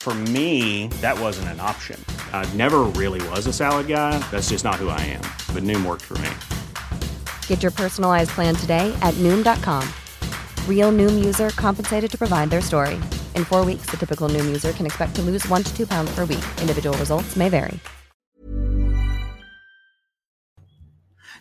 For 0.00 0.14
me, 0.32 0.88
that 1.02 1.20
wasn't 1.20 1.48
an 1.48 1.60
option. 1.60 2.02
I 2.32 2.48
never 2.54 2.84
really 2.96 3.20
was 3.28 3.46
a 3.46 3.52
salad 3.52 3.86
guy. 3.86 4.18
That's 4.30 4.48
just 4.48 4.64
not 4.64 4.76
who 4.76 4.88
I 4.88 5.00
am. 5.12 5.20
But 5.54 5.62
Noom 5.62 5.84
worked 5.84 6.06
for 6.06 6.16
me. 6.24 6.30
Get 7.48 7.62
your 7.62 7.70
personalized 7.70 8.30
plan 8.30 8.54
today 8.56 8.96
at 9.02 9.12
Noom.com. 9.18 9.86
Real 10.66 10.90
Noom 10.90 11.22
user 11.22 11.50
compensated 11.50 12.10
to 12.12 12.16
provide 12.16 12.48
their 12.48 12.62
story. 12.62 12.98
In 13.36 13.44
four 13.44 13.62
weeks, 13.62 13.90
the 13.90 13.98
typical 13.98 14.30
Noom 14.30 14.46
user 14.46 14.72
can 14.72 14.86
expect 14.86 15.14
to 15.16 15.22
lose 15.22 15.46
one 15.48 15.62
to 15.64 15.76
two 15.76 15.86
pounds 15.86 16.10
per 16.14 16.24
week. 16.24 16.44
Individual 16.62 16.96
results 16.96 17.36
may 17.36 17.50
vary. 17.50 17.78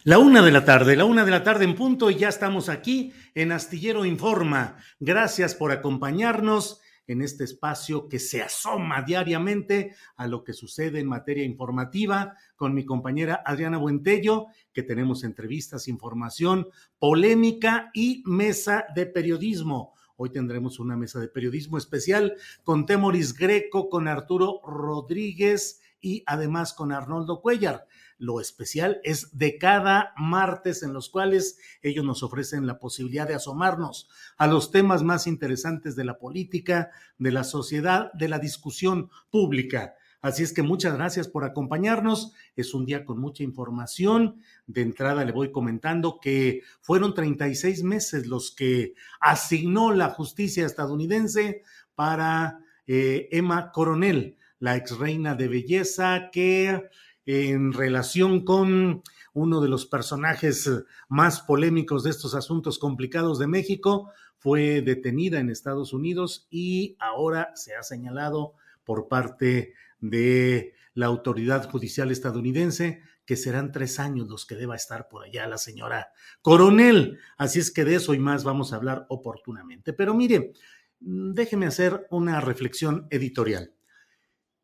La 0.04 0.18
una 0.18 0.42
de 0.42 0.52
la 0.52 0.66
tarde, 0.66 0.96
la 0.96 1.06
una 1.06 1.24
de 1.24 1.32
la 1.32 1.44
tarde 1.44 1.66
en 1.66 1.76
punto 1.76 2.10
y 2.10 2.16
ya 2.16 2.30
estamos 2.30 2.70
aquí 2.70 3.14
en 3.36 3.52
Astillero 3.52 4.06
Informa. 4.06 4.78
Gracias 5.00 5.56
por 5.56 5.72
acompañarnos 5.72 6.79
en 7.10 7.22
este 7.22 7.44
espacio 7.44 8.08
que 8.08 8.20
se 8.20 8.42
asoma 8.42 9.02
diariamente 9.02 9.96
a 10.16 10.28
lo 10.28 10.44
que 10.44 10.54
sucede 10.54 11.00
en 11.00 11.08
materia 11.08 11.44
informativa 11.44 12.36
con 12.56 12.74
mi 12.74 12.86
compañera 12.86 13.42
Adriana 13.46 13.78
Buentello, 13.78 14.48
que 14.74 14.84
tenemos 14.84 15.24
entrevistas, 15.24 15.88
información, 15.88 16.68
polémica 17.00 17.90
y 17.94 18.22
mesa 18.26 18.86
de 18.96 19.08
periodismo. 19.08 19.94
Hoy 20.18 20.32
tendremos 20.32 20.80
una 20.80 20.98
mesa 20.98 21.20
de 21.20 21.30
periodismo 21.30 21.78
especial 21.78 22.36
con 22.64 22.86
Temoris 22.86 23.34
Greco, 23.34 23.90
con 23.90 24.08
Arturo 24.08 24.62
Rodríguez 24.64 25.82
y 26.02 26.24
además 26.28 26.74
con 26.74 26.92
Arnoldo 26.92 27.42
Cuellar. 27.42 27.88
Lo 28.20 28.42
especial 28.42 29.00
es 29.04 29.38
de 29.38 29.58
cada 29.58 30.14
martes 30.18 30.84
en 30.84 30.94
los 30.94 31.10
cuales 31.10 31.58
ellos 31.82 32.06
nos 32.06 32.22
ofrecen 32.22 32.68
la 32.68 32.78
posibilidad 32.78 33.28
de 33.28 33.34
asomarnos 33.34 34.10
a 34.38 34.46
los 34.46 34.72
temas 34.72 35.04
más 35.04 35.26
interesantes 35.26 35.96
de 35.96 36.04
la 36.04 36.20
política, 36.20 36.92
de 37.18 37.32
la 37.32 37.46
sociedad, 37.46 38.12
de 38.14 38.28
la 38.28 38.38
discusión 38.38 39.10
pública. 39.32 39.96
Así 40.22 40.44
es 40.44 40.52
que 40.52 40.64
muchas 40.64 40.96
gracias 40.96 41.30
por 41.30 41.46
acompañarnos. 41.46 42.34
Es 42.58 42.74
un 42.74 42.86
día 42.86 43.06
con 43.06 43.20
mucha 43.20 43.44
información. 43.44 44.42
De 44.68 44.82
entrada 44.82 45.24
le 45.24 45.32
voy 45.32 45.54
comentando 45.54 46.20
que 46.22 46.62
fueron 46.82 47.14
36 47.14 47.84
meses 47.84 48.28
los 48.28 48.52
que 48.52 48.96
asignó 49.22 49.94
la 49.94 50.10
justicia 50.10 50.66
estadounidense 50.66 51.64
para 51.96 52.60
eh, 52.86 53.30
Emma 53.32 53.72
Coronel, 53.72 54.36
la 54.60 54.76
ex 54.76 54.98
reina 54.98 55.36
de 55.36 55.48
belleza 55.48 56.30
que 56.34 56.90
en 57.32 57.74
relación 57.74 58.44
con 58.44 59.04
uno 59.34 59.62
de 59.62 59.70
los 59.70 59.86
personajes 59.86 60.68
más 61.10 61.42
polémicos 61.42 62.04
de 62.04 62.10
estos 62.10 62.34
asuntos 62.34 62.80
complicados 62.80 63.38
de 63.38 63.46
México, 63.46 64.10
fue 64.40 64.82
detenida 64.82 65.40
en 65.40 65.52
Estados 65.52 65.94
Unidos 65.94 66.48
y 66.50 66.96
ahora 66.98 67.52
se 67.54 67.76
ha 67.76 67.84
señalado 67.84 68.54
por 68.84 69.08
parte 69.08 69.76
de 70.00 70.74
la 70.96 71.06
autoridad 71.06 71.70
judicial 71.70 72.10
estadounidense 72.10 73.04
que 73.26 73.36
serán 73.36 73.72
tres 73.72 74.00
años 74.00 74.28
los 74.28 74.48
que 74.48 74.56
deba 74.56 74.76
estar 74.76 75.08
por 75.08 75.24
allá 75.24 75.46
la 75.46 75.60
señora 75.60 76.12
coronel. 76.42 77.20
Así 77.38 77.60
es 77.60 77.70
que 77.70 77.86
de 77.86 77.94
eso 77.94 78.16
y 78.16 78.20
más 78.20 78.44
vamos 78.44 78.74
a 78.74 78.78
hablar 78.78 79.06
oportunamente. 79.08 79.94
Pero 79.94 80.16
mire, 80.16 80.54
déjeme 81.00 81.68
hacer 81.68 82.08
una 82.10 82.42
reflexión 82.42 83.06
editorial. 83.12 83.76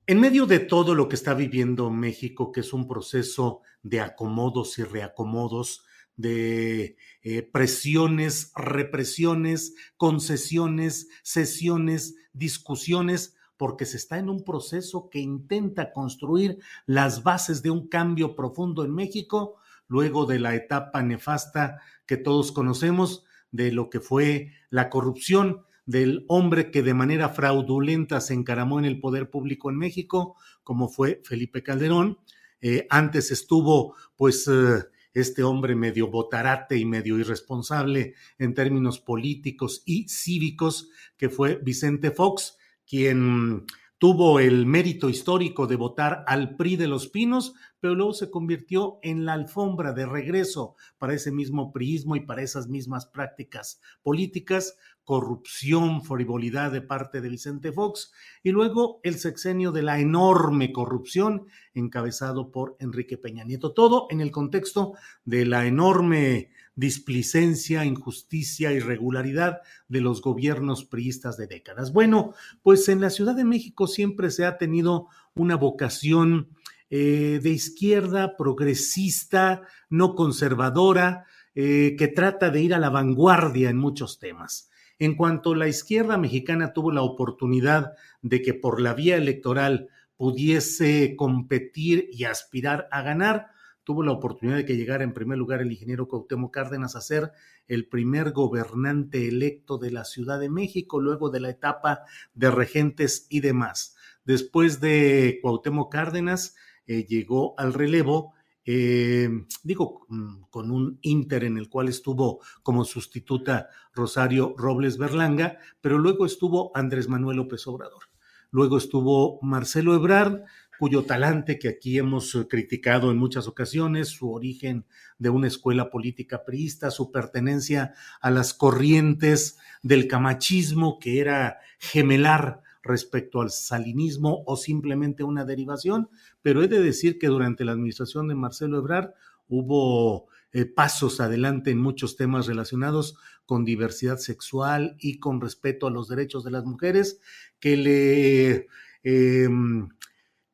En 0.08 0.20
medio 0.20 0.46
de 0.46 0.60
todo 0.60 0.94
lo 0.94 1.10
que 1.10 1.16
está 1.16 1.34
viviendo 1.34 1.90
México, 1.90 2.52
que 2.52 2.60
es 2.60 2.74
un 2.74 2.88
proceso 2.88 3.62
de 3.82 4.02
acomodos 4.02 4.78
y 4.78 4.84
reacomodos, 4.84 5.84
de 6.16 6.96
eh, 7.24 7.42
presiones, 7.42 8.52
represiones, 8.56 9.74
concesiones, 9.98 11.10
sesiones, 11.24 12.18
discusiones, 12.34 13.36
porque 13.58 13.86
se 13.86 13.98
está 13.98 14.20
en 14.20 14.30
un 14.30 14.44
proceso 14.44 15.10
que 15.10 15.18
intenta 15.18 15.92
construir 15.92 16.60
las 16.86 17.24
bases 17.24 17.64
de 17.64 17.72
un 17.72 17.88
cambio 17.88 18.36
profundo 18.36 18.86
en 18.86 18.94
México, 18.94 19.56
luego 19.88 20.28
de 20.28 20.38
la 20.38 20.54
etapa 20.54 21.02
nefasta 21.02 21.82
que 22.06 22.18
todos 22.18 22.52
conocemos, 22.52 23.26
de 23.52 23.72
lo 23.72 23.90
que 23.90 24.02
fue 24.02 24.52
la 24.70 24.92
corrupción, 24.92 25.66
del 25.86 26.26
hombre 26.28 26.72
que 26.72 26.82
de 26.82 26.94
manera 26.94 27.30
fraudulenta 27.30 28.22
se 28.22 28.34
encaramó 28.34 28.80
en 28.80 28.86
el 28.86 29.00
poder 29.00 29.30
público 29.30 29.70
en 29.70 29.78
México, 29.78 30.36
como 30.64 30.90
fue 30.90 31.22
Felipe 31.24 31.64
Calderón. 31.64 32.20
Eh, 32.62 32.88
antes 32.90 33.32
estuvo, 33.32 33.96
pues, 34.16 34.48
eh, 34.48 34.86
este 35.14 35.44
hombre 35.44 35.76
medio 35.76 36.10
botarate 36.10 36.78
y 36.78 36.86
medio 36.86 37.18
irresponsable 37.18 38.16
en 38.38 38.54
términos 38.54 39.00
políticos 39.00 39.82
y 39.86 40.08
cívicos, 40.10 40.90
que 41.18 41.30
fue 41.30 41.56
Vicente 41.64 42.12
Fox, 42.12 42.58
quien 42.86 43.66
tuvo 43.98 44.40
el 44.40 44.66
mérito 44.66 45.10
histórico 45.10 45.68
de 45.68 45.78
votar 45.78 46.26
al 46.28 46.58
PRI 46.58 46.76
de 46.76 46.88
los 46.88 47.08
Pinos, 47.08 47.54
pero 47.80 47.96
luego 47.96 48.14
se 48.14 48.30
convirtió 48.30 49.00
en 49.04 49.26
la 49.26 49.34
alfombra 49.34 49.94
de 49.94 50.06
regreso 50.06 50.76
para 50.98 51.14
ese 51.14 51.32
mismo 51.32 51.72
priismo 51.72 52.16
y 52.16 52.20
para 52.20 52.42
esas 52.42 52.68
mismas 52.68 53.06
prácticas 53.06 53.80
políticas, 54.04 54.78
corrupción, 55.06 56.04
frivolidad 56.04 56.72
de 56.72 56.82
parte 56.82 57.22
de 57.22 57.30
Vicente 57.30 57.72
Fox, 57.72 58.12
y 58.44 58.52
luego 58.52 59.00
el 59.04 59.16
sexenio 59.20 59.72
de 59.72 59.84
la 59.84 60.00
enorme 60.00 60.74
corrupción 60.74 61.48
encabezado 61.74 62.52
por 62.52 62.76
Enrique 62.80 63.18
Peña 63.18 63.44
Nieto. 63.44 63.72
Todo 63.72 64.08
en 64.10 64.20
el 64.20 64.32
contexto 64.32 64.94
de 65.24 65.46
la 65.46 65.66
enorme 65.66 66.50
displicencia, 66.76 67.86
injusticia, 67.86 68.74
irregularidad 68.74 69.62
de 69.88 70.02
los 70.02 70.22
gobiernos 70.22 70.84
priistas 70.84 71.38
de 71.38 71.48
décadas. 71.48 71.94
Bueno, 71.94 72.34
pues 72.64 72.90
en 72.90 73.00
la 73.00 73.10
Ciudad 73.10 73.36
de 73.36 73.46
México 73.46 73.88
siempre 73.88 74.30
se 74.32 74.46
ha 74.46 74.58
tenido 74.58 75.08
una 75.36 75.56
vocación 75.56 76.50
eh, 76.90 77.40
de 77.42 77.50
izquierda, 77.50 78.36
progresista, 78.38 79.62
no 79.90 80.16
conservadora, 80.16 81.26
eh, 81.54 81.96
que 81.98 82.10
trata 82.10 82.50
de 82.50 82.62
ir 82.62 82.74
a 82.74 82.80
la 82.80 82.90
vanguardia 82.90 83.70
en 83.70 83.78
muchos 83.78 84.20
temas. 84.20 84.70
En 84.98 85.16
cuanto 85.16 85.56
la 85.56 85.68
izquierda 85.68 86.18
mexicana 86.18 86.74
tuvo 86.74 86.92
la 86.92 87.02
oportunidad 87.02 87.94
de 88.22 88.42
que 88.42 88.54
por 88.54 88.82
la 88.82 88.94
vía 88.94 89.18
electoral 89.18 89.90
pudiese 90.16 91.16
competir 91.18 92.10
y 92.12 92.24
aspirar 92.24 92.88
a 92.92 93.02
ganar, 93.02 93.48
tuvo 93.84 94.04
la 94.04 94.14
oportunidad 94.14 94.58
de 94.58 94.66
que 94.66 94.78
llegara 94.78 95.04
en 95.04 95.14
primer 95.14 95.38
lugar 95.38 95.62
el 95.62 95.72
ingeniero 95.72 96.08
Cuauhtémoc 96.08 96.54
Cárdenas 96.54 96.96
a 96.96 97.02
ser 97.02 97.32
el 97.68 97.88
primer 97.88 98.32
gobernante 98.32 99.28
electo 99.28 99.78
de 99.78 99.92
la 99.92 100.06
Ciudad 100.06 100.40
de 100.40 100.50
México, 100.50 101.00
luego 101.00 101.30
de 101.30 101.40
la 101.40 101.50
etapa 101.50 102.02
de 102.34 102.50
regentes 102.50 103.28
y 103.30 103.42
demás. 103.42 103.96
Después 104.24 104.80
de 104.80 105.40
Cuauhtémoc 105.42 105.92
Cárdenas, 105.92 106.56
eh, 106.88 107.06
llegó 107.06 107.54
al 107.60 107.74
relevo 107.74 108.34
eh, 108.66 109.30
digo, 109.64 110.06
mm, 110.10 110.44
con 110.50 110.72
un 110.72 110.98
Inter 111.02 111.44
en 111.44 111.58
el 111.58 111.70
cual 111.70 111.88
estuvo 111.88 112.42
como 112.64 112.84
sustituta 112.84 113.70
Rosario 113.94 114.56
Robles 114.58 114.98
Berlanga, 114.98 115.60
pero 115.82 116.00
luego 116.00 116.26
estuvo 116.26 116.72
Andrés 116.76 117.08
Manuel 117.08 117.38
López 117.38 117.68
Obrador. 117.68 118.04
Luego 118.50 118.78
estuvo 118.78 119.40
Marcelo 119.42 119.94
Ebrard, 119.96 120.44
cuyo 120.80 121.04
talante 121.04 121.60
que 121.60 121.70
aquí 121.70 121.98
hemos 121.98 122.34
eh, 122.36 122.48
criticado 122.50 123.12
en 123.12 123.18
muchas 123.18 123.48
ocasiones, 123.48 124.10
su 124.10 124.32
origen 124.32 124.86
de 125.20 125.30
una 125.30 125.48
escuela 125.48 125.90
política 125.90 126.44
priista, 126.44 126.92
su 126.92 127.12
pertenencia 127.12 127.94
a 128.20 128.32
las 128.32 128.54
corrientes 128.54 129.58
del 129.84 130.08
camachismo, 130.08 131.00
que 131.00 131.20
era 131.20 131.60
gemelar 131.80 132.62
respecto 132.86 133.42
al 133.42 133.50
salinismo 133.50 134.44
o 134.46 134.56
simplemente 134.56 135.24
una 135.24 135.44
derivación, 135.44 136.10
pero 136.42 136.64
he 136.64 136.68
de 136.68 136.82
decir 136.82 137.18
que 137.18 137.28
durante 137.28 137.66
la 137.66 137.74
administración 137.74 138.28
de 138.28 138.36
Marcelo 138.36 138.78
Ebrard 138.78 139.12
hubo 139.48 140.28
eh, 140.54 140.66
pasos 140.66 141.20
adelante 141.20 141.72
en 141.72 141.80
muchos 141.80 142.16
temas 142.16 142.48
relacionados 142.48 143.18
con 143.46 143.66
diversidad 143.66 144.18
sexual 144.18 144.96
y 145.00 145.20
con 145.20 145.42
respeto 145.42 145.88
a 145.88 145.92
los 145.92 146.08
derechos 146.08 146.44
de 146.44 146.52
las 146.52 146.64
mujeres, 146.64 147.20
que 147.60 147.76
le, 147.76 148.68
em, 149.04 149.90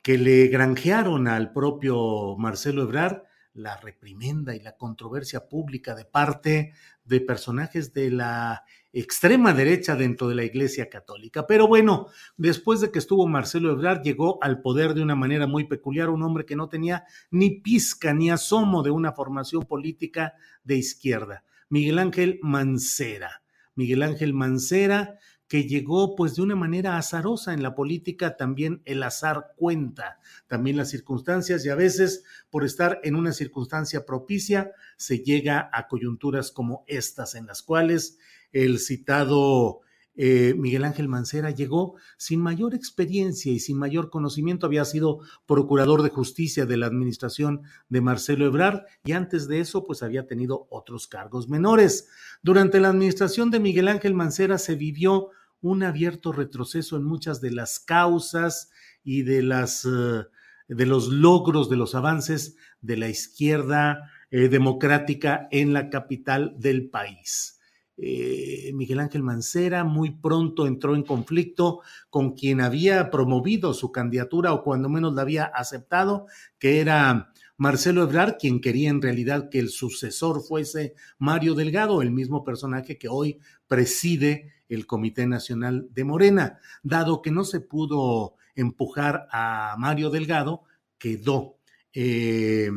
que 0.01 0.17
le 0.17 0.47
granjearon 0.47 1.27
al 1.27 1.53
propio 1.53 2.35
Marcelo 2.37 2.83
Ebrard 2.83 3.23
la 3.53 3.77
reprimenda 3.77 4.55
y 4.55 4.61
la 4.61 4.77
controversia 4.77 5.47
pública 5.49 5.93
de 5.95 6.05
parte 6.05 6.73
de 7.03 7.21
personajes 7.21 7.93
de 7.93 8.09
la 8.09 8.63
extrema 8.93 9.53
derecha 9.53 9.95
dentro 9.95 10.27
de 10.27 10.35
la 10.35 10.43
Iglesia 10.43 10.89
Católica. 10.89 11.47
Pero 11.47 11.67
bueno, 11.67 12.07
después 12.37 12.81
de 12.81 12.91
que 12.91 12.99
estuvo 12.99 13.27
Marcelo 13.27 13.71
Ebrard, 13.71 14.01
llegó 14.01 14.41
al 14.43 14.61
poder 14.61 14.93
de 14.93 15.01
una 15.01 15.15
manera 15.15 15.47
muy 15.47 15.65
peculiar, 15.65 16.09
un 16.09 16.23
hombre 16.23 16.45
que 16.45 16.55
no 16.55 16.69
tenía 16.69 17.05
ni 17.29 17.61
pizca 17.61 18.13
ni 18.13 18.29
asomo 18.29 18.83
de 18.83 18.91
una 18.91 19.13
formación 19.13 19.63
política 19.63 20.33
de 20.63 20.77
izquierda, 20.77 21.43
Miguel 21.69 21.99
Ángel 21.99 22.39
Mancera. 22.41 23.41
Miguel 23.75 24.03
Ángel 24.03 24.33
Mancera, 24.33 25.17
que 25.47 25.63
llegó 25.63 26.15
pues 26.15 26.35
de 26.35 26.41
una 26.41 26.55
manera 26.55 26.97
azarosa 26.97 27.53
en 27.53 27.63
la 27.63 27.75
política, 27.75 28.37
también 28.37 28.81
el 28.85 29.03
azar 29.03 29.53
cuenta, 29.57 30.19
también 30.47 30.77
las 30.77 30.89
circunstancias 30.89 31.65
y 31.65 31.69
a 31.69 31.75
veces 31.75 32.23
por 32.49 32.63
estar 32.63 32.99
en 33.03 33.15
una 33.15 33.33
circunstancia 33.33 34.05
propicia 34.05 34.71
se 34.97 35.19
llega 35.19 35.69
a 35.73 35.87
coyunturas 35.87 36.51
como 36.51 36.83
estas 36.87 37.35
en 37.35 37.47
las 37.47 37.63
cuales 37.63 38.17
el 38.51 38.79
citado 38.79 39.81
eh, 40.15 40.53
Miguel 40.57 40.83
Ángel 40.83 41.07
Mancera 41.07 41.51
llegó 41.51 41.95
sin 42.17 42.41
mayor 42.41 42.75
experiencia 42.75 43.51
y 43.51 43.59
sin 43.59 43.77
mayor 43.77 44.09
conocimiento, 44.09 44.65
había 44.65 44.83
sido 44.83 45.19
procurador 45.45 46.03
de 46.03 46.09
justicia 46.09 46.65
de 46.65 46.77
la 46.77 46.87
administración 46.87 47.61
de 47.87 48.01
Marcelo 48.01 48.45
Ebrard 48.45 48.81
y 49.05 49.13
antes 49.13 49.47
de 49.47 49.61
eso 49.61 49.85
pues 49.85 50.03
había 50.03 50.27
tenido 50.27 50.67
otros 50.69 51.07
cargos 51.07 51.47
menores. 51.47 52.09
Durante 52.43 52.79
la 52.79 52.89
administración 52.89 53.51
de 53.51 53.61
Miguel 53.61 53.87
Ángel 53.87 54.13
Mancera 54.13 54.57
se 54.57 54.75
vivió 54.75 55.29
un 55.61 55.83
abierto 55.83 56.31
retroceso 56.31 56.97
en 56.97 57.03
muchas 57.03 57.39
de 57.39 57.51
las 57.51 57.79
causas 57.79 58.69
y 59.03 59.23
de 59.23 59.43
las 59.43 59.85
eh, 59.85 60.23
de 60.67 60.85
los 60.85 61.07
logros, 61.09 61.69
de 61.69 61.77
los 61.77 61.95
avances 61.95 62.55
de 62.81 62.97
la 62.97 63.09
izquierda 63.09 64.11
eh, 64.29 64.47
democrática 64.47 65.47
en 65.51 65.73
la 65.73 65.89
capital 65.89 66.55
del 66.57 66.89
país. 66.89 67.60
Eh, 68.03 68.71
Miguel 68.73 68.99
Ángel 68.99 69.21
Mancera 69.21 69.83
muy 69.83 70.09
pronto 70.09 70.65
entró 70.65 70.95
en 70.95 71.03
conflicto 71.03 71.81
con 72.09 72.31
quien 72.31 72.59
había 72.59 73.11
promovido 73.11 73.75
su 73.75 73.91
candidatura 73.91 74.53
o 74.53 74.63
cuando 74.63 74.89
menos 74.89 75.13
la 75.13 75.21
había 75.21 75.43
aceptado, 75.43 76.25
que 76.57 76.79
era 76.79 77.31
Marcelo 77.57 78.01
Ebrard, 78.01 78.37
quien 78.39 78.59
quería 78.59 78.89
en 78.89 79.03
realidad 79.03 79.49
que 79.51 79.59
el 79.59 79.69
sucesor 79.69 80.41
fuese 80.41 80.95
Mario 81.19 81.53
Delgado, 81.53 82.01
el 82.01 82.09
mismo 82.09 82.43
personaje 82.43 82.97
que 82.97 83.07
hoy 83.07 83.37
preside 83.67 84.51
el 84.67 84.87
Comité 84.87 85.27
Nacional 85.27 85.87
de 85.91 86.03
Morena. 86.03 86.57
Dado 86.81 87.21
que 87.21 87.29
no 87.29 87.43
se 87.43 87.59
pudo 87.59 88.33
empujar 88.55 89.27
a 89.31 89.75
Mario 89.77 90.09
Delgado, 90.09 90.63
quedó 90.97 91.57
eh, 91.93 92.71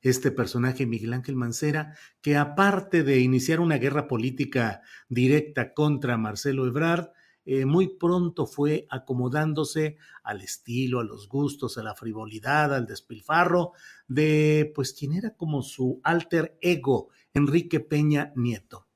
este 0.00 0.30
personaje 0.30 0.86
Miguel 0.86 1.12
Ángel 1.12 1.36
Mancera, 1.36 1.94
que 2.20 2.36
aparte 2.36 3.02
de 3.02 3.20
iniciar 3.20 3.60
una 3.60 3.78
guerra 3.78 4.08
política 4.08 4.82
directa 5.08 5.74
contra 5.74 6.16
Marcelo 6.16 6.66
Ebrard, 6.66 7.10
eh, 7.50 7.64
muy 7.64 7.88
pronto 7.88 8.46
fue 8.46 8.86
acomodándose 8.90 9.96
al 10.22 10.42
estilo, 10.42 11.00
a 11.00 11.04
los 11.04 11.28
gustos, 11.28 11.78
a 11.78 11.82
la 11.82 11.94
frivolidad, 11.94 12.74
al 12.74 12.84
despilfarro 12.84 13.72
de 14.06 14.70
pues 14.74 14.92
quien 14.92 15.14
era 15.14 15.34
como 15.34 15.62
su 15.62 15.98
alter 16.04 16.58
ego, 16.60 17.08
Enrique 17.32 17.80
Peña 17.80 18.34
Nieto. 18.36 18.88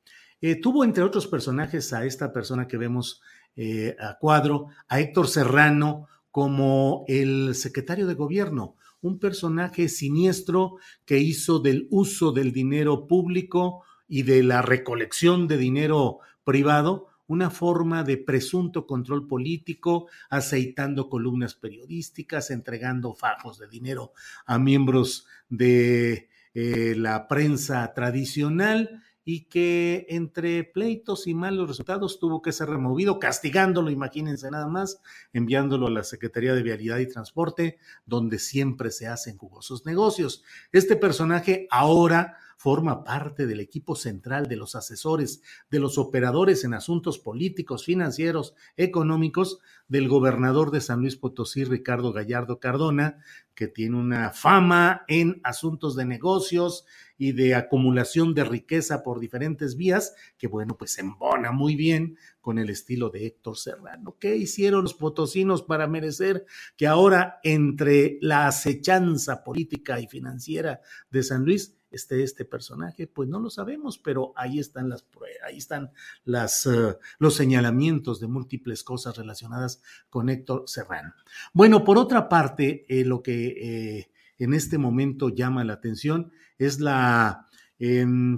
Eh, 0.43 0.57
tuvo 0.61 0.85
entre 0.85 1.03
otros 1.03 1.29
personajes 1.29 1.95
a 1.95 2.05
esta 2.05 2.31
persona 2.31 2.69
que 2.69 2.77
vemos 2.77 3.23
eh, 3.57 3.97
a 3.99 4.19
cuadro, 4.19 4.67
a 4.87 5.01
Héctor 5.01 5.29
Serrano 5.29 6.09
como 6.31 7.05
el 7.09 7.55
secretario 7.55 8.07
de 8.07 8.15
gobierno, 8.15 8.77
un 9.03 9.19
personaje 9.19 9.89
siniestro 9.89 10.77
que 11.05 11.19
hizo 11.19 11.59
del 11.59 11.87
uso 11.91 12.33
del 12.33 12.53
dinero 12.53 13.07
público 13.07 13.83
y 14.09 14.23
de 14.23 14.43
la 14.43 14.63
recolección 14.63 15.47
de 15.49 15.59
dinero 15.59 16.19
privado 16.45 17.09
una 17.27 17.51
forma 17.51 18.05
de 18.05 18.19
presunto 18.19 18.87
control 18.87 19.27
político, 19.27 20.09
aceitando 20.29 21.09
columnas 21.09 21.55
periodísticas, 21.55 22.51
entregando 22.51 23.15
fajos 23.15 23.59
de 23.59 23.69
dinero 23.69 24.13
a 24.45 24.59
miembros 24.59 25.27
de 25.49 26.29
eh, 26.55 26.95
la 26.97 27.29
prensa 27.29 27.95
tradicional 27.95 29.03
y 29.25 29.45
que 29.45 30.07
entre 30.09 30.65
pleitos 30.65 31.27
y 31.27 31.35
malos 31.35 31.69
resultados 31.69 32.19
tuvo 32.19 32.43
que 32.43 32.53
ser 32.53 32.69
removido, 32.69 33.19
castigándolo, 33.19 33.91
imagínense 33.91 34.51
nada 34.51 34.67
más, 34.67 35.01
enviándolo 35.33 35.87
a 35.87 35.91
la 35.91 36.05
Secretaría 36.05 36.55
de 36.55 36.63
Vialidad 36.63 36.99
y 36.99 37.09
Transporte, 37.09 37.79
donde 38.05 38.39
siempre 38.39 38.91
se 38.91 39.07
hacen 39.07 39.37
jugosos 39.37 39.87
negocios. 39.87 40.43
Este 40.73 40.97
personaje 40.97 41.67
ahora 41.71 42.37
forma 42.57 43.05
parte 43.05 43.47
del 43.47 43.61
equipo 43.61 43.95
central 43.95 44.49
de 44.49 44.57
los 44.57 44.75
asesores, 44.75 45.43
de 45.71 45.81
los 45.81 45.99
operadores 45.99 46.65
en 46.65 46.75
asuntos 46.75 47.19
políticos, 47.19 47.85
financieros, 47.85 48.55
económicos 48.77 49.59
del 49.89 50.09
gobernador 50.09 50.71
de 50.71 50.81
San 50.81 51.01
Luis 51.01 51.17
Potosí, 51.17 51.65
Ricardo 51.65 52.13
Gallardo 52.13 52.61
Cardona, 52.61 53.19
que 53.55 53.69
tiene 53.69 53.97
una 53.97 54.31
fama 54.31 55.05
en 55.09 55.41
asuntos 55.45 55.97
de 55.97 56.05
negocios 56.05 56.87
y 57.19 57.33
de 57.33 57.55
acumulación 57.55 58.35
de 58.35 58.45
riqueza 58.45 59.03
por 59.03 59.21
diferentes 59.21 59.77
vías, 59.77 60.15
que 60.39 60.49
bueno, 60.49 60.77
pues 60.77 60.99
embona 60.99 61.53
muy 61.53 61.77
bien 61.77 62.17
con 62.41 62.59
el 62.59 62.71
estilo 62.71 63.11
de 63.11 63.27
Héctor 63.27 63.57
Serrano. 63.57 64.17
¿Qué 64.19 64.37
hicieron 64.37 64.83
los 64.83 64.95
potosinos 64.95 65.63
para 65.63 65.87
merecer 65.87 66.47
que 66.77 66.87
ahora 66.87 67.39
entre 67.45 68.19
la 68.21 68.47
acechanza 68.47 69.45
política 69.45 70.01
y 70.01 70.09
financiera 70.09 70.81
de 71.11 71.23
San 71.23 71.45
Luis 71.45 71.77
esté 71.93 72.23
este 72.23 72.45
personaje? 72.45 73.07
Pues 73.07 73.29
no 73.29 73.39
lo 73.39 73.51
sabemos, 73.51 73.99
pero 73.99 74.33
ahí 74.37 74.59
están 74.59 74.89
las 74.89 75.05
ahí 75.47 75.59
están 75.59 75.93
las, 76.25 76.67
uh, 76.67 76.97
los 77.19 77.35
señalamientos 77.35 78.21
de 78.21 78.27
múltiples 78.27 78.85
cosas 78.85 79.17
relacionadas 79.17 79.83
con 80.11 80.29
Héctor 80.29 80.65
Serrano. 80.67 81.15
Bueno, 81.53 81.85
por 81.85 81.99
otra 81.99 82.29
parte, 82.29 82.87
eh, 82.89 83.05
lo 83.05 83.23
que 83.23 83.99
eh, 83.99 84.11
en 84.39 84.55
este 84.55 84.79
momento 84.79 85.29
llama 85.29 85.65
la 85.65 85.75
atención 85.75 86.33
es 86.59 86.81
la 86.81 87.49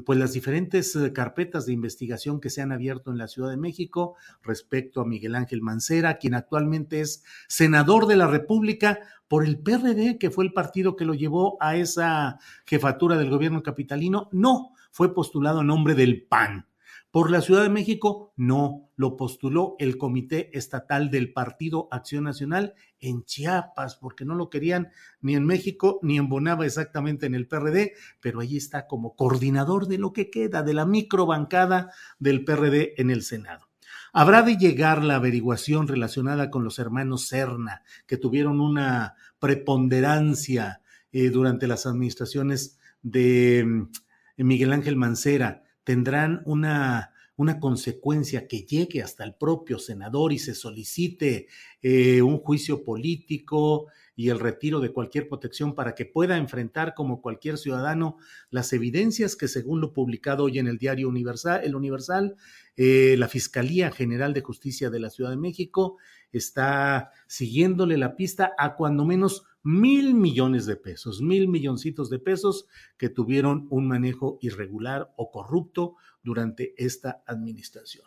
pues 0.06 0.18
las 0.18 0.32
diferentes 0.32 0.96
eh, 0.96 1.12
carpetas 1.12 1.66
de 1.66 1.74
investigación 1.74 2.40
que 2.40 2.48
se 2.48 2.62
han 2.62 2.72
abierto 2.72 3.10
en 3.10 3.18
la 3.18 3.28
Ciudad 3.28 3.50
de 3.50 3.58
México 3.58 4.16
respecto 4.42 5.02
a 5.02 5.04
Miguel 5.04 5.34
Ángel 5.34 5.60
Mancera, 5.60 6.16
quien 6.16 6.34
actualmente 6.34 7.02
es 7.02 7.24
senador 7.46 8.06
de 8.06 8.16
la 8.16 8.26
República 8.26 9.00
por 9.28 9.44
el 9.44 9.58
PRD, 9.58 10.16
que 10.16 10.30
fue 10.30 10.44
el 10.44 10.54
partido 10.54 10.96
que 10.96 11.04
lo 11.04 11.12
llevó 11.12 11.58
a 11.60 11.76
esa 11.76 12.38
jefatura 12.64 13.18
del 13.18 13.28
gobierno 13.28 13.62
capitalino. 13.62 14.30
No, 14.32 14.72
fue 14.90 15.14
postulado 15.14 15.60
a 15.60 15.64
nombre 15.64 15.94
del 15.94 16.22
PAN. 16.22 16.66
Por 17.14 17.30
la 17.30 17.42
Ciudad 17.42 17.62
de 17.62 17.68
México, 17.68 18.32
no, 18.36 18.90
lo 18.96 19.16
postuló 19.16 19.76
el 19.78 19.98
Comité 19.98 20.50
Estatal 20.58 21.12
del 21.12 21.32
Partido 21.32 21.86
Acción 21.92 22.24
Nacional 22.24 22.74
en 22.98 23.22
Chiapas, 23.22 23.94
porque 23.94 24.24
no 24.24 24.34
lo 24.34 24.50
querían 24.50 24.88
ni 25.20 25.36
en 25.36 25.46
México 25.46 26.00
ni 26.02 26.18
en 26.18 26.28
Bonava 26.28 26.66
exactamente 26.66 27.26
en 27.26 27.36
el 27.36 27.46
PRD, 27.46 27.92
pero 28.20 28.40
ahí 28.40 28.56
está 28.56 28.88
como 28.88 29.14
coordinador 29.14 29.86
de 29.86 29.98
lo 29.98 30.12
que 30.12 30.28
queda 30.28 30.64
de 30.64 30.74
la 30.74 30.86
microbancada 30.86 31.92
del 32.18 32.44
PRD 32.44 32.94
en 33.00 33.10
el 33.10 33.22
Senado. 33.22 33.68
Habrá 34.12 34.42
de 34.42 34.56
llegar 34.56 35.04
la 35.04 35.14
averiguación 35.14 35.86
relacionada 35.86 36.50
con 36.50 36.64
los 36.64 36.80
hermanos 36.80 37.28
Serna, 37.28 37.84
que 38.08 38.16
tuvieron 38.16 38.60
una 38.60 39.14
preponderancia 39.38 40.82
eh, 41.12 41.30
durante 41.30 41.68
las 41.68 41.86
administraciones 41.86 42.80
de 43.02 43.64
mm, 43.64 44.44
Miguel 44.44 44.72
Ángel 44.72 44.96
Mancera 44.96 45.63
tendrán 45.84 46.42
una, 46.46 47.12
una 47.36 47.58
consecuencia 47.60 48.46
que 48.46 48.62
llegue 48.62 49.02
hasta 49.02 49.24
el 49.24 49.34
propio 49.34 49.78
senador 49.78 50.32
y 50.32 50.38
se 50.38 50.54
solicite 50.54 51.48
eh, 51.82 52.22
un 52.22 52.38
juicio 52.38 52.84
político 52.84 53.86
y 54.16 54.28
el 54.28 54.38
retiro 54.38 54.80
de 54.80 54.92
cualquier 54.92 55.28
protección 55.28 55.74
para 55.74 55.94
que 55.94 56.04
pueda 56.04 56.36
enfrentar 56.36 56.94
como 56.94 57.20
cualquier 57.20 57.58
ciudadano 57.58 58.16
las 58.50 58.72
evidencias 58.72 59.34
que 59.34 59.48
según 59.48 59.80
lo 59.80 59.92
publicado 59.92 60.44
hoy 60.44 60.60
en 60.60 60.68
el 60.68 60.78
diario 60.78 61.08
Universal, 61.08 61.62
el 61.64 61.74
Universal, 61.74 62.36
eh, 62.76 63.16
la 63.18 63.28
Fiscalía 63.28 63.90
General 63.90 64.32
de 64.32 64.42
Justicia 64.42 64.90
de 64.90 65.00
la 65.00 65.10
Ciudad 65.10 65.30
de 65.30 65.36
México 65.36 65.96
está 66.38 67.10
siguiéndole 67.26 67.96
la 67.96 68.16
pista 68.16 68.52
a 68.58 68.76
cuando 68.76 69.04
menos 69.04 69.44
mil 69.62 70.14
millones 70.14 70.66
de 70.66 70.76
pesos, 70.76 71.22
mil 71.22 71.48
milloncitos 71.48 72.10
de 72.10 72.18
pesos 72.18 72.66
que 72.98 73.08
tuvieron 73.08 73.66
un 73.70 73.88
manejo 73.88 74.38
irregular 74.42 75.12
o 75.16 75.30
corrupto 75.30 75.96
durante 76.22 76.74
esta 76.76 77.22
administración. 77.26 78.06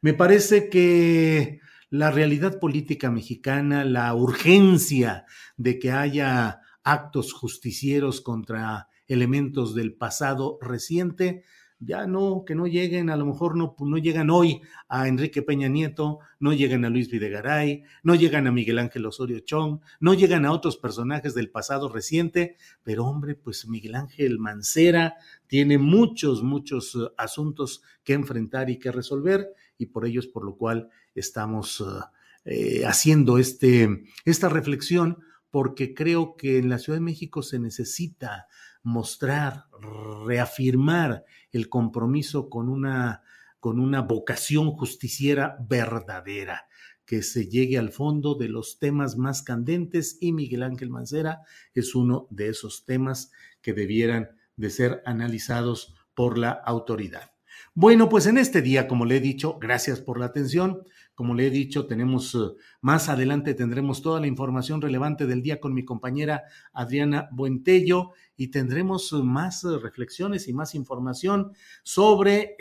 Me 0.00 0.14
parece 0.14 0.68
que 0.70 1.60
la 1.90 2.10
realidad 2.10 2.58
política 2.58 3.10
mexicana, 3.10 3.84
la 3.84 4.14
urgencia 4.14 5.26
de 5.56 5.78
que 5.78 5.92
haya 5.92 6.60
actos 6.82 7.32
justicieros 7.32 8.20
contra 8.20 8.88
elementos 9.06 9.74
del 9.74 9.94
pasado 9.94 10.58
reciente, 10.60 11.44
ya 11.80 12.06
no, 12.06 12.44
que 12.46 12.54
no 12.54 12.66
lleguen, 12.66 13.10
a 13.10 13.16
lo 13.16 13.26
mejor 13.26 13.56
no, 13.56 13.74
no 13.78 13.98
llegan 13.98 14.30
hoy 14.30 14.62
a 14.88 15.08
Enrique 15.08 15.42
Peña 15.42 15.68
Nieto, 15.68 16.20
no 16.38 16.52
llegan 16.52 16.84
a 16.84 16.90
Luis 16.90 17.10
Videgaray, 17.10 17.84
no 18.02 18.14
llegan 18.14 18.46
a 18.46 18.52
Miguel 18.52 18.78
Ángel 18.78 19.06
Osorio 19.06 19.40
Chong, 19.40 19.80
no 20.00 20.14
llegan 20.14 20.44
a 20.44 20.52
otros 20.52 20.76
personajes 20.76 21.34
del 21.34 21.50
pasado 21.50 21.88
reciente, 21.88 22.56
pero 22.82 23.04
hombre, 23.04 23.34
pues 23.34 23.66
Miguel 23.66 23.96
Ángel 23.96 24.38
Mancera 24.38 25.16
tiene 25.46 25.78
muchos, 25.78 26.42
muchos 26.42 26.94
uh, 26.94 27.10
asuntos 27.16 27.82
que 28.02 28.14
enfrentar 28.14 28.70
y 28.70 28.78
que 28.78 28.92
resolver, 28.92 29.54
y 29.78 29.86
por 29.86 30.06
ello 30.06 30.20
es 30.20 30.26
por 30.26 30.44
lo 30.44 30.56
cual 30.56 30.88
estamos 31.14 31.80
uh, 31.80 32.00
eh, 32.44 32.84
haciendo 32.86 33.38
este, 33.38 34.04
esta 34.24 34.48
reflexión, 34.48 35.18
porque 35.50 35.94
creo 35.94 36.36
que 36.36 36.58
en 36.58 36.68
la 36.68 36.78
Ciudad 36.78 36.98
de 36.98 37.04
México 37.04 37.42
se 37.42 37.60
necesita 37.60 38.48
mostrar, 38.84 39.64
reafirmar 40.26 41.24
el 41.50 41.68
compromiso 41.68 42.48
con 42.48 42.68
una, 42.68 43.22
con 43.58 43.80
una 43.80 44.02
vocación 44.02 44.70
justiciera 44.72 45.56
verdadera, 45.68 46.68
que 47.04 47.22
se 47.22 47.48
llegue 47.48 47.78
al 47.78 47.90
fondo 47.90 48.34
de 48.34 48.48
los 48.48 48.78
temas 48.78 49.16
más 49.16 49.42
candentes 49.42 50.18
y 50.20 50.32
Miguel 50.32 50.62
Ángel 50.62 50.90
Mancera 50.90 51.40
es 51.74 51.94
uno 51.94 52.28
de 52.30 52.48
esos 52.48 52.84
temas 52.84 53.32
que 53.60 53.72
debieran 53.72 54.30
de 54.56 54.70
ser 54.70 55.02
analizados 55.04 55.94
por 56.14 56.38
la 56.38 56.50
autoridad. 56.50 57.32
Bueno, 57.74 58.08
pues 58.08 58.26
en 58.26 58.38
este 58.38 58.62
día, 58.62 58.86
como 58.86 59.04
le 59.04 59.16
he 59.16 59.20
dicho, 59.20 59.58
gracias 59.58 60.00
por 60.00 60.18
la 60.18 60.26
atención. 60.26 60.84
Como 61.14 61.34
le 61.34 61.46
he 61.46 61.50
dicho, 61.50 61.86
tenemos 61.86 62.34
eh, 62.34 62.38
más 62.80 63.08
adelante 63.08 63.54
tendremos 63.54 64.02
toda 64.02 64.20
la 64.20 64.26
información 64.26 64.80
relevante 64.80 65.26
del 65.26 65.42
día 65.42 65.60
con 65.60 65.72
mi 65.72 65.84
compañera 65.84 66.42
Adriana 66.72 67.28
Buentello 67.30 68.10
y 68.36 68.48
tendremos 68.48 69.12
eh, 69.12 69.16
más 69.22 69.62
eh, 69.64 69.78
reflexiones 69.80 70.48
y 70.48 70.52
más 70.52 70.74
información 70.74 71.52
sobre 71.84 72.56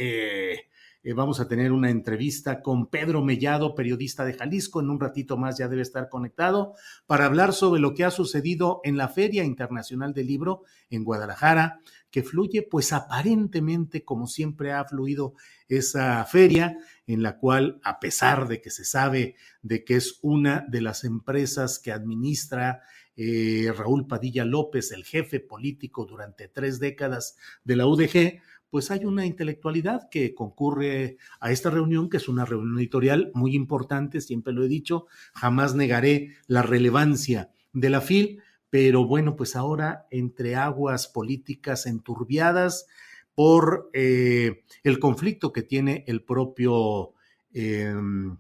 vamos 1.12 1.42
a 1.42 1.50
tener 1.50 1.74
una 1.74 1.90
entrevista 1.90 2.62
con 2.62 2.88
Pedro 2.88 3.22
Mellado, 3.22 3.76
periodista 3.76 4.24
de 4.24 4.36
Jalisco. 4.36 4.80
En 4.80 4.90
un 4.90 5.02
ratito 5.02 5.36
más 5.36 5.58
ya 5.58 5.68
debe 5.68 5.82
estar 5.82 6.08
conectado 6.08 6.76
para 7.06 7.26
hablar 7.26 7.52
sobre 7.52 7.82
lo 7.82 7.94
que 7.94 8.06
ha 8.06 8.12
sucedido 8.12 8.80
en 8.86 8.96
la 8.96 9.10
Feria 9.10 9.44
Internacional 9.44 10.14
del 10.14 10.28
Libro 10.28 10.64
en 10.90 11.04
Guadalajara, 11.04 11.82
que 12.10 12.24
fluye 12.24 12.62
pues 12.62 12.94
aparentemente 12.94 14.06
como 14.06 14.28
siempre 14.28 14.72
ha 14.72 14.86
fluido 14.86 15.34
esa 15.68 16.24
feria, 16.24 16.78
en 17.06 17.22
la 17.22 17.38
cual 17.38 17.82
a 17.84 18.00
pesar 18.00 18.48
de 18.48 18.62
que 18.62 18.70
se 18.70 18.86
sabe 18.86 19.36
de 19.62 19.84
que 19.84 19.96
es 19.96 20.20
una 20.22 20.66
de 20.70 20.80
las 20.80 21.04
empresas 21.04 21.80
que 21.80 21.92
administra 21.92 22.82
eh, 23.16 23.72
Raúl 23.76 24.08
Padilla 24.08 24.46
López, 24.46 24.92
el 24.92 25.04
jefe 25.04 25.40
político 25.40 26.06
durante 26.06 26.48
tres 26.48 26.80
décadas 26.80 27.38
de 27.64 27.76
la 27.76 27.86
UDG, 27.86 28.42
pues 28.74 28.90
hay 28.90 29.06
una 29.06 29.28
intelectualidad 29.28 30.10
que 30.10 30.34
concurre 30.34 31.18
a 31.40 31.52
esta 31.52 31.70
reunión, 31.70 32.10
que 32.10 32.18
es 32.18 32.28
una 32.28 32.44
reunión 32.44 32.80
editorial 32.80 33.30
muy 33.36 33.54
importante, 33.54 34.20
siempre 34.20 34.52
lo 34.52 34.64
he 34.64 34.68
dicho, 34.68 35.06
jamás 35.36 35.76
negaré 35.76 36.32
la 36.48 36.64
relevancia 36.64 37.52
de 37.72 37.92
la 37.92 38.02
FIL, 38.02 38.42
pero 38.72 39.06
bueno, 39.06 39.36
pues 39.36 39.56
ahora 39.56 40.08
entre 40.10 40.56
aguas 40.56 41.08
políticas 41.08 41.86
enturbiadas 41.86 42.88
por 43.36 43.92
eh, 43.94 44.64
el 44.84 44.98
conflicto 44.98 45.54
que 45.54 45.62
tiene 45.62 46.04
el 46.08 46.24
propio 46.24 47.14
em, 47.54 48.38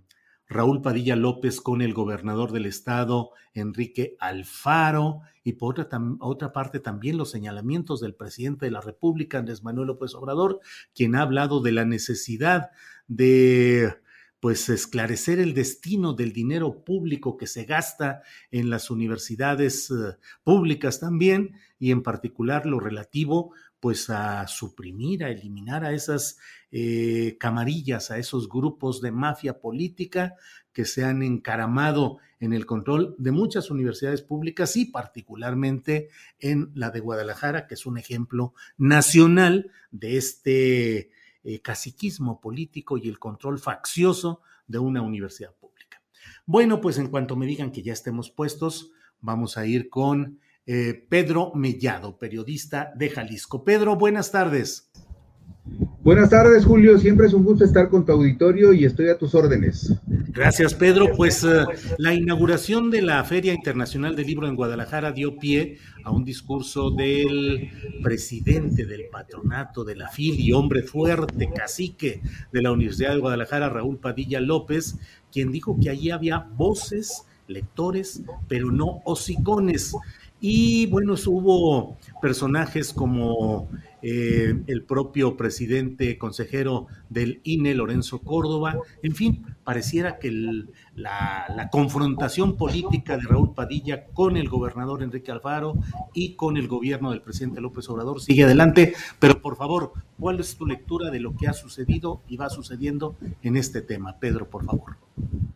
Raúl 0.53 0.81
Padilla 0.81 1.15
López 1.15 1.60
con 1.60 1.81
el 1.81 1.93
gobernador 1.93 2.51
del 2.51 2.65
estado, 2.65 3.31
Enrique 3.53 4.15
Alfaro, 4.19 5.22
y 5.43 5.53
por 5.53 5.79
otra, 5.79 6.00
otra, 6.19 6.53
parte 6.53 6.79
también 6.79 7.17
los 7.17 7.31
señalamientos 7.31 8.00
del 8.00 8.15
presidente 8.15 8.65
de 8.65 8.72
la 8.72 8.79
República, 8.79 9.39
Andrés 9.39 9.63
Manuel 9.63 9.88
López 9.88 10.15
Obrador, 10.15 10.62
quien 10.95 11.15
ha 11.15 11.22
hablado 11.22 11.62
de 11.62 11.74
la 11.74 11.83
necesidad 11.83 12.72
de 13.07 13.95
pues 14.43 14.67
esclarecer 14.67 15.39
el 15.39 15.53
destino 15.53 16.12
del 16.12 16.33
dinero 16.33 16.83
público 16.83 17.38
que 17.38 17.48
se 17.48 17.63
gasta 17.63 18.24
en 18.51 18.69
las 18.69 18.91
universidades 18.91 19.89
eh, 19.89 20.17
públicas 20.43 21.00
también 21.00 21.55
y 21.79 21.91
en 21.91 22.03
particular 22.03 22.65
lo 22.65 22.81
relativo 22.81 23.53
pues 23.84 24.10
a 24.10 24.48
suprimir, 24.48 25.25
a 25.25 25.30
eliminar 25.30 25.84
a 25.84 25.92
esas 25.92 26.38
eh, 26.72 27.36
camarillas, 27.38 28.12
a 28.12 28.18
esos 28.18 28.48
grupos 28.48 29.02
de 29.02 29.12
mafia 29.12 29.60
política 29.60 30.36
que 30.72 30.86
se 30.86 31.04
han 31.04 31.22
encaramado 31.22 32.20
en 32.40 32.54
el 32.54 32.66
control 32.66 33.13
de 33.18 33.34
muchas 33.34 33.70
universidades 33.70 34.22
públicas 34.22 34.78
y 34.78 34.86
particularmente 34.86 36.08
en 36.40 36.72
la 36.75 36.92
de 36.92 37.02
Guadalajara, 37.02 37.68
que 37.68 37.74
es 37.74 37.86
un 37.86 37.98
ejemplo 37.98 38.54
nacional 38.78 39.70
de 39.92 40.16
este 40.16 41.12
eh, 41.44 41.60
caciquismo 41.62 42.40
político 42.40 42.98
y 42.98 43.10
el 43.10 43.20
control 43.20 43.60
faccioso 43.60 44.40
de 44.66 44.80
una 44.80 45.02
universidad 45.02 45.54
pública. 45.56 46.02
Bueno, 46.46 46.80
pues 46.80 46.98
en 47.00 47.10
cuanto 47.10 47.36
me 47.36 47.46
digan 47.46 47.74
que 47.74 47.84
ya 47.84 47.92
estemos 47.92 48.32
puestos, 48.32 48.92
vamos 49.20 49.58
a 49.58 49.66
ir 49.66 49.90
con 49.90 50.40
eh, 50.65 51.05
Pedro 51.10 51.51
Mellado, 51.55 52.17
periodista 52.17 52.91
de 52.96 53.10
Jalisco. 53.10 53.63
Pedro, 53.63 53.96
buenas 53.96 54.32
tardes. 54.32 54.89
Buenas 56.03 56.29
tardes, 56.29 56.65
Julio. 56.65 56.98
Siempre 56.98 57.27
es 57.27 57.34
un 57.34 57.46
gusto 57.46 57.63
estar 57.63 57.89
con 57.89 58.05
tu 58.05 58.12
auditorio 58.12 58.74
y 58.74 58.84
estoy 58.84 59.08
a 59.08 59.17
tus 59.17 59.34
órdenes. 59.34 59.93
Gracias, 60.34 60.74
Pedro. 60.74 61.15
Pues 61.15 61.46
eh, 61.46 61.63
la 61.98 62.13
inauguración 62.13 62.91
de 62.91 63.01
la 63.01 63.24
Feria 63.24 63.53
Internacional 63.53 64.13
del 64.13 64.27
Libro 64.27 64.48
en 64.48 64.58
Guadalajara 64.58 65.13
dio 65.13 65.38
pie 65.38 65.77
a 66.03 66.12
un 66.12 66.25
discurso 66.25 66.91
del 66.91 67.70
presidente 68.03 68.86
del 68.86 69.05
patronato 69.10 69.86
de 69.86 69.96
la 69.96 70.10
FIL 70.10 70.41
y 70.41 70.51
hombre 70.51 70.84
fuerte, 70.84 71.50
cacique 71.55 72.22
de 72.51 72.62
la 72.62 72.74
Universidad 72.74 73.13
de 73.13 73.20
Guadalajara, 73.20 73.70
Raúl 73.70 74.00
Padilla 74.00 74.41
López, 74.41 74.98
quien 75.32 75.51
dijo 75.51 75.77
que 75.82 75.89
allí 75.89 76.12
había 76.12 76.39
voces, 76.39 77.25
lectores, 77.48 78.24
pero 78.50 78.72
no 78.72 79.00
hocicones. 79.05 79.96
Y 80.45 80.88
bueno, 80.88 81.13
hubo 81.27 81.97
personajes 82.21 82.91
como 82.91 83.69
eh, 84.01 84.53
el 84.67 84.83
propio 84.83 85.38
presidente 85.38 86.17
consejero 86.17 86.88
del 87.09 87.39
INE, 87.45 87.73
Lorenzo 87.73 88.19
Córdoba, 88.19 88.75
en 89.03 89.15
fin, 89.15 89.45
pareciera 89.63 90.19
que 90.19 90.31
la, 90.95 91.69
confrontación 91.71 92.57
política 92.57 93.15
de 93.15 93.23
Raúl 93.23 93.53
Padilla 93.53 94.07
con 94.07 94.35
el 94.35 94.50
gobernador 94.50 95.01
Enrique 95.01 95.31
Alfaro 95.31 95.75
y 96.13 96.33
con 96.33 96.57
el 96.57 96.67
gobierno 96.67 97.12
del 97.12 97.21
presidente 97.21 97.62
López 97.62 97.88
Obrador 97.88 98.19
sigue 98.19 98.43
adelante, 98.43 98.95
pero 99.19 99.41
por 99.41 99.55
favor, 99.55 99.93
¿cuál 100.19 100.41
es 100.41 100.57
tu 100.57 100.65
lectura 100.65 101.09
de 101.09 101.21
lo 101.21 101.38
que 101.38 101.47
ha 101.47 101.53
sucedido 101.53 102.21
y 102.27 102.35
va 102.35 102.50
sucediendo 102.50 103.15
en 103.43 103.55
este 103.55 103.81
tema? 103.81 104.17
Pedro, 104.19 104.50
por 104.50 104.65
favor. 104.65 104.97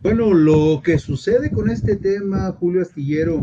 Bueno, 0.01 0.33
lo 0.33 0.81
que 0.81 0.97
sucede 0.97 1.51
con 1.51 1.69
este 1.69 1.97
tema, 1.97 2.55
Julio 2.57 2.83
Astillero, 2.83 3.41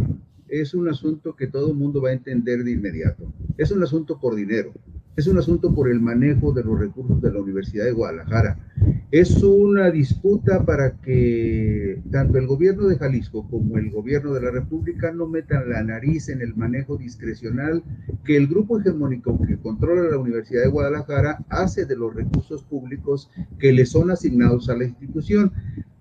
es 0.60 0.74
un 0.74 0.88
asunto 0.88 1.34
que 1.34 1.46
todo 1.46 1.70
el 1.70 1.76
mundo 1.76 2.02
va 2.02 2.10
a 2.10 2.12
entender 2.12 2.64
de 2.64 2.72
inmediato. 2.72 3.32
Es 3.56 3.70
un 3.70 3.82
asunto 3.82 4.20
por 4.20 4.34
dinero, 4.34 4.72
es 5.16 5.26
un 5.28 5.38
asunto 5.38 5.72
por 5.72 5.88
el 5.88 6.00
manejo 6.00 6.52
de 6.52 6.64
los 6.64 6.78
recursos 6.78 7.22
de 7.22 7.32
la 7.32 7.40
Universidad 7.40 7.84
de 7.84 7.92
Guadalajara. 7.92 8.58
Es 9.12 9.42
una 9.44 9.90
disputa 9.92 10.64
para 10.64 10.96
que 11.00 12.02
tanto 12.10 12.38
el 12.38 12.48
gobierno 12.48 12.88
de 12.88 12.98
Jalisco 12.98 13.48
como 13.48 13.78
el 13.78 13.90
gobierno 13.90 14.32
de 14.34 14.42
la 14.42 14.50
República 14.50 15.12
no 15.12 15.28
metan 15.28 15.68
la 15.70 15.84
nariz 15.84 16.28
en 16.28 16.40
el 16.40 16.56
manejo 16.56 16.96
discrecional 16.96 17.84
que 18.24 18.36
el 18.36 18.48
grupo 18.48 18.80
hegemónico 18.80 19.40
que 19.46 19.56
controla 19.56 20.10
la 20.10 20.18
Universidad 20.18 20.62
de 20.62 20.70
Guadalajara 20.70 21.44
hace 21.48 21.86
de 21.86 21.96
los 21.96 22.12
recursos 22.12 22.64
públicos 22.64 23.30
que 23.60 23.72
le 23.72 23.86
son 23.86 24.10
asignados 24.10 24.68
a 24.68 24.76
la 24.76 24.84
institución. 24.84 25.52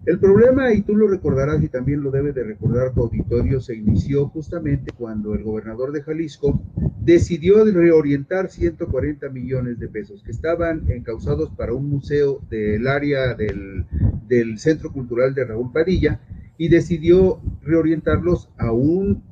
El 0.05 0.19
problema, 0.19 0.73
y 0.73 0.81
tú 0.81 0.95
lo 0.95 1.07
recordarás 1.07 1.63
y 1.63 1.69
también 1.69 2.03
lo 2.03 2.11
debe 2.11 2.33
de 2.33 2.43
recordar 2.43 2.93
tu 2.93 3.03
auditorio, 3.03 3.61
se 3.61 3.75
inició 3.75 4.27
justamente 4.27 4.91
cuando 4.91 5.33
el 5.33 5.43
gobernador 5.43 5.93
de 5.93 6.03
Jalisco 6.03 6.61
decidió 6.99 7.63
reorientar 7.63 8.49
140 8.49 9.29
millones 9.29 9.79
de 9.79 9.87
pesos 9.87 10.21
que 10.21 10.31
estaban 10.31 10.83
encausados 10.91 11.51
para 11.51 11.73
un 11.73 11.89
museo 11.89 12.41
del 12.49 12.85
área 12.87 13.33
del, 13.33 13.85
del 14.27 14.59
Centro 14.59 14.91
Cultural 14.91 15.33
de 15.33 15.45
Raúl 15.45 15.71
Padilla 15.71 16.19
y 16.57 16.67
decidió 16.67 17.39
reorientarlos 17.61 18.49
a 18.57 18.73
un 18.73 19.23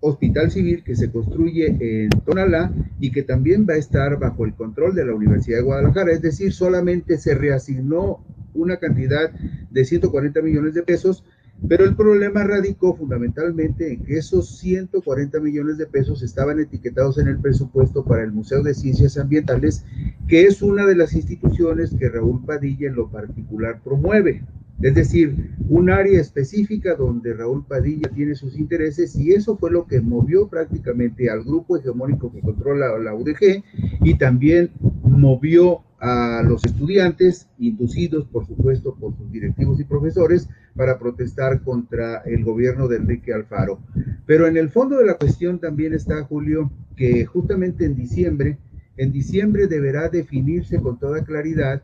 hospital 0.00 0.50
civil 0.50 0.82
que 0.82 0.96
se 0.96 1.12
construye 1.12 1.76
en 1.78 2.10
Tonalá 2.24 2.72
y 2.98 3.12
que 3.12 3.22
también 3.22 3.64
va 3.68 3.74
a 3.74 3.78
estar 3.78 4.18
bajo 4.18 4.44
el 4.44 4.54
control 4.54 4.94
de 4.94 5.04
la 5.04 5.14
Universidad 5.14 5.58
de 5.58 5.64
Guadalajara, 5.64 6.12
es 6.12 6.22
decir, 6.22 6.52
solamente 6.52 7.16
se 7.18 7.34
reasignó 7.34 8.24
una 8.54 8.78
cantidad 8.78 9.30
de 9.30 9.84
140 9.84 10.42
millones 10.42 10.74
de 10.74 10.82
pesos, 10.82 11.24
pero 11.68 11.84
el 11.84 11.94
problema 11.94 12.44
radicó 12.44 12.96
fundamentalmente 12.96 13.92
en 13.92 14.02
que 14.02 14.16
esos 14.16 14.58
140 14.58 15.40
millones 15.40 15.76
de 15.78 15.86
pesos 15.86 16.22
estaban 16.22 16.58
etiquetados 16.58 17.18
en 17.18 17.28
el 17.28 17.38
presupuesto 17.38 18.04
para 18.04 18.22
el 18.22 18.32
Museo 18.32 18.62
de 18.62 18.74
Ciencias 18.74 19.18
Ambientales, 19.18 19.84
que 20.26 20.44
es 20.44 20.62
una 20.62 20.86
de 20.86 20.96
las 20.96 21.12
instituciones 21.12 21.94
que 21.98 22.08
Raúl 22.08 22.44
Padilla 22.44 22.88
en 22.88 22.94
lo 22.94 23.10
particular 23.10 23.80
promueve. 23.84 24.42
Es 24.82 24.94
decir, 24.94 25.56
un 25.68 25.90
área 25.90 26.20
específica 26.20 26.94
donde 26.94 27.34
Raúl 27.34 27.66
Padilla 27.66 28.10
tiene 28.14 28.34
sus 28.34 28.58
intereses 28.58 29.14
y 29.16 29.32
eso 29.32 29.56
fue 29.56 29.70
lo 29.70 29.86
que 29.86 30.00
movió 30.00 30.48
prácticamente 30.48 31.30
al 31.30 31.44
grupo 31.44 31.76
hegemónico 31.76 32.32
que 32.32 32.40
controla 32.40 32.98
la 32.98 33.14
UDG 33.14 33.62
y 34.02 34.14
también 34.14 34.70
movió 35.02 35.82
a 36.00 36.42
los 36.42 36.64
estudiantes, 36.64 37.46
inducidos 37.58 38.26
por 38.26 38.46
supuesto 38.46 38.94
por 38.94 39.14
sus 39.16 39.30
directivos 39.30 39.78
y 39.80 39.84
profesores, 39.84 40.48
para 40.74 40.98
protestar 40.98 41.62
contra 41.62 42.22
el 42.24 42.42
gobierno 42.42 42.88
de 42.88 42.96
Enrique 42.96 43.34
Alfaro. 43.34 43.80
Pero 44.24 44.46
en 44.46 44.56
el 44.56 44.70
fondo 44.70 44.96
de 44.96 45.06
la 45.06 45.18
cuestión 45.18 45.58
también 45.58 45.92
está, 45.92 46.24
Julio, 46.24 46.72
que 46.96 47.26
justamente 47.26 47.84
en 47.84 47.96
diciembre, 47.96 48.56
en 48.96 49.12
diciembre 49.12 49.66
deberá 49.66 50.08
definirse 50.08 50.80
con 50.80 50.98
toda 50.98 51.22
claridad 51.22 51.82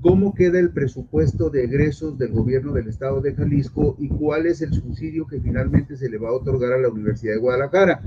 cómo 0.00 0.34
queda 0.34 0.58
el 0.58 0.70
presupuesto 0.70 1.50
de 1.50 1.64
egresos 1.64 2.18
del 2.18 2.32
gobierno 2.32 2.72
del 2.72 2.88
estado 2.88 3.20
de 3.20 3.34
Jalisco 3.34 3.96
y 3.98 4.08
cuál 4.08 4.46
es 4.46 4.62
el 4.62 4.72
subsidio 4.72 5.26
que 5.26 5.40
finalmente 5.40 5.96
se 5.96 6.08
le 6.08 6.18
va 6.18 6.28
a 6.28 6.34
otorgar 6.34 6.72
a 6.72 6.78
la 6.78 6.88
Universidad 6.88 7.34
de 7.34 7.40
Guadalajara. 7.40 8.00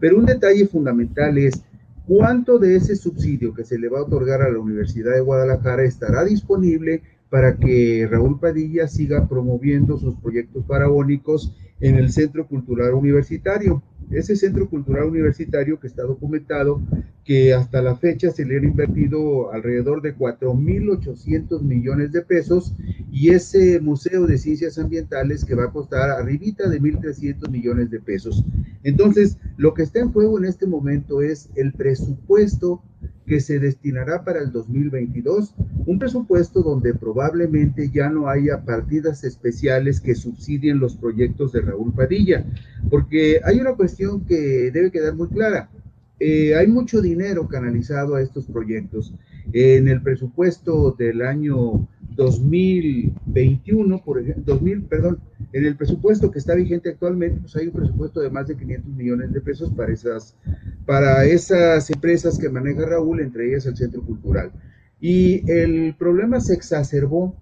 Pero 0.00 0.18
un 0.18 0.26
detalle 0.26 0.66
fundamental 0.66 1.38
es 1.38 1.62
cuánto 2.06 2.58
de 2.58 2.76
ese 2.76 2.96
subsidio 2.96 3.54
que 3.54 3.64
se 3.64 3.78
le 3.78 3.88
va 3.88 4.00
a 4.00 4.04
otorgar 4.04 4.42
a 4.42 4.50
la 4.50 4.58
Universidad 4.58 5.14
de 5.14 5.20
Guadalajara 5.20 5.84
estará 5.84 6.24
disponible 6.24 7.02
para 7.30 7.56
que 7.56 8.06
Raúl 8.10 8.38
Padilla 8.38 8.88
siga 8.88 9.28
promoviendo 9.28 9.98
sus 9.98 10.16
proyectos 10.16 10.64
faraónicos 10.66 11.54
en 11.80 11.96
el 11.96 12.10
Centro 12.10 12.46
Cultural 12.46 12.94
Universitario 12.94 13.82
ese 14.10 14.36
centro 14.36 14.68
cultural 14.68 15.04
universitario 15.04 15.80
que 15.80 15.88
está 15.88 16.02
documentado 16.02 16.80
que 17.24 17.54
hasta 17.54 17.82
la 17.82 17.96
fecha 17.96 18.30
se 18.30 18.44
le 18.44 18.58
han 18.58 18.64
invertido 18.64 19.52
alrededor 19.52 20.00
de 20.00 20.16
4.800 20.16 21.60
millones 21.62 22.12
de 22.12 22.22
pesos 22.22 22.74
y 23.10 23.30
ese 23.30 23.80
museo 23.80 24.26
de 24.26 24.38
ciencias 24.38 24.78
ambientales 24.78 25.44
que 25.44 25.56
va 25.56 25.64
a 25.64 25.72
costar 25.72 26.10
arribita 26.10 26.68
de 26.68 26.80
1.300 26.80 27.50
millones 27.50 27.90
de 27.90 28.00
pesos. 28.00 28.44
Entonces, 28.84 29.38
lo 29.56 29.74
que 29.74 29.82
está 29.82 29.98
en 29.98 30.12
juego 30.12 30.38
en 30.38 30.44
este 30.44 30.66
momento 30.66 31.20
es 31.20 31.48
el 31.56 31.72
presupuesto 31.72 32.82
que 33.26 33.40
se 33.40 33.58
destinará 33.58 34.24
para 34.24 34.40
el 34.40 34.52
2022, 34.52 35.54
un 35.84 35.98
presupuesto 35.98 36.62
donde 36.62 36.94
probablemente 36.94 37.90
ya 37.90 38.08
no 38.08 38.28
haya 38.28 38.64
partidas 38.64 39.24
especiales 39.24 40.00
que 40.00 40.14
subsidien 40.14 40.78
los 40.78 40.96
proyectos 40.96 41.52
de 41.52 41.60
Raúl 41.60 41.92
Padilla, 41.92 42.44
porque 42.88 43.40
hay 43.44 43.58
una 43.60 43.74
cuestión 43.74 44.24
que 44.24 44.70
debe 44.70 44.90
quedar 44.90 45.14
muy 45.14 45.28
clara. 45.28 45.68
Eh, 46.18 46.54
hay 46.54 46.66
mucho 46.66 47.02
dinero 47.02 47.46
canalizado 47.46 48.14
a 48.14 48.22
estos 48.22 48.46
proyectos. 48.46 49.12
En 49.52 49.88
el 49.88 50.00
presupuesto 50.02 50.92
del 50.98 51.22
año 51.22 51.88
2021, 52.16 54.02
por 54.02 54.18
ejemplo, 54.20 54.54
2000, 54.54 54.82
perdón, 54.84 55.20
en 55.52 55.64
el 55.64 55.76
presupuesto 55.76 56.30
que 56.30 56.38
está 56.38 56.54
vigente 56.54 56.90
actualmente, 56.90 57.40
pues 57.40 57.54
hay 57.56 57.66
un 57.68 57.74
presupuesto 57.74 58.20
de 58.20 58.30
más 58.30 58.48
de 58.48 58.56
500 58.56 58.94
millones 58.94 59.32
de 59.32 59.40
pesos 59.40 59.70
para 59.72 59.92
esas, 59.92 60.34
para 60.86 61.24
esas 61.24 61.88
empresas 61.90 62.38
que 62.38 62.48
maneja 62.48 62.86
Raúl, 62.86 63.20
entre 63.20 63.48
ellas 63.48 63.66
el 63.66 63.76
Centro 63.76 64.02
Cultural. 64.02 64.50
Y 65.00 65.48
el 65.50 65.94
problema 65.94 66.40
se 66.40 66.54
exacerbó, 66.54 67.36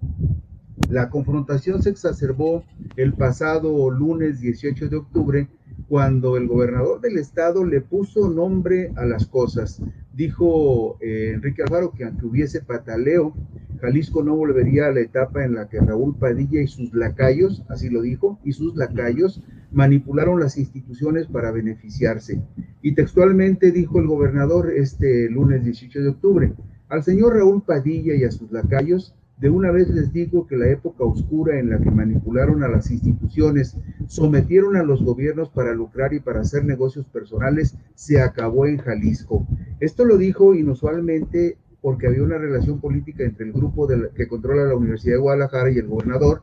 la 0.91 1.09
confrontación 1.09 1.83
se 1.83 1.91
exacerbó 1.91 2.65
el 2.97 3.15
pasado 3.15 3.91
lunes 3.91 4.41
18 4.41 4.89
de 4.89 4.97
octubre, 4.97 5.49
cuando 5.89 6.37
el 6.37 6.49
gobernador 6.49 7.01
del 7.01 7.19
estado 7.19 7.65
le 7.65 7.81
puso 7.81 8.29
nombre 8.29 8.93
a 8.97 9.05
las 9.05 9.27
cosas. 9.27 9.81
Dijo 10.15 10.97
eh, 11.01 11.33
Enrique 11.35 11.63
Alfaro 11.63 11.93
que 11.93 12.05
aunque 12.05 12.27
hubiese 12.27 12.61
pataleo, 12.61 13.35
Jalisco 13.81 14.23
no 14.23 14.37
volvería 14.37 14.87
a 14.87 14.93
la 14.93 15.01
etapa 15.01 15.45
en 15.45 15.55
la 15.55 15.69
que 15.69 15.81
Raúl 15.81 16.17
Padilla 16.17 16.61
y 16.61 16.69
sus 16.69 16.95
lacayos, 16.95 17.65
así 17.69 17.91
lo 17.91 18.03
dijo, 18.03 18.39
y 18.45 18.53
sus 18.53 18.77
lacayos 18.77 19.43
manipularon 19.73 20.39
las 20.39 20.57
instituciones 20.57 21.27
para 21.27 21.51
beneficiarse. 21.51 22.41
Y 22.81 22.95
textualmente 22.95 23.73
dijo 23.73 23.99
el 23.99 24.07
gobernador 24.07 24.73
este 24.73 25.29
lunes 25.29 25.65
18 25.65 26.01
de 26.01 26.09
octubre, 26.09 26.53
al 26.89 27.03
señor 27.03 27.35
Raúl 27.35 27.63
Padilla 27.63 28.15
y 28.15 28.23
a 28.23 28.31
sus 28.31 28.53
lacayos 28.53 29.17
de 29.37 29.51
una 29.51 29.71
vez 29.71 29.89
les 29.89 30.13
digo 30.13 30.47
que 30.47 30.57
la 30.57 30.69
época 30.69 31.05
oscura 31.05 31.59
en 31.59 31.71
la 31.71 31.79
que 31.79 31.91
manipularon 31.91 32.63
a 32.63 32.69
las 32.69 32.91
instituciones, 32.91 33.77
sometieron 34.07 34.77
a 34.77 34.83
los 34.83 35.03
gobiernos 35.03 35.49
para 35.51 35.75
lucrar 35.75 36.15
y 36.15 36.21
para 36.21 36.41
hacer 36.41 36.65
negocios 36.65 37.07
personales, 37.07 37.77
se 37.95 38.21
acabó 38.21 38.67
en 38.67 38.79
Jalisco. 38.79 39.47
Esto 39.81 40.05
lo 40.05 40.17
dijo 40.19 40.55
inusualmente 40.55 41.59
porque 41.81 42.07
había 42.07 42.23
una 42.23 42.39
relación 42.39 42.81
política 42.81 43.25
entre 43.25 43.47
el 43.47 43.53
grupo 43.53 43.87
que 44.15 44.29
controla 44.29 44.65
la 44.65 44.77
Universidad 44.77 45.17
de 45.17 45.21
Guadalajara 45.21 45.71
y 45.71 45.79
el 45.79 45.87
gobernador, 45.87 46.43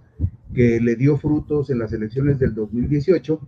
que 0.53 0.79
le 0.79 0.95
dio 0.95 1.17
frutos 1.17 1.69
en 1.69 1.79
las 1.79 1.93
elecciones 1.93 2.37
del 2.37 2.53
2018 2.53 3.39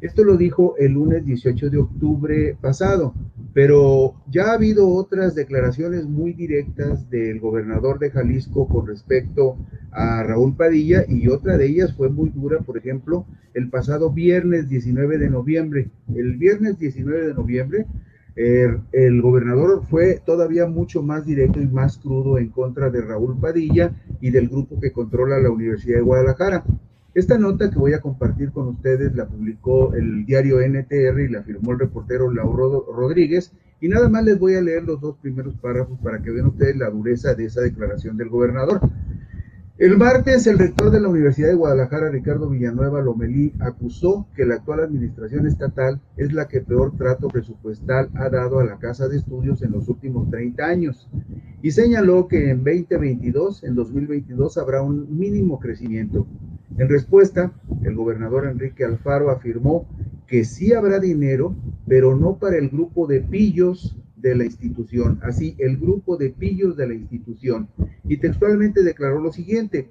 esto 0.00 0.24
lo 0.24 0.36
dijo 0.36 0.76
el 0.78 0.92
lunes 0.92 1.24
18 1.24 1.70
de 1.70 1.78
octubre 1.78 2.56
pasado, 2.60 3.14
pero 3.52 4.14
ya 4.30 4.50
ha 4.50 4.54
habido 4.54 4.88
otras 4.88 5.34
declaraciones 5.34 6.06
muy 6.06 6.32
directas 6.32 7.10
del 7.10 7.40
gobernador 7.40 7.98
de 7.98 8.10
Jalisco 8.10 8.66
con 8.66 8.86
respecto 8.86 9.56
a 9.90 10.22
Raúl 10.22 10.56
Padilla 10.56 11.04
y 11.08 11.28
otra 11.28 11.58
de 11.58 11.66
ellas 11.66 11.94
fue 11.94 12.08
muy 12.08 12.30
dura, 12.30 12.60
por 12.60 12.78
ejemplo, 12.78 13.26
el 13.54 13.68
pasado 13.68 14.10
viernes 14.10 14.68
19 14.68 15.18
de 15.18 15.30
noviembre. 15.30 15.90
El 16.14 16.36
viernes 16.36 16.78
19 16.78 17.26
de 17.26 17.34
noviembre 17.34 17.86
el, 18.36 18.80
el, 18.92 19.20
gobernador 19.20 19.84
fue 19.90 20.22
todavía 20.24 20.66
mucho 20.66 21.02
más 21.02 21.26
directo 21.26 21.60
y 21.60 21.66
más 21.66 21.98
crudo 21.98 22.38
en 22.38 22.48
contra 22.48 22.88
de 22.88 23.02
Raúl 23.02 23.38
Padilla 23.38 23.92
y 24.20 24.30
del 24.30 24.48
grupo 24.48 24.80
que 24.80 24.92
controla 24.92 25.40
la 25.40 25.50
Universidad 25.50 25.96
de 25.96 26.02
Guadalajara. 26.02 26.64
Esta 27.12 27.38
nota 27.38 27.68
que 27.68 27.78
voy 27.78 27.92
a 27.92 28.00
compartir 28.00 28.52
con 28.52 28.68
ustedes 28.68 29.12
la 29.16 29.26
publicó 29.26 29.94
el 29.94 30.24
diario 30.24 30.60
NTR 30.60 31.20
y 31.20 31.28
la 31.28 31.42
firmó 31.42 31.72
el 31.72 31.80
reportero 31.80 32.30
Lauro 32.30 32.86
Rodríguez. 32.94 33.52
Y 33.80 33.88
nada 33.88 34.08
más 34.08 34.24
les 34.24 34.38
voy 34.38 34.54
a 34.54 34.60
leer 34.60 34.84
los 34.84 35.00
dos 35.00 35.16
primeros 35.16 35.54
párrafos 35.54 35.98
para 36.04 36.22
que 36.22 36.30
vean 36.30 36.46
ustedes 36.46 36.76
la 36.76 36.88
dureza 36.88 37.34
de 37.34 37.46
esa 37.46 37.62
declaración 37.62 38.16
del 38.16 38.28
gobernador. 38.28 38.80
El 39.80 39.96
martes, 39.96 40.46
el 40.46 40.58
rector 40.58 40.90
de 40.90 41.00
la 41.00 41.08
Universidad 41.08 41.48
de 41.48 41.54
Guadalajara, 41.54 42.10
Ricardo 42.10 42.50
Villanueva 42.50 43.00
Lomelí, 43.00 43.54
acusó 43.60 44.28
que 44.36 44.44
la 44.44 44.56
actual 44.56 44.80
administración 44.80 45.46
estatal 45.46 46.02
es 46.18 46.34
la 46.34 46.48
que 46.48 46.60
peor 46.60 46.94
trato 46.98 47.28
presupuestal 47.28 48.10
ha 48.12 48.28
dado 48.28 48.58
a 48.58 48.64
la 48.64 48.78
Casa 48.78 49.08
de 49.08 49.16
Estudios 49.16 49.62
en 49.62 49.72
los 49.72 49.88
últimos 49.88 50.28
30 50.28 50.62
años 50.66 51.08
y 51.62 51.70
señaló 51.70 52.28
que 52.28 52.50
en 52.50 52.62
2022, 52.62 53.64
en 53.64 53.74
2022, 53.74 54.58
habrá 54.58 54.82
un 54.82 55.18
mínimo 55.18 55.58
crecimiento. 55.58 56.26
En 56.76 56.90
respuesta, 56.90 57.50
el 57.82 57.94
gobernador 57.94 58.48
Enrique 58.48 58.84
Alfaro 58.84 59.30
afirmó 59.30 59.86
que 60.26 60.44
sí 60.44 60.74
habrá 60.74 60.98
dinero, 60.98 61.56
pero 61.88 62.14
no 62.14 62.36
para 62.36 62.58
el 62.58 62.68
grupo 62.68 63.06
de 63.06 63.22
pillos 63.22 63.96
de 64.20 64.34
la 64.34 64.44
institución, 64.44 65.18
así 65.22 65.54
el 65.58 65.76
grupo 65.78 66.16
de 66.16 66.30
pillos 66.30 66.76
de 66.76 66.88
la 66.88 66.94
institución. 66.94 67.68
Y 68.04 68.18
textualmente 68.18 68.82
declaró 68.82 69.20
lo 69.20 69.32
siguiente, 69.32 69.90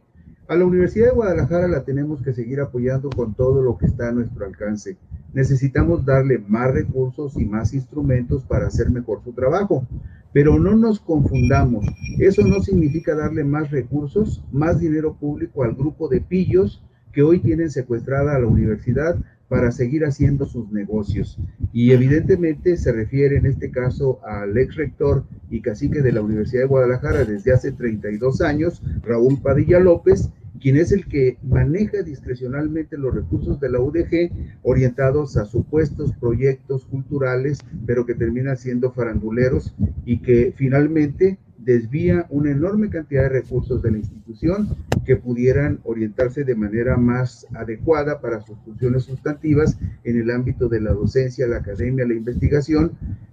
a 0.50 0.56
la 0.56 0.66
Universidad 0.66 1.10
de 1.10 1.14
Guadalajara 1.14 1.68
la 1.68 1.84
tenemos 1.84 2.24
que 2.24 2.34
seguir 2.34 2.60
apoyando 2.60 3.12
con 3.12 3.36
todo 3.36 3.62
lo 3.62 3.78
que 3.78 3.86
está 3.86 4.10
a 4.10 4.12
nuestro 4.12 4.48
alcance. 4.48 4.98
Necesitamos 5.32 6.06
darle 6.06 6.40
más 6.40 6.74
recursos 6.74 7.38
y 7.38 7.46
más 7.46 7.76
instrumentos 7.76 8.44
para 8.46 8.66
hacer 8.66 8.90
mejor 8.90 9.24
su 9.24 9.32
trabajo. 9.34 9.88
Pero 10.34 10.58
no 10.58 10.76
nos 10.76 11.00
confundamos, 11.00 11.86
eso 12.20 12.44
no 12.48 12.62
significa 12.62 13.16
darle 13.16 13.44
más 13.44 13.70
recursos, 13.70 14.44
más 14.52 14.80
dinero 14.80 15.16
público 15.16 15.64
al 15.64 15.76
grupo 15.76 16.08
de 16.08 16.22
pillos 16.22 16.84
que 17.14 17.24
hoy 17.24 17.40
tienen 17.40 17.70
secuestrada 17.70 18.36
a 18.36 18.40
la 18.40 18.48
universidad 18.48 19.18
para 19.50 19.72
seguir 19.72 20.06
haciendo 20.06 20.46
sus 20.46 20.72
negocios. 20.72 21.38
Y 21.74 21.92
evidentemente 21.92 22.78
se 22.78 22.92
refiere 22.92 23.38
en 23.38 23.48
este 23.48 23.72
caso 23.72 24.20
al 24.24 24.58
ex 24.58 24.76
rector 24.76 25.26
y 25.50 25.62
cacique 25.62 26.02
de 26.02 26.12
la 26.12 26.22
Universidad 26.22 26.62
de 26.62 26.68
Guadalajara 26.68 27.26
desde 27.26 27.52
hace 27.52 27.72
32 27.72 28.42
años, 28.42 28.82
Raúl 29.02 29.42
Padilla 29.42 29.80
López, 29.80 30.30
quien 30.62 30.78
es 30.78 30.92
el 30.92 31.06
que 31.06 31.38
maneja 31.42 32.04
discrecionalmente 32.04 32.98
los 32.98 33.14
recursos 33.14 33.60
de 33.60 33.70
la 33.70 33.80
UDG 33.80 34.32
orientados 34.62 35.38
a 35.38 35.46
supuestos 35.46 36.14
proyectos 36.20 36.86
culturales, 36.86 37.60
pero 37.86 38.06
que 38.06 38.14
terminan 38.14 38.58
siendo 38.58 38.92
faranduleros 38.92 39.76
y 40.06 40.22
que 40.22 40.54
finalmente 40.56 41.40
desvía 41.64 42.26
una 42.30 42.52
enorme 42.52 42.90
cantidad 42.90 43.24
de 43.24 43.30
recursos 43.30 43.82
de 43.82 43.92
la 43.92 43.98
institución 43.98 44.76
que 45.06 45.18
pudieran 45.18 45.80
orientarse 45.84 46.44
de 46.44 46.56
manera 46.56 46.98
más 46.98 47.46
adecuada 47.54 48.22
para 48.22 48.42
sus 48.42 48.58
funciones 48.60 49.04
sustantivas 49.04 49.78
en 50.04 50.20
el 50.20 50.32
ámbito 50.32 50.70
de 50.70 50.82
la 50.82 50.94
docencia, 50.94 51.48
la 51.48 51.58
academia, 51.58 52.08
la 52.08 52.14
investigación 52.14 52.92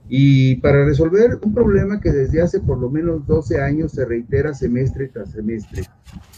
y 0.09 0.57
para 0.57 0.85
resolver 0.85 1.39
un 1.43 1.55
problema 1.55 2.01
que 2.01 2.12
desde 2.12 2.43
hace 2.43 2.61
por 2.61 2.79
lo 2.79 2.91
menos 2.91 3.27
12 3.27 3.61
años 3.61 3.93
se 3.93 4.05
reitera 4.05 4.55
semestre 4.55 5.09
tras 5.09 5.31
semestre. 5.31 5.83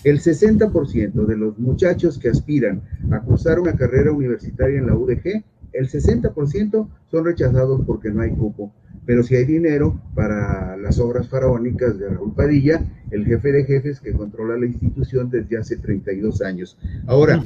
El 0.05 0.21
60% 0.21 1.27
de 1.27 1.37
los 1.37 1.59
muchachos 1.59 2.19
que 2.19 2.31
aspiran 2.31 2.83
a 3.11 3.21
cursar 3.21 3.61
una 3.61 3.75
carrera 3.75 4.13
universitaria 4.13 4.79
en 4.79 4.87
la 4.87 4.95
UDG, 4.95 5.45
el 5.73 5.89
60% 5.89 6.89
son 7.11 7.25
rechazados 7.25 7.83
porque 7.87 8.11
no 8.11 8.23
hay 8.23 8.31
cupo 8.31 8.73
pero 9.09 9.23
si 9.23 9.37
hay 9.37 9.47
dinero 9.47 9.99
para 10.15 10.77
las 10.77 10.99
obras 10.99 11.31
faraónicas 11.31 11.99
de 11.99 12.11
Raúl 12.11 12.35
Padilla, 12.35 12.85
el 13.11 13.25
jefe 13.25 13.53
de 13.53 13.65
jefes 13.65 14.01
que 14.01 14.13
controla 14.13 14.59
la 14.59 14.67
institución 14.67 15.31
desde 15.31 15.57
hace 15.57 15.79
32 15.79 16.43
años. 16.43 16.77
Ahora, 17.07 17.43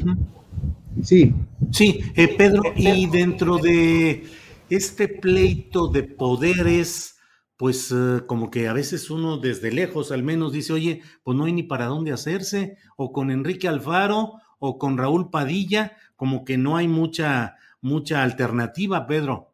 sí. 1.05 1.33
Sí, 1.71 2.01
eh, 2.17 2.35
Pedro, 2.37 2.63
y 2.75 3.07
dentro 3.07 3.59
de 3.59 4.25
este 4.71 5.07
pleito 5.07 5.87
de 5.87 6.03
poderes, 6.03 7.21
pues 7.57 7.93
eh, 7.93 8.23
como 8.27 8.51
que 8.51 8.67
a 8.67 8.73
veces 8.73 9.09
uno 9.09 9.39
desde 9.39 9.71
lejos 9.71 10.11
al 10.11 10.25
menos 10.25 10.53
dice, 10.53 10.73
oye, 10.73 11.03
pues 11.23 11.39
no 11.39 11.45
hay 11.45 11.53
ni 11.53 11.63
para 11.63 11.87
dónde 11.87 12.11
hacerse, 12.11 12.77
o 12.97 13.13
con 13.13 13.31
Enrique 13.31 13.69
Alfaro 13.69 14.33
o 14.59 14.79
con 14.79 14.99
Raúl 14.99 15.31
Padilla, 15.31 15.93
como 16.17 16.45
que 16.45 16.59
no 16.59 16.77
hay 16.77 16.89
mucha, 16.89 17.55
mucha 17.81 18.25
alternativa, 18.25 19.07
Pedro. 19.07 19.52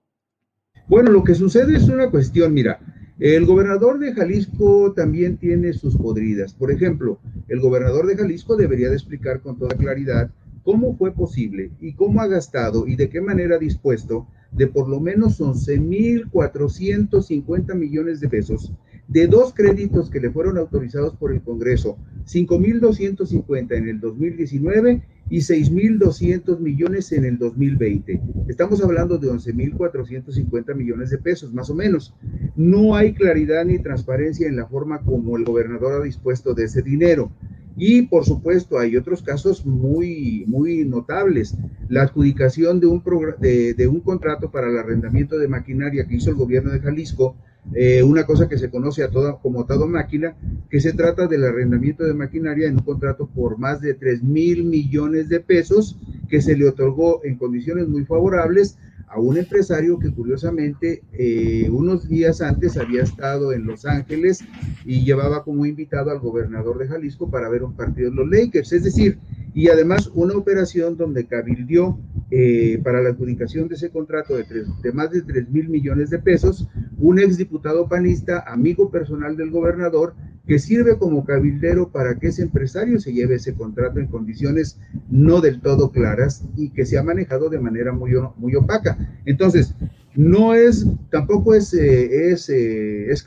Bueno, 0.89 1.11
lo 1.11 1.23
que 1.23 1.35
sucede 1.35 1.77
es 1.77 1.87
una 1.91 2.11
cuestión, 2.11 2.55
mira, 2.55 2.81
el 3.19 3.45
gobernador 3.45 3.99
de 3.99 4.15
Jalisco 4.15 4.95
también 4.95 5.37
tiene 5.37 5.75
sus 5.75 5.99
podridas. 5.99 6.55
Por 6.55 6.73
ejemplo, 6.73 7.21
el 7.49 7.61
gobernador 7.61 8.07
de 8.07 8.17
Jalisco 8.17 8.57
debería 8.57 8.89
de 8.89 8.95
explicar 8.95 9.43
con 9.43 9.59
toda 9.59 9.77
claridad 9.77 10.31
cómo 10.63 10.97
fue 10.97 11.13
posible 11.13 11.73
y 11.79 11.93
cómo 11.93 12.23
ha 12.23 12.27
gastado 12.27 12.87
y 12.87 12.97
de 12.97 13.11
qué 13.11 13.21
manera 13.21 13.57
ha 13.57 13.59
dispuesto 13.59 14.29
de 14.51 14.67
por 14.67 14.89
lo 14.89 14.99
menos 14.99 15.41
11.450 15.41 17.75
millones 17.75 18.21
de 18.21 18.31
pesos 18.31 18.73
de 19.09 19.27
dos 19.27 19.55
créditos 19.55 20.11
que 20.11 20.21
le 20.21 20.31
fueron 20.31 20.59
autorizados 20.59 21.17
por 21.17 21.33
el 21.33 21.43
Congreso, 21.43 21.97
5.250 22.27 23.77
en 23.77 23.89
el 23.89 24.01
2019 24.01 25.03
y 25.31 25.39
6.200 25.39 26.59
millones 26.59 27.13
en 27.13 27.25
el 27.25 27.39
2020. 27.39 28.21
Estamos 28.49 28.83
hablando 28.83 29.19
de 29.19 29.29
11.450 29.29 30.75
millones 30.75 31.11
de 31.11 31.19
pesos, 31.19 31.53
más 31.53 31.69
o 31.71 31.75
menos. 31.75 32.15
No 32.57 32.95
hay 32.95 33.13
claridad 33.13 33.65
ni 33.65 33.79
transparencia 33.79 34.49
en 34.49 34.57
la 34.57 34.67
forma 34.67 35.01
como 35.01 35.37
el 35.37 35.45
gobernador 35.45 36.01
ha 36.01 36.05
dispuesto 36.05 36.55
de 36.55 36.65
ese 36.65 36.83
dinero. 36.83 37.31
Y 37.77 38.03
por 38.03 38.25
supuesto 38.25 38.79
hay 38.79 38.97
otros 38.97 39.23
casos 39.23 39.65
muy, 39.65 40.45
muy 40.49 40.85
notables. 40.85 41.57
La 41.89 42.03
adjudicación 42.03 42.81
de 42.81 42.87
un, 42.87 43.03
de, 43.39 43.75
de 43.75 43.87
un 43.87 44.01
contrato 44.01 44.51
para 44.51 44.69
el 44.69 44.79
arrendamiento 44.79 45.39
de 45.39 45.47
maquinaria 45.47 46.07
que 46.07 46.17
hizo 46.17 46.31
el 46.31 46.37
gobierno 46.37 46.73
de 46.73 46.81
Jalisco 46.81 47.37
eh, 47.75 48.03
una 48.03 48.25
cosa 48.25 48.49
que 48.49 48.59
se 48.59 48.71
conoce 48.71 49.03
a 49.03 49.11
toda, 49.11 49.39
como 49.39 49.67
todo 49.67 49.87
máquina, 49.87 50.37
que 50.71 50.81
se 50.81 50.93
trata 50.93 51.27
del 51.27 51.45
arrendamiento 51.45 52.05
de 52.05 52.15
maquinaria 52.15 52.69
en 52.69 52.77
un 52.77 52.83
contrato 52.83 53.27
por 53.27 53.59
más 53.59 53.81
de 53.81 53.95
3 53.95 54.23
mil 54.23 54.65
millones 54.65 55.29
de 55.29 55.41
pesos 55.41 55.99
que 56.29 56.41
se 56.41 56.57
le 56.57 56.69
otorgó 56.69 57.25
en 57.25 57.37
condiciones 57.37 57.89
muy 57.89 58.05
favorables 58.05 58.79
a 59.11 59.19
un 59.21 59.39
empresario 59.39 59.99
que 59.99 60.13
curiosamente 60.13 61.03
eh, 61.13 61.69
unos 61.71 62.09
días 62.09 62.43
antes 62.43 62.77
había 62.77 63.03
estado 63.03 63.53
en 63.53 63.65
Los 63.65 63.87
Ángeles 63.87 64.45
y 64.85 65.05
llevaba 65.05 65.45
como 65.45 65.65
invitado 65.67 66.11
al 66.11 66.19
gobernador 66.19 66.79
de 66.79 66.89
Jalisco 66.89 67.31
para 67.31 67.49
ver 67.49 67.63
un 67.63 67.75
partido 67.75 68.11
de 68.11 68.17
los 68.17 68.29
Lakers. 68.29 68.73
Es 68.73 68.85
decir, 68.85 69.19
y 69.55 69.69
además 69.69 70.11
una 70.15 70.37
operación 70.37 70.97
donde 70.97 71.27
cabildió 71.27 71.99
eh, 72.31 72.81
para 72.85 73.01
la 73.03 73.11
adjudicación 73.11 73.69
de 73.69 73.77
ese 73.77 73.91
contrato 73.91 74.37
de, 74.37 74.45
de 74.83 74.93
más 74.93 75.11
de 75.11 75.23
3 75.23 75.49
mil 75.49 75.69
millones 75.69 76.11
de 76.11 76.19
pesos, 76.19 76.69
un 76.99 77.19
exdiputado 77.19 77.58
panista, 77.89 78.45
amigo 78.47 78.91
personal 78.91 79.37
del 79.37 79.51
gobernador, 79.51 80.15
que 80.47 80.59
sirve 80.59 80.97
como 80.97 81.25
cabildero 81.25 81.91
para 81.91 82.19
que 82.19 82.29
ese 82.29 82.43
empresario 82.43 82.99
se 83.01 83.13
lleve 83.13 83.35
ese 83.35 83.55
contrato 83.55 84.01
en 84.01 84.07
condiciones 84.07 84.79
no 85.11 85.41
del 85.41 85.61
todo 85.61 85.91
claras 85.91 86.43
y 86.57 86.71
que 86.71 86.87
se 86.87 86.99
ha 86.99 87.03
manejado 87.03 87.51
de 87.51 87.61
manera 87.61 87.93
muy, 87.93 88.13
muy 88.37 88.55
opaca. 88.55 88.97
Entonces, 89.27 89.75
no 90.15 90.55
es, 90.55 90.87
tampoco 91.11 91.55
es, 91.55 91.75
eh, 91.75 92.31
es, 92.33 92.49
eh, 92.49 93.11
es 93.11 93.25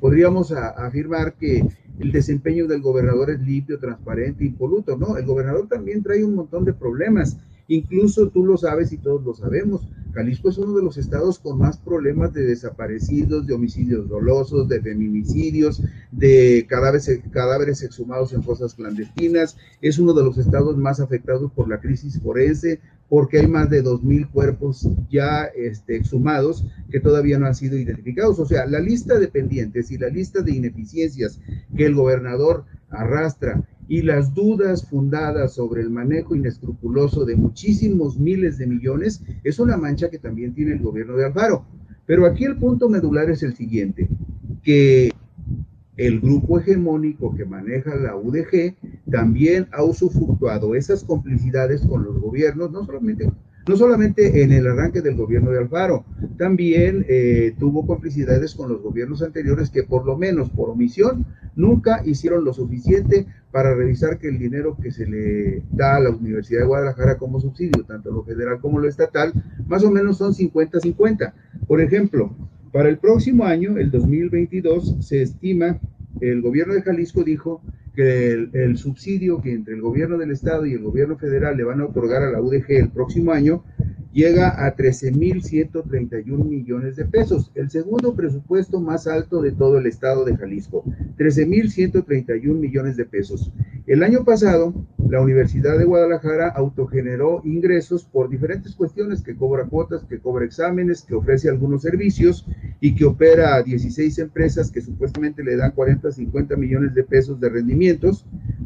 podríamos 0.00 0.52
afirmar 0.52 1.34
que 1.34 1.64
el 2.00 2.12
desempeño 2.12 2.66
del 2.66 2.82
gobernador 2.82 3.30
es 3.30 3.40
limpio, 3.40 3.78
transparente, 3.78 4.44
impoluto. 4.44 4.96
No, 4.96 5.16
el 5.16 5.24
gobernador 5.24 5.68
también 5.68 6.02
trae 6.02 6.24
un 6.24 6.34
montón 6.34 6.64
de 6.64 6.72
problemas. 6.72 7.36
Incluso 7.68 8.28
tú 8.28 8.44
lo 8.44 8.56
sabes 8.56 8.92
y 8.92 8.98
todos 8.98 9.24
lo 9.24 9.34
sabemos. 9.34 9.82
Jalisco 10.12 10.48
es 10.48 10.58
uno 10.58 10.76
de 10.76 10.82
los 10.82 10.96
estados 10.96 11.40
con 11.40 11.58
más 11.58 11.76
problemas 11.78 12.32
de 12.32 12.44
desaparecidos, 12.44 13.46
de 13.46 13.54
homicidios 13.54 14.08
dolosos, 14.08 14.68
de 14.68 14.80
feminicidios, 14.80 15.82
de 16.12 16.66
cadáveres, 16.68 17.20
cadáveres 17.32 17.82
exhumados 17.82 18.32
en 18.32 18.44
fosas 18.44 18.74
clandestinas. 18.74 19.56
Es 19.80 19.98
uno 19.98 20.12
de 20.12 20.22
los 20.22 20.38
estados 20.38 20.76
más 20.76 21.00
afectados 21.00 21.50
por 21.52 21.68
la 21.68 21.80
crisis 21.80 22.20
forense, 22.20 22.80
porque 23.08 23.40
hay 23.40 23.48
más 23.48 23.70
de 23.70 23.82
2.000 23.82 24.30
cuerpos 24.30 24.88
ya 25.10 25.44
este, 25.44 25.96
exhumados 25.96 26.64
que 26.90 27.00
todavía 27.00 27.38
no 27.38 27.46
han 27.46 27.54
sido 27.54 27.76
identificados. 27.76 28.38
O 28.38 28.46
sea, 28.46 28.66
la 28.66 28.80
lista 28.80 29.18
de 29.18 29.28
pendientes 29.28 29.90
y 29.90 29.98
la 29.98 30.08
lista 30.08 30.42
de 30.42 30.52
ineficiencias 30.52 31.40
que 31.76 31.86
el 31.86 31.94
gobernador 31.94 32.64
arrastra 32.90 33.64
y 33.88 34.02
las 34.02 34.34
dudas 34.34 34.88
fundadas 34.88 35.54
sobre 35.54 35.82
el 35.82 35.90
manejo 35.90 36.34
inescrupuloso 36.34 37.24
de 37.24 37.36
muchísimos 37.36 38.18
miles 38.18 38.58
de 38.58 38.66
millones 38.66 39.22
es 39.42 39.58
una 39.58 39.76
mancha 39.76 40.10
que 40.10 40.18
también 40.18 40.54
tiene 40.54 40.72
el 40.72 40.80
gobierno 40.80 41.16
de 41.16 41.26
Alfaro. 41.26 41.64
Pero 42.06 42.26
aquí 42.26 42.44
el 42.44 42.56
punto 42.56 42.88
medular 42.88 43.30
es 43.30 43.42
el 43.42 43.54
siguiente, 43.54 44.08
que 44.62 45.10
el 45.96 46.20
grupo 46.20 46.58
hegemónico 46.58 47.34
que 47.34 47.44
maneja 47.44 47.94
la 47.94 48.16
UDG 48.16 48.74
también 49.10 49.68
ha 49.72 49.84
usufructuado 49.84 50.74
esas 50.74 51.04
complicidades 51.04 51.82
con 51.82 52.04
los 52.04 52.18
gobiernos, 52.20 52.70
no 52.72 52.84
solamente, 52.84 53.30
no 53.66 53.76
solamente 53.76 54.42
en 54.42 54.52
el 54.52 54.66
arranque 54.66 55.00
del 55.00 55.16
gobierno 55.16 55.50
de 55.50 55.58
Alfaro, 55.58 56.04
también 56.36 57.04
eh, 57.08 57.54
tuvo 57.58 57.86
complicidades 57.86 58.54
con 58.54 58.70
los 58.70 58.82
gobiernos 58.82 59.22
anteriores 59.22 59.70
que 59.70 59.84
por 59.84 60.04
lo 60.04 60.16
menos 60.16 60.50
por 60.50 60.70
omisión 60.70 61.24
nunca 61.56 62.02
hicieron 62.04 62.44
lo 62.44 62.52
suficiente 62.52 63.26
para 63.50 63.74
revisar 63.74 64.18
que 64.18 64.28
el 64.28 64.38
dinero 64.38 64.76
que 64.80 64.90
se 64.90 65.06
le 65.06 65.62
da 65.70 65.96
a 65.96 66.00
la 66.00 66.10
Universidad 66.10 66.60
de 66.60 66.66
Guadalajara 66.66 67.16
como 67.16 67.40
subsidio, 67.40 67.84
tanto 67.84 68.10
lo 68.10 68.24
federal 68.24 68.60
como 68.60 68.80
lo 68.80 68.88
estatal, 68.88 69.32
más 69.66 69.84
o 69.84 69.90
menos 69.90 70.18
son 70.18 70.34
50-50. 70.34 71.32
Por 71.66 71.80
ejemplo, 71.80 72.34
para 72.72 72.88
el 72.88 72.98
próximo 72.98 73.44
año, 73.44 73.78
el 73.78 73.90
2022, 73.90 74.96
se 75.00 75.22
estima, 75.22 75.78
el 76.20 76.42
gobierno 76.42 76.74
de 76.74 76.82
Jalisco 76.82 77.22
dijo 77.22 77.62
que 77.94 78.32
el, 78.32 78.76
subsidio 78.76 79.40
que 79.40 79.52
entre 79.52 79.74
el 79.74 79.80
gobierno 79.80 80.18
del 80.18 80.30
estado 80.30 80.66
y 80.66 80.72
el 80.72 80.82
gobierno 80.82 81.16
federal 81.16 81.56
le 81.56 81.64
van 81.64 81.80
a 81.80 81.86
otorgar 81.86 82.22
a 82.22 82.30
la 82.30 82.40
UDG 82.40 82.70
el 82.70 82.90
próximo 82.90 83.32
año 83.32 83.62
llega 84.14 84.64
a 84.64 84.76
13.131 84.76 86.44
millones 86.44 86.94
de 86.94 87.04
pesos, 87.04 87.50
el 87.56 87.68
segundo 87.68 88.14
presupuesto 88.14 88.80
más 88.80 89.08
alto 89.08 89.42
de 89.42 89.50
todo 89.50 89.78
el 89.78 89.86
estado 89.86 90.24
de 90.24 90.36
Jalisco, 90.36 90.84
13.131 91.18 92.54
millones 92.54 92.96
de 92.96 93.04
pesos. 93.04 93.50
El 93.86 94.04
año 94.04 94.24
pasado, 94.24 94.72
la 95.10 95.20
Universidad 95.20 95.76
de 95.76 95.84
Guadalajara 95.84 96.48
autogeneró 96.48 97.42
ingresos 97.44 98.04
por 98.04 98.30
diferentes 98.30 98.74
cuestiones, 98.74 99.20
que 99.20 99.34
cobra 99.34 99.66
cuotas, 99.66 100.04
que 100.04 100.20
cobra 100.20 100.44
exámenes, 100.44 101.02
que 101.02 101.14
ofrece 101.14 101.50
algunos 101.50 101.82
servicios 101.82 102.46
y 102.80 102.94
que 102.94 103.04
opera 103.04 103.56
a 103.56 103.62
16 103.62 104.20
empresas 104.20 104.70
que 104.70 104.80
supuestamente 104.80 105.42
le 105.42 105.56
dan 105.56 105.72
40, 105.72 106.12
50 106.12 106.56
millones 106.56 106.94
de 106.94 107.02
pesos 107.02 107.40
de 107.40 107.48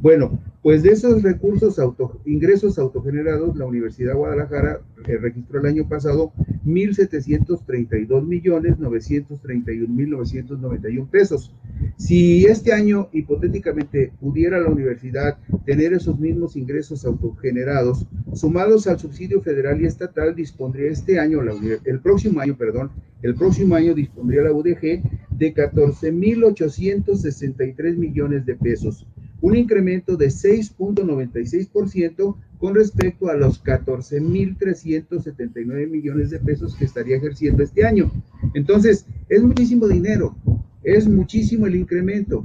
Bueno, 0.00 0.38
pues 0.68 0.82
de 0.82 0.90
esos 0.90 1.22
recursos, 1.22 1.78
auto, 1.78 2.20
ingresos 2.26 2.78
autogenerados, 2.78 3.56
la 3.56 3.64
Universidad 3.64 4.10
de 4.10 4.18
Guadalajara 4.18 4.82
eh, 5.06 5.16
registró 5.16 5.60
el 5.60 5.66
año 5.66 5.88
pasado 5.88 6.30
1.732 6.66 8.22
millones 8.22 8.78
931 8.78 9.88
mil 9.88 10.10
991 10.10 11.08
pesos. 11.10 11.54
Si 11.96 12.44
este 12.44 12.74
año 12.74 13.08
hipotéticamente 13.14 14.12
pudiera 14.20 14.60
la 14.60 14.68
universidad 14.68 15.38
tener 15.64 15.94
esos 15.94 16.20
mismos 16.20 16.54
ingresos 16.54 17.06
autogenerados, 17.06 18.06
sumados 18.34 18.86
al 18.88 18.98
subsidio 18.98 19.40
federal 19.40 19.80
y 19.80 19.86
estatal, 19.86 20.34
dispondría 20.34 20.90
este 20.90 21.18
año, 21.18 21.40
el 21.82 22.00
próximo 22.00 22.40
año, 22.40 22.58
perdón, 22.58 22.90
el 23.22 23.34
próximo 23.34 23.74
año 23.74 23.94
dispondría 23.94 24.42
la 24.42 24.52
UDG 24.52 25.00
de 25.30 25.54
14.863 25.54 27.96
millones 27.96 28.44
de 28.44 28.54
pesos 28.54 29.06
un 29.40 29.56
incremento 29.56 30.16
de 30.16 30.28
6.96% 30.28 32.36
con 32.58 32.74
respecto 32.74 33.28
a 33.28 33.34
los 33.34 33.62
14.379 33.62 35.88
millones 35.88 36.30
de 36.30 36.40
pesos 36.40 36.74
que 36.76 36.84
estaría 36.84 37.16
ejerciendo 37.16 37.62
este 37.62 37.86
año. 37.86 38.10
Entonces, 38.54 39.06
es 39.28 39.42
muchísimo 39.42 39.86
dinero, 39.86 40.34
es 40.82 41.06
muchísimo 41.08 41.66
el 41.66 41.76
incremento, 41.76 42.44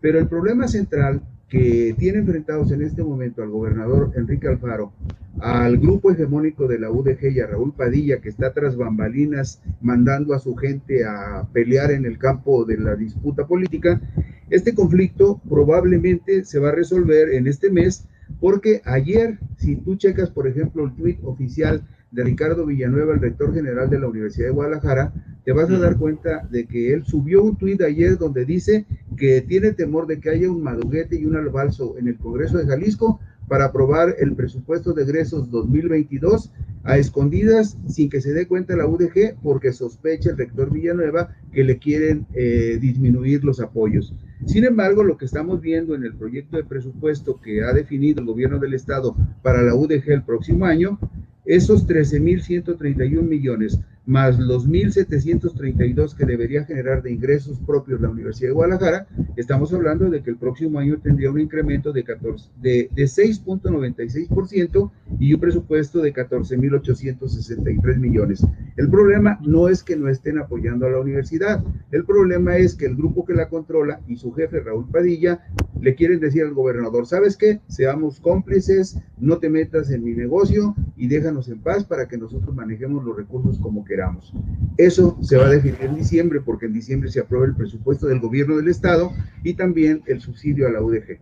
pero 0.00 0.18
el 0.18 0.26
problema 0.26 0.66
central 0.68 1.22
que 1.48 1.94
tiene 1.98 2.18
enfrentados 2.18 2.72
en 2.72 2.82
este 2.82 3.02
momento 3.04 3.42
al 3.42 3.50
gobernador 3.50 4.10
Enrique 4.16 4.48
Alfaro, 4.48 4.92
al 5.40 5.78
grupo 5.78 6.10
hegemónico 6.10 6.66
de 6.66 6.80
la 6.80 6.90
UDG 6.90 7.30
y 7.32 7.38
a 7.40 7.46
Raúl 7.46 7.72
Padilla, 7.72 8.20
que 8.20 8.28
está 8.28 8.52
tras 8.52 8.76
bambalinas 8.76 9.62
mandando 9.80 10.34
a 10.34 10.40
su 10.40 10.56
gente 10.56 11.04
a 11.04 11.46
pelear 11.52 11.92
en 11.92 12.06
el 12.06 12.18
campo 12.18 12.64
de 12.64 12.78
la 12.78 12.96
disputa 12.96 13.46
política, 13.46 14.00
este 14.50 14.74
conflicto 14.74 15.40
probablemente 15.48 16.44
se 16.44 16.58
va 16.58 16.68
a 16.70 16.74
resolver 16.74 17.30
en 17.34 17.46
este 17.46 17.70
mes 17.70 18.06
porque 18.40 18.82
ayer, 18.84 19.38
si 19.56 19.76
tú 19.76 19.96
checas, 19.96 20.30
por 20.30 20.46
ejemplo, 20.46 20.84
el 20.84 20.94
tweet 20.94 21.18
oficial 21.24 21.82
de 22.10 22.24
Ricardo 22.24 22.64
Villanueva, 22.64 23.14
el 23.14 23.20
rector 23.20 23.52
general 23.52 23.90
de 23.90 23.98
la 23.98 24.08
Universidad 24.08 24.46
de 24.46 24.52
Guadalajara, 24.52 25.12
te 25.44 25.52
vas 25.52 25.68
a 25.68 25.78
dar 25.78 25.96
cuenta 25.96 26.46
de 26.50 26.66
que 26.66 26.92
él 26.92 27.04
subió 27.04 27.42
un 27.42 27.56
tuit 27.56 27.80
ayer 27.82 28.16
donde 28.16 28.44
dice 28.44 28.86
que 29.16 29.40
tiene 29.42 29.72
temor 29.72 30.06
de 30.06 30.20
que 30.20 30.30
haya 30.30 30.50
un 30.50 30.62
maduguete 30.62 31.16
y 31.16 31.26
un 31.26 31.36
albalzo 31.36 31.98
en 31.98 32.08
el 32.08 32.16
Congreso 32.16 32.58
de 32.58 32.66
Jalisco 32.66 33.20
para 33.48 33.66
aprobar 33.66 34.16
el 34.18 34.34
presupuesto 34.34 34.92
de 34.92 35.02
egresos 35.02 35.50
2022 35.50 36.50
a 36.84 36.98
escondidas 36.98 37.76
sin 37.88 38.10
que 38.10 38.20
se 38.20 38.32
dé 38.32 38.46
cuenta 38.46 38.76
la 38.76 38.86
UDG 38.86 39.36
porque 39.42 39.72
sospecha 39.72 40.30
el 40.30 40.36
rector 40.36 40.70
Villanueva 40.70 41.34
que 41.52 41.64
le 41.64 41.78
quieren 41.78 42.26
eh, 42.34 42.78
disminuir 42.80 43.44
los 43.44 43.60
apoyos. 43.60 44.14
Sin 44.46 44.64
embargo, 44.64 45.02
lo 45.02 45.16
que 45.16 45.24
estamos 45.24 45.60
viendo 45.62 45.94
en 45.94 46.04
el 46.04 46.14
proyecto 46.14 46.56
de 46.56 46.64
presupuesto 46.64 47.40
que 47.40 47.64
ha 47.64 47.72
definido 47.72 48.20
el 48.20 48.26
gobierno 48.26 48.58
del 48.58 48.74
estado 48.74 49.16
para 49.42 49.62
la 49.62 49.74
UDG 49.74 50.10
el 50.10 50.22
próximo 50.22 50.66
año, 50.66 50.98
esos 51.44 51.86
13.131 51.86 53.22
millones 53.22 53.78
más 54.06 54.38
los 54.38 54.68
1.732 54.68 56.14
que 56.14 56.26
debería 56.26 56.64
generar 56.64 57.02
de 57.02 57.12
ingresos 57.12 57.58
propios 57.60 58.00
la 58.00 58.10
Universidad 58.10 58.50
de 58.50 58.54
Guadalajara, 58.54 59.06
estamos 59.36 59.72
hablando 59.72 60.10
de 60.10 60.22
que 60.22 60.30
el 60.30 60.36
próximo 60.36 60.78
año 60.78 60.98
tendría 61.00 61.30
un 61.30 61.40
incremento 61.40 61.92
de, 61.92 62.04
14, 62.04 62.50
de, 62.60 62.90
de 62.94 63.04
6.96% 63.04 64.90
y 65.18 65.34
un 65.34 65.40
presupuesto 65.40 66.00
de 66.00 66.12
14.863 66.12 67.96
millones. 67.96 68.46
El 68.76 68.90
problema 68.90 69.38
no 69.42 69.68
es 69.68 69.82
que 69.82 69.96
no 69.96 70.08
estén 70.08 70.38
apoyando 70.38 70.86
a 70.86 70.90
la 70.90 71.00
universidad, 71.00 71.64
el 71.90 72.04
problema 72.04 72.56
es 72.56 72.74
que 72.74 72.86
el 72.86 72.96
grupo 72.96 73.24
que 73.24 73.34
la 73.34 73.48
controla 73.48 74.00
y 74.06 74.16
su 74.16 74.32
jefe 74.32 74.60
Raúl 74.60 74.88
Padilla 74.90 75.40
le 75.80 75.94
quieren 75.94 76.20
decir 76.20 76.42
al 76.42 76.54
gobernador, 76.54 77.06
¿sabes 77.06 77.36
qué? 77.36 77.60
Seamos 77.68 78.20
cómplices, 78.20 78.98
no 79.18 79.38
te 79.38 79.50
metas 79.50 79.90
en 79.90 80.04
mi 80.04 80.12
negocio 80.12 80.74
y 80.96 81.08
déjanos 81.34 81.48
en 81.48 81.62
paz 81.62 81.84
para 81.84 82.06
que 82.06 82.16
nosotros 82.16 82.54
manejemos 82.54 83.04
los 83.04 83.16
recursos 83.16 83.58
como 83.58 83.84
queramos. 83.84 84.32
Eso 84.76 85.18
se 85.22 85.36
va 85.36 85.46
a 85.46 85.50
definir 85.50 85.82
en 85.82 85.96
diciembre 85.96 86.40
porque 86.40 86.66
en 86.66 86.72
diciembre 86.72 87.10
se 87.10 87.20
aprueba 87.20 87.46
el 87.46 87.54
presupuesto 87.54 88.06
del 88.06 88.20
gobierno 88.20 88.56
del 88.56 88.68
estado 88.68 89.10
y 89.42 89.54
también 89.54 90.02
el 90.06 90.20
subsidio 90.20 90.66
a 90.66 90.70
la 90.70 90.82
UDG. 90.82 91.18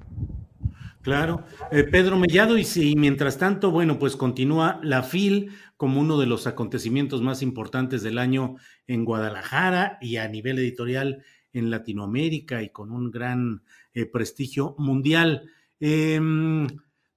Claro, 1.02 1.44
eh, 1.72 1.82
Pedro 1.82 2.16
Mellado, 2.16 2.56
y 2.56 2.64
si 2.64 2.94
mientras 2.94 3.36
tanto, 3.36 3.72
bueno, 3.72 3.98
pues 3.98 4.14
continúa 4.14 4.78
la 4.84 5.02
FIL 5.02 5.50
como 5.76 6.00
uno 6.00 6.18
de 6.20 6.26
los 6.26 6.46
acontecimientos 6.46 7.22
más 7.22 7.42
importantes 7.42 8.04
del 8.04 8.18
año 8.18 8.54
en 8.86 9.04
Guadalajara 9.04 9.98
y 10.00 10.18
a 10.18 10.28
nivel 10.28 10.58
editorial 10.58 11.24
en 11.52 11.70
Latinoamérica 11.70 12.62
y 12.62 12.70
con 12.70 12.92
un 12.92 13.10
gran 13.10 13.62
eh, 13.94 14.06
prestigio 14.06 14.76
mundial. 14.78 15.50
Em, 15.80 16.68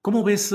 ¿Cómo 0.01 0.23
ves 0.23 0.51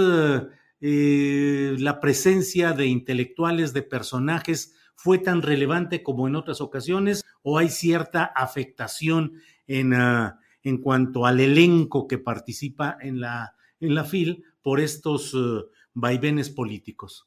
eh, 0.81 1.77
la 1.79 2.01
presencia 2.01 2.73
de 2.73 2.87
intelectuales, 2.87 3.73
de 3.73 3.83
personajes, 3.83 4.75
fue 4.95 5.19
tan 5.19 5.43
relevante 5.43 6.03
como 6.03 6.29
en 6.29 6.37
otras 6.37 6.61
ocasiones 6.61 7.23
o 7.43 7.59
hay 7.59 7.69
cierta 7.69 8.25
afectación 8.25 9.33
en, 9.67 9.95
ah, 9.95 10.39
en 10.63 10.79
cuanto 10.79 11.27
al 11.27 11.41
elenco 11.41 12.07
que 12.07 12.19
participa 12.19 12.99
en 13.01 13.21
la, 13.21 13.55
en 13.81 13.95
la 13.95 14.05
FIL 14.05 14.45
por 14.63 14.81
estos 14.81 15.33
uh, 15.35 15.65
vaivenes 15.95 16.51
políticos? 16.51 17.27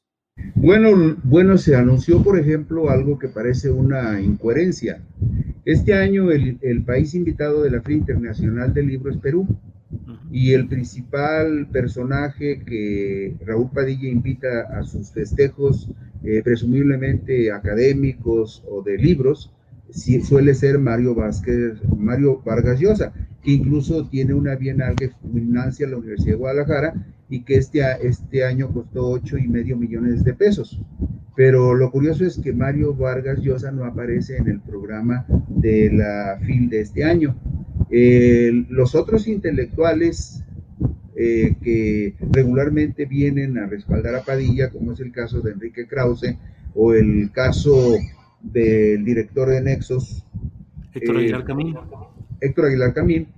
Bueno, 0.54 1.16
bueno, 1.22 1.58
se 1.58 1.76
anunció, 1.76 2.22
por 2.22 2.38
ejemplo, 2.38 2.90
algo 2.90 3.18
que 3.18 3.28
parece 3.28 3.70
una 3.70 4.20
incoherencia. 4.20 5.02
Este 5.64 5.94
año 5.94 6.30
el, 6.30 6.58
el 6.60 6.84
país 6.84 7.14
invitado 7.14 7.62
de 7.62 7.70
la 7.70 7.80
FIL 7.80 7.98
Internacional 7.98 8.74
del 8.74 8.88
Libro 8.88 9.10
es 9.10 9.18
Perú 9.18 9.46
y 10.30 10.52
el 10.52 10.66
principal 10.68 11.68
personaje 11.70 12.62
que 12.64 13.36
Raúl 13.44 13.70
Padilla 13.70 14.08
invita 14.08 14.62
a 14.78 14.82
sus 14.84 15.10
festejos, 15.10 15.88
eh, 16.22 16.42
presumiblemente 16.42 17.52
académicos 17.52 18.62
o 18.68 18.82
de 18.82 18.98
libros, 18.98 19.52
suele 19.90 20.54
ser 20.54 20.78
Mario 20.78 21.14
Vázquez, 21.14 21.74
Mario 21.96 22.42
Vargas 22.44 22.80
Llosa, 22.80 23.12
que 23.42 23.52
incluso 23.52 24.08
tiene 24.08 24.34
una 24.34 24.56
bienal 24.56 24.96
que 24.96 25.10
financia 25.32 25.86
la 25.86 25.98
Universidad 25.98 26.32
de 26.32 26.38
Guadalajara 26.38 26.94
y 27.28 27.40
que 27.40 27.56
este, 27.56 27.80
este 28.02 28.44
año 28.44 28.72
costó 28.72 29.08
ocho 29.08 29.38
y 29.38 29.46
medio 29.46 29.76
millones 29.76 30.24
de 30.24 30.34
pesos. 30.34 30.80
Pero 31.36 31.74
lo 31.74 31.90
curioso 31.90 32.24
es 32.24 32.38
que 32.38 32.52
Mario 32.52 32.94
Vargas 32.94 33.40
Llosa 33.40 33.72
no 33.72 33.84
aparece 33.84 34.36
en 34.36 34.48
el 34.48 34.60
programa 34.60 35.26
de 35.48 35.90
la 35.92 36.38
FIL 36.40 36.70
de 36.70 36.80
este 36.80 37.04
año. 37.04 37.36
Eh, 37.96 38.64
los 38.70 38.96
otros 38.96 39.28
intelectuales 39.28 40.42
eh, 41.14 41.54
que 41.62 42.16
regularmente 42.32 43.04
vienen 43.04 43.56
a 43.56 43.68
respaldar 43.68 44.16
a 44.16 44.24
Padilla, 44.24 44.70
como 44.70 44.94
es 44.94 44.98
el 44.98 45.12
caso 45.12 45.40
de 45.42 45.52
Enrique 45.52 45.86
Krause 45.86 46.36
o 46.74 46.92
el 46.92 47.30
caso 47.30 47.96
del 48.42 49.04
director 49.04 49.48
de 49.48 49.60
Nexos, 49.60 50.24
Héctor 50.92 51.18
Aguilar 51.18 51.42
eh, 51.42 51.44
Camín. 51.44 51.76
Héctor 52.40 52.64
Aguilar 52.66 52.94
Camín, 52.94 53.28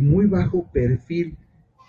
muy 0.00 0.26
bajo 0.26 0.70
perfil, 0.70 1.34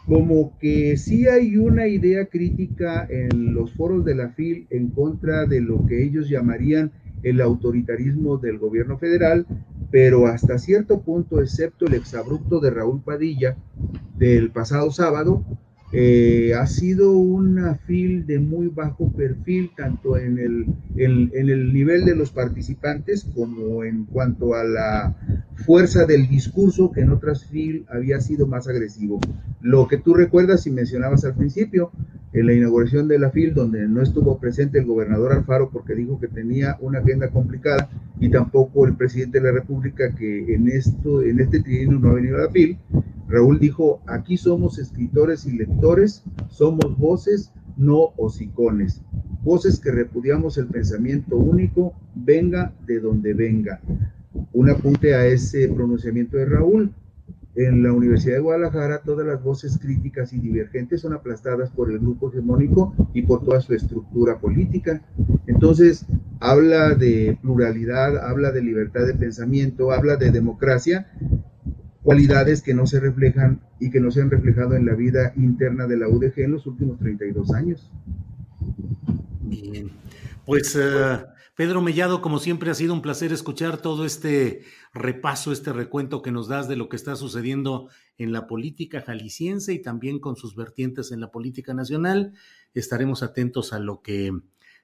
como 0.06 0.58
que 0.58 0.96
sí 0.96 1.28
hay 1.28 1.58
una 1.58 1.88
idea 1.88 2.28
crítica 2.28 3.06
en 3.10 3.54
los 3.54 3.74
foros 3.74 4.06
de 4.06 4.16
la 4.16 4.30
FIL 4.30 4.66
en 4.70 4.92
contra 4.92 5.46
de 5.46 5.60
lo 5.60 5.86
que 5.86 6.06
ellos 6.06 6.30
llamarían 6.30 6.94
el 7.24 7.42
autoritarismo 7.42 8.38
del 8.38 8.60
gobierno 8.60 8.98
federal, 8.98 9.46
pero 9.92 10.28
hasta 10.28 10.58
cierto 10.58 11.02
punto, 11.02 11.42
excepto 11.42 11.86
el 11.86 11.94
exabrupto 11.94 12.60
de 12.60 12.72
Raúl 12.72 13.02
Padilla 13.02 13.56
del 14.18 14.52
pasado 14.52 14.92
sábado, 14.92 15.44
eh, 15.92 16.54
ha 16.54 16.66
sido 16.68 17.14
una 17.14 17.76
fil 17.76 18.26
de 18.26 18.40
muy 18.40 18.68
bajo 18.68 19.12
perfil, 19.14 19.72
tanto 19.78 20.18
en 20.18 20.40
el, 20.40 20.66
en 20.98 21.50
el 21.50 21.72
nivel 21.72 22.04
de 22.04 22.16
los 22.16 22.32
participantes 22.32 23.26
como 23.34 23.84
en 23.84 24.06
cuanto 24.06 24.56
a 24.56 24.64
la 24.64 25.16
fuerza 25.66 26.06
del 26.06 26.28
discurso 26.28 26.92
que 26.92 27.02
en 27.02 27.12
otras 27.12 27.46
fil 27.46 27.86
había 27.90 28.20
sido 28.20 28.46
más 28.48 28.68
agresivo. 28.68 29.22
Lo 29.62 29.88
que 29.88 29.98
tú 29.98 30.16
recuerdas 30.16 30.68
y 30.68 30.72
mencionabas 30.72 31.24
al 31.24 31.36
principio, 31.36 31.92
en 32.36 32.48
la 32.48 32.54
inauguración 32.54 33.08
de 33.08 33.18
la 33.18 33.32
FIL, 33.32 33.54
donde 33.54 33.88
no 33.88 34.02
estuvo 34.02 34.38
presente 34.40 34.80
el 34.80 34.86
gobernador 34.86 35.32
Alfaro 35.32 35.70
porque 35.70 35.96
dijo 35.96 36.20
que 36.20 36.28
tenía 36.28 36.78
una 36.82 37.00
agenda 37.00 37.30
complicada 37.30 37.90
y 38.20 38.28
tampoco 38.30 38.86
el 38.86 38.96
presidente 38.96 39.40
de 39.40 39.46
la 39.46 39.54
República 39.54 40.14
que 40.14 40.54
en 40.54 40.68
esto 40.68 41.22
en 41.22 41.40
este 41.40 41.62
trienio 41.62 41.98
no 41.98 42.10
ha 42.10 42.16
venido 42.16 42.36
a 42.36 42.42
la 42.42 42.50
FIL. 42.50 42.78
Raúl 43.30 43.58
dijo, 43.58 44.02
aquí 44.06 44.36
somos 44.36 44.80
escritores 44.80 45.46
y 45.46 45.58
lectores, 45.58 46.24
somos 46.50 46.98
voces, 46.98 47.54
no 47.78 48.12
hocicones. 48.18 49.02
Voces 49.42 49.80
que 49.80 49.92
repudiamos 49.92 50.58
el 50.58 50.68
pensamiento 50.68 51.38
único, 51.38 51.94
venga 52.16 52.74
de 52.86 53.00
donde 53.00 53.34
venga. 53.34 53.80
Un 54.52 54.70
apunte 54.70 55.16
a 55.16 55.26
ese 55.26 55.70
pronunciamiento 55.70 56.36
de 56.36 56.46
Raúl, 56.46 56.92
en 57.56 57.84
la 57.84 57.94
Universidad 57.94 58.36
de 58.36 58.42
Guadalajara 58.42 59.02
todas 59.04 59.26
las 59.26 59.42
voces 59.42 59.78
críticas 59.78 60.34
y 60.34 60.40
divergentes 60.40 61.02
son 61.02 61.14
aplastadas 61.14 61.70
por 61.70 61.90
el 61.90 62.00
grupo 62.00 62.30
hegemónico 62.30 62.94
y 63.14 63.22
por 63.22 63.44
toda 63.44 63.62
su 63.62 63.74
estructura 63.74 64.40
política. 64.40 65.02
Entonces, 65.48 66.06
habla 66.40 66.96
de 66.96 67.38
pluralidad, 67.42 68.18
habla 68.18 68.52
de 68.52 68.62
libertad 68.62 69.06
de 69.06 69.14
pensamiento, 69.14 69.92
habla 69.92 70.18
de 70.18 70.32
democracia, 70.32 71.08
cualidades 72.04 72.62
que 72.62 72.74
no 72.74 72.86
se 72.86 73.00
reflejan 73.00 73.62
y 73.80 73.90
que 73.90 74.02
no 74.02 74.12
se 74.12 74.22
han 74.22 74.30
reflejado 74.30 74.76
en 74.76 74.86
la 74.86 74.94
vida 74.94 75.34
interna 75.38 75.88
de 75.88 75.98
la 75.98 76.10
UDG 76.10 76.40
en 76.40 76.52
los 76.52 76.68
últimos 76.68 77.00
32 77.00 77.54
años. 77.54 77.92
Bien, 79.42 79.90
pues... 80.46 80.76
Uh 80.76 81.35
Pedro 81.56 81.82
Mellado, 81.82 82.22
como 82.22 82.40
siempre, 82.40 82.70
ha 82.70 82.74
sido 82.74 82.94
un 82.94 83.02
placer 83.02 83.32
escuchar 83.32 83.78
todo 83.78 84.06
este 84.06 84.64
repaso, 84.94 85.54
este 85.54 85.72
recuento 85.72 86.22
que 86.22 86.32
nos 86.32 86.50
das 86.50 86.68
de 86.68 86.76
lo 86.76 86.90
que 86.90 86.98
está 86.98 87.16
sucediendo 87.16 87.88
en 88.18 88.34
la 88.34 88.46
política 88.46 89.02
jalisciense 89.02 89.74
y 89.74 89.82
también 89.82 90.20
con 90.20 90.36
sus 90.36 90.56
vertientes 90.56 91.14
en 91.14 91.22
la 91.22 91.32
política 91.32 91.74
nacional. 91.74 92.34
Estaremos 92.74 93.24
atentos 93.24 93.72
a 93.72 93.80
lo 93.80 94.02
que 94.02 94.34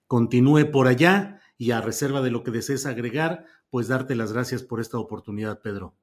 continúe 0.07 0.71
por 0.71 0.88
allá 0.88 1.41
y 1.57 1.71
a 1.71 1.81
reserva 1.81 2.21
de 2.21 2.31
lo 2.31 2.41
que 2.41 2.51
desees 2.51 2.86
agregar, 2.86 3.45
pues 3.69 3.89
darte 3.89 4.15
las 4.15 4.31
gracias 4.31 4.63
por 4.63 4.79
esta 4.79 4.97
oportunidad, 4.97 5.62
Pedro. 5.62 5.93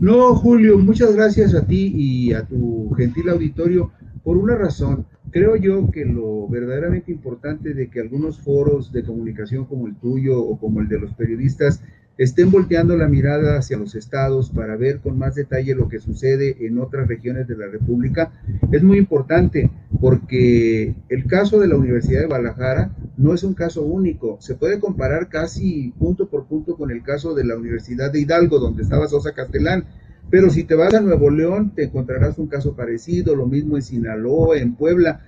No, 0.00 0.34
Julio, 0.34 0.78
muchas 0.78 1.14
gracias 1.14 1.54
a 1.54 1.66
ti 1.66 1.92
y 1.94 2.32
a 2.32 2.46
tu 2.46 2.90
gentil 2.96 3.28
auditorio 3.28 3.92
por 4.28 4.36
una 4.36 4.56
razón 4.56 5.06
creo 5.30 5.56
yo 5.56 5.90
que 5.90 6.04
lo 6.04 6.46
verdaderamente 6.48 7.10
importante 7.10 7.72
de 7.72 7.88
que 7.88 8.00
algunos 8.00 8.38
foros 8.38 8.92
de 8.92 9.02
comunicación 9.02 9.64
como 9.64 9.86
el 9.86 9.96
tuyo 9.96 10.38
o 10.38 10.58
como 10.58 10.82
el 10.82 10.88
de 10.88 11.00
los 11.00 11.14
periodistas 11.14 11.80
estén 12.18 12.50
volteando 12.50 12.94
la 12.94 13.08
mirada 13.08 13.56
hacia 13.56 13.78
los 13.78 13.94
estados 13.94 14.50
para 14.50 14.76
ver 14.76 14.98
con 14.98 15.16
más 15.16 15.34
detalle 15.34 15.74
lo 15.74 15.88
que 15.88 15.98
sucede 15.98 16.58
en 16.66 16.78
otras 16.78 17.08
regiones 17.08 17.48
de 17.48 17.56
la 17.56 17.68
República 17.68 18.30
es 18.70 18.82
muy 18.82 18.98
importante 18.98 19.70
porque 19.98 20.94
el 21.08 21.24
caso 21.24 21.58
de 21.58 21.68
la 21.68 21.76
Universidad 21.76 22.20
de 22.20 22.26
Guadalajara 22.26 22.94
no 23.16 23.32
es 23.32 23.42
un 23.44 23.54
caso 23.54 23.80
único, 23.80 24.36
se 24.42 24.56
puede 24.56 24.78
comparar 24.78 25.30
casi 25.30 25.94
punto 25.98 26.28
por 26.28 26.44
punto 26.44 26.76
con 26.76 26.90
el 26.90 27.02
caso 27.02 27.34
de 27.34 27.44
la 27.44 27.56
Universidad 27.56 28.12
de 28.12 28.20
Hidalgo 28.20 28.58
donde 28.58 28.82
estaba 28.82 29.08
Sosa 29.08 29.32
Castellán 29.32 29.86
pero 30.30 30.50
si 30.50 30.64
te 30.64 30.74
vas 30.74 30.94
a 30.94 31.00
Nuevo 31.00 31.30
León, 31.30 31.72
te 31.74 31.84
encontrarás 31.84 32.38
un 32.38 32.48
caso 32.48 32.74
parecido, 32.74 33.34
lo 33.34 33.46
mismo 33.46 33.76
en 33.76 33.82
Sinaloa, 33.82 34.58
en 34.58 34.74
Puebla. 34.74 35.20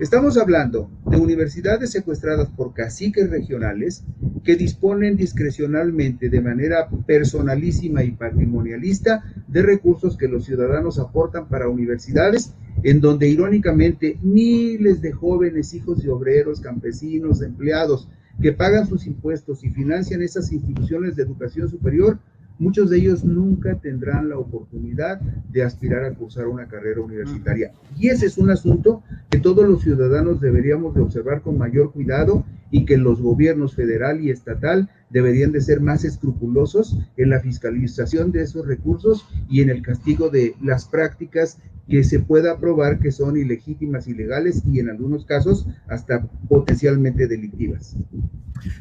Estamos 0.00 0.36
hablando 0.36 0.90
de 1.06 1.16
universidades 1.16 1.92
secuestradas 1.92 2.48
por 2.48 2.74
caciques 2.74 3.30
regionales 3.30 4.02
que 4.42 4.56
disponen 4.56 5.16
discrecionalmente 5.16 6.28
de 6.28 6.40
manera 6.40 6.88
personalísima 7.06 8.02
y 8.02 8.10
patrimonialista 8.10 9.22
de 9.46 9.62
recursos 9.62 10.16
que 10.16 10.26
los 10.26 10.44
ciudadanos 10.44 10.98
aportan 10.98 11.46
para 11.48 11.68
universidades 11.68 12.52
en 12.82 13.00
donde 13.00 13.28
irónicamente 13.28 14.18
miles 14.22 15.00
de 15.00 15.12
jóvenes 15.12 15.74
hijos 15.74 16.02
de 16.02 16.10
obreros, 16.10 16.60
campesinos, 16.60 17.42
empleados 17.42 18.08
que 18.40 18.52
pagan 18.52 18.88
sus 18.88 19.06
impuestos 19.06 19.62
y 19.62 19.70
financian 19.70 20.22
esas 20.22 20.50
instituciones 20.50 21.14
de 21.14 21.22
educación 21.22 21.68
superior 21.68 22.18
muchos 22.62 22.90
de 22.90 22.98
ellos 22.98 23.24
nunca 23.24 23.74
tendrán 23.80 24.28
la 24.28 24.38
oportunidad 24.38 25.20
de 25.20 25.64
aspirar 25.64 26.04
a 26.04 26.14
cursar 26.14 26.46
una 26.46 26.68
carrera 26.68 27.00
universitaria. 27.00 27.72
Y 27.98 28.08
ese 28.08 28.26
es 28.26 28.38
un 28.38 28.50
asunto 28.50 29.02
que 29.30 29.40
todos 29.40 29.68
los 29.68 29.82
ciudadanos 29.82 30.40
deberíamos 30.40 30.94
de 30.94 31.00
observar 31.00 31.42
con 31.42 31.58
mayor 31.58 31.92
cuidado 31.92 32.44
y 32.70 32.84
que 32.84 32.96
los 32.96 33.20
gobiernos 33.20 33.74
federal 33.74 34.20
y 34.20 34.30
estatal 34.30 34.88
deberían 35.10 35.50
de 35.50 35.60
ser 35.60 35.80
más 35.80 36.04
escrupulosos 36.04 36.96
en 37.16 37.30
la 37.30 37.40
fiscalización 37.40 38.30
de 38.30 38.42
esos 38.42 38.64
recursos 38.64 39.26
y 39.50 39.60
en 39.60 39.68
el 39.68 39.82
castigo 39.82 40.30
de 40.30 40.54
las 40.62 40.86
prácticas 40.86 41.58
que 41.92 42.04
se 42.04 42.20
pueda 42.20 42.58
probar 42.58 43.00
que 43.00 43.12
son 43.12 43.36
ilegítimas, 43.36 44.08
ilegales 44.08 44.62
y 44.72 44.80
en 44.80 44.88
algunos 44.88 45.26
casos 45.26 45.66
hasta 45.88 46.26
potencialmente 46.48 47.28
delictivas. 47.28 47.94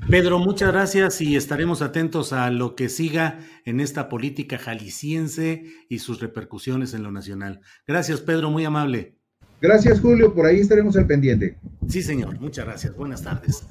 Pedro, 0.10 0.40
muchas 0.40 0.72
gracias 0.72 1.20
y 1.20 1.36
estaremos 1.36 1.82
atentos 1.82 2.32
a 2.32 2.50
lo 2.52 2.74
que 2.74 2.88
siga 2.88 3.40
en 3.66 3.82
esta 3.82 4.08
política 4.08 4.58
jalisciense 4.58 5.66
y 5.90 6.00
sus 6.00 6.22
repercusiones 6.22 6.94
en 6.94 7.04
lo 7.04 7.12
nacional. 7.12 7.60
Gracias, 7.86 8.22
Pedro, 8.22 8.50
muy 8.50 8.64
amable. 8.64 9.18
Gracias, 9.62 10.00
Julio, 10.00 10.34
por 10.34 10.46
ahí 10.46 10.62
estaremos 10.62 10.96
al 10.96 11.06
pendiente. 11.06 11.58
Sí, 11.90 12.04
señor, 12.04 12.40
muchas 12.40 12.64
gracias. 12.64 12.96
Buenas 12.96 13.24
tardes. 13.24 13.68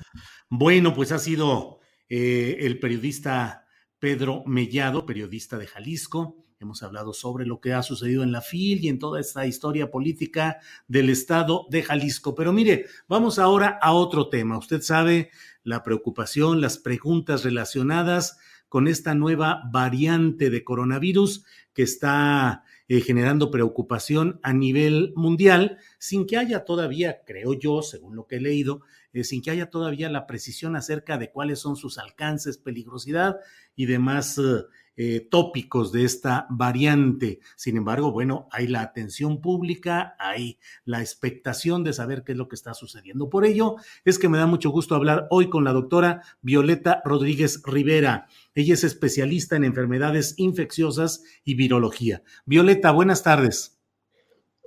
Bueno, 0.50 0.94
pues 0.94 1.12
ha 1.12 1.18
sido 1.18 1.78
eh, 2.10 2.58
el 2.60 2.78
periodista 2.78 3.64
Pedro 3.98 4.44
Mellado, 4.44 5.06
periodista 5.06 5.56
de 5.56 5.66
Jalisco. 5.66 6.44
Hemos 6.60 6.82
hablado 6.82 7.14
sobre 7.14 7.46
lo 7.46 7.58
que 7.58 7.72
ha 7.72 7.82
sucedido 7.82 8.22
en 8.22 8.32
la 8.32 8.42
FIL 8.42 8.84
y 8.84 8.88
en 8.88 8.98
toda 8.98 9.18
esta 9.18 9.46
historia 9.46 9.90
política 9.90 10.58
del 10.88 11.08
estado 11.08 11.66
de 11.70 11.82
Jalisco. 11.82 12.34
Pero 12.34 12.52
mire, 12.52 12.84
vamos 13.08 13.38
ahora 13.38 13.78
a 13.80 13.94
otro 13.94 14.28
tema. 14.28 14.58
Usted 14.58 14.82
sabe 14.82 15.30
la 15.64 15.82
preocupación, 15.82 16.60
las 16.60 16.76
preguntas 16.76 17.44
relacionadas 17.44 18.36
con 18.68 18.88
esta 18.88 19.14
nueva 19.14 19.62
variante 19.72 20.50
de 20.50 20.62
coronavirus 20.62 21.46
que 21.72 21.82
está 21.82 22.62
eh, 22.88 23.00
generando 23.00 23.50
preocupación 23.50 24.38
a 24.42 24.52
nivel 24.52 25.14
mundial, 25.16 25.78
sin 25.98 26.26
que 26.26 26.36
haya 26.36 26.66
todavía, 26.66 27.22
creo 27.24 27.54
yo, 27.54 27.80
según 27.80 28.16
lo 28.16 28.26
que 28.26 28.36
he 28.36 28.40
leído, 28.40 28.82
eh, 29.14 29.24
sin 29.24 29.40
que 29.40 29.50
haya 29.50 29.70
todavía 29.70 30.10
la 30.10 30.26
precisión 30.26 30.76
acerca 30.76 31.16
de 31.16 31.30
cuáles 31.30 31.58
son 31.58 31.76
sus 31.76 31.96
alcances, 31.96 32.58
peligrosidad 32.58 33.36
y 33.76 33.86
demás 33.86 34.36
eh, 34.38 34.64
eh, 35.02 35.26
tópicos 35.30 35.92
de 35.92 36.04
esta 36.04 36.46
variante. 36.50 37.40
Sin 37.56 37.78
embargo, 37.78 38.12
bueno, 38.12 38.48
hay 38.52 38.66
la 38.66 38.82
atención 38.82 39.40
pública, 39.40 40.14
hay 40.18 40.58
la 40.84 41.00
expectación 41.00 41.84
de 41.84 41.94
saber 41.94 42.22
qué 42.22 42.32
es 42.32 42.38
lo 42.38 42.48
que 42.48 42.54
está 42.54 42.74
sucediendo. 42.74 43.30
Por 43.30 43.46
ello, 43.46 43.76
es 44.04 44.18
que 44.18 44.28
me 44.28 44.36
da 44.36 44.44
mucho 44.44 44.68
gusto 44.68 44.94
hablar 44.94 45.26
hoy 45.30 45.48
con 45.48 45.64
la 45.64 45.72
doctora 45.72 46.20
Violeta 46.42 47.00
Rodríguez 47.02 47.62
Rivera. 47.64 48.26
Ella 48.54 48.74
es 48.74 48.84
especialista 48.84 49.56
en 49.56 49.64
enfermedades 49.64 50.34
infecciosas 50.36 51.24
y 51.44 51.54
virología. 51.54 52.22
Violeta, 52.44 52.90
buenas 52.90 53.22
tardes. 53.22 53.80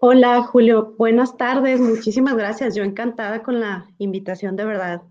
Hola, 0.02 0.42
Julio. 0.42 0.96
Buenas 0.98 1.38
tardes. 1.38 1.80
Muchísimas 1.80 2.36
gracias. 2.36 2.74
Yo 2.74 2.84
encantada 2.84 3.44
con 3.44 3.60
la 3.60 3.86
invitación, 4.00 4.56
de 4.56 4.66
verdad. 4.66 5.04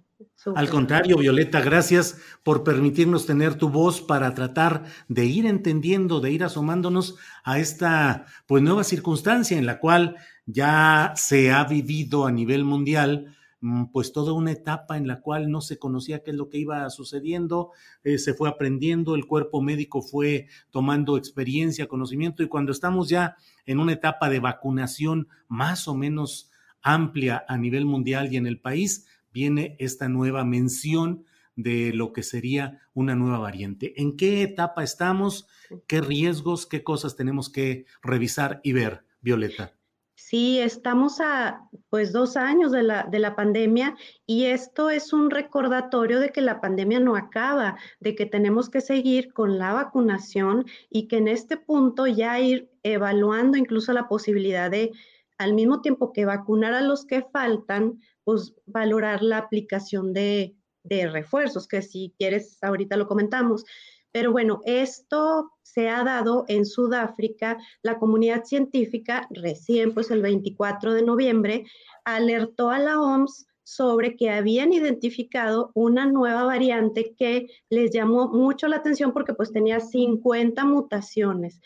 Al 0.55 0.69
contrario, 0.69 1.19
Violeta, 1.19 1.61
gracias 1.61 2.21
por 2.43 2.65
permitirnos 2.65 3.27
tener 3.27 3.55
tu 3.55 3.69
voz 3.69 4.01
para 4.01 4.35
tratar 4.35 4.85
de 5.09 5.27
ir 5.27 5.47
entendiendo, 5.47 6.21
de 6.21 6.33
ir 6.33 6.45
asomándonos 6.45 7.17
a 7.45 7.59
esta 7.59 8.27
pues 8.47 8.63
nueva 8.63 8.85
circunstancia 8.85 9.57
en 9.57 9.67
la 9.67 9.79
cual 9.79 10.17
ya 10.47 11.13
se 11.17 11.53
ha 11.53 11.65
vivido 11.65 12.27
a 12.27 12.33
nivel 12.33 12.65
mundial 12.65 13.37
mm, 13.61 13.87
pues 13.93 14.13
toda 14.13 14.33
una 14.33 14.53
etapa 14.53 14.97
en 14.97 15.07
la 15.07 15.21
cual 15.21 15.51
no 15.51 15.61
se 15.61 15.79
conocía 15.79 16.23
qué 16.23 16.33
es 16.33 16.37
lo 16.37 16.49
que 16.49 16.59
iba 16.59 16.89
sucediendo, 16.91 17.71
eh, 18.03 18.19
se 18.19 18.35
fue 18.35 18.49
aprendiendo, 18.49 19.15
el 19.15 19.27
cuerpo 19.27 19.63
médico 19.63 20.03
fue 20.03 20.49
tomando 20.71 21.17
experiencia, 21.17 21.87
conocimiento 21.87 22.43
y 22.43 22.49
cuando 22.49 22.73
estamos 22.73 23.09
ya 23.09 23.37
en 23.67 23.79
una 23.79 23.93
etapa 23.93 24.29
de 24.29 24.41
vacunación 24.41 25.29
más 25.49 25.87
o 25.87 25.95
menos 25.95 26.51
amplia 26.83 27.45
a 27.49 27.57
nivel 27.57 27.85
mundial 27.85 28.33
y 28.33 28.37
en 28.37 28.47
el 28.47 28.61
país, 28.61 29.07
viene 29.33 29.77
esta 29.79 30.09
nueva 30.09 30.45
mención 30.45 31.25
de 31.57 31.93
lo 31.93 32.13
que 32.13 32.23
sería 32.23 32.81
una 32.95 33.15
nueva 33.15 33.39
variante. 33.39 34.01
¿En 34.01 34.17
qué 34.17 34.43
etapa 34.43 34.83
estamos? 34.83 35.49
¿Qué 35.87 36.01
riesgos, 36.01 36.67
qué 36.67 36.83
cosas 36.83 37.17
tenemos 37.17 37.51
que 37.51 37.87
revisar 38.03 38.61
y 38.63 38.73
ver, 38.73 39.05
Violeta? 39.21 39.75
Sí, 40.15 40.61
estamos 40.61 41.21
a 41.21 41.69
pues 41.91 42.13
dos 42.13 42.37
años 42.37 42.73
de 42.73 42.83
la, 42.83 43.05
de 43.05 43.19
la 43.19 43.35
pandemia 43.35 43.97
y 44.25 44.45
esto 44.45 44.89
es 44.89 45.13
un 45.13 45.31
recordatorio 45.31 46.21
de 46.21 46.31
que 46.31 46.41
la 46.41 46.61
pandemia 46.61 47.01
no 47.01 47.17
acaba, 47.17 47.77
de 48.01 48.15
que 48.15 48.25
tenemos 48.25 48.71
que 48.71 48.81
seguir 48.81 49.33
con 49.33 49.59
la 49.59 49.73
vacunación 49.73 50.65
y 50.89 51.09
que 51.09 51.17
en 51.17 51.29
este 51.29 51.57
punto 51.57 52.07
ya 52.07 52.39
ir 52.41 52.71
evaluando 52.83 53.59
incluso 53.59 53.93
la 53.93 54.09
posibilidad 54.09 54.71
de, 54.71 54.93
al 55.39 55.55
mismo 55.55 55.81
tiempo 55.81 56.13
que 56.13 56.25
vacunar 56.25 56.73
a 56.73 56.83
los 56.83 57.05
que 57.05 57.23
faltan, 57.23 58.01
pues 58.25 58.55
valorar 58.67 59.23
la 59.23 59.39
aplicación 59.39 60.13
de, 60.13 60.57
refuerzos, 60.85 61.69
que 61.69 61.81
si 61.81 62.13
quieres, 62.19 62.59
ahorita 62.63 62.97
lo 62.97 63.07
comentamos. 63.07 63.65
Pero 64.11 64.33
bueno, 64.33 64.61
esto 64.65 65.53
se 65.63 65.89
ha 65.89 66.05
dado 66.05 66.45
en 66.49 66.67
Sudáfrica. 66.67 67.57
La 67.83 67.99
comunidad 67.99 68.45
científica 68.45 69.29
recién, 69.31 69.95
pues 69.95 70.11
el 70.11 70.23
24 70.23 70.93
de 70.93 71.03
noviembre, 71.03 71.65
alertó 72.05 72.71
a 72.71 72.79
la 72.79 73.01
OMS 73.01 73.47
sobre 73.63 74.17
que 74.17 74.31
habían 74.31 74.73
identificado 74.73 75.71
una 75.75 76.05
nueva 76.07 76.43
variante 76.43 77.15
que 77.17 77.47
les 77.71 77.93
llamó 77.93 78.29
mucho 78.29 78.67
la 78.67 78.77
atención 78.77 79.13
porque 79.13 79.35
pues 79.35 79.53
tenía 79.53 79.81
50 79.81 80.65
mutaciones. 80.65 81.61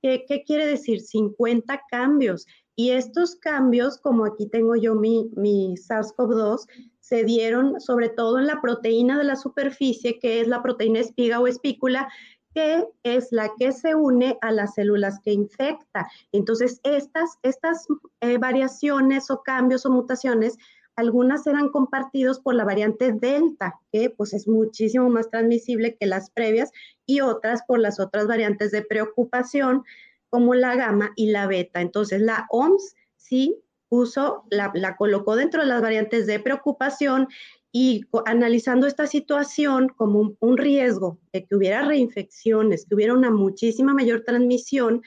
¿Qué, 0.00 0.24
qué 0.26 0.42
quiere 0.44 0.66
decir? 0.66 1.00
50 1.00 1.82
cambios. 1.88 2.46
Y 2.74 2.90
estos 2.90 3.36
cambios, 3.36 3.98
como 3.98 4.24
aquí 4.24 4.46
tengo 4.48 4.76
yo 4.76 4.94
mi, 4.94 5.30
mi 5.36 5.74
SARS-CoV-2, 5.76 6.66
se 7.00 7.24
dieron 7.24 7.80
sobre 7.80 8.08
todo 8.08 8.38
en 8.38 8.46
la 8.46 8.60
proteína 8.60 9.18
de 9.18 9.24
la 9.24 9.36
superficie, 9.36 10.18
que 10.18 10.40
es 10.40 10.48
la 10.48 10.62
proteína 10.62 11.00
espiga 11.00 11.40
o 11.40 11.46
espícula, 11.46 12.08
que 12.54 12.86
es 13.02 13.28
la 13.30 13.50
que 13.58 13.72
se 13.72 13.94
une 13.94 14.38
a 14.40 14.50
las 14.52 14.74
células 14.74 15.20
que 15.22 15.32
infecta. 15.32 16.08
Entonces, 16.32 16.80
estas, 16.82 17.38
estas 17.42 17.86
eh, 18.20 18.38
variaciones 18.38 19.30
o 19.30 19.42
cambios 19.42 19.86
o 19.86 19.90
mutaciones, 19.90 20.56
algunas 20.96 21.46
eran 21.46 21.70
compartidos 21.70 22.40
por 22.40 22.54
la 22.54 22.64
variante 22.64 23.12
Delta, 23.12 23.80
que 23.90 24.10
pues 24.10 24.34
es 24.34 24.46
muchísimo 24.46 25.08
más 25.08 25.30
transmisible 25.30 25.96
que 25.96 26.06
las 26.06 26.30
previas, 26.30 26.70
y 27.06 27.20
otras 27.20 27.62
por 27.66 27.80
las 27.80 27.98
otras 27.98 28.26
variantes 28.26 28.70
de 28.70 28.82
preocupación, 28.82 29.84
como 30.32 30.54
la 30.54 30.74
gamma 30.76 31.12
y 31.14 31.26
la 31.26 31.46
beta. 31.46 31.82
Entonces, 31.82 32.22
la 32.22 32.46
OMS 32.48 32.96
sí 33.16 33.62
puso, 33.90 34.44
la, 34.50 34.96
colocó 34.96 35.36
dentro 35.36 35.60
de 35.60 35.68
las 35.68 35.82
variantes 35.82 36.26
de 36.26 36.40
preocupación 36.40 37.28
y 37.70 38.06
analizando 38.24 38.86
esta 38.86 39.06
situación 39.06 39.90
como 39.90 40.34
un, 40.40 40.56
riesgo 40.56 41.18
de 41.34 41.44
que 41.44 41.54
hubiera 41.54 41.82
reinfecciones, 41.82 42.86
que 42.86 42.94
hubiera 42.94 43.12
una 43.12 43.30
muchísima 43.30 43.92
mayor 43.92 44.22
transmisión, 44.24 45.02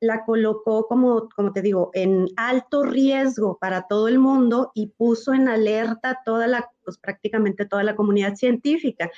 la 0.00 0.26
colocó 0.26 0.86
como, 0.86 1.30
como 1.30 1.54
te 1.54 1.62
digo, 1.62 1.90
en 1.94 2.26
alto 2.36 2.82
riesgo 2.82 3.56
para 3.58 3.86
todo 3.88 4.06
el 4.06 4.18
mundo 4.18 4.70
y 4.74 4.88
puso 4.88 5.32
en 5.32 5.48
alerta 5.48 6.20
toda 6.26 6.46
la, 6.46 6.70
pues 6.84 6.98
prácticamente 6.98 7.64
toda 7.64 7.84
la 7.84 7.96
comunidad 7.96 8.36
científica. 8.36 9.10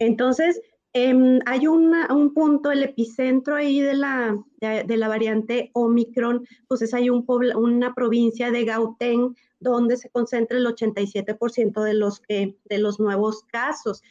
Entonces, 0.00 0.60
Em, 0.94 1.40
hay 1.46 1.66
un 1.66 2.32
punto, 2.34 2.72
el 2.72 2.82
epicentro 2.82 3.54
ahí 3.54 3.80
de 3.80 3.94
la, 3.94 4.42
de, 4.60 4.96
la 4.96 5.08
variante 5.08 5.70
Omicron, 5.74 6.46
pues 6.66 6.94
hay 6.94 7.10
un 7.10 7.24
una 7.28 7.94
provincia 7.94 8.50
de 8.50 8.64
Gauteng 8.64 9.34
donde 9.60 9.96
se 9.96 10.08
concentra 10.10 10.56
el 10.56 10.66
87% 10.66 11.82
de 11.82 11.94
los, 11.94 12.22
de 12.28 12.78
los 12.78 12.98
nuevos 13.00 13.42
casos. 13.44 14.02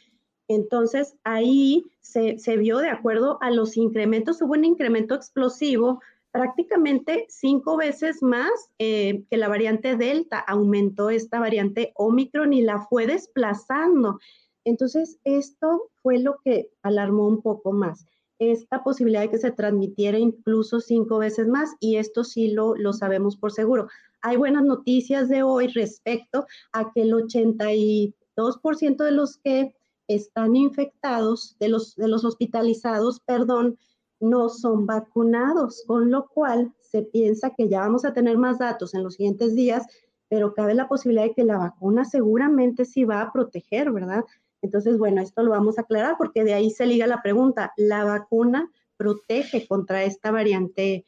Entonces, 0.46 1.16
ahí 1.24 1.84
se, 2.00 2.38
se, 2.38 2.56
vio 2.56 2.78
de 2.78 2.88
acuerdo 2.88 3.38
a 3.42 3.50
los 3.50 3.76
incrementos, 3.76 4.40
hubo 4.40 4.52
un 4.52 4.64
incremento 4.64 5.14
explosivo, 5.14 6.00
prácticamente 6.30 7.26
cinco 7.28 7.76
veces 7.76 8.22
más 8.22 8.50
eh, 8.78 9.24
que 9.30 9.36
la 9.36 9.48
variante 9.48 9.96
Delta, 9.96 10.38
aumentó 10.38 11.10
esta 11.10 11.40
variante 11.40 11.92
Omicron 11.96 12.52
y 12.52 12.62
la 12.62 12.86
fue 12.86 13.06
desplazando. 13.06 14.18
Entonces, 14.64 15.18
esto 15.24 15.90
fue 16.02 16.18
lo 16.18 16.38
que 16.44 16.70
alarmó 16.82 17.26
un 17.26 17.42
poco 17.42 17.72
más, 17.72 18.06
esta 18.38 18.84
posibilidad 18.84 19.22
de 19.22 19.30
que 19.30 19.38
se 19.38 19.50
transmitiera 19.50 20.18
incluso 20.18 20.80
cinco 20.80 21.18
veces 21.18 21.48
más, 21.48 21.74
y 21.80 21.96
esto 21.96 22.24
sí 22.24 22.52
lo, 22.52 22.76
lo 22.76 22.92
sabemos 22.92 23.36
por 23.36 23.52
seguro. 23.52 23.88
hay 24.20 24.36
buenas 24.36 24.64
noticias 24.64 25.28
de 25.28 25.42
hoy 25.42 25.68
respecto 25.68 26.46
a 26.72 26.92
que 26.92 27.02
el 27.02 27.12
82% 27.12 29.04
de 29.04 29.12
los 29.12 29.38
que 29.38 29.74
están 30.08 30.56
infectados, 30.56 31.56
de 31.60 31.68
los, 31.68 31.94
de 31.96 32.08
los 32.08 32.24
hospitalizados, 32.24 33.20
perdón, 33.20 33.78
no 34.20 34.48
son 34.48 34.86
vacunados, 34.86 35.84
con 35.86 36.10
lo 36.10 36.28
cual 36.28 36.72
se 36.80 37.02
piensa 37.02 37.54
que 37.56 37.68
ya 37.68 37.80
vamos 37.80 38.04
a 38.04 38.12
tener 38.12 38.38
más 38.38 38.58
datos 38.58 38.94
en 38.94 39.02
los 39.02 39.14
siguientes 39.14 39.54
días, 39.54 39.86
pero 40.28 40.54
cabe 40.54 40.74
la 40.74 40.88
posibilidad 40.88 41.24
de 41.24 41.34
que 41.34 41.44
la 41.44 41.58
vacuna 41.58 42.04
seguramente 42.04 42.84
sí 42.84 43.04
va 43.04 43.22
a 43.22 43.32
proteger, 43.32 43.92
¿verdad? 43.92 44.24
Entonces, 44.62 44.98
bueno, 44.98 45.22
esto 45.22 45.42
lo 45.42 45.50
vamos 45.50 45.78
a 45.78 45.82
aclarar 45.82 46.16
porque 46.18 46.44
de 46.44 46.54
ahí 46.54 46.70
se 46.70 46.86
liga 46.86 47.06
la 47.06 47.22
pregunta, 47.22 47.72
¿la 47.76 48.04
vacuna 48.04 48.70
protege 48.96 49.66
contra 49.66 50.04
esta 50.04 50.30
variante 50.30 51.04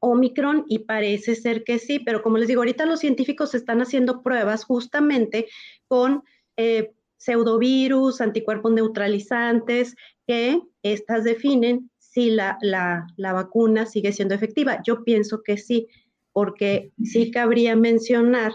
Omicron? 0.00 0.64
Y 0.68 0.80
parece 0.80 1.34
ser 1.34 1.64
que 1.64 1.78
sí, 1.78 1.98
pero 1.98 2.22
como 2.22 2.38
les 2.38 2.48
digo, 2.48 2.60
ahorita 2.60 2.86
los 2.86 3.00
científicos 3.00 3.54
están 3.54 3.80
haciendo 3.80 4.22
pruebas 4.22 4.64
justamente 4.64 5.46
con 5.88 6.22
eh, 6.56 6.92
pseudovirus, 7.16 8.20
anticuerpos 8.20 8.72
neutralizantes, 8.72 9.96
que 10.26 10.60
estas 10.82 11.24
definen 11.24 11.90
si 11.98 12.30
la, 12.30 12.58
la, 12.60 13.32
vacuna 13.32 13.86
sigue 13.86 14.12
siendo 14.12 14.34
efectiva. 14.34 14.80
Yo 14.86 15.02
pienso 15.02 15.42
que 15.42 15.56
sí, 15.56 15.88
porque 16.32 16.92
sí 17.02 17.30
cabría 17.30 17.74
mencionar 17.74 18.52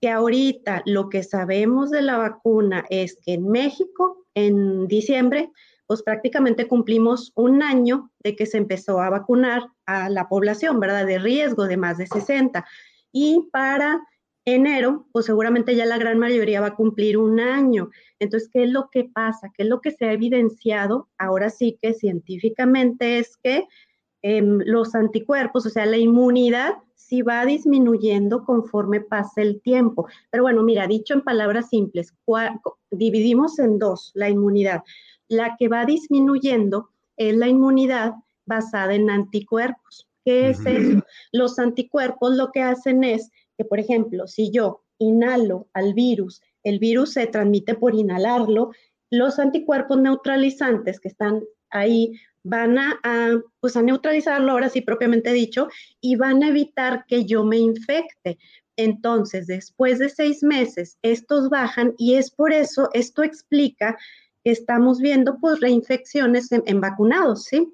que 0.00 0.10
ahorita 0.10 0.82
lo 0.86 1.08
que 1.08 1.22
sabemos 1.22 1.90
de 1.90 2.02
la 2.02 2.18
vacuna 2.18 2.84
es 2.90 3.16
que 3.24 3.34
en 3.34 3.48
México, 3.48 4.26
en 4.34 4.86
diciembre, 4.86 5.50
pues 5.86 6.02
prácticamente 6.02 6.68
cumplimos 6.68 7.32
un 7.34 7.62
año 7.62 8.10
de 8.20 8.36
que 8.36 8.46
se 8.46 8.58
empezó 8.58 9.00
a 9.00 9.10
vacunar 9.10 9.62
a 9.86 10.10
la 10.10 10.28
población, 10.28 10.78
¿verdad? 10.80 11.06
De 11.06 11.18
riesgo 11.18 11.66
de 11.66 11.78
más 11.78 11.96
de 11.96 12.06
60. 12.06 12.64
Y 13.10 13.48
para 13.50 14.00
enero, 14.44 15.06
pues 15.12 15.26
seguramente 15.26 15.74
ya 15.74 15.86
la 15.86 15.98
gran 15.98 16.18
mayoría 16.18 16.60
va 16.60 16.68
a 16.68 16.74
cumplir 16.74 17.18
un 17.18 17.40
año. 17.40 17.90
Entonces, 18.18 18.50
¿qué 18.52 18.64
es 18.64 18.70
lo 18.70 18.88
que 18.90 19.04
pasa? 19.04 19.50
¿Qué 19.54 19.62
es 19.62 19.68
lo 19.68 19.80
que 19.80 19.90
se 19.90 20.06
ha 20.06 20.12
evidenciado 20.12 21.08
ahora 21.18 21.50
sí 21.50 21.78
que 21.80 21.94
científicamente 21.94 23.18
es 23.18 23.36
que 23.36 23.66
em, 24.22 24.58
los 24.64 24.94
anticuerpos, 24.94 25.66
o 25.66 25.70
sea, 25.70 25.86
la 25.86 25.96
inmunidad, 25.96 26.74
sí 26.94 27.22
va 27.22 27.46
disminuyendo 27.46 28.44
conforme 28.44 29.00
pasa 29.00 29.40
el 29.40 29.62
tiempo. 29.62 30.06
Pero 30.30 30.42
bueno, 30.42 30.62
mira, 30.62 30.86
dicho 30.86 31.14
en 31.14 31.22
palabras 31.22 31.70
simples, 31.70 32.14
dividimos 32.90 33.58
en 33.58 33.78
dos 33.78 34.10
la 34.14 34.28
inmunidad. 34.28 34.82
La 35.28 35.56
que 35.58 35.68
va 35.68 35.86
disminuyendo 35.86 36.90
es 37.16 37.34
la 37.36 37.48
inmunidad 37.48 38.14
basada 38.44 38.94
en 38.94 39.08
anticuerpos. 39.08 40.08
¿Qué 40.24 40.50
es 40.50 40.64
eso? 40.66 41.00
Los 41.32 41.58
anticuerpos 41.58 42.36
lo 42.36 42.50
que 42.52 42.62
hacen 42.62 43.04
es 43.04 43.30
que, 43.56 43.64
por 43.64 43.78
ejemplo, 43.78 44.26
si 44.26 44.50
yo 44.50 44.82
inhalo 44.98 45.68
al 45.72 45.94
virus, 45.94 46.42
el 46.62 46.78
virus 46.78 47.12
se 47.14 47.26
transmite 47.26 47.74
por 47.74 47.94
inhalarlo, 47.94 48.72
los 49.10 49.38
anticuerpos 49.38 49.98
neutralizantes 49.98 51.00
que 51.00 51.08
están 51.08 51.42
ahí 51.70 52.12
van 52.42 52.78
a, 52.78 52.98
pues 53.60 53.76
a 53.76 53.82
neutralizarlo, 53.82 54.52
ahora 54.52 54.68
sí 54.68 54.80
propiamente 54.80 55.32
dicho, 55.32 55.68
y 56.00 56.16
van 56.16 56.42
a 56.42 56.48
evitar 56.48 57.04
que 57.06 57.24
yo 57.24 57.44
me 57.44 57.58
infecte. 57.58 58.38
Entonces, 58.76 59.46
después 59.46 59.98
de 59.98 60.08
seis 60.08 60.42
meses, 60.42 60.98
estos 61.02 61.50
bajan 61.50 61.94
y 61.98 62.14
es 62.14 62.30
por 62.30 62.52
eso, 62.52 62.88
esto 62.92 63.22
explica 63.22 63.98
que 64.44 64.52
estamos 64.52 65.00
viendo 65.00 65.38
pues 65.40 65.60
reinfecciones 65.60 66.50
en, 66.52 66.80
vacunados, 66.80 67.44
¿sí? 67.44 67.72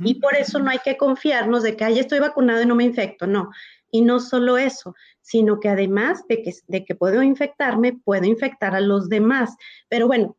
Y 0.00 0.16
por 0.16 0.34
eso 0.34 0.58
no 0.58 0.70
hay 0.70 0.80
que 0.84 0.96
confiarnos 0.96 1.62
de 1.62 1.76
que, 1.76 1.84
ay, 1.84 2.00
estoy 2.00 2.18
vacunado 2.18 2.60
y 2.60 2.66
no 2.66 2.74
me 2.74 2.82
infecto, 2.82 3.28
no. 3.28 3.50
Y 3.92 4.02
no 4.02 4.18
solo 4.18 4.58
eso, 4.58 4.96
sino 5.20 5.60
que 5.60 5.68
además 5.68 6.26
de 6.28 6.42
que, 6.42 6.52
de 6.66 6.84
que 6.84 6.96
puedo 6.96 7.22
infectarme, 7.22 7.92
puedo 8.04 8.24
infectar 8.24 8.74
a 8.74 8.80
los 8.80 9.08
demás. 9.08 9.54
Pero 9.88 10.08
bueno, 10.08 10.36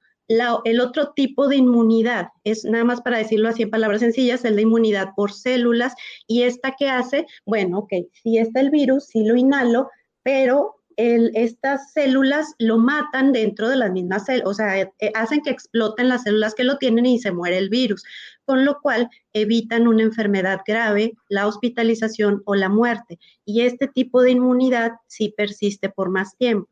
el 0.64 0.80
otro 0.80 1.12
tipo 1.14 1.48
de 1.48 1.58
inmunidad 1.58 2.30
es, 2.44 2.64
nada 2.64 2.84
más 2.84 3.02
para 3.02 3.18
decirlo 3.18 3.50
así 3.50 3.64
en 3.64 3.72
palabras 3.72 4.02
sencillas, 4.02 4.46
es 4.46 4.52
la 4.52 4.62
inmunidad 4.62 5.10
por 5.16 5.34
células. 5.34 5.94
¿Y 6.28 6.44
esta 6.44 6.76
que 6.78 6.88
hace? 6.88 7.26
Bueno, 7.46 7.80
ok, 7.80 7.94
si 8.14 8.38
está 8.38 8.60
el 8.60 8.70
virus, 8.70 9.06
sí 9.06 9.26
lo 9.26 9.36
inhalo, 9.36 9.90
pero 10.24 10.76
estas 11.02 11.94
células 11.94 12.56
lo 12.60 12.78
matan 12.78 13.32
dentro 13.32 13.70
de 13.70 13.78
las 13.78 13.90
mismas 13.90 14.26
células, 14.26 14.50
o 14.50 14.54
sea, 14.54 14.82
eh, 14.82 14.92
hacen 15.16 15.42
que 15.42 15.50
exploten 15.50 16.10
las 16.10 16.24
células 16.24 16.54
que 16.54 16.66
lo 16.66 16.78
tienen 16.78 17.06
y 17.06 17.20
se 17.20 17.32
muere 17.32 17.58
el 17.58 17.70
virus, 17.70 18.04
con 18.44 18.66
lo 18.66 18.82
cual 18.82 19.10
evitan 19.32 19.88
una 19.88 20.04
enfermedad 20.04 20.60
grave, 20.68 21.14
la 21.30 21.48
hospitalización 21.48 22.42
o 22.44 22.54
la 22.56 22.68
muerte. 22.68 23.18
Y 23.46 23.62
este 23.62 23.88
tipo 23.88 24.22
de 24.22 24.32
inmunidad 24.32 24.92
sí 25.08 25.34
persiste 25.38 25.88
por 25.88 26.10
más 26.10 26.36
tiempo. 26.36 26.70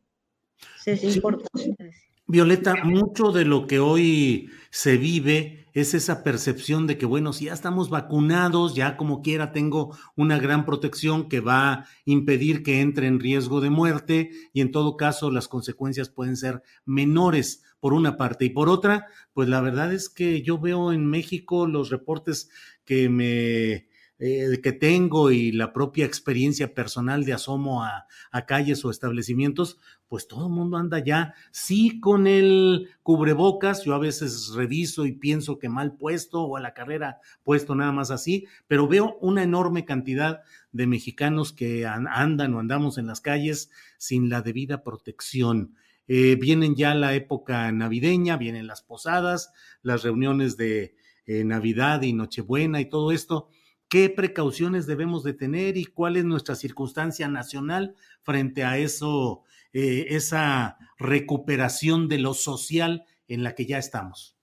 es 0.85 1.03
importante 1.05 1.93
Violeta, 2.29 2.75
mucho 2.83 3.31
de 3.31 3.45
lo 3.45 3.67
que 3.67 3.79
hoy 3.79 4.49
se 4.69 4.97
vive 4.97 5.69
es 5.71 5.93
esa 5.93 6.25
percepción 6.25 6.85
de 6.85 6.97
que, 6.97 7.05
bueno, 7.05 7.31
si 7.31 7.45
ya 7.45 7.53
estamos 7.53 7.89
vacunados, 7.89 8.75
ya 8.75 8.97
como 8.97 9.21
quiera 9.21 9.53
tengo 9.53 9.95
una 10.17 10.37
gran 10.37 10.65
protección 10.65 11.29
que 11.29 11.39
va 11.39 11.71
a 11.71 11.85
impedir 12.03 12.63
que 12.63 12.81
entre 12.81 13.07
en 13.07 13.21
riesgo 13.21 13.61
de 13.61 13.69
muerte 13.69 14.31
y 14.51 14.59
en 14.59 14.71
todo 14.71 14.97
caso 14.97 15.31
las 15.31 15.47
consecuencias 15.47 16.09
pueden 16.09 16.35
ser 16.35 16.63
menores 16.83 17.63
por 17.79 17.93
una 17.93 18.17
parte. 18.17 18.43
Y 18.43 18.49
por 18.49 18.67
otra, 18.67 19.05
pues 19.31 19.47
la 19.47 19.61
verdad 19.61 19.93
es 19.93 20.09
que 20.09 20.41
yo 20.41 20.59
veo 20.59 20.91
en 20.91 21.05
México 21.05 21.65
los 21.65 21.89
reportes 21.91 22.49
que 22.83 23.07
me 23.07 23.87
eh, 24.19 24.59
que 24.63 24.71
tengo 24.71 25.29
y 25.29 25.51
la 25.51 25.73
propia 25.73 26.05
experiencia 26.05 26.73
personal 26.73 27.23
de 27.23 27.33
asomo 27.33 27.83
a, 27.83 28.07
calles 28.47 28.83
o 28.83 28.89
establecimientos, 28.89 29.77
pues 30.07 30.27
todo 30.27 30.47
el 30.47 30.53
mundo 30.53 30.77
anda 30.77 30.97
ya, 30.99 31.35
sí 31.51 31.99
con 31.99 32.25
el 32.25 32.89
cubrebocas, 33.03 33.83
yo 33.83 33.93
a 33.93 33.99
veces 33.99 34.53
reviso 34.55 35.05
y 35.05 35.11
pienso 35.11 35.59
que 35.59 35.69
mal 35.69 35.97
puesto 35.97 36.41
o 36.41 36.57
a 36.57 36.61
la 36.61 36.73
carrera 36.73 37.19
puesto 37.43 37.75
nada 37.75 37.91
más 37.91 38.09
así, 38.09 38.47
pero 38.67 38.87
veo 38.87 39.17
una 39.21 39.43
enorme 39.43 39.85
cantidad 39.85 40.41
de 40.71 40.87
mexicanos 40.87 41.53
que 41.53 41.85
andan 41.85 42.53
o 42.53 42.59
andamos 42.59 42.97
en 42.97 43.07
las 43.07 43.21
calles 43.21 43.69
sin 43.97 44.29
la 44.29 44.41
debida 44.41 44.83
protección. 44.83 45.75
Eh, 46.07 46.37
vienen 46.39 46.75
ya 46.75 46.95
la 46.95 47.13
época 47.13 47.71
navideña, 47.71 48.37
vienen 48.37 48.65
las 48.65 48.81
posadas, 48.81 49.51
las 49.81 50.03
reuniones 50.03 50.57
de 50.57 50.95
eh, 51.25 51.43
Navidad 51.43 52.01
y 52.03 52.13
Nochebuena 52.13 52.79
y 52.79 52.89
todo 52.89 53.11
esto 53.11 53.49
qué 53.89 54.09
precauciones 54.09 54.85
debemos 54.85 55.23
de 55.23 55.33
tener 55.33 55.77
y 55.77 55.85
cuál 55.85 56.17
es 56.17 56.25
nuestra 56.25 56.55
circunstancia 56.55 57.27
nacional 57.27 57.95
frente 58.21 58.63
a 58.63 58.77
eso, 58.77 59.43
eh, 59.73 60.07
esa 60.09 60.77
recuperación 60.97 62.07
de 62.07 62.19
lo 62.19 62.33
social 62.33 63.05
en 63.27 63.43
la 63.43 63.55
que 63.55 63.65
ya 63.65 63.77
estamos. 63.77 64.35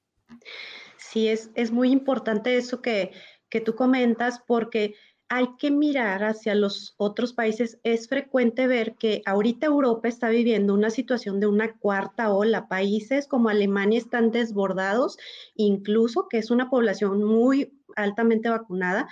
Sí, 0.96 1.28
es, 1.28 1.50
es 1.54 1.70
muy 1.70 1.90
importante 1.90 2.56
eso 2.56 2.80
que, 2.80 3.12
que 3.48 3.60
tú 3.60 3.74
comentas 3.74 4.42
porque 4.46 4.94
hay 5.34 5.48
que 5.58 5.72
mirar 5.72 6.22
hacia 6.22 6.54
los 6.54 6.94
otros 6.96 7.32
países. 7.32 7.80
Es 7.82 8.08
frecuente 8.08 8.68
ver 8.68 8.94
que 8.94 9.20
ahorita 9.26 9.66
Europa 9.66 10.06
está 10.06 10.28
viviendo 10.28 10.72
una 10.72 10.90
situación 10.90 11.40
de 11.40 11.48
una 11.48 11.76
cuarta 11.76 12.32
ola. 12.32 12.68
Países 12.68 13.26
como 13.26 13.48
Alemania 13.48 13.98
están 13.98 14.30
desbordados, 14.30 15.18
incluso 15.56 16.28
que 16.28 16.38
es 16.38 16.52
una 16.52 16.70
población 16.70 17.24
muy 17.24 17.80
altamente 17.96 18.48
vacunada, 18.48 19.08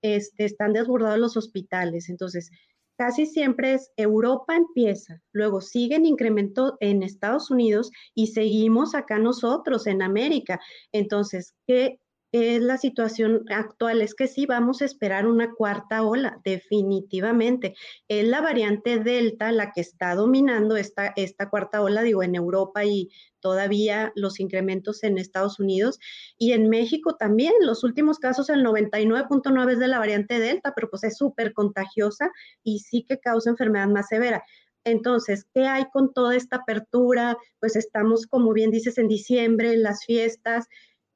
este, 0.00 0.46
están 0.46 0.72
desbordados 0.72 1.18
los 1.18 1.36
hospitales. 1.36 2.08
Entonces, 2.08 2.50
casi 2.96 3.26
siempre 3.26 3.74
es 3.74 3.92
Europa 3.98 4.56
empieza, 4.56 5.20
luego 5.32 5.60
sigue 5.60 5.96
en 5.96 6.06
incremento 6.06 6.78
en 6.80 7.02
Estados 7.02 7.50
Unidos 7.50 7.90
y 8.14 8.28
seguimos 8.28 8.94
acá 8.94 9.18
nosotros 9.18 9.86
en 9.86 10.00
América. 10.00 10.58
Entonces, 10.92 11.54
¿qué, 11.66 12.00
la 12.32 12.76
situación 12.76 13.44
actual, 13.48 14.02
es 14.02 14.14
que 14.14 14.26
sí 14.26 14.46
vamos 14.46 14.82
a 14.82 14.84
esperar 14.84 15.26
una 15.26 15.52
cuarta 15.54 16.02
ola, 16.02 16.40
definitivamente. 16.44 17.74
Es 18.08 18.26
la 18.26 18.40
variante 18.40 18.98
Delta 18.98 19.52
la 19.52 19.72
que 19.72 19.80
está 19.80 20.14
dominando 20.14 20.76
esta, 20.76 21.12
esta 21.16 21.48
cuarta 21.48 21.80
ola, 21.82 22.02
digo, 22.02 22.22
en 22.22 22.34
Europa 22.34 22.84
y 22.84 23.10
todavía 23.40 24.12
los 24.16 24.40
incrementos 24.40 25.02
en 25.04 25.18
Estados 25.18 25.60
Unidos 25.60 25.98
y 26.36 26.52
en 26.52 26.68
México 26.68 27.16
también. 27.16 27.52
Los 27.60 27.84
últimos 27.84 28.18
casos, 28.18 28.50
el 28.50 28.64
99.9 28.64 29.72
es 29.72 29.78
de 29.78 29.88
la 29.88 29.98
variante 29.98 30.38
Delta, 30.38 30.72
pero 30.74 30.90
pues 30.90 31.04
es 31.04 31.16
súper 31.16 31.52
contagiosa 31.52 32.30
y 32.62 32.80
sí 32.80 33.04
que 33.08 33.18
causa 33.18 33.50
enfermedad 33.50 33.88
más 33.88 34.08
severa. 34.08 34.42
Entonces, 34.84 35.46
¿qué 35.52 35.66
hay 35.66 35.84
con 35.92 36.12
toda 36.12 36.36
esta 36.36 36.56
apertura? 36.58 37.36
Pues 37.58 37.74
estamos, 37.74 38.26
como 38.26 38.52
bien 38.52 38.70
dices, 38.70 38.98
en 38.98 39.08
diciembre, 39.08 39.72
en 39.72 39.82
las 39.82 40.04
fiestas, 40.04 40.66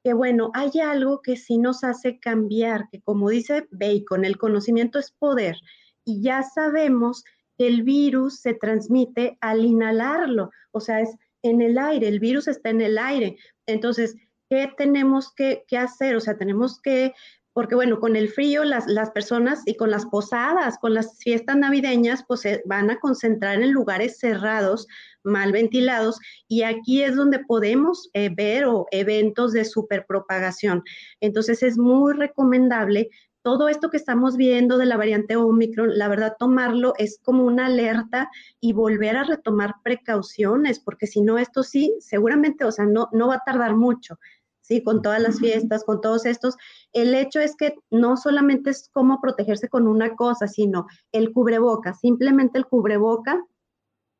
que 0.03 0.13
bueno, 0.13 0.51
hay 0.53 0.79
algo 0.79 1.21
que 1.21 1.35
sí 1.35 1.57
nos 1.57 1.83
hace 1.83 2.19
cambiar, 2.19 2.89
que 2.91 3.01
como 3.01 3.29
dice 3.29 3.67
Bacon, 3.71 4.25
el 4.25 4.37
conocimiento 4.37 4.99
es 4.99 5.11
poder 5.11 5.57
y 6.03 6.21
ya 6.21 6.43
sabemos 6.43 7.23
que 7.57 7.67
el 7.67 7.83
virus 7.83 8.39
se 8.39 8.53
transmite 8.53 9.37
al 9.41 9.63
inhalarlo, 9.63 10.49
o 10.71 10.79
sea, 10.79 11.01
es 11.01 11.15
en 11.43 11.61
el 11.61 11.77
aire, 11.77 12.07
el 12.07 12.19
virus 12.19 12.47
está 12.47 12.69
en 12.69 12.81
el 12.81 12.97
aire. 12.97 13.37
Entonces, 13.65 14.15
¿qué 14.49 14.71
tenemos 14.77 15.33
que, 15.33 15.63
hacer? 15.77 16.15
O 16.15 16.19
sea, 16.19 16.37
tenemos 16.37 16.79
que 16.81 17.13
porque 17.53 17.75
bueno, 17.75 17.99
con 17.99 18.15
el 18.15 18.29
frío 18.29 18.63
las, 18.63 18.87
las, 18.87 19.11
personas 19.11 19.61
y 19.65 19.75
con 19.75 19.91
las 19.91 20.05
posadas, 20.05 20.77
con 20.79 20.93
las 20.93 21.17
fiestas 21.17 21.57
navideñas, 21.57 22.23
pues 22.27 22.41
se 22.41 22.61
van 22.65 22.89
a 22.89 22.99
concentrar 22.99 23.61
en 23.61 23.71
lugares 23.71 24.19
cerrados, 24.19 24.87
mal 25.23 25.51
ventilados, 25.51 26.19
y 26.47 26.63
aquí 26.63 27.03
es 27.03 27.15
donde 27.15 27.39
podemos 27.39 28.09
eh, 28.13 28.29
ver 28.33 28.65
o 28.65 28.87
eventos 28.91 29.51
de 29.53 29.65
superpropagación. 29.65 30.83
Entonces 31.19 31.61
es 31.63 31.77
muy 31.77 32.13
recomendable 32.13 33.09
todo 33.43 33.69
esto 33.69 33.89
que 33.89 33.97
estamos 33.97 34.37
viendo 34.37 34.77
de 34.77 34.85
la 34.85 34.97
variante 34.97 35.35
Omicron, 35.35 35.97
la 35.97 36.07
verdad, 36.07 36.35
tomarlo 36.37 36.93
es 36.97 37.19
como 37.23 37.43
una 37.43 37.65
alerta 37.65 38.29
y 38.59 38.73
volver 38.73 39.17
a 39.17 39.23
retomar 39.23 39.75
precauciones, 39.83 40.79
porque 40.79 41.07
si 41.07 41.21
no, 41.21 41.39
esto 41.39 41.63
sí, 41.63 41.95
seguramente, 42.01 42.65
o 42.65 42.71
sea, 42.71 42.85
no, 42.85 43.09
no 43.11 43.27
va 43.27 43.35
a 43.35 43.43
tardar 43.43 43.75
mucho. 43.75 44.19
¿Sí? 44.61 44.83
Con 44.83 45.01
todas 45.01 45.21
las 45.21 45.39
fiestas, 45.39 45.83
con 45.83 46.01
todos 46.01 46.25
estos. 46.25 46.55
El 46.93 47.13
hecho 47.13 47.39
es 47.39 47.55
que 47.55 47.75
no 47.89 48.17
solamente 48.17 48.69
es 48.69 48.89
cómo 48.93 49.19
protegerse 49.21 49.69
con 49.69 49.87
una 49.87 50.15
cosa, 50.15 50.47
sino 50.47 50.87
el 51.11 51.33
cubreboca, 51.33 51.93
simplemente 51.93 52.57
el 52.57 52.65
cubreboca 52.65 53.43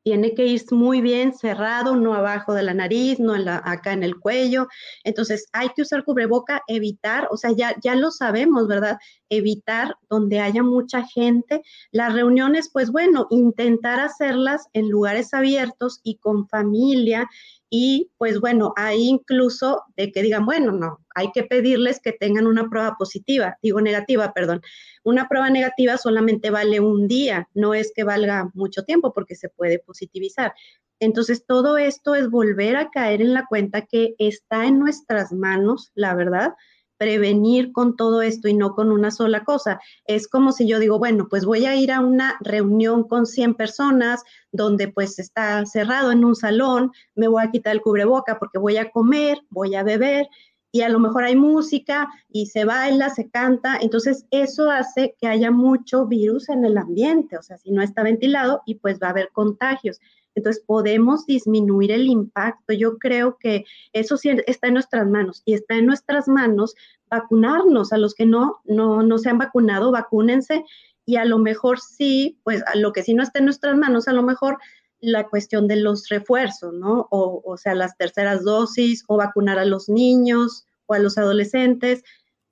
tiene 0.03 0.33
que 0.33 0.47
ir 0.47 0.61
muy 0.71 1.01
bien 1.01 1.33
cerrado, 1.33 1.95
no 1.95 2.13
abajo 2.13 2.53
de 2.53 2.63
la 2.63 2.73
nariz, 2.73 3.19
no 3.19 3.33
acá 3.33 3.93
en 3.93 4.03
el 4.03 4.19
cuello. 4.19 4.67
Entonces, 5.03 5.47
hay 5.53 5.69
que 5.69 5.83
usar 5.83 6.03
cubreboca, 6.03 6.63
evitar, 6.67 7.27
o 7.31 7.37
sea, 7.37 7.51
ya, 7.51 7.75
ya 7.83 7.95
lo 7.95 8.11
sabemos, 8.11 8.67
¿verdad? 8.67 8.97
Evitar 9.29 9.95
donde 10.09 10.39
haya 10.39 10.63
mucha 10.63 11.03
gente. 11.05 11.61
Las 11.91 12.13
reuniones, 12.13 12.69
pues 12.71 12.91
bueno, 12.91 13.27
intentar 13.29 13.99
hacerlas 13.99 14.67
en 14.73 14.89
lugares 14.89 15.33
abiertos 15.33 15.99
y 16.03 16.17
con 16.17 16.47
familia 16.47 17.29
y 17.73 18.11
pues 18.17 18.41
bueno, 18.41 18.73
hay 18.75 19.07
incluso 19.07 19.83
de 19.95 20.11
que 20.11 20.21
digan, 20.21 20.45
bueno, 20.45 20.73
no, 20.73 20.99
hay 21.15 21.31
que 21.31 21.43
pedirles 21.43 22.01
que 22.01 22.11
tengan 22.11 22.45
una 22.45 22.69
prueba 22.69 22.97
positiva, 22.99 23.57
digo 23.63 23.79
negativa, 23.79 24.33
perdón. 24.33 24.61
Una 25.05 25.29
prueba 25.29 25.49
negativa 25.49 25.97
solamente 25.97 26.49
vale 26.49 26.81
un 26.81 27.07
día, 27.07 27.47
no 27.53 27.73
es 27.73 27.93
que 27.95 28.03
valga 28.03 28.51
mucho 28.53 28.83
tiempo 28.83 29.13
porque 29.13 29.35
se 29.35 29.47
puede 29.47 29.79
positivizar. 29.79 30.53
Entonces, 30.99 31.45
todo 31.45 31.77
esto 31.77 32.13
es 32.13 32.29
volver 32.29 32.75
a 32.75 32.89
caer 32.89 33.21
en 33.21 33.33
la 33.33 33.45
cuenta 33.47 33.85
que 33.85 34.15
está 34.17 34.65
en 34.65 34.77
nuestras 34.77 35.31
manos, 35.31 35.91
la 35.95 36.13
verdad, 36.13 36.53
prevenir 37.01 37.71
con 37.71 37.95
todo 37.95 38.21
esto 38.21 38.47
y 38.47 38.53
no 38.53 38.75
con 38.75 38.91
una 38.91 39.09
sola 39.09 39.43
cosa. 39.43 39.81
Es 40.05 40.27
como 40.27 40.51
si 40.51 40.67
yo 40.67 40.77
digo, 40.77 40.99
bueno, 40.99 41.25
pues 41.27 41.45
voy 41.45 41.65
a 41.65 41.75
ir 41.75 41.91
a 41.91 41.99
una 41.99 42.37
reunión 42.41 43.07
con 43.07 43.25
100 43.25 43.55
personas 43.55 44.21
donde 44.51 44.87
pues 44.87 45.17
está 45.17 45.65
cerrado 45.65 46.11
en 46.11 46.23
un 46.23 46.35
salón, 46.35 46.91
me 47.15 47.27
voy 47.27 47.41
a 47.41 47.49
quitar 47.49 47.73
el 47.73 47.81
cubreboca 47.81 48.37
porque 48.37 48.59
voy 48.59 48.77
a 48.77 48.91
comer, 48.91 49.39
voy 49.49 49.73
a 49.73 49.81
beber 49.81 50.27
y 50.71 50.81
a 50.81 50.89
lo 50.89 50.99
mejor 50.99 51.23
hay 51.23 51.35
música 51.35 52.07
y 52.29 52.45
se 52.45 52.65
baila, 52.65 53.09
se 53.09 53.31
canta, 53.31 53.79
entonces 53.81 54.27
eso 54.29 54.69
hace 54.69 55.15
que 55.19 55.27
haya 55.27 55.49
mucho 55.49 56.05
virus 56.05 56.49
en 56.49 56.65
el 56.65 56.77
ambiente, 56.77 57.35
o 57.35 57.41
sea, 57.41 57.57
si 57.57 57.71
no 57.71 57.81
está 57.81 58.03
ventilado 58.03 58.61
y 58.67 58.75
pues 58.75 58.99
va 59.01 59.07
a 59.07 59.09
haber 59.09 59.31
contagios. 59.33 59.99
Entonces 60.35 60.63
podemos 60.65 61.25
disminuir 61.25 61.91
el 61.91 62.07
impacto. 62.07 62.73
Yo 62.73 62.97
creo 62.97 63.37
que 63.39 63.65
eso 63.93 64.17
sí 64.17 64.29
está 64.47 64.67
en 64.67 64.75
nuestras 64.75 65.07
manos 65.07 65.41
y 65.45 65.53
está 65.53 65.75
en 65.75 65.85
nuestras 65.85 66.27
manos 66.27 66.75
vacunarnos. 67.09 67.93
A 67.93 67.97
los 67.97 68.15
que 68.15 68.25
no, 68.25 68.61
no, 68.65 69.03
no 69.03 69.17
se 69.17 69.29
han 69.29 69.37
vacunado, 69.37 69.91
vacúnense 69.91 70.63
y 71.05 71.17
a 71.17 71.25
lo 71.25 71.39
mejor 71.39 71.79
sí, 71.79 72.39
pues 72.43 72.63
a 72.67 72.75
lo 72.75 72.93
que 72.93 73.03
sí 73.03 73.13
no 73.13 73.23
está 73.23 73.39
en 73.39 73.45
nuestras 73.45 73.75
manos, 73.77 74.07
a 74.07 74.13
lo 74.13 74.23
mejor 74.23 74.57
la 74.99 75.27
cuestión 75.27 75.67
de 75.67 75.75
los 75.77 76.07
refuerzos, 76.09 76.73
¿no? 76.73 77.07
O, 77.09 77.41
o 77.43 77.57
sea, 77.57 77.73
las 77.73 77.97
terceras 77.97 78.43
dosis 78.43 79.03
o 79.07 79.17
vacunar 79.17 79.57
a 79.57 79.65
los 79.65 79.89
niños 79.89 80.65
o 80.85 80.93
a 80.93 80.99
los 80.99 81.17
adolescentes. 81.17 82.03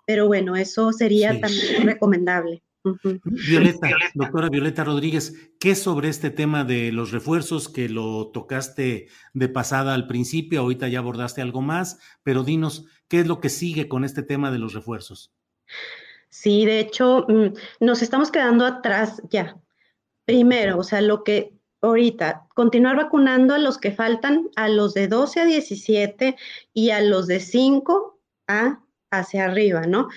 Pero 0.05 0.25
bueno, 0.27 0.55
eso 0.55 0.91
sería 0.91 1.39
también 1.39 1.85
recomendable. 1.85 2.63
Violeta, 2.83 3.89
doctora 4.13 4.49
Violeta 4.49 4.83
Rodríguez, 4.83 5.51
¿qué 5.59 5.75
sobre 5.75 6.09
este 6.09 6.29
tema 6.29 6.63
de 6.63 6.91
los 6.91 7.11
refuerzos 7.11 7.67
que 7.67 7.89
lo 7.89 8.27
tocaste 8.31 9.07
de 9.33 9.49
pasada 9.49 9.93
al 9.93 10.07
principio? 10.07 10.61
Ahorita 10.61 10.87
ya 10.87 10.99
abordaste 10.99 11.41
algo 11.41 11.61
más, 11.61 11.99
pero 12.23 12.43
dinos, 12.43 12.85
¿qué 13.07 13.19
es 13.19 13.27
lo 13.27 13.41
que 13.41 13.49
sigue 13.49 13.87
con 13.89 14.03
este 14.03 14.23
tema 14.23 14.51
de 14.51 14.59
los 14.59 14.73
refuerzos? 14.73 15.33
Sí, 16.29 16.65
de 16.65 16.79
hecho, 16.79 17.25
mm, 17.27 17.85
nos 17.85 18.01
estamos 18.01 18.31
quedando 18.31 18.65
atrás 18.65 19.21
ya. 19.29 19.57
Primero, 20.25 20.77
o 20.77 20.83
sea, 20.83 21.01
lo 21.01 21.23
que 21.23 21.53
ahorita, 21.81 22.47
continuar 22.55 22.95
vacunando 22.95 23.53
a 23.53 23.59
los 23.59 23.77
que 23.77 23.91
faltan, 23.91 24.49
a 24.55 24.69
los 24.69 24.93
de 24.93 25.07
12 25.07 25.41
a 25.41 25.45
17 25.45 26.35
y 26.73 26.91
a 26.91 27.01
los 27.01 27.27
de 27.27 27.39
5 27.39 28.19
a 28.47 28.83
hacia 29.11 29.45
arriba, 29.45 29.81
¿no? 29.81 30.09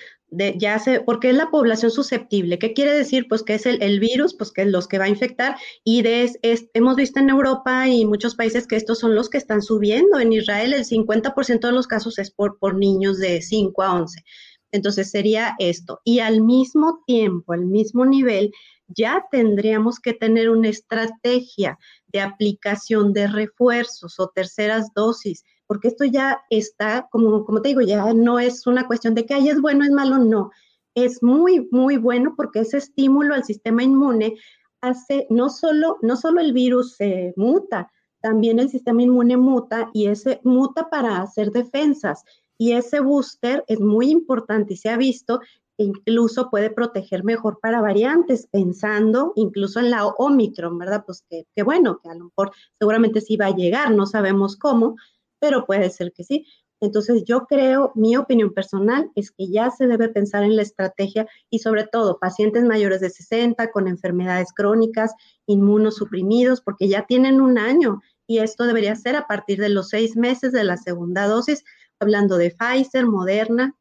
Ya 0.57 0.79
se, 0.79 1.01
porque 1.01 1.29
es 1.29 1.35
la 1.35 1.49
población 1.49 1.91
susceptible. 1.91 2.59
¿Qué 2.59 2.73
quiere 2.73 2.93
decir? 2.93 3.27
Pues 3.27 3.43
que 3.43 3.55
es 3.55 3.65
el, 3.65 3.99
virus, 3.99 4.35
pues 4.35 4.51
que 4.51 4.63
es 4.63 4.67
los 4.67 4.87
que 4.87 4.97
va 4.97 5.05
a 5.05 5.09
infectar. 5.09 5.57
Y 5.83 6.01
de, 6.01 6.31
hemos 6.73 6.95
visto 6.95 7.19
en 7.19 7.29
Europa 7.29 7.87
y 7.87 8.05
muchos 8.05 8.35
países 8.35 8.67
que 8.67 8.75
estos 8.75 8.99
son 8.99 9.15
los 9.15 9.29
que 9.29 9.37
están 9.37 9.61
subiendo. 9.61 10.19
En 10.19 10.33
Israel 10.33 10.73
el 10.73 10.85
50% 10.85 11.59
de 11.59 11.71
los 11.71 11.87
casos 11.87 12.19
es 12.19 12.31
por, 12.31 12.57
por 12.59 12.75
niños 12.75 13.19
de 13.19 13.41
5 13.41 13.83
a 13.83 13.93
11. 13.93 14.23
Entonces 14.71 15.11
sería 15.11 15.55
esto. 15.59 16.01
Y 16.03 16.19
al 16.19 16.41
mismo 16.41 17.03
tiempo, 17.05 17.53
al 17.53 17.65
mismo 17.65 18.05
nivel, 18.05 18.51
ya 18.87 19.25
tendríamos 19.31 19.99
que 19.99 20.13
tener 20.13 20.49
una 20.49 20.69
estrategia 20.69 21.77
de 22.07 22.21
aplicación 22.21 23.13
de 23.13 23.27
refuerzos 23.27 24.19
o 24.19 24.29
terceras 24.29 24.93
dosis 24.93 25.43
porque 25.73 25.87
esto 25.87 26.05
ya 26.05 26.39
está, 26.51 27.07
como, 27.09 27.43
como 27.45 27.59
te 27.59 27.69
digo, 27.69 27.81
ya 27.81 28.13
no 28.13 28.37
es 28.37 28.67
una 28.67 28.85
cuestión 28.85 29.15
de 29.15 29.25
que 29.25 29.33
ay, 29.33 29.49
es 29.49 29.59
bueno, 29.59 29.83
es 29.83 29.89
malo, 29.89 30.19
no. 30.19 30.51
Es 30.93 31.23
muy, 31.23 31.67
muy 31.71 31.97
bueno 31.97 32.35
porque 32.37 32.59
ese 32.59 32.77
estímulo 32.77 33.33
al 33.33 33.43
sistema 33.43 33.81
inmune 33.81 34.35
hace, 34.81 35.25
no 35.31 35.49
solo, 35.49 35.97
no 36.03 36.15
solo 36.15 36.41
el 36.41 36.53
virus 36.53 36.93
se 36.95 37.33
muta, 37.37 37.91
también 38.21 38.59
el 38.59 38.69
sistema 38.69 39.01
inmune 39.01 39.35
muta 39.35 39.89
y 39.93 40.05
ese 40.05 40.41
muta 40.43 40.91
para 40.91 41.23
hacer 41.23 41.49
defensas. 41.49 42.23
Y 42.59 42.73
ese 42.73 42.99
booster 42.99 43.63
es 43.67 43.79
muy 43.79 44.11
importante 44.11 44.75
y 44.75 44.77
se 44.77 44.91
ha 44.91 44.97
visto 44.97 45.39
que 45.75 45.85
incluso 45.85 46.51
puede 46.51 46.69
proteger 46.69 47.23
mejor 47.23 47.57
para 47.63 47.81
variantes, 47.81 48.45
pensando 48.45 49.33
incluso 49.35 49.79
en 49.79 49.89
la 49.89 50.05
Omicron, 50.05 50.77
¿verdad? 50.77 51.03
Pues 51.03 51.25
que, 51.27 51.47
que 51.55 51.63
bueno, 51.63 51.97
que 51.97 52.09
a 52.09 52.13
lo 52.13 52.25
mejor 52.25 52.51
seguramente 52.77 53.21
sí 53.21 53.37
va 53.37 53.47
a 53.47 53.55
llegar, 53.55 53.89
no 53.89 54.05
sabemos 54.05 54.55
cómo, 54.55 54.97
pero 55.43 55.65
puede 55.65 55.89
ser 55.89 56.13
que 56.13 56.23
sí. 56.23 56.45
Entonces 56.79 57.25
yo 57.25 57.47
creo, 57.47 57.91
mi 57.95 58.15
opinión 58.15 58.53
personal 58.53 59.11
es 59.13 59.29
que 59.29 59.51
ya 59.51 59.71
se 59.71 59.87
debe 59.87 60.07
pensar 60.07 60.43
en 60.43 60.55
la 60.55 60.61
estrategia 60.61 61.27
y 61.49 61.59
sobre 61.59 61.85
todo 61.85 62.17
pacientes 62.17 62.63
mayores 62.63 63.01
de 63.01 63.09
60 63.09 63.69
con 63.71 63.89
enfermedades 63.89 64.53
crónicas, 64.55 65.11
inmunosuprimidos, 65.45 66.61
porque 66.61 66.87
ya 66.87 67.05
tienen 67.05 67.41
un 67.41 67.57
año 67.57 67.99
y 68.25 68.37
esto 68.37 68.63
debería 68.63 68.95
ser 68.95 69.17
a 69.17 69.27
partir 69.27 69.59
de 69.59 69.67
los 69.67 69.89
seis 69.89 70.15
meses 70.15 70.53
de 70.53 70.63
la 70.63 70.77
segunda 70.77 71.27
dosis, 71.27 71.65
hablando 71.99 72.37
de 72.37 72.55
Pfizer, 72.57 73.05
Moderna 73.05 73.75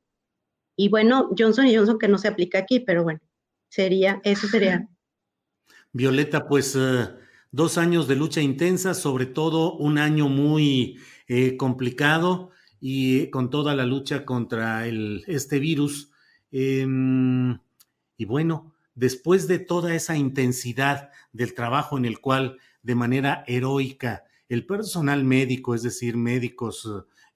y 0.76 0.88
bueno, 0.88 1.30
Johnson 1.38 1.66
Johnson 1.72 2.00
que 2.00 2.08
no 2.08 2.18
se 2.18 2.26
aplica 2.26 2.58
aquí, 2.58 2.80
pero 2.80 3.04
bueno, 3.04 3.20
sería, 3.68 4.20
eso 4.24 4.48
sería. 4.48 4.88
Violeta, 5.92 6.48
pues 6.48 6.74
eh, 6.74 7.08
dos 7.52 7.78
años 7.78 8.08
de 8.08 8.16
lucha 8.16 8.40
intensa, 8.40 8.94
sobre 8.94 9.26
todo 9.26 9.74
un 9.74 9.98
año 9.98 10.28
muy 10.28 10.98
eh, 11.28 11.56
complicado 11.56 12.50
y 12.80 13.28
con 13.30 13.50
toda 13.50 13.74
la 13.74 13.86
lucha 13.86 14.24
contra 14.24 14.86
el, 14.86 15.24
este 15.26 15.58
virus. 15.58 16.10
Em, 16.50 17.58
y 18.16 18.24
bueno, 18.24 18.74
después 18.94 19.48
de 19.48 19.58
toda 19.58 19.94
esa 19.94 20.16
intensidad 20.16 21.10
del 21.32 21.54
trabajo 21.54 21.96
en 21.96 22.04
el 22.04 22.20
cual 22.20 22.58
de 22.82 22.94
manera 22.94 23.44
heroica 23.46 24.24
el 24.48 24.66
personal 24.66 25.24
médico, 25.24 25.74
es 25.74 25.82
decir, 25.82 26.16
médicos, 26.18 26.86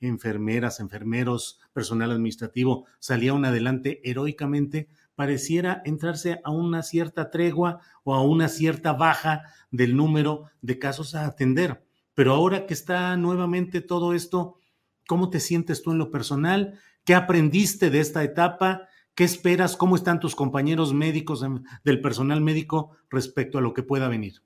enfermeras, 0.01 0.81
enfermeros, 0.81 1.61
personal 1.73 2.11
administrativo, 2.11 2.85
salían 2.99 3.45
adelante 3.47 4.03
heroicamente, 4.05 4.89
pareciera 5.15 5.81
entrarse 5.87 6.41
a 6.45 6.51
una 6.51 6.83
cierta 6.83 7.31
tregua 7.31 7.81
o 8.05 8.15
a 8.15 8.23
una 8.23 8.49
cierta 8.49 8.93
baja 8.93 9.45
del 9.71 9.97
número 9.97 10.51
de 10.61 10.79
casos 10.79 11.15
a 11.15 11.25
atender. 11.25 11.86
Pero 12.17 12.33
ahora 12.33 12.67
que 12.67 12.73
está 12.73 13.15
nuevamente 13.19 13.83
todo 13.83 14.15
esto, 14.15 14.59
¿cómo 15.07 15.29
te 15.29 15.39
sientes 15.39 15.83
tú 15.83 15.93
en 15.93 15.99
lo 15.99 16.11
personal? 16.11 16.81
¿Qué 17.05 17.15
aprendiste 17.15 17.91
de 17.91 18.01
esta 18.01 18.25
etapa? 18.25 18.89
¿Qué 19.15 19.25
esperas? 19.25 19.77
¿Cómo 19.77 19.97
están 19.97 20.19
tus 20.19 20.35
compañeros 20.35 20.95
médicos 20.95 21.45
del 21.85 22.01
personal 22.01 22.41
médico 22.41 22.97
respecto 23.11 23.59
a 23.59 23.61
lo 23.61 23.75
que 23.75 23.83
pueda 23.83 24.09
venir? 24.09 24.41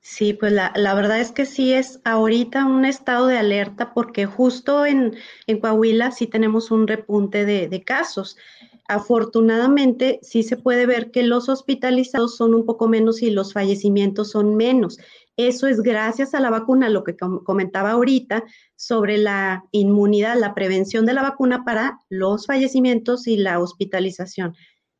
Sí, 0.00 0.34
pues 0.34 0.52
la, 0.52 0.72
verdad 0.94 1.18
es 1.20 1.32
que 1.32 1.46
sí 1.46 1.72
es 1.72 1.98
ahorita 2.04 2.66
un 2.66 2.84
estado 2.84 3.26
de 3.26 3.38
alerta 3.38 3.94
porque 3.94 4.26
justo 4.26 4.84
en, 4.84 5.14
Coahuila 5.62 6.10
sí 6.10 6.26
tenemos 6.26 6.70
un 6.70 6.86
repunte 6.86 7.46
de, 7.46 7.68
de, 7.68 7.82
casos. 7.82 8.36
Afortunadamente 8.86 10.20
sí 10.20 10.42
se 10.42 10.58
puede 10.58 10.84
ver 10.84 11.10
que 11.10 11.22
los 11.22 11.48
hospitalizados 11.48 12.36
son 12.36 12.54
un 12.54 12.66
poco 12.66 12.88
menos 12.88 13.22
y 13.22 13.30
los 13.30 13.54
fallecimientos 13.54 14.32
son 14.32 14.56
menos. 14.56 14.98
Eso 15.36 15.66
es 15.66 15.80
gracias 15.80 16.34
a 16.34 16.40
la 16.40 16.50
vacuna, 16.50 16.88
lo 16.88 17.02
que 17.02 17.16
comentaba 17.16 17.92
ahorita 17.92 18.44
sobre 18.76 19.18
la 19.18 19.64
inmunidad, 19.72 20.38
la 20.38 20.54
prevención 20.54 21.06
de 21.06 21.14
la 21.14 21.22
vacuna 21.22 21.64
para 21.64 21.98
los 22.08 22.46
fallecimientos 22.46 23.26
y 23.26 23.36
la 23.36 23.58
hospitalización. 23.58 24.54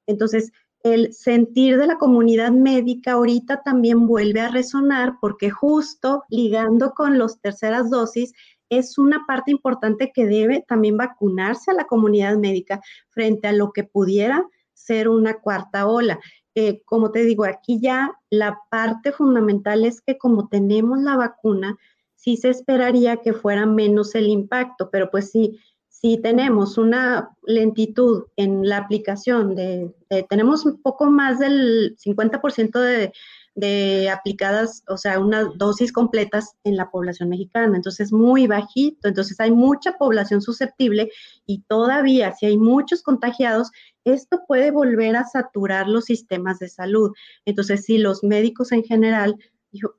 Entonces, 0.06 0.50
el 0.82 1.14
sentir 1.14 1.78
de 1.78 1.86
la 1.86 1.96
comunidad 1.96 2.50
médica 2.50 3.12
ahorita 3.12 3.62
también 3.62 4.06
vuelve 4.06 4.40
a 4.40 4.50
resonar 4.50 5.14
porque 5.20 5.50
justo 5.50 6.24
ligando 6.28 6.90
con 6.90 7.18
las 7.18 7.40
terceras 7.40 7.88
dosis, 7.88 8.32
es 8.68 8.98
una 8.98 9.24
parte 9.26 9.50
importante 9.50 10.12
que 10.12 10.26
debe 10.26 10.64
también 10.66 10.96
vacunarse 10.96 11.70
a 11.70 11.74
la 11.74 11.84
comunidad 11.84 12.36
médica 12.36 12.80
frente 13.08 13.48
a 13.48 13.52
lo 13.52 13.72
que 13.72 13.84
pudiera 13.84 14.44
ser 14.74 15.08
una 15.08 15.34
cuarta 15.40 15.86
ola. 15.86 16.20
Eh, 16.54 16.82
como 16.84 17.10
te 17.10 17.24
digo, 17.24 17.44
aquí 17.44 17.80
ya 17.80 18.12
la 18.30 18.60
parte 18.70 19.12
fundamental 19.12 19.84
es 19.84 20.00
que 20.00 20.18
como 20.18 20.48
tenemos 20.48 21.00
la 21.00 21.16
vacuna, 21.16 21.76
sí 22.14 22.36
se 22.36 22.50
esperaría 22.50 23.18
que 23.18 23.32
fuera 23.32 23.66
menos 23.66 24.14
el 24.14 24.28
impacto, 24.28 24.88
pero 24.90 25.10
pues 25.10 25.30
sí, 25.30 25.58
si 25.88 26.18
tenemos 26.18 26.78
una 26.78 27.30
lentitud 27.46 28.24
en 28.36 28.68
la 28.68 28.78
aplicación 28.78 29.54
de, 29.54 29.94
tenemos 30.28 30.64
poco 30.82 31.06
más 31.06 31.38
del 31.38 31.96
50% 31.96 32.78
de, 32.78 33.12
de 33.54 34.10
aplicadas, 34.10 34.82
o 34.88 34.96
sea, 34.96 35.20
unas 35.20 35.46
dosis 35.56 35.92
completas 35.92 36.56
en 36.64 36.76
la 36.76 36.90
población 36.90 37.28
mexicana. 37.28 37.76
Entonces, 37.76 38.12
muy 38.12 38.46
bajito. 38.46 39.08
Entonces, 39.08 39.38
hay 39.38 39.52
mucha 39.52 39.96
población 39.96 40.42
susceptible 40.42 41.10
y 41.46 41.62
todavía, 41.68 42.32
si 42.32 42.46
hay 42.46 42.56
muchos 42.56 43.02
contagiados, 43.02 43.70
esto 44.04 44.42
puede 44.48 44.70
volver 44.70 45.16
a 45.16 45.24
saturar 45.24 45.88
los 45.88 46.06
sistemas 46.06 46.58
de 46.58 46.68
salud. 46.68 47.12
Entonces, 47.44 47.84
si 47.84 47.98
los 47.98 48.24
médicos 48.24 48.72
en 48.72 48.82
general, 48.82 49.36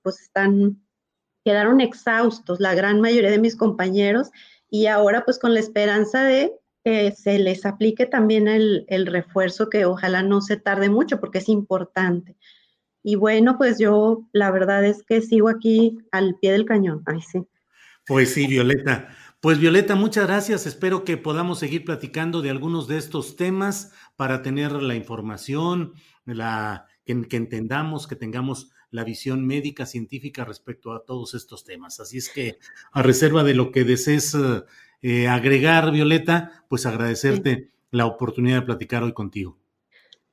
pues 0.03 0.21
están, 0.21 0.81
quedaron 1.45 1.79
exhaustos, 1.79 2.59
la 2.59 2.75
gran 2.75 2.99
mayoría 2.99 3.31
de 3.31 3.39
mis 3.39 3.55
compañeros, 3.55 4.31
y 4.69 4.87
ahora 4.87 5.23
pues 5.23 5.39
con 5.39 5.53
la 5.53 5.59
esperanza 5.59 6.23
de 6.23 6.53
que 6.83 7.11
se 7.11 7.39
les 7.39 7.65
aplique 7.65 8.05
también 8.05 8.47
el, 8.47 8.85
el 8.89 9.07
refuerzo 9.07 9.69
que 9.69 9.85
ojalá 9.85 10.21
no 10.21 10.41
se 10.41 10.57
tarde 10.57 10.89
mucho 10.89 11.19
porque 11.19 11.39
es 11.39 11.49
importante. 11.49 12.35
Y 13.07 13.13
bueno, 13.13 13.55
pues 13.59 13.77
yo 13.77 14.27
la 14.31 14.49
verdad 14.49 14.83
es 14.83 15.03
que 15.03 15.21
sigo 15.21 15.47
aquí 15.47 15.99
al 16.11 16.39
pie 16.41 16.53
del 16.53 16.65
cañón. 16.65 17.03
Ay, 17.05 17.21
sí. 17.21 17.45
Pues 18.07 18.33
sí, 18.33 18.47
Violeta. 18.47 19.09
Pues 19.39 19.59
Violeta, 19.59 19.93
muchas 19.93 20.25
gracias. 20.25 20.65
Espero 20.65 21.03
que 21.03 21.15
podamos 21.15 21.59
seguir 21.59 21.85
platicando 21.85 22.41
de 22.41 22.49
algunos 22.49 22.87
de 22.87 22.97
estos 22.97 23.35
temas 23.35 23.93
para 24.15 24.41
tener 24.41 24.71
la 24.71 24.95
información, 24.95 25.93
la, 26.25 26.87
que, 27.05 27.21
que 27.27 27.37
entendamos, 27.37 28.07
que 28.07 28.15
tengamos 28.15 28.71
la 28.89 29.03
visión 29.03 29.45
médica 29.45 29.85
científica 29.85 30.43
respecto 30.43 30.91
a 30.91 31.05
todos 31.05 31.35
estos 31.35 31.63
temas. 31.63 31.99
Así 31.99 32.17
es 32.17 32.29
que, 32.29 32.57
a 32.91 33.03
reserva 33.03 33.43
de 33.43 33.53
lo 33.53 33.71
que 33.71 33.83
desees 33.83 34.35
eh, 35.03 35.27
agregar, 35.27 35.91
Violeta, 35.91 36.65
pues 36.69 36.87
agradecerte 36.87 37.69
la 37.91 38.07
oportunidad 38.07 38.61
de 38.61 38.65
platicar 38.65 39.03
hoy 39.03 39.13
contigo. 39.13 39.59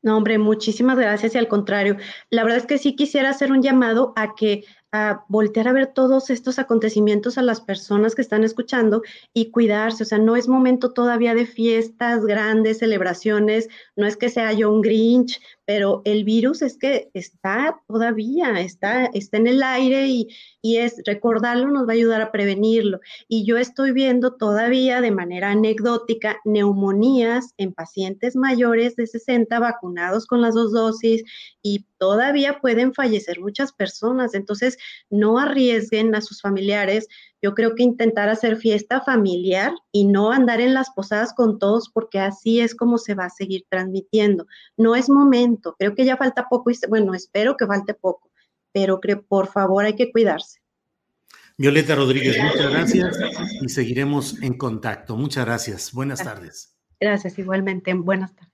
No, 0.02 0.16
hombre, 0.16 0.36
muchísimas 0.38 0.98
gracias 0.98 1.34
y 1.34 1.38
al 1.38 1.46
contrario, 1.46 1.96
la 2.30 2.42
verdad 2.42 2.58
es 2.58 2.66
que 2.66 2.78
sí 2.78 2.96
quisiera 2.96 3.30
hacer 3.30 3.52
un 3.52 3.62
llamado 3.62 4.12
a 4.16 4.34
que 4.34 4.64
a 4.90 5.24
voltear 5.28 5.68
a 5.68 5.72
ver 5.72 5.86
todos 5.86 6.28
estos 6.28 6.58
acontecimientos 6.58 7.38
a 7.38 7.42
las 7.42 7.62
personas 7.62 8.14
que 8.14 8.20
están 8.20 8.44
escuchando 8.44 9.02
y 9.32 9.50
cuidarse. 9.50 10.02
O 10.02 10.06
sea, 10.06 10.18
no 10.18 10.36
es 10.36 10.48
momento 10.48 10.92
todavía 10.92 11.34
de 11.34 11.46
fiestas, 11.46 12.26
grandes 12.26 12.78
celebraciones, 12.78 13.68
no 13.96 14.06
es 14.06 14.18
que 14.18 14.28
sea 14.28 14.52
yo 14.52 14.70
un 14.70 14.82
Grinch, 14.82 15.40
pero 15.74 16.02
el 16.04 16.24
virus 16.24 16.60
es 16.60 16.76
que 16.76 17.08
está 17.14 17.80
todavía, 17.88 18.60
está, 18.60 19.06
está 19.06 19.38
en 19.38 19.46
el 19.46 19.62
aire 19.62 20.06
y, 20.06 20.28
y 20.60 20.76
es 20.76 21.00
recordarlo 21.06 21.70
nos 21.70 21.88
va 21.88 21.92
a 21.92 21.94
ayudar 21.94 22.20
a 22.20 22.30
prevenirlo. 22.30 23.00
Y 23.26 23.46
yo 23.46 23.56
estoy 23.56 23.92
viendo 23.92 24.34
todavía 24.34 25.00
de 25.00 25.12
manera 25.12 25.50
anecdótica 25.50 26.38
neumonías 26.44 27.54
en 27.56 27.72
pacientes 27.72 28.36
mayores 28.36 28.96
de 28.96 29.06
60 29.06 29.58
vacunados 29.60 30.26
con 30.26 30.42
las 30.42 30.52
dos 30.52 30.72
dosis 30.72 31.24
y 31.62 31.86
todavía 31.96 32.60
pueden 32.60 32.92
fallecer 32.92 33.40
muchas 33.40 33.72
personas. 33.72 34.34
Entonces, 34.34 34.76
no 35.08 35.38
arriesguen 35.38 36.14
a 36.14 36.20
sus 36.20 36.42
familiares. 36.42 37.08
Yo 37.42 37.54
creo 37.54 37.74
que 37.74 37.82
intentar 37.82 38.28
hacer 38.28 38.56
fiesta 38.56 39.00
familiar 39.00 39.72
y 39.90 40.06
no 40.06 40.30
andar 40.30 40.60
en 40.60 40.74
las 40.74 40.90
posadas 40.90 41.34
con 41.34 41.58
todos 41.58 41.90
porque 41.92 42.20
así 42.20 42.60
es 42.60 42.74
como 42.76 42.98
se 42.98 43.14
va 43.14 43.24
a 43.24 43.30
seguir 43.30 43.64
transmitiendo. 43.68 44.46
No 44.76 44.94
es 44.94 45.10
momento. 45.10 45.74
Creo 45.76 45.96
que 45.96 46.04
ya 46.04 46.16
falta 46.16 46.48
poco 46.48 46.70
y 46.70 46.78
bueno, 46.88 47.14
espero 47.14 47.56
que 47.56 47.66
falte 47.66 47.94
poco, 47.94 48.30
pero 48.72 49.00
creo, 49.00 49.22
por 49.26 49.48
favor 49.48 49.84
hay 49.84 49.96
que 49.96 50.12
cuidarse. 50.12 50.60
Violeta 51.58 51.94
Rodríguez, 51.96 52.36
muchas 52.42 52.70
gracias 52.70 53.18
y 53.60 53.68
seguiremos 53.68 54.40
en 54.42 54.56
contacto. 54.56 55.16
Muchas 55.16 55.44
gracias. 55.44 55.92
Buenas 55.92 56.22
tardes. 56.22 56.76
Gracias, 56.98 57.38
igualmente. 57.38 57.92
Buenas 57.94 58.34
tardes. 58.34 58.51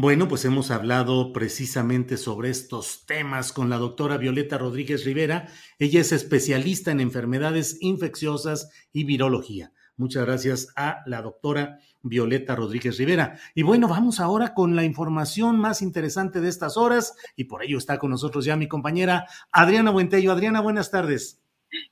Bueno, 0.00 0.28
pues 0.28 0.44
hemos 0.44 0.70
hablado 0.70 1.32
precisamente 1.32 2.18
sobre 2.18 2.50
estos 2.50 3.04
temas 3.04 3.52
con 3.52 3.68
la 3.68 3.78
doctora 3.78 4.16
Violeta 4.16 4.56
Rodríguez 4.56 5.04
Rivera. 5.04 5.48
Ella 5.80 6.00
es 6.00 6.12
especialista 6.12 6.92
en 6.92 7.00
enfermedades 7.00 7.78
infecciosas 7.80 8.70
y 8.92 9.02
virología. 9.02 9.72
Muchas 9.96 10.24
gracias 10.24 10.68
a 10.76 11.02
la 11.06 11.20
doctora 11.20 11.80
Violeta 12.00 12.54
Rodríguez 12.54 12.96
Rivera. 12.96 13.40
Y 13.56 13.64
bueno, 13.64 13.88
vamos 13.88 14.20
ahora 14.20 14.54
con 14.54 14.76
la 14.76 14.84
información 14.84 15.58
más 15.58 15.82
interesante 15.82 16.40
de 16.40 16.48
estas 16.48 16.76
horas 16.76 17.16
y 17.34 17.46
por 17.46 17.64
ello 17.64 17.76
está 17.76 17.98
con 17.98 18.12
nosotros 18.12 18.44
ya 18.44 18.54
mi 18.54 18.68
compañera 18.68 19.26
Adriana 19.50 19.90
Buentello. 19.90 20.30
Adriana, 20.30 20.60
buenas 20.60 20.92
tardes. 20.92 21.42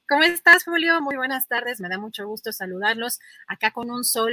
¿Cómo 0.08 0.22
estás, 0.22 0.62
Julio? 0.62 1.02
Muy 1.02 1.16
buenas 1.16 1.48
tardes. 1.48 1.80
Me 1.80 1.88
da 1.88 1.98
mucho 1.98 2.24
gusto 2.24 2.52
saludarlos 2.52 3.18
acá 3.48 3.72
con 3.72 3.90
un 3.90 4.04
sol 4.04 4.32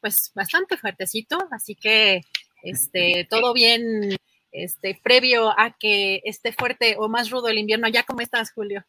pues 0.00 0.32
bastante 0.34 0.76
fuertecito, 0.76 1.38
así 1.52 1.76
que 1.76 2.22
este, 2.62 3.26
todo 3.28 3.52
bien, 3.52 4.16
este, 4.50 5.00
previo 5.02 5.50
a 5.58 5.76
que 5.78 6.20
esté 6.24 6.52
fuerte 6.52 6.96
o 6.98 7.08
más 7.08 7.30
rudo 7.30 7.48
el 7.48 7.58
invierno. 7.58 7.88
¿Ya 7.88 8.04
cómo 8.04 8.20
estás, 8.20 8.52
Julio? 8.52 8.84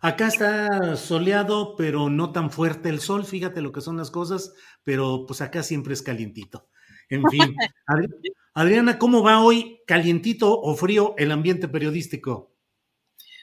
Acá 0.00 0.28
está 0.28 0.96
soleado, 0.96 1.74
pero 1.76 2.10
no 2.10 2.32
tan 2.32 2.50
fuerte 2.50 2.90
el 2.90 3.00
sol, 3.00 3.24
fíjate 3.24 3.62
lo 3.62 3.72
que 3.72 3.80
son 3.80 3.96
las 3.96 4.10
cosas, 4.10 4.52
pero 4.84 5.24
pues 5.26 5.40
acá 5.40 5.62
siempre 5.62 5.94
es 5.94 6.02
calientito. 6.02 6.68
En 7.08 7.22
fin, 7.30 7.56
Adriana, 8.54 8.98
¿cómo 8.98 9.22
va 9.22 9.40
hoy 9.40 9.80
calientito 9.86 10.60
o 10.60 10.74
frío 10.74 11.14
el 11.16 11.32
ambiente 11.32 11.68
periodístico? 11.68 12.54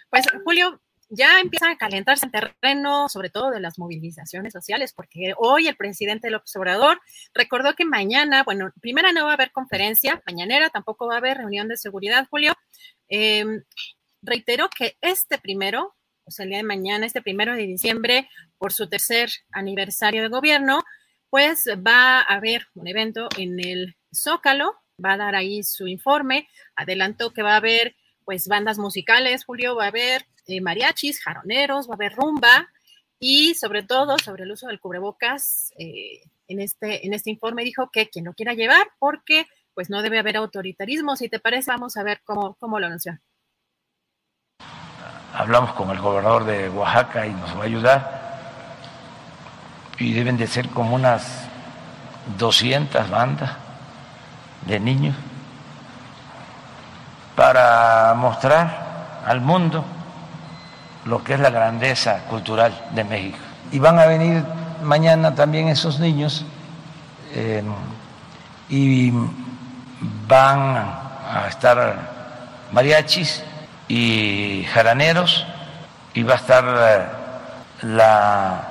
Pues 0.10 0.26
Julio, 0.44 0.80
ya 1.16 1.40
empieza 1.40 1.70
a 1.70 1.78
calentarse 1.78 2.26
el 2.26 2.32
terreno, 2.32 3.08
sobre 3.08 3.30
todo 3.30 3.52
de 3.52 3.60
las 3.60 3.78
movilizaciones 3.78 4.52
sociales, 4.52 4.94
porque 4.94 5.34
hoy 5.38 5.68
el 5.68 5.76
presidente 5.76 6.32
López 6.32 6.56
Obrador 6.56 7.00
recordó 7.36 7.76
que 7.76 7.86
mañana, 7.86 8.44
bueno, 8.44 8.72
primera 8.82 9.12
no 9.12 9.26
va 9.26 9.32
a 9.32 9.34
haber 9.36 9.52
conferencia 9.52 10.22
mañanera, 10.26 10.70
tampoco 10.70 11.08
va 11.08 11.16
a 11.16 11.18
haber 11.18 11.38
reunión 11.38 11.68
de 11.68 11.78
seguridad, 11.78 12.28
Julio. 12.30 12.54
Em, 13.10 13.64
reiteró 14.24 14.70
que 14.70 14.98
este 15.02 15.38
primero, 15.38 15.96
o 16.26 16.32
sea, 16.32 16.44
el 16.44 16.50
día 16.50 16.58
de 16.58 16.64
mañana, 16.64 17.06
este 17.06 17.22
primero 17.22 17.56
de 17.56 17.68
diciembre, 17.68 18.28
por 18.58 18.74
su 18.74 18.90
tercer 18.90 19.30
aniversario 19.52 20.24
de 20.24 20.30
gobierno, 20.30 20.84
pues 21.30 21.66
va 21.86 22.22
a 22.22 22.36
haber 22.36 22.68
un 22.74 22.88
evento 22.88 23.28
en 23.38 23.60
el 23.60 23.96
Zócalo, 24.14 24.76
va 25.04 25.14
a 25.14 25.18
dar 25.18 25.36
ahí 25.36 25.62
su 25.64 25.88
informe, 25.88 26.48
adelantó 26.76 27.34
que 27.34 27.44
va 27.44 27.54
a 27.54 27.58
haber 27.58 27.96
pues 28.26 28.48
bandas 28.48 28.78
musicales, 28.78 29.46
Julio, 29.46 29.76
va 29.76 29.86
a 29.86 29.88
haber 29.88 30.26
eh, 30.48 30.62
mariachis, 30.62 31.22
jaroneros, 31.22 31.88
va 31.88 31.94
a 31.94 31.96
haber 31.96 32.14
rumba 32.14 32.70
y 33.20 33.56
sobre 33.56 33.84
todo 33.84 34.18
sobre 34.20 34.44
el 34.44 34.52
uso 34.52 34.68
del 34.68 34.80
cubrebocas. 34.80 35.72
Eh, 35.78 36.22
en, 36.48 36.60
este, 36.60 37.06
en 37.06 37.14
este 37.14 37.30
informe 37.30 37.64
dijo 37.64 37.90
que 37.92 38.10
quien 38.10 38.26
lo 38.26 38.34
quiera 38.34 38.54
llevar 38.54 38.88
porque 39.00 39.48
pues 39.74 39.90
no 39.90 40.02
debe 40.02 40.20
haber 40.20 40.38
autoritarismo. 40.38 41.16
Si 41.16 41.30
te 41.30 41.40
parece, 41.40 41.72
vamos 41.72 41.98
a 41.98 42.04
ver 42.04 42.22
cómo, 42.24 42.56
cómo 42.60 42.80
lo 42.80 42.88
anunció. 42.88 43.20
Hablamos 45.34 45.74
con 45.74 45.90
el 45.90 46.00
gobernador 46.00 46.46
de 46.46 46.70
Oaxaca 46.70 47.26
y 47.26 47.32
nos 47.32 47.58
va 47.58 47.62
a 47.62 47.66
ayudar. 47.66 48.24
Y 49.98 50.14
deben 50.14 50.38
de 50.38 50.48
ser 50.48 50.70
como 50.70 50.96
unas 50.96 51.48
200 52.38 53.10
bandas 53.10 53.58
de 54.68 54.80
niños 54.80 55.16
para 57.36 58.14
mostrar 58.16 59.22
al 59.26 59.42
mundo 59.42 59.84
lo 61.06 61.24
que 61.24 61.34
es 61.34 61.40
la 61.40 61.50
grandeza 61.50 62.20
cultural 62.30 62.74
de 62.92 63.04
México. 63.04 63.38
Y 63.72 63.80
van 63.80 64.00
a 64.00 64.06
venir 64.06 64.44
mañana 64.84 65.34
también 65.36 65.68
esos 65.68 66.00
niños 66.00 66.46
eh, 67.34 67.64
y 68.70 69.12
van 70.28 70.78
a 70.78 71.48
estar 71.48 71.98
mariachis 72.72 73.44
y 73.88 74.66
jaraneros 74.74 75.46
y 76.14 76.24
va 76.24 76.34
a 76.34 76.38
estar 76.38 76.66
eh, 76.68 77.06
la 77.84 78.62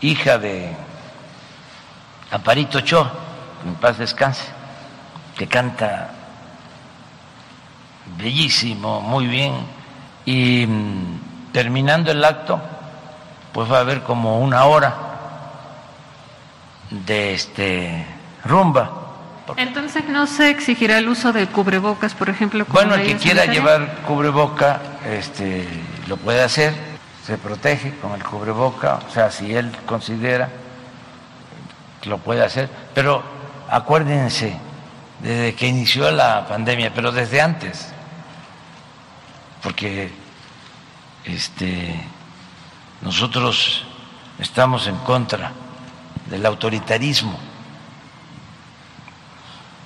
hija 0.00 0.38
de 0.38 0.72
Amparito 2.30 2.80
Cho, 2.80 3.10
en 3.64 3.74
paz 3.76 3.98
descanse, 3.98 4.44
que 5.36 5.46
canta 5.46 6.10
bellísimo, 8.18 9.00
muy 9.00 9.26
bien 9.26 9.54
y 10.24 10.66
mm, 10.66 11.52
terminando 11.52 12.10
el 12.10 12.24
acto, 12.24 12.60
pues 13.52 13.70
va 13.70 13.78
a 13.78 13.80
haber 13.80 14.02
como 14.02 14.40
una 14.40 14.64
hora 14.64 14.94
de 16.90 17.34
este 17.34 18.06
rumba. 18.44 19.00
Entonces 19.56 20.08
no 20.08 20.26
se 20.26 20.48
exigirá 20.50 20.98
el 20.98 21.08
uso 21.08 21.32
de 21.32 21.46
cubrebocas, 21.46 22.14
por 22.14 22.30
ejemplo. 22.30 22.64
Bueno, 22.68 22.94
el 22.94 23.06
que 23.06 23.16
quiera 23.16 23.44
llevar 23.44 23.98
cubreboca, 24.06 24.80
este, 25.06 25.68
lo 26.06 26.16
puede 26.16 26.42
hacer, 26.42 26.74
se 27.26 27.36
protege 27.36 27.94
con 27.98 28.12
el 28.12 28.24
cubreboca, 28.24 29.00
o 29.06 29.10
sea, 29.12 29.30
si 29.30 29.54
él 29.54 29.70
considera 29.84 30.48
lo 32.04 32.18
puede 32.18 32.44
hacer, 32.44 32.68
pero 32.94 33.22
acuérdense, 33.70 34.54
desde 35.20 35.54
que 35.54 35.66
inició 35.66 36.10
la 36.10 36.46
pandemia, 36.46 36.92
pero 36.94 37.12
desde 37.12 37.40
antes, 37.40 37.93
porque 39.64 40.10
este, 41.24 41.94
nosotros 43.00 43.82
estamos 44.38 44.86
en 44.86 44.96
contra 44.98 45.52
del 46.28 46.44
autoritarismo, 46.44 47.36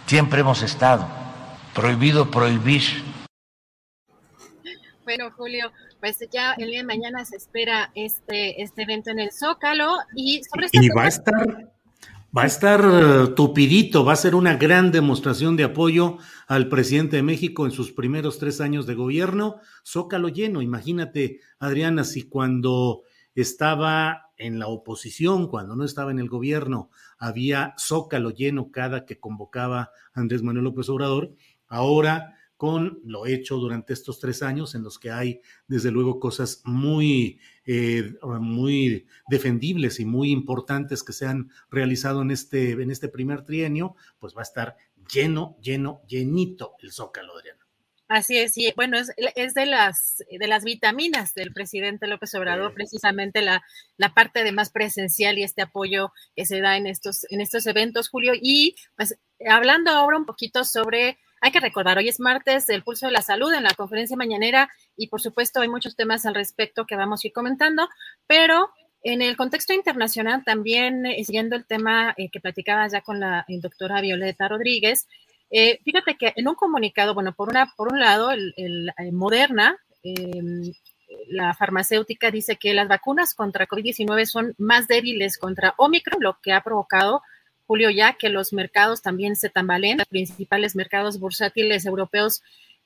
siempre 0.06 0.40
hemos 0.40 0.62
estado, 0.62 1.06
prohibido 1.74 2.28
prohibir. 2.28 2.82
Bueno, 5.04 5.30
Julio, 5.36 5.72
pues 6.00 6.18
ya 6.30 6.54
el 6.54 6.70
día 6.70 6.80
de 6.80 6.84
mañana 6.84 7.24
se 7.24 7.36
espera 7.36 7.92
este, 7.94 8.60
este 8.60 8.82
evento 8.82 9.10
en 9.10 9.20
el 9.20 9.30
Zócalo 9.32 9.96
y 10.14 10.42
sobre 10.42 10.66
este 10.66 10.78
Y 10.84 10.88
va 10.88 11.04
a 11.04 11.08
estar 11.08 11.72
Va 12.36 12.42
a 12.42 12.46
estar 12.46 12.80
eh, 12.84 13.28
tupidito, 13.34 14.04
va 14.04 14.12
a 14.12 14.16
ser 14.16 14.34
una 14.34 14.56
gran 14.56 14.92
demostración 14.92 15.56
de 15.56 15.64
apoyo 15.64 16.18
al 16.46 16.68
presidente 16.68 17.16
de 17.16 17.22
México 17.22 17.64
en 17.64 17.72
sus 17.72 17.90
primeros 17.90 18.38
tres 18.38 18.60
años 18.60 18.86
de 18.86 18.94
gobierno. 18.94 19.60
Zócalo 19.82 20.28
lleno, 20.28 20.60
imagínate, 20.60 21.40
Adriana, 21.58 22.04
si 22.04 22.28
cuando 22.28 23.00
estaba 23.34 24.30
en 24.36 24.58
la 24.58 24.66
oposición, 24.66 25.48
cuando 25.48 25.74
no 25.74 25.84
estaba 25.84 26.10
en 26.10 26.18
el 26.18 26.28
gobierno, 26.28 26.90
había 27.16 27.74
Zócalo 27.78 28.30
lleno 28.30 28.70
cada 28.70 29.06
que 29.06 29.18
convocaba 29.18 29.90
Andrés 30.12 30.42
Manuel 30.42 30.64
López 30.64 30.90
Obrador, 30.90 31.34
ahora 31.66 32.37
con 32.58 33.00
lo 33.04 33.24
hecho 33.24 33.56
durante 33.56 33.92
estos 33.92 34.18
tres 34.18 34.42
años 34.42 34.74
en 34.74 34.82
los 34.82 34.98
que 34.98 35.12
hay, 35.12 35.40
desde 35.68 35.92
luego, 35.92 36.18
cosas 36.18 36.60
muy, 36.64 37.38
eh, 37.64 38.14
muy 38.40 39.06
defendibles 39.28 40.00
y 40.00 40.04
muy 40.04 40.32
importantes 40.32 41.04
que 41.04 41.12
se 41.12 41.24
han 41.24 41.50
realizado 41.70 42.20
en 42.20 42.32
este, 42.32 42.72
en 42.72 42.90
este 42.90 43.08
primer 43.08 43.44
trienio, 43.44 43.94
pues 44.18 44.34
va 44.36 44.40
a 44.40 44.42
estar 44.42 44.76
lleno, 45.10 45.56
lleno, 45.62 46.02
llenito 46.08 46.74
el 46.82 46.90
zócalo, 46.90 47.38
Adriano. 47.38 47.60
Así 48.08 48.38
es, 48.38 48.58
y 48.58 48.72
bueno, 48.74 48.98
es, 48.98 49.12
es, 49.36 49.54
de, 49.54 49.66
las, 49.66 50.24
de 50.28 50.48
las 50.48 50.64
vitaminas 50.64 51.34
del 51.34 51.52
presidente 51.52 52.08
López 52.08 52.34
Obrador, 52.34 52.74
precisamente 52.74 53.40
la, 53.40 53.62
la 53.98 54.14
parte 54.14 54.42
de 54.42 54.50
más 54.50 54.70
presencial 54.70 55.38
y 55.38 55.44
este 55.44 55.62
apoyo 55.62 56.10
que 56.34 56.44
se 56.44 56.60
da 56.60 56.76
en 56.76 56.88
estos, 56.88 57.24
en 57.30 57.40
estos 57.40 57.66
eventos, 57.66 58.08
Julio. 58.08 58.32
Y 58.34 58.74
pues 58.96 59.16
hablando 59.46 59.92
ahora 59.92 60.16
un 60.16 60.26
poquito 60.26 60.64
sobre 60.64 61.18
hay 61.40 61.50
que 61.50 61.60
recordar, 61.60 61.98
hoy 61.98 62.08
es 62.08 62.20
martes 62.20 62.66
del 62.66 62.82
Pulso 62.82 63.06
de 63.06 63.12
la 63.12 63.22
Salud 63.22 63.52
en 63.52 63.62
la 63.62 63.74
conferencia 63.74 64.16
mañanera 64.16 64.70
y 64.96 65.08
por 65.08 65.20
supuesto 65.20 65.60
hay 65.60 65.68
muchos 65.68 65.96
temas 65.96 66.26
al 66.26 66.34
respecto 66.34 66.86
que 66.86 66.96
vamos 66.96 67.24
a 67.24 67.26
ir 67.28 67.32
comentando, 67.32 67.88
pero 68.26 68.70
en 69.02 69.22
el 69.22 69.36
contexto 69.36 69.72
internacional 69.72 70.42
también, 70.44 71.06
eh, 71.06 71.22
siguiendo 71.24 71.56
el 71.56 71.66
tema 71.66 72.14
eh, 72.16 72.28
que 72.30 72.40
platicaba 72.40 72.88
ya 72.88 73.00
con 73.00 73.20
la 73.20 73.44
doctora 73.48 74.00
Violeta 74.00 74.48
Rodríguez, 74.48 75.06
eh, 75.50 75.78
fíjate 75.84 76.16
que 76.16 76.32
en 76.36 76.48
un 76.48 76.54
comunicado, 76.54 77.14
bueno, 77.14 77.32
por, 77.32 77.48
una, 77.48 77.72
por 77.76 77.92
un 77.92 78.00
lado, 78.00 78.30
el, 78.32 78.92
Moderna, 79.12 79.78
em, 80.02 80.72
la 81.28 81.54
farmacéutica 81.54 82.30
dice 82.30 82.56
que 82.56 82.74
las 82.74 82.88
vacunas 82.88 83.34
contra 83.34 83.66
COVID-19 83.66 84.26
son 84.26 84.54
más 84.58 84.88
débiles 84.88 85.38
contra 85.38 85.74
Omicron, 85.78 86.22
lo 86.22 86.38
que 86.42 86.52
ha 86.52 86.62
provocado 86.62 87.22
Julio, 87.68 87.90
ya 87.90 88.14
que 88.14 88.30
los 88.30 88.54
mercados 88.54 89.02
también 89.02 89.36
se 89.36 89.50
tambalean, 89.50 89.98
los 89.98 90.08
principales 90.08 90.74
mercados 90.74 91.20
bursátiles 91.20 91.84
europeos 91.84 92.42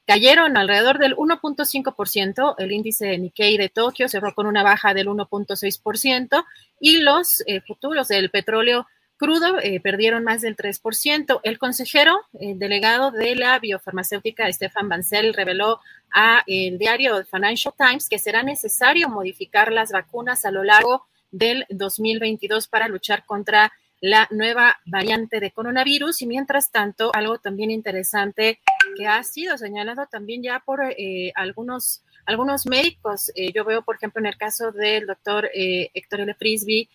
cayeron 0.06 0.56
alrededor 0.56 0.98
del 0.98 1.14
1.5%, 1.14 2.56
el 2.58 2.72
índice 2.72 3.16
Nikkei 3.16 3.56
de 3.56 3.68
Tokio 3.68 4.08
cerró 4.08 4.34
con 4.34 4.46
una 4.46 4.64
baja 4.64 4.92
del 4.92 5.06
1.6% 5.06 6.44
y 6.80 6.96
los 6.96 7.44
eh, 7.46 7.60
futuros 7.60 8.08
del 8.08 8.30
petróleo 8.30 8.88
crudo 9.16 9.60
eh, 9.60 9.78
perdieron 9.78 10.24
más 10.24 10.40
del 10.40 10.56
3%. 10.56 11.40
El 11.44 11.58
consejero 11.58 12.18
el 12.32 12.58
delegado 12.58 13.12
de 13.12 13.36
la 13.36 13.60
biofarmacéutica, 13.60 14.52
Stefan 14.52 14.88
Bancel, 14.88 15.32
reveló 15.32 15.78
a 16.12 16.42
el 16.48 16.76
diario 16.76 17.24
Financial 17.26 17.72
Times 17.78 18.08
que 18.08 18.18
será 18.18 18.42
necesario 18.42 19.08
modificar 19.08 19.70
las 19.70 19.92
vacunas 19.92 20.44
a 20.44 20.50
lo 20.50 20.64
largo 20.64 21.06
del 21.30 21.66
2022 21.70 22.66
para 22.66 22.88
luchar 22.88 23.24
contra 23.24 23.72
la 24.02 24.26
nueva 24.32 24.80
variante 24.84 25.38
de 25.38 25.52
coronavirus 25.52 26.22
y 26.22 26.26
mientras 26.26 26.72
tanto 26.72 27.12
algo 27.14 27.38
también 27.38 27.70
interesante 27.70 28.58
que 28.96 29.06
ha 29.06 29.22
sido 29.22 29.56
señalado 29.56 30.06
también 30.10 30.42
ya 30.42 30.58
por 30.58 30.80
eh, 30.82 31.32
algunos, 31.36 32.02
algunos 32.26 32.66
médicos. 32.66 33.30
Eh, 33.36 33.52
yo 33.54 33.64
veo, 33.64 33.82
por 33.82 33.94
ejemplo, 33.94 34.18
en 34.18 34.26
el 34.26 34.36
caso 34.36 34.72
del 34.72 35.06
doctor 35.06 35.48
eh, 35.54 35.90
Héctor 35.94 36.20
L. 36.20 36.34
Frisby, 36.34 36.88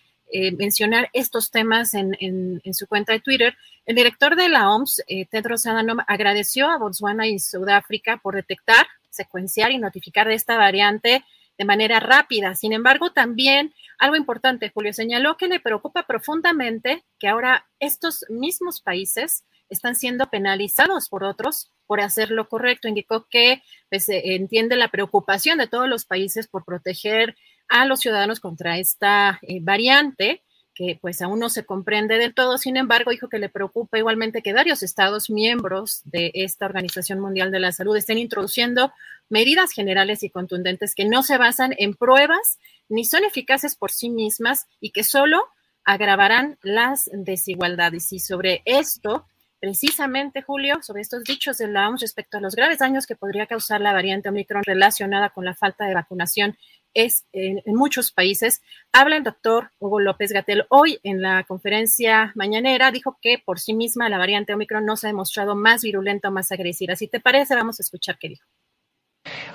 mencionar 0.58 1.08
estos 1.14 1.50
temas 1.50 1.94
en, 1.94 2.14
en, 2.20 2.74
su 2.74 2.86
cuenta 2.86 3.14
de 3.14 3.20
Twitter. 3.20 3.56
El 3.86 3.96
director 3.96 4.36
de 4.36 4.50
la 4.50 4.70
OMS, 4.70 5.02
Tedros 5.30 5.64
Adhanom, 5.64 6.00
agradeció 6.06 6.68
a 6.68 6.76
Botswana 6.76 7.26
y 7.26 7.38
Sudáfrica 7.38 8.18
por 8.18 8.34
detectar, 8.34 8.86
secuenciar 9.08 9.70
y 9.70 9.78
notificar 9.78 10.28
de 10.28 10.34
esta 10.34 10.58
variante 10.58 11.24
de 11.58 11.64
manera 11.64 12.00
rápida. 12.00 12.54
Sin 12.54 12.72
embargo, 12.72 13.12
también 13.12 13.74
algo 13.98 14.16
importante, 14.16 14.70
Julio 14.72 14.92
señaló 14.92 15.36
que 15.36 15.48
le 15.48 15.60
preocupa 15.60 16.06
profundamente 16.06 17.04
que 17.18 17.28
ahora 17.28 17.68
estos 17.80 18.24
mismos 18.28 18.80
países 18.80 19.44
están 19.68 19.96
siendo 19.96 20.30
penalizados 20.30 21.08
por 21.08 21.24
otros 21.24 21.72
por 21.86 22.00
hacer 22.00 22.30
lo 22.30 22.48
correcto. 22.48 22.88
Indicó 22.88 23.26
que 23.28 23.62
pues, 23.90 24.06
entiende 24.08 24.76
la 24.76 24.88
preocupación 24.88 25.58
de 25.58 25.66
todos 25.66 25.88
los 25.88 26.04
países 26.04 26.46
por 26.46 26.64
proteger 26.64 27.36
a 27.68 27.84
los 27.84 28.00
ciudadanos 28.00 28.40
contra 28.40 28.78
esta 28.78 29.38
eh, 29.42 29.58
variante 29.60 30.42
que 30.78 30.96
pues 31.02 31.20
aún 31.22 31.40
no 31.40 31.48
se 31.48 31.66
comprende 31.66 32.18
del 32.18 32.34
todo. 32.34 32.56
Sin 32.56 32.76
embargo, 32.76 33.10
dijo 33.10 33.28
que 33.28 33.40
le 33.40 33.48
preocupa 33.48 33.98
igualmente 33.98 34.42
que 34.42 34.52
varios 34.52 34.84
estados 34.84 35.28
miembros 35.28 36.02
de 36.04 36.30
esta 36.34 36.66
Organización 36.66 37.18
Mundial 37.18 37.50
de 37.50 37.58
la 37.58 37.72
Salud 37.72 37.96
estén 37.96 38.16
introduciendo 38.16 38.92
medidas 39.28 39.72
generales 39.72 40.22
y 40.22 40.30
contundentes 40.30 40.94
que 40.94 41.04
no 41.04 41.24
se 41.24 41.36
basan 41.36 41.74
en 41.78 41.94
pruebas 41.94 42.60
ni 42.88 43.04
son 43.04 43.24
eficaces 43.24 43.74
por 43.74 43.90
sí 43.90 44.08
mismas 44.08 44.68
y 44.80 44.90
que 44.90 45.02
solo 45.02 45.42
agravarán 45.82 46.58
las 46.62 47.10
desigualdades. 47.12 48.12
Y 48.12 48.20
sobre 48.20 48.62
esto, 48.64 49.26
precisamente, 49.58 50.42
Julio, 50.42 50.78
sobre 50.82 51.02
estos 51.02 51.24
dichos 51.24 51.58
de 51.58 51.66
la 51.66 51.88
OMS 51.88 52.02
respecto 52.02 52.38
a 52.38 52.40
los 52.40 52.54
graves 52.54 52.78
daños 52.78 53.08
que 53.08 53.16
podría 53.16 53.46
causar 53.46 53.80
la 53.80 53.92
variante 53.92 54.28
Omicron 54.28 54.62
relacionada 54.64 55.30
con 55.30 55.44
la 55.44 55.56
falta 55.56 55.86
de 55.86 55.94
vacunación 55.94 56.56
es 56.94 57.24
en, 57.32 57.62
muchos 57.66 58.12
países. 58.12 58.62
Habla 58.92 59.16
el 59.16 59.24
doctor 59.24 59.70
Hugo 59.78 60.00
López 60.00 60.32
Gatel 60.32 60.66
hoy 60.68 60.98
en 61.02 61.22
la 61.22 61.44
conferencia 61.44 62.32
mañanera, 62.34 62.90
dijo 62.90 63.18
que 63.20 63.38
por 63.38 63.60
sí 63.60 63.74
misma 63.74 64.08
la 64.08 64.18
variante 64.18 64.54
Omicron 64.54 64.84
no 64.84 64.96
se 64.96 65.06
ha 65.06 65.10
demostrado 65.10 65.54
más 65.54 65.82
virulenta 65.82 66.28
o 66.28 66.32
más 66.32 66.52
agresiva. 66.52 66.96
Si 66.96 67.08
te 67.08 67.20
parece, 67.20 67.54
vamos 67.54 67.80
a 67.80 67.82
escuchar 67.82 68.18
qué 68.18 68.30
dijo. 68.30 68.46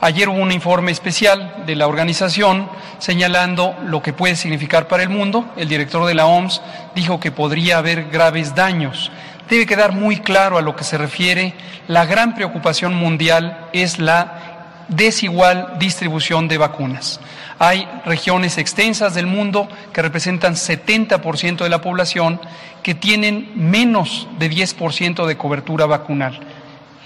Ayer 0.02 0.28
hubo 0.28 0.38
un 0.38 0.52
informe 0.52 0.92
especial 0.92 1.64
de 1.66 1.76
la 1.76 1.88
organización 1.88 2.70
señalando 3.00 3.76
lo 3.86 4.02
que 4.02 4.14
puede 4.14 4.36
significar 4.36 4.88
para 4.88 5.04
el 5.04 5.10
mundo. 5.10 5.52
El 5.56 5.70
director 5.70 6.06
de 6.06 6.14
la 6.14 6.26
OMS 6.26 6.62
dijo 6.94 7.20
que 7.20 7.32
podría 7.32 7.78
haber 7.78 8.10
graves 8.10 8.54
daños. 8.54 9.12
Debe 9.50 9.66
quedar 9.66 9.94
muy 9.94 10.18
claro 10.18 10.58
a 10.58 10.62
lo 10.62 10.76
que 10.76 10.84
se 10.84 10.98
refiere. 10.98 11.54
La 11.88 12.06
gran 12.06 12.36
preocupación 12.36 12.94
mundial 12.96 13.70
es 13.74 14.00
la 14.00 14.53
desigual 14.88 15.74
distribución 15.80 16.48
de 16.48 16.58
vacunas. 16.58 17.20
Hay 17.60 17.88
regiones 18.06 18.58
extensas 18.58 19.14
del 19.14 19.28
mundo 19.28 19.68
que 19.94 20.02
representan 20.02 20.56
70% 20.56 21.58
de 21.64 21.70
la 21.70 21.82
población 21.82 22.40
que 22.82 22.96
tienen 22.96 23.52
menos 23.56 24.28
de 24.40 24.50
10% 24.50 25.26
de 25.26 25.38
cobertura 25.38 25.86
vacunal. 25.86 26.40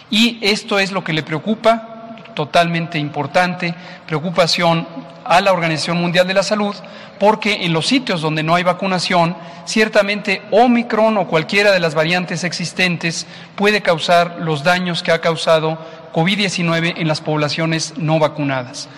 Y 0.09 0.39
esto 0.41 0.79
es 0.79 0.91
lo 0.91 1.03
que 1.03 1.13
le 1.13 1.23
preocupa, 1.23 2.15
totalmente 2.33 2.97
importante, 2.97 3.75
preocupación 4.05 4.87
a 5.27 5.41
la 5.41 5.51
Organización 5.51 5.97
Mundial 5.97 6.27
de 6.27 6.33
la 6.33 6.43
Salud, 6.43 6.75
porque 7.19 7.65
en 7.65 7.73
los 7.73 7.87
sitios 7.87 8.21
donde 8.21 8.43
no 8.43 8.55
hay 8.55 8.63
vacunación, 8.63 9.35
ciertamente 9.65 10.41
Omicron 10.51 11.17
o 11.17 11.27
cualquiera 11.27 11.71
de 11.71 11.79
las 11.79 11.95
variantes 11.95 12.43
existentes 12.43 13.27
puede 13.55 13.81
causar 13.81 14.37
los 14.39 14.63
daños 14.63 15.03
que 15.03 15.11
ha 15.11 15.19
causado 15.19 15.77
COVID-19 16.17 16.95
en 16.97 17.07
las 17.07 17.21
poblaciones 17.21 17.93
no 17.97 18.17
vacunadas. 18.17 18.89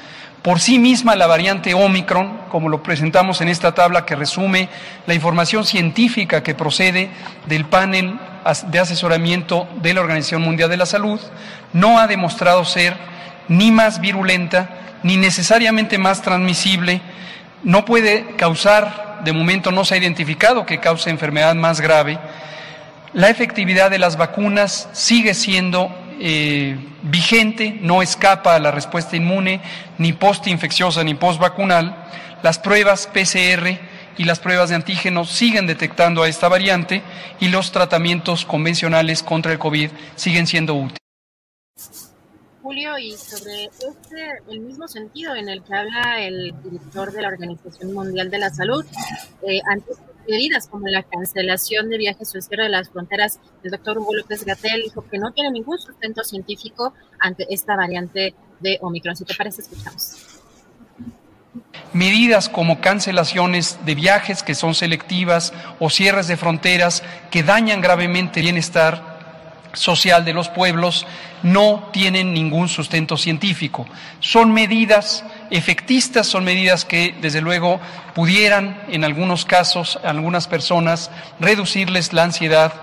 Por 0.41 0.61
sí 0.61 0.79
misma 0.79 1.17
la 1.17 1.27
variante 1.27 1.73
Omicron, 1.73 2.43
como 2.49 2.69
lo 2.69 2.81
presentamos 2.81 3.41
en 3.41 3.49
esta 3.49 3.73
tabla 3.73 4.05
que 4.05 4.15
resume 4.15 4.69
la 5.05 5.13
información 5.13 5.65
científica 5.65 6.43
que 6.43 6.55
procede 6.55 7.09
del 7.45 7.65
panel 7.65 8.17
de 8.67 8.79
asesoramiento 8.79 9.67
de 9.81 9.93
la 9.93 9.99
Organización 9.99 10.43
Mundial 10.43 10.69
de 10.69 10.77
la 10.77 10.85
Salud, 10.85 11.19
no 11.73 11.99
ha 11.99 12.07
demostrado 12.07 12.63
ser 12.63 12.95
ni 13.49 13.69
más 13.69 13.99
virulenta 13.99 14.69
ni 15.03 15.17
necesariamente 15.17 15.97
más 15.97 16.21
transmisible, 16.21 17.01
no 17.63 17.83
puede 17.83 18.27
causar, 18.37 19.23
de 19.25 19.33
momento 19.33 19.73
no 19.73 19.83
se 19.83 19.95
ha 19.95 19.97
identificado 19.97 20.65
que 20.65 20.79
cause 20.79 21.09
enfermedad 21.09 21.53
más 21.53 21.81
grave, 21.81 22.17
la 23.11 23.29
efectividad 23.29 23.91
de 23.91 23.99
las 23.99 24.15
vacunas 24.15 24.87
sigue 24.93 25.33
siendo 25.33 25.93
eh, 26.19 26.77
vigente, 27.03 27.77
no 27.81 28.01
escapa 28.01 28.55
a 28.55 28.59
la 28.59 28.71
respuesta 28.71 29.15
inmune, 29.15 29.61
ni 29.97 30.13
postinfecciosa 30.13 31.03
ni 31.03 31.13
postvacunal. 31.13 31.95
Las 32.43 32.59
pruebas 32.59 33.07
PCR 33.07 33.79
y 34.17 34.25
las 34.25 34.39
pruebas 34.39 34.69
de 34.69 34.75
antígenos 34.75 35.29
siguen 35.29 35.65
detectando 35.65 36.23
a 36.23 36.27
esta 36.27 36.49
variante 36.49 37.01
y 37.39 37.47
los 37.47 37.71
tratamientos 37.71 38.45
convencionales 38.45 39.23
contra 39.23 39.53
el 39.53 39.59
COVID 39.59 39.91
siguen 40.15 40.45
siendo 40.45 40.75
útiles. 40.75 40.99
Julio, 42.61 42.97
y 42.97 43.13
sobre 43.13 43.63
este, 43.65 44.29
el 44.49 44.59
mismo 44.59 44.87
sentido 44.87 45.33
en 45.35 45.47
el 45.47 45.63
que 45.63 45.73
habla 45.73 46.21
el 46.21 46.53
director 46.61 47.11
de 47.13 47.21
la 47.21 47.29
Organización 47.29 47.93
Mundial 47.93 48.29
de 48.29 48.37
la 48.37 48.49
Salud, 48.49 48.85
eh, 49.47 49.61
medidas 50.29 50.67
como 50.67 50.87
la 50.87 51.03
cancelación 51.03 51.89
de 51.89 51.97
viajes 51.97 52.33
o 52.35 52.41
cierre 52.41 52.63
de 52.63 52.69
las 52.69 52.89
fronteras, 52.89 53.39
el 53.63 53.71
doctor 53.71 53.97
Hugo 53.97 54.13
López 54.15 54.45
Gatel 54.45 54.83
dijo 54.83 55.03
que 55.09 55.17
no 55.17 55.31
tiene 55.31 55.51
ningún 55.51 55.79
sustento 55.79 56.23
científico 56.23 56.93
ante 57.19 57.47
esta 57.49 57.75
variante 57.75 58.33
de 58.59 58.77
Omicron. 58.81 59.15
Si 59.15 59.25
te 59.25 59.35
parece, 59.35 59.61
escuchamos. 59.61 60.39
Medidas 61.93 62.49
como 62.49 62.81
cancelaciones 62.81 63.79
de 63.83 63.95
viajes 63.95 64.43
que 64.43 64.53
son 64.53 64.75
selectivas 64.75 65.53
o 65.79 65.89
cierres 65.89 66.27
de 66.27 66.37
fronteras 66.37 67.03
que 67.31 67.41
dañan 67.41 67.81
gravemente 67.81 68.39
el 68.39 68.45
bienestar 68.45 69.09
social 69.73 70.25
de 70.25 70.33
los 70.33 70.49
pueblos 70.49 71.05
no 71.43 71.89
tienen 71.91 72.33
ningún 72.33 72.67
sustento 72.67 73.17
científico. 73.17 73.87
Son 74.19 74.53
medidas 74.53 75.23
efectistas, 75.49 76.27
son 76.27 76.43
medidas 76.43 76.85
que 76.85 77.15
desde 77.21 77.41
luego 77.41 77.79
pudieran 78.13 78.81
en 78.89 79.03
algunos 79.03 79.45
casos, 79.45 79.99
a 80.03 80.09
algunas 80.09 80.47
personas, 80.47 81.11
reducirles 81.39 82.13
la 82.13 82.23
ansiedad, 82.23 82.73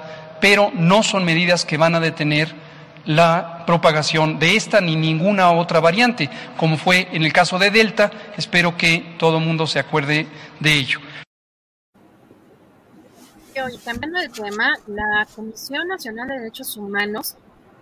pero 0.40 0.70
no 0.74 1.02
son 1.02 1.24
medidas 1.24 1.64
que 1.64 1.76
van 1.76 1.94
a 1.94 2.00
detener 2.00 2.54
la 3.04 3.64
propagación 3.66 4.38
de 4.38 4.56
esta 4.56 4.80
ni 4.80 4.96
ninguna 4.96 5.52
otra 5.52 5.80
variante, 5.80 6.28
como 6.56 6.76
fue 6.76 7.08
en 7.12 7.22
el 7.22 7.32
caso 7.32 7.58
de 7.58 7.70
Delta. 7.70 8.10
Espero 8.36 8.76
que 8.76 9.14
todo 9.18 9.38
el 9.38 9.44
mundo 9.44 9.66
se 9.66 9.78
acuerde 9.78 10.26
de 10.60 10.72
ello. 10.72 11.00
Y 13.72 13.78
cambiando 13.78 14.20
de 14.20 14.28
tema, 14.28 14.74
la 14.86 15.26
Comisión 15.34 15.88
Nacional 15.88 16.28
de 16.28 16.38
Derechos 16.38 16.76
Humanos 16.76 17.36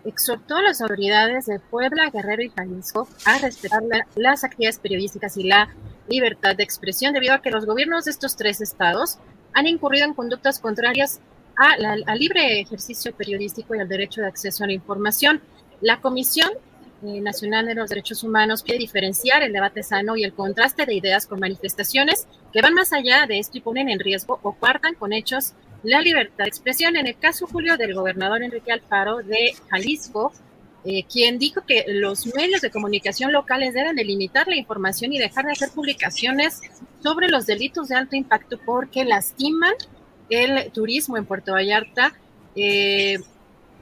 exhortó 0.05 0.57
a 0.57 0.63
las 0.63 0.81
autoridades 0.81 1.47
de 1.47 1.59
Puebla, 1.59 2.11
Guerrero 2.11 2.43
y 2.43 2.51
Jalisco 2.51 3.09
a 3.25 3.39
respetar 3.39 3.83
las 4.17 4.45
actividades 4.45 4.79
periodísticas 4.79 5.37
y 5.37 5.45
la 5.45 5.75
libertad 6.09 6.57
de 6.57 6.63
expresión 6.63 7.13
debido 7.13 7.35
a 7.35 7.43
que 7.43 7.51
los 7.51 7.65
gobiernos 7.65 8.05
de 8.05 8.11
estos 8.11 8.37
tres 8.37 8.61
estados 8.61 9.19
han 9.55 9.67
incurrido 9.67 10.05
en 10.05 10.15
conductas 10.15 10.59
contrarias 10.59 11.21
al 11.57 12.19
libre 12.19 12.61
ejercicio 12.61 13.15
periodístico 13.15 13.75
y 13.75 13.81
al 13.81 13.89
derecho 13.89 14.21
de 14.21 14.27
acceso 14.27 14.65
a 14.65 14.67
la 14.67 14.73
información. 14.73 15.41
La 15.81 16.01
Comisión 16.01 16.51
eh, 17.07 17.21
Nacional 17.21 17.67
de 17.67 17.75
los 17.75 17.91
Derechos 17.91 18.25
Humanos 18.25 18.63
quiere 18.63 18.79
diferenciar 18.79 19.43
el 19.43 19.53
debate 19.53 19.83
sano 19.83 20.17
y 20.17 20.25
el 20.25 20.33
contraste 20.33 20.87
de 20.87 20.95
ideas 20.95 21.27
con 21.27 21.39
manifestaciones 21.39 22.27
que 22.53 22.63
van 22.63 22.75
más 22.75 22.93
allá 22.93 23.27
de 23.27 23.39
esto 23.39 23.59
y 23.59 23.61
ponen 23.61 23.89
en 23.89 24.01
riesgo 24.01 24.41
o 24.43 24.53
cuartan 24.53 24.95
con 24.95 25.13
hechos 25.13 25.53
la 25.85 26.01
libertad 26.01 26.45
de 26.45 26.49
expresión. 26.49 26.97
En 26.97 27.07
el 27.07 27.17
caso, 27.19 27.47
Julio, 27.47 27.77
del 27.77 27.95
gobernador 27.95 28.43
Enrique 28.43 28.73
Alfaro 28.73 29.19
de 29.19 29.55
Jalisco, 29.71 30.33
eh, 30.85 31.05
quien 31.05 31.39
dijo 31.39 31.63
que 31.67 31.85
los 31.89 32.27
medios 32.35 32.61
de 32.61 32.71
comunicación 32.71 33.33
locales 33.33 33.73
deben 33.73 33.97
delimitar 33.97 34.49
la 34.49 34.57
información 34.57 35.13
y 35.13 35.19
dejar 35.19 35.47
de 35.47 35.53
hacer 35.53 35.71
publicaciones 35.71 36.61
sobre 37.03 37.29
los 37.29 37.47
delitos 37.47 37.89
de 37.89 37.97
alto 37.97 38.17
impacto 38.17 38.59
porque 38.65 39.05
lastiman 39.05 39.75
el 40.29 40.71
turismo 40.73 41.17
en 41.17 41.25
Puerto 41.25 41.53
Vallarta. 41.53 42.13
Eh, 42.57 43.19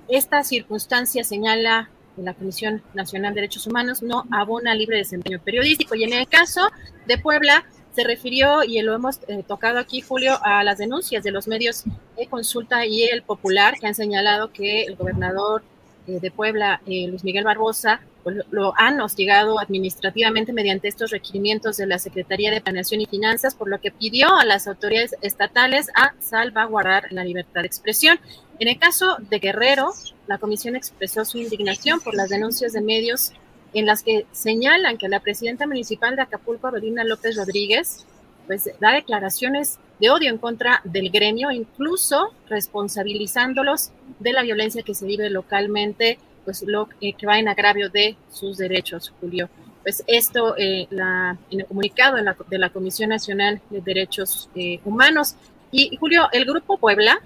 esta 0.08 0.44
circunstancia 0.44 1.24
señala 1.24 1.88
la 2.16 2.34
Comisión 2.34 2.82
Nacional 2.94 3.34
de 3.34 3.40
Derechos 3.40 3.66
Humanos 3.66 4.02
no 4.02 4.24
abona 4.30 4.74
libre 4.74 4.98
desempeño 4.98 5.40
periodístico. 5.40 5.94
Y 5.94 6.04
en 6.04 6.12
el 6.12 6.28
caso 6.28 6.70
de 7.06 7.18
Puebla, 7.18 7.64
se 7.94 8.04
refirió, 8.04 8.64
y 8.64 8.80
lo 8.82 8.94
hemos 8.94 9.20
eh, 9.28 9.44
tocado 9.46 9.78
aquí, 9.78 10.00
Julio, 10.00 10.38
a 10.42 10.64
las 10.64 10.78
denuncias 10.78 11.22
de 11.22 11.30
los 11.30 11.46
medios 11.46 11.84
de 12.16 12.26
consulta 12.26 12.86
y 12.86 13.04
el 13.04 13.22
popular, 13.22 13.78
que 13.78 13.86
han 13.86 13.94
señalado 13.94 14.52
que 14.52 14.84
el 14.84 14.96
gobernador 14.96 15.62
eh, 16.06 16.18
de 16.20 16.30
Puebla, 16.30 16.80
eh, 16.86 17.06
Luis 17.08 17.22
Miguel 17.22 17.44
Barbosa, 17.44 18.00
pues, 18.22 18.38
lo 18.50 18.72
han 18.76 19.00
hostigado 19.00 19.60
administrativamente 19.60 20.52
mediante 20.52 20.88
estos 20.88 21.10
requerimientos 21.10 21.76
de 21.76 21.86
la 21.86 21.98
Secretaría 21.98 22.50
de 22.50 22.60
Planeación 22.60 23.00
y 23.00 23.06
Finanzas, 23.06 23.54
por 23.54 23.68
lo 23.68 23.80
que 23.80 23.90
pidió 23.90 24.36
a 24.36 24.44
las 24.44 24.66
autoridades 24.66 25.14
estatales 25.20 25.88
a 25.94 26.14
salvaguardar 26.20 27.08
la 27.10 27.24
libertad 27.24 27.60
de 27.60 27.66
expresión. 27.66 28.18
En 28.58 28.68
el 28.68 28.78
caso 28.78 29.16
de 29.18 29.38
Guerrero, 29.38 29.92
la 30.26 30.38
comisión 30.38 30.76
expresó 30.76 31.24
su 31.24 31.38
indignación 31.38 32.00
por 32.00 32.14
las 32.14 32.30
denuncias 32.30 32.72
de 32.72 32.80
medios 32.80 33.32
en 33.74 33.86
las 33.86 34.02
que 34.02 34.26
señalan 34.32 34.98
que 34.98 35.08
la 35.08 35.20
presidenta 35.20 35.66
municipal 35.66 36.16
de 36.16 36.22
Acapulco, 36.22 36.66
Avelina 36.66 37.04
López 37.04 37.36
Rodríguez, 37.36 38.04
pues 38.46 38.70
da 38.80 38.92
declaraciones 38.92 39.78
de 40.00 40.10
odio 40.10 40.30
en 40.30 40.38
contra 40.38 40.80
del 40.84 41.10
gremio, 41.10 41.50
incluso 41.50 42.32
responsabilizándolos 42.48 43.90
de 44.18 44.32
la 44.32 44.42
violencia 44.42 44.82
que 44.82 44.94
se 44.94 45.06
vive 45.06 45.30
localmente, 45.30 46.18
pues 46.44 46.62
lo 46.66 46.88
eh, 47.00 47.12
que 47.12 47.26
va 47.26 47.38
en 47.38 47.48
agravio 47.48 47.88
de 47.88 48.16
sus 48.30 48.58
derechos, 48.58 49.12
Julio. 49.20 49.48
Pues 49.82 50.04
esto 50.06 50.54
eh, 50.56 50.86
la, 50.90 51.36
en 51.50 51.60
el 51.60 51.66
comunicado 51.66 52.16
de 52.16 52.22
la, 52.22 52.36
de 52.48 52.58
la, 52.58 52.70
Comisión 52.70 53.10
Nacional 53.10 53.60
de 53.70 53.80
Derechos 53.80 54.48
eh, 54.54 54.80
Humanos. 54.84 55.34
Y 55.70 55.96
Julio, 55.96 56.28
el 56.32 56.44
Grupo 56.44 56.76
Puebla, 56.78 57.20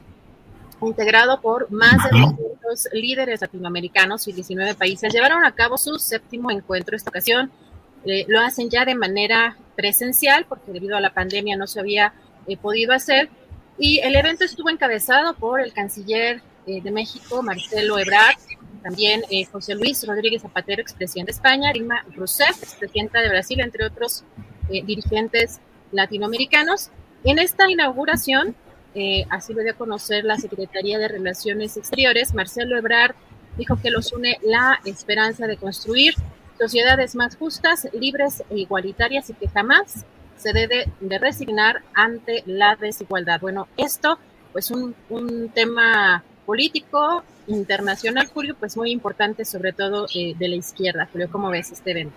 integrado 0.83 1.41
por 1.41 1.71
más 1.71 1.97
de 2.05 2.21
200 2.21 2.89
líderes 2.93 3.41
latinoamericanos 3.41 4.29
y 4.29 4.33
19 4.33 4.75
países, 4.75 5.13
llevaron 5.13 5.45
a 5.45 5.53
cabo 5.53 5.79
su 5.79 5.99
séptimo 5.99 6.51
encuentro. 6.51 6.97
Esta 6.97 7.11
ocasión 7.11 7.51
eh, 8.05 8.25
lo 8.29 8.41
hacen 8.41 8.69
ya 8.71 8.85
de 8.85 8.95
manera 8.95 9.57
presencial, 9.75 10.47
porque 10.49 10.73
debido 10.73 10.97
a 10.97 11.01
la 11.01 11.13
pandemia 11.13 11.57
no 11.57 11.67
se 11.67 11.81
había 11.81 12.13
eh, 12.47 12.57
podido 12.57 12.93
hacer. 12.93 13.31
Y 13.79 13.99
el 14.01 14.15
evento 14.15 14.45
estuvo 14.45 14.71
encabezado 14.71 15.35
por 15.35 15.61
el 15.61 15.73
canciller 15.73 16.43
eh, 16.67 16.81
de 16.81 16.91
México, 16.91 17.43
Marcelo 17.43 17.99
Ebrard, 17.99 18.37
también 18.83 19.23
José 19.51 19.75
Luis 19.75 20.07
Rodríguez 20.07 20.43
Zapatero, 20.43 20.81
expresidente 20.81 21.33
de 21.33 21.37
España, 21.37 21.73
Dilma 21.73 22.05
Rousseff, 22.15 22.63
expresidenta 22.63 23.21
de 23.21 23.29
Brasil, 23.31 23.59
entre 23.59 23.85
otros 23.85 24.23
dirigentes 24.69 25.59
latinoamericanos. 25.91 26.91
En 27.25 27.41
esta 27.41 27.69
inauguración, 27.69 28.55
eh, 28.97 29.27
así 29.31 29.55
lo 29.55 29.63
dio 29.63 29.73
a 29.73 29.77
conocer 29.77 30.25
la 30.25 30.39
Secretaría 30.39 30.99
de 30.99 31.07
Relaciones 31.07 31.77
Exteriores, 31.77 32.35
Marcelo 32.35 32.77
Ebrard 32.77 33.15
dijo 33.57 33.79
que 33.81 33.91
los 33.91 34.13
une 34.13 34.39
la 34.43 34.81
esperanza 34.85 35.47
de 35.47 35.57
construir 35.57 36.15
sociedades 36.59 37.15
más 37.15 37.37
justas, 37.37 37.89
libres 37.93 38.43
e 38.51 38.59
igualitarias 38.59 39.31
y 39.31 39.35
que 39.35 39.49
jamás 39.49 40.05
se 40.37 40.53
debe 40.53 40.91
de 41.01 41.19
resignar 41.19 41.83
ante 41.95 42.43
la 42.47 42.77
desigualdad. 42.77 43.41
Bueno, 43.41 43.69
esto 43.77 44.19
pues 44.53 44.71
un, 44.71 44.95
un 45.11 45.51
tema 45.51 46.25
político 46.47 47.23
internacional, 47.47 48.27
Julio, 48.33 48.57
pues 48.59 48.77
muy 48.77 48.91
importante, 48.91 49.45
sobre 49.45 49.73
todo 49.73 50.07
eh, 50.15 50.35
de 50.39 50.49
la 50.49 50.57
izquierda. 50.57 51.09
Julio, 51.13 51.29
¿cómo 51.31 51.51
ves 51.51 51.73
este 51.73 51.91
evento? 51.91 52.17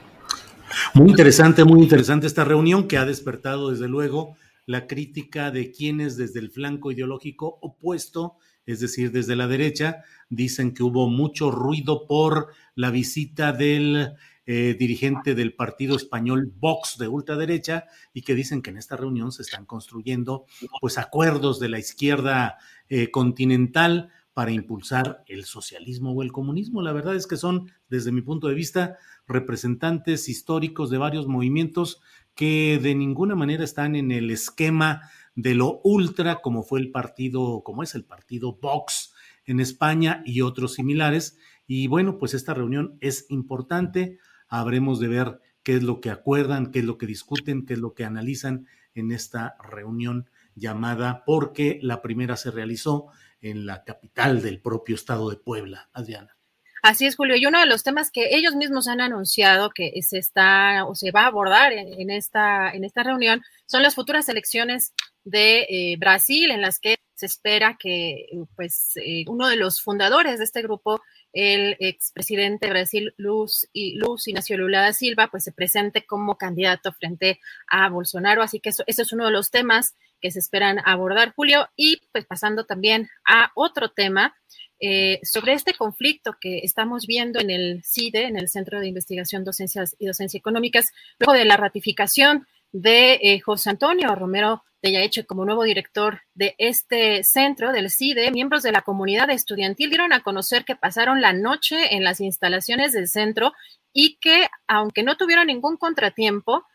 Muy 0.93 1.09
interesante, 1.09 1.63
muy 1.65 1.81
interesante 1.81 2.27
esta 2.27 2.45
reunión 2.45 2.87
que 2.87 2.97
ha 2.97 3.05
despertado 3.05 3.71
desde 3.71 3.87
luego 3.87 4.37
la 4.69 4.85
crítica 4.85 5.49
de 5.49 5.71
quienes 5.71 6.15
desde 6.15 6.39
el 6.39 6.51
flanco 6.51 6.91
ideológico 6.91 7.57
opuesto, 7.59 8.35
es 8.67 8.79
decir, 8.79 9.11
desde 9.11 9.35
la 9.35 9.47
derecha, 9.47 10.03
dicen 10.29 10.75
que 10.75 10.83
hubo 10.83 11.09
mucho 11.09 11.49
ruido 11.49 12.05
por 12.05 12.49
la 12.75 12.91
visita 12.91 13.51
del 13.51 14.13
eh, 14.45 14.75
dirigente 14.77 15.33
del 15.33 15.55
partido 15.55 15.95
español 15.95 16.53
Vox 16.55 16.99
de 16.99 17.07
ultraderecha 17.07 17.85
y 18.13 18.21
que 18.21 18.35
dicen 18.35 18.61
que 18.61 18.69
en 18.69 18.77
esta 18.77 18.95
reunión 18.95 19.31
se 19.31 19.41
están 19.41 19.65
construyendo 19.65 20.45
pues 20.79 20.99
acuerdos 20.99 21.59
de 21.59 21.69
la 21.69 21.79
izquierda 21.79 22.59
eh, 22.89 23.09
continental 23.09 24.11
para 24.33 24.51
impulsar 24.51 25.23
el 25.25 25.45
socialismo 25.45 26.11
o 26.13 26.21
el 26.21 26.31
comunismo. 26.31 26.83
La 26.83 26.93
verdad 26.93 27.15
es 27.15 27.25
que 27.25 27.37
son, 27.37 27.71
desde 27.89 28.11
mi 28.11 28.21
punto 28.21 28.47
de 28.47 28.53
vista, 28.53 28.97
representantes 29.27 30.29
históricos 30.29 30.91
de 30.91 30.99
varios 30.99 31.27
movimientos 31.27 32.01
que 32.39 32.79
de 32.81 32.95
ninguna 32.95 33.35
manera 33.35 33.65
están 33.65 33.97
en 33.97 34.13
el 34.13 34.31
esquema 34.31 35.01
de 35.35 35.55
lo 35.55 35.81
ultra 35.83 36.39
como 36.39 36.63
fue 36.63 36.79
el 36.79 36.89
partido, 36.89 37.63
como 37.65 37.83
es 37.83 37.95
el 37.95 38.05
partido 38.05 38.57
Vox 38.61 39.13
en 39.43 39.59
España 39.59 40.23
y 40.25 40.39
otros 40.39 40.75
similares. 40.75 41.37
Y 41.67 41.87
bueno, 41.87 42.17
pues 42.17 42.33
esta 42.33 42.53
reunión 42.53 42.97
es 43.01 43.25
importante. 43.27 44.19
Habremos 44.47 45.01
de 45.01 45.09
ver 45.09 45.41
qué 45.63 45.75
es 45.75 45.83
lo 45.83 45.99
que 45.99 46.11
acuerdan, 46.11 46.71
qué 46.71 46.79
es 46.79 46.85
lo 46.85 46.97
que 46.97 47.07
discuten, 47.07 47.65
qué 47.65 47.73
es 47.73 47.79
lo 47.79 47.93
que 47.93 48.05
analizan 48.05 48.67
en 48.93 49.11
esta 49.11 49.57
reunión 49.61 50.29
llamada, 50.55 51.25
porque 51.25 51.77
la 51.81 52.01
primera 52.01 52.37
se 52.37 52.51
realizó 52.51 53.07
en 53.41 53.65
la 53.65 53.83
capital 53.83 54.41
del 54.41 54.61
propio 54.61 54.95
estado 54.95 55.29
de 55.29 55.35
Puebla, 55.35 55.89
Adriana. 55.91 56.38
Así 56.81 57.05
es, 57.05 57.15
Julio. 57.15 57.35
Y 57.35 57.45
uno 57.45 57.59
de 57.59 57.65
los 57.65 57.83
temas 57.83 58.11
que 58.11 58.35
ellos 58.35 58.55
mismos 58.55 58.87
han 58.87 59.01
anunciado 59.01 59.71
que 59.71 59.91
se 60.01 60.17
está 60.17 60.85
o 60.85 60.95
se 60.95 61.11
va 61.11 61.23
a 61.23 61.27
abordar 61.27 61.73
en, 61.73 62.09
esta, 62.09 62.71
en 62.71 62.85
esta 62.85 63.03
reunión 63.03 63.41
son 63.65 63.83
las 63.83 63.95
futuras 63.95 64.29
elecciones 64.29 64.93
de 65.25 65.67
eh, 65.69 65.97
Brasil, 65.97 66.51
en 66.51 66.61
las 66.61 66.79
que 66.79 66.97
se 67.15 67.25
espera 67.25 67.77
que 67.77 68.27
pues, 68.55 68.93
eh, 68.95 69.25
uno 69.27 69.49
de 69.49 69.57
los 69.57 69.81
fundadores 69.81 70.37
de 70.37 70.45
este 70.45 70.61
grupo, 70.61 71.01
el 71.33 71.75
expresidente 71.79 72.67
de 72.67 72.71
Brasil, 72.71 73.13
Luz, 73.17 73.67
y 73.73 73.95
Luz 73.95 74.27
Ignacio 74.27 74.57
Lula 74.57 74.81
da 74.81 74.93
Silva, 74.93 75.27
pues 75.29 75.43
se 75.43 75.51
presente 75.51 76.05
como 76.05 76.37
candidato 76.37 76.93
frente 76.93 77.41
a 77.67 77.89
Bolsonaro. 77.89 78.41
Así 78.41 78.61
que 78.61 78.69
eso, 78.69 78.83
eso 78.87 79.01
es 79.01 79.11
uno 79.11 79.25
de 79.25 79.31
los 79.31 79.51
temas 79.51 79.95
que 80.19 80.31
se 80.31 80.39
esperan 80.39 80.79
abordar, 80.85 81.33
Julio. 81.35 81.67
Y 81.75 82.01
pues 82.11 82.25
pasando 82.25 82.65
también 82.65 83.09
a 83.27 83.51
otro 83.55 83.89
tema, 83.89 84.35
eh, 84.81 85.19
sobre 85.23 85.53
este 85.53 85.73
conflicto 85.73 86.37
que 86.39 86.59
estamos 86.59 87.05
viendo 87.05 87.39
en 87.39 87.49
el 87.49 87.83
CIDE, 87.83 88.23
en 88.23 88.37
el 88.37 88.47
Centro 88.47 88.79
de 88.79 88.87
Investigación, 88.87 89.43
Docencias 89.43 89.95
y 89.99 90.05
Docencia 90.05 90.37
Económicas, 90.37 90.91
luego 91.19 91.33
de 91.33 91.43
la 91.43 91.57
ratificación 91.57 92.47
de 92.71 93.19
eh, 93.21 93.39
José 93.41 93.71
Antonio 93.71 94.15
Romero 94.15 94.63
de 94.81 94.93
Yaeche 94.93 95.25
como 95.25 95.43
nuevo 95.43 95.63
director 95.63 96.21
de 96.33 96.55
este 96.57 97.25
centro 97.25 97.73
del 97.73 97.89
CIDE, 97.89 98.31
miembros 98.31 98.63
de 98.63 98.71
la 98.71 98.81
comunidad 98.81 99.29
estudiantil 99.29 99.89
dieron 99.89 100.13
a 100.13 100.21
conocer 100.21 100.63
que 100.63 100.77
pasaron 100.77 101.19
la 101.19 101.33
noche 101.33 101.95
en 101.95 102.05
las 102.05 102.21
instalaciones 102.21 102.93
del 102.93 103.09
centro 103.09 103.51
y 103.91 104.17
que, 104.21 104.47
aunque 104.67 105.03
no 105.03 105.17
tuvieron 105.17 105.47
ningún 105.47 105.75
contratiempo, 105.75 106.65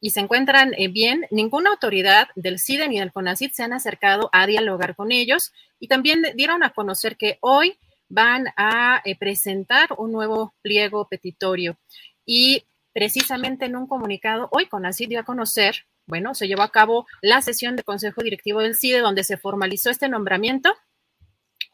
y 0.00 0.10
se 0.10 0.20
encuentran 0.20 0.72
eh, 0.78 0.88
bien, 0.88 1.26
ninguna 1.30 1.70
autoridad 1.70 2.28
del 2.34 2.58
CIDE 2.58 2.88
ni 2.88 2.98
del 2.98 3.12
CONACID 3.12 3.52
se 3.52 3.62
han 3.62 3.72
acercado 3.72 4.30
a 4.32 4.46
dialogar 4.46 4.96
con 4.96 5.12
ellos 5.12 5.52
y 5.78 5.88
también 5.88 6.22
dieron 6.34 6.62
a 6.62 6.70
conocer 6.70 7.16
que 7.16 7.38
hoy 7.40 7.78
van 8.08 8.46
a 8.56 9.02
eh, 9.04 9.16
presentar 9.16 9.90
un 9.98 10.10
nuevo 10.10 10.54
pliego 10.62 11.06
petitorio 11.08 11.78
y 12.24 12.64
precisamente 12.92 13.66
en 13.66 13.76
un 13.76 13.86
comunicado 13.86 14.48
hoy 14.52 14.66
CONACID 14.66 15.10
dio 15.10 15.20
a 15.20 15.24
conocer, 15.24 15.84
bueno, 16.06 16.34
se 16.34 16.48
llevó 16.48 16.62
a 16.62 16.72
cabo 16.72 17.06
la 17.20 17.42
sesión 17.42 17.76
de 17.76 17.84
Consejo 17.84 18.22
Directivo 18.22 18.60
del 18.60 18.74
CIDE 18.74 19.00
donde 19.00 19.22
se 19.22 19.36
formalizó 19.36 19.90
este 19.90 20.08
nombramiento, 20.08 20.74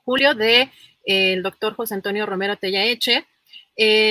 Julio, 0.05 0.35
de 0.35 0.63
eh, 1.05 1.33
el 1.33 1.43
doctor 1.43 1.75
José 1.75 1.95
Antonio 1.95 2.27
Romero 2.27 2.57
Tellaeche. 2.57 3.25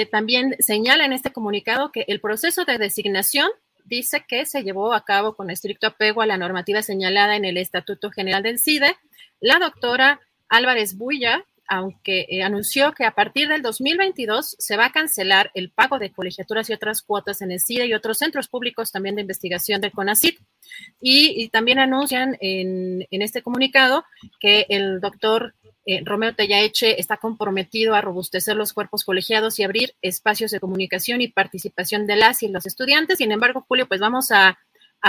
también 0.10 0.56
señala 0.60 1.06
en 1.06 1.12
este 1.12 1.34
comunicado 1.34 1.92
que 1.92 2.06
el 2.08 2.22
proceso 2.22 2.64
de 2.64 2.78
designación 2.78 3.50
dice 3.86 4.26
que 4.28 4.46
se 4.46 4.64
llevó 4.64 4.94
a 4.94 5.06
cabo 5.06 5.36
con 5.36 5.50
estricto 5.50 5.88
apego 5.88 6.22
a 6.22 6.26
la 6.26 6.38
normativa 6.38 6.82
señalada 6.82 7.36
en 7.36 7.46
el 7.46 7.58
Estatuto 7.58 8.12
General 8.12 8.44
del 8.44 8.60
CIDE. 8.60 8.96
La 9.40 9.60
doctora 9.60 10.20
Álvarez 10.50 10.98
Buya, 10.98 11.46
aunque 11.68 12.26
eh, 12.30 12.44
anunció 12.44 12.94
que 12.94 13.06
a 13.06 13.12
partir 13.12 13.48
del 13.48 13.62
2022 13.62 14.56
se 14.60 14.78
va 14.78 14.86
a 14.86 14.92
cancelar 14.92 15.52
el 15.54 15.72
pago 15.72 15.98
de 15.98 16.12
colegiaturas 16.12 16.70
y 16.70 16.74
otras 16.74 17.02
cuotas 17.02 17.42
en 17.42 17.52
el 17.52 17.60
CIDE 17.60 17.88
y 17.88 17.94
otros 17.94 18.18
centros 18.18 18.48
públicos 18.48 18.92
también 18.92 19.16
de 19.16 19.22
investigación 19.22 19.82
del 19.82 19.92
CONACID. 19.92 20.36
Y, 21.00 21.50
también 21.50 21.80
anuncian 21.80 22.38
en, 22.42 23.08
en, 23.10 23.22
este 23.22 23.42
comunicado 23.42 24.04
que 24.40 24.66
el 24.70 25.00
doctor 25.00 25.54
eh, 25.86 26.02
Romeo 26.04 26.34
está 26.36 27.18
comprometido 27.18 27.94
a 27.94 28.02
robustecer 28.02 28.56
los 28.56 28.74
cuerpos 28.74 29.04
colegiados 29.04 29.60
y 29.60 29.64
abrir 29.64 29.94
espacios 30.02 30.50
de 30.50 30.60
comunicación 30.60 31.22
y 31.22 31.28
participación 31.28 32.08
de 32.08 32.16
las 32.16 32.42
y 32.42 32.48
los 32.48 32.66
estudiantes. 32.66 33.20
Sin 33.20 33.32
embargo, 33.32 33.64
Julio, 33.68 33.88
pues 33.88 34.02
vamos 34.02 34.32
a, 34.32 34.58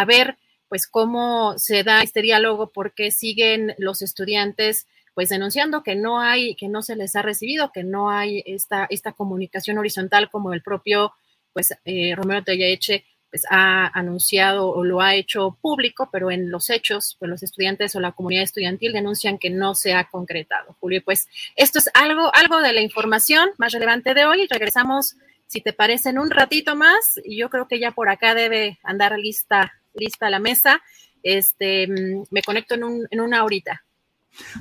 ver 0.06 0.36
pues 0.68 0.86
cómo 0.86 1.56
se 1.56 1.82
da 1.82 2.02
este 2.02 2.20
diálogo 2.20 2.70
porque 2.70 3.10
siguen 3.10 3.74
los 3.78 4.02
estudiantes 4.02 4.86
pues 5.14 5.30
denunciando 5.30 5.82
que 5.82 5.94
no 5.94 6.20
hay, 6.20 6.54
que 6.56 6.68
no 6.68 6.82
se 6.82 6.96
les 6.96 7.16
ha 7.16 7.22
recibido, 7.22 7.72
que 7.72 7.82
no 7.82 8.10
hay 8.10 8.42
esta, 8.44 8.86
esta 8.90 9.12
comunicación 9.12 9.78
horizontal 9.78 10.28
como 10.28 10.52
el 10.52 10.60
propio 10.60 11.14
pues 11.54 11.72
eh, 11.86 12.14
Tellaeche 12.44 13.06
pues, 13.36 13.44
ha 13.50 13.88
anunciado 13.88 14.70
o 14.70 14.82
lo 14.82 15.02
ha 15.02 15.14
hecho 15.14 15.58
público, 15.60 16.08
pero 16.10 16.30
en 16.30 16.50
los 16.50 16.70
hechos, 16.70 17.16
pues 17.18 17.28
los 17.28 17.42
estudiantes 17.42 17.94
o 17.94 18.00
la 18.00 18.12
comunidad 18.12 18.44
estudiantil 18.44 18.94
denuncian 18.94 19.36
que 19.36 19.50
no 19.50 19.74
se 19.74 19.92
ha 19.92 20.08
concretado. 20.08 20.74
Julio, 20.80 21.02
pues 21.04 21.28
esto 21.54 21.78
es 21.78 21.90
algo, 21.92 22.34
algo 22.34 22.62
de 22.62 22.72
la 22.72 22.80
información 22.80 23.50
más 23.58 23.72
relevante 23.72 24.14
de 24.14 24.24
hoy. 24.24 24.46
Regresamos, 24.48 25.16
si 25.46 25.60
te 25.60 25.74
parece, 25.74 26.08
en 26.08 26.18
un 26.18 26.30
ratito 26.30 26.76
más. 26.76 27.20
Y 27.26 27.36
yo 27.36 27.50
creo 27.50 27.68
que 27.68 27.78
ya 27.78 27.90
por 27.90 28.08
acá 28.08 28.34
debe 28.34 28.78
andar 28.82 29.18
lista, 29.18 29.70
lista 29.92 30.30
la 30.30 30.38
mesa. 30.38 30.80
Este, 31.22 31.88
mm, 31.88 32.24
me 32.30 32.40
conecto 32.40 32.74
en, 32.74 32.84
un, 32.84 33.06
en 33.10 33.20
una 33.20 33.44
horita. 33.44 33.82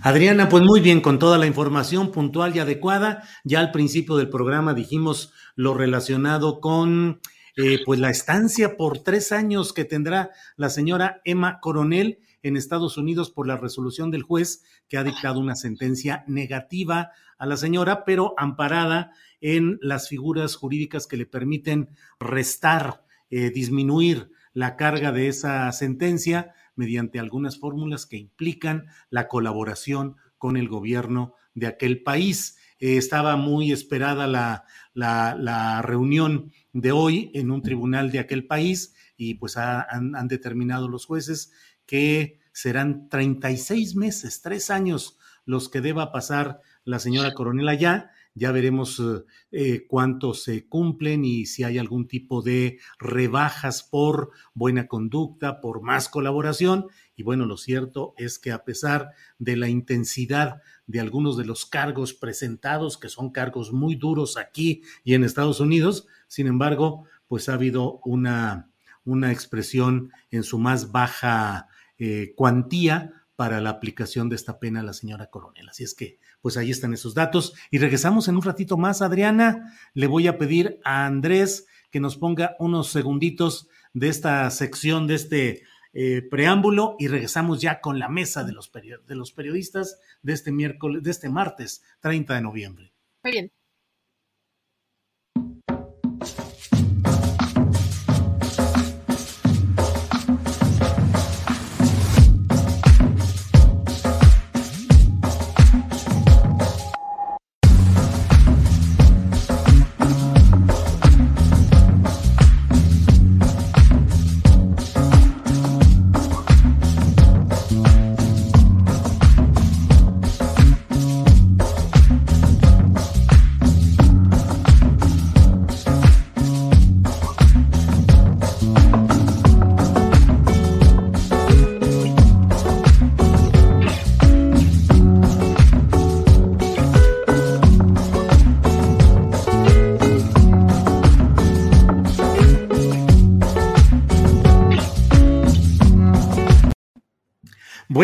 Adriana, 0.01 0.49
pues 0.49 0.63
muy 0.63 0.81
bien, 0.81 0.99
con 0.99 1.17
toda 1.17 1.37
la 1.37 1.45
información 1.45 2.11
puntual 2.11 2.53
y 2.53 2.59
adecuada. 2.59 3.23
Ya 3.45 3.61
al 3.61 3.71
principio 3.71 4.17
del 4.17 4.29
programa 4.29 4.73
dijimos 4.73 5.31
lo 5.55 5.73
relacionado 5.75 6.59
con 6.59 7.21
eh, 7.57 7.79
pues 7.85 7.99
la 7.99 8.09
estancia 8.09 8.77
por 8.77 8.99
tres 8.99 9.31
años 9.31 9.73
que 9.73 9.85
tendrá 9.85 10.31
la 10.57 10.69
señora 10.69 11.21
Emma 11.23 11.59
Coronel 11.61 12.19
en 12.43 12.57
Estados 12.57 12.97
Unidos 12.97 13.31
por 13.31 13.47
la 13.47 13.57
resolución 13.57 14.11
del 14.11 14.23
juez 14.23 14.63
que 14.87 14.97
ha 14.97 15.03
dictado 15.03 15.39
una 15.39 15.55
sentencia 15.55 16.23
negativa 16.27 17.11
a 17.37 17.45
la 17.45 17.57
señora, 17.57 18.05
pero 18.05 18.33
amparada 18.37 19.11
en 19.41 19.79
las 19.81 20.09
figuras 20.09 20.55
jurídicas 20.55 21.07
que 21.07 21.17
le 21.17 21.25
permiten 21.25 21.89
restar, 22.19 23.03
eh, 23.29 23.49
disminuir 23.49 24.31
la 24.53 24.75
carga 24.75 25.11
de 25.11 25.27
esa 25.27 25.71
sentencia 25.71 26.53
mediante 26.75 27.19
algunas 27.19 27.59
fórmulas 27.59 28.05
que 28.05 28.17
implican 28.17 28.87
la 29.09 29.27
colaboración 29.27 30.17
con 30.37 30.57
el 30.57 30.67
gobierno 30.67 31.33
de 31.53 31.67
aquel 31.67 32.03
país. 32.03 32.57
Eh, 32.79 32.97
estaba 32.97 33.37
muy 33.37 33.71
esperada 33.71 34.27
la, 34.27 34.65
la, 34.93 35.81
reunión 35.81 36.51
de 36.75 36.91
hoy 36.91 37.31
en 37.33 37.51
un 37.51 37.61
tribunal 37.61 38.11
de 38.11 38.19
aquel 38.19 38.45
país 38.45 38.93
y 39.15 39.35
pues 39.35 39.55
han, 39.55 40.27
determinado 40.27 40.89
los 40.89 41.05
jueces 41.05 41.53
que 41.85 42.39
serán 42.51 43.07
36 43.07 43.95
meses, 43.95 44.41
tres 44.41 44.69
años 44.69 45.17
los 45.45 45.69
que 45.69 45.79
deba 45.79 46.11
pasar 46.11 46.59
la 46.83 46.99
señora 46.99 47.33
coronel 47.33 47.69
allá. 47.69 48.11
Ya 48.33 48.51
veremos 48.51 48.99
eh, 48.99 49.23
eh, 49.51 49.85
cuántos 49.87 50.43
se 50.43 50.67
cumplen 50.67 51.23
y 51.23 51.45
si 51.45 51.63
hay 51.63 51.77
algún 51.77 52.07
tipo 52.09 52.41
de 52.41 52.79
rebajas 52.99 53.83
por 53.83 54.31
buena 54.53 54.87
conducta, 54.87 55.61
por 55.61 55.81
más 55.81 56.09
colaboración. 56.09 56.87
Y 57.15 57.23
bueno, 57.23 57.45
lo 57.45 57.57
cierto 57.57 58.13
es 58.17 58.39
que 58.39 58.51
a 58.51 58.63
pesar 58.63 59.11
de 59.39 59.55
la 59.55 59.69
intensidad 59.69 60.61
de 60.87 60.99
algunos 60.99 61.37
de 61.37 61.45
los 61.45 61.65
cargos 61.65 62.13
presentados, 62.13 62.97
que 62.97 63.09
son 63.09 63.31
cargos 63.31 63.71
muy 63.71 63.95
duros 63.95 64.37
aquí 64.37 64.83
y 65.03 65.13
en 65.13 65.23
Estados 65.23 65.59
Unidos. 65.59 66.07
Sin 66.27 66.47
embargo, 66.47 67.05
pues 67.27 67.49
ha 67.49 67.53
habido 67.53 67.99
una, 68.03 68.69
una 69.03 69.31
expresión 69.31 70.11
en 70.31 70.43
su 70.43 70.59
más 70.59 70.91
baja 70.91 71.67
eh, 71.97 72.33
cuantía 72.35 73.13
para 73.35 73.59
la 73.59 73.69
aplicación 73.69 74.29
de 74.29 74.35
esta 74.35 74.59
pena 74.59 74.79
a 74.79 74.83
la 74.83 74.93
señora 74.93 75.29
coronel. 75.29 75.67
Así 75.67 75.83
es 75.83 75.93
que, 75.93 76.19
pues 76.41 76.55
ahí 76.57 76.71
están 76.71 76.93
esos 76.93 77.13
datos. 77.13 77.53
Y 77.69 77.79
regresamos 77.79 78.27
en 78.27 78.35
un 78.35 78.43
ratito 78.43 78.77
más, 78.77 79.01
Adriana. 79.01 79.73
Le 79.93 80.07
voy 80.07 80.27
a 80.27 80.37
pedir 80.37 80.79
a 80.85 81.05
Andrés 81.05 81.67
que 81.91 81.99
nos 81.99 82.17
ponga 82.17 82.55
unos 82.59 82.89
segunditos 82.89 83.67
de 83.93 84.09
esta 84.09 84.49
sección, 84.51 85.07
de 85.07 85.15
este 85.15 85.63
eh, 85.97 86.21
preámbulo 86.21 86.97
y 86.99 87.07
regresamos 87.07 87.61
ya 87.61 87.79
con 87.79 87.99
la 87.99 88.09
mesa 88.09 88.43
de 88.43 88.51
los, 88.51 88.69
de 88.71 89.15
los 89.15 89.31
periodistas 89.31 89.99
de 90.21 90.33
este 90.33 90.51
miércoles, 90.51 91.01
de 91.01 91.09
este 91.09 91.29
martes 91.29 91.83
30 92.01 92.35
de 92.35 92.41
noviembre. 92.41 92.93
Muy 93.23 93.31
bien. 93.31 93.51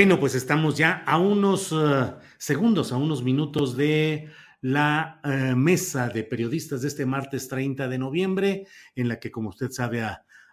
Bueno, 0.02 0.20
pues 0.20 0.34
estamos 0.34 0.80
ya 0.80 1.04
a 1.06 1.20
unos 1.20 1.72
eh, 1.72 2.12
segundos, 2.40 2.92
a 2.92 2.98
unos 2.98 3.22
minutos 3.24 3.78
de 3.78 4.32
la 4.60 5.22
eh, 5.24 5.54
mesa 5.56 6.10
de 6.10 6.24
periodistas 6.24 6.82
de 6.82 6.88
este 6.88 7.06
martes 7.06 7.48
30 7.48 7.88
de 7.88 8.00
noviembre, 8.00 8.66
en 8.96 9.08
la 9.08 9.20
que, 9.20 9.30
como 9.30 9.50
usted 9.50 9.70
sabe, 9.70 10.04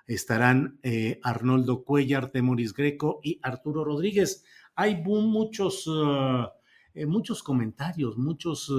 estarán 0.06 0.78
eh, 0.82 1.18
Arnoldo 1.22 1.82
Cuellar, 1.82 2.30
Temoris 2.30 2.74
Greco 2.74 3.20
y 3.22 3.40
Arturo 3.42 3.84
Rodríguez. 3.84 4.44
Hay 4.74 4.96
muchos, 4.96 5.88
muchos 6.94 7.42
comentarios, 7.42 8.18
muchos 8.18 8.70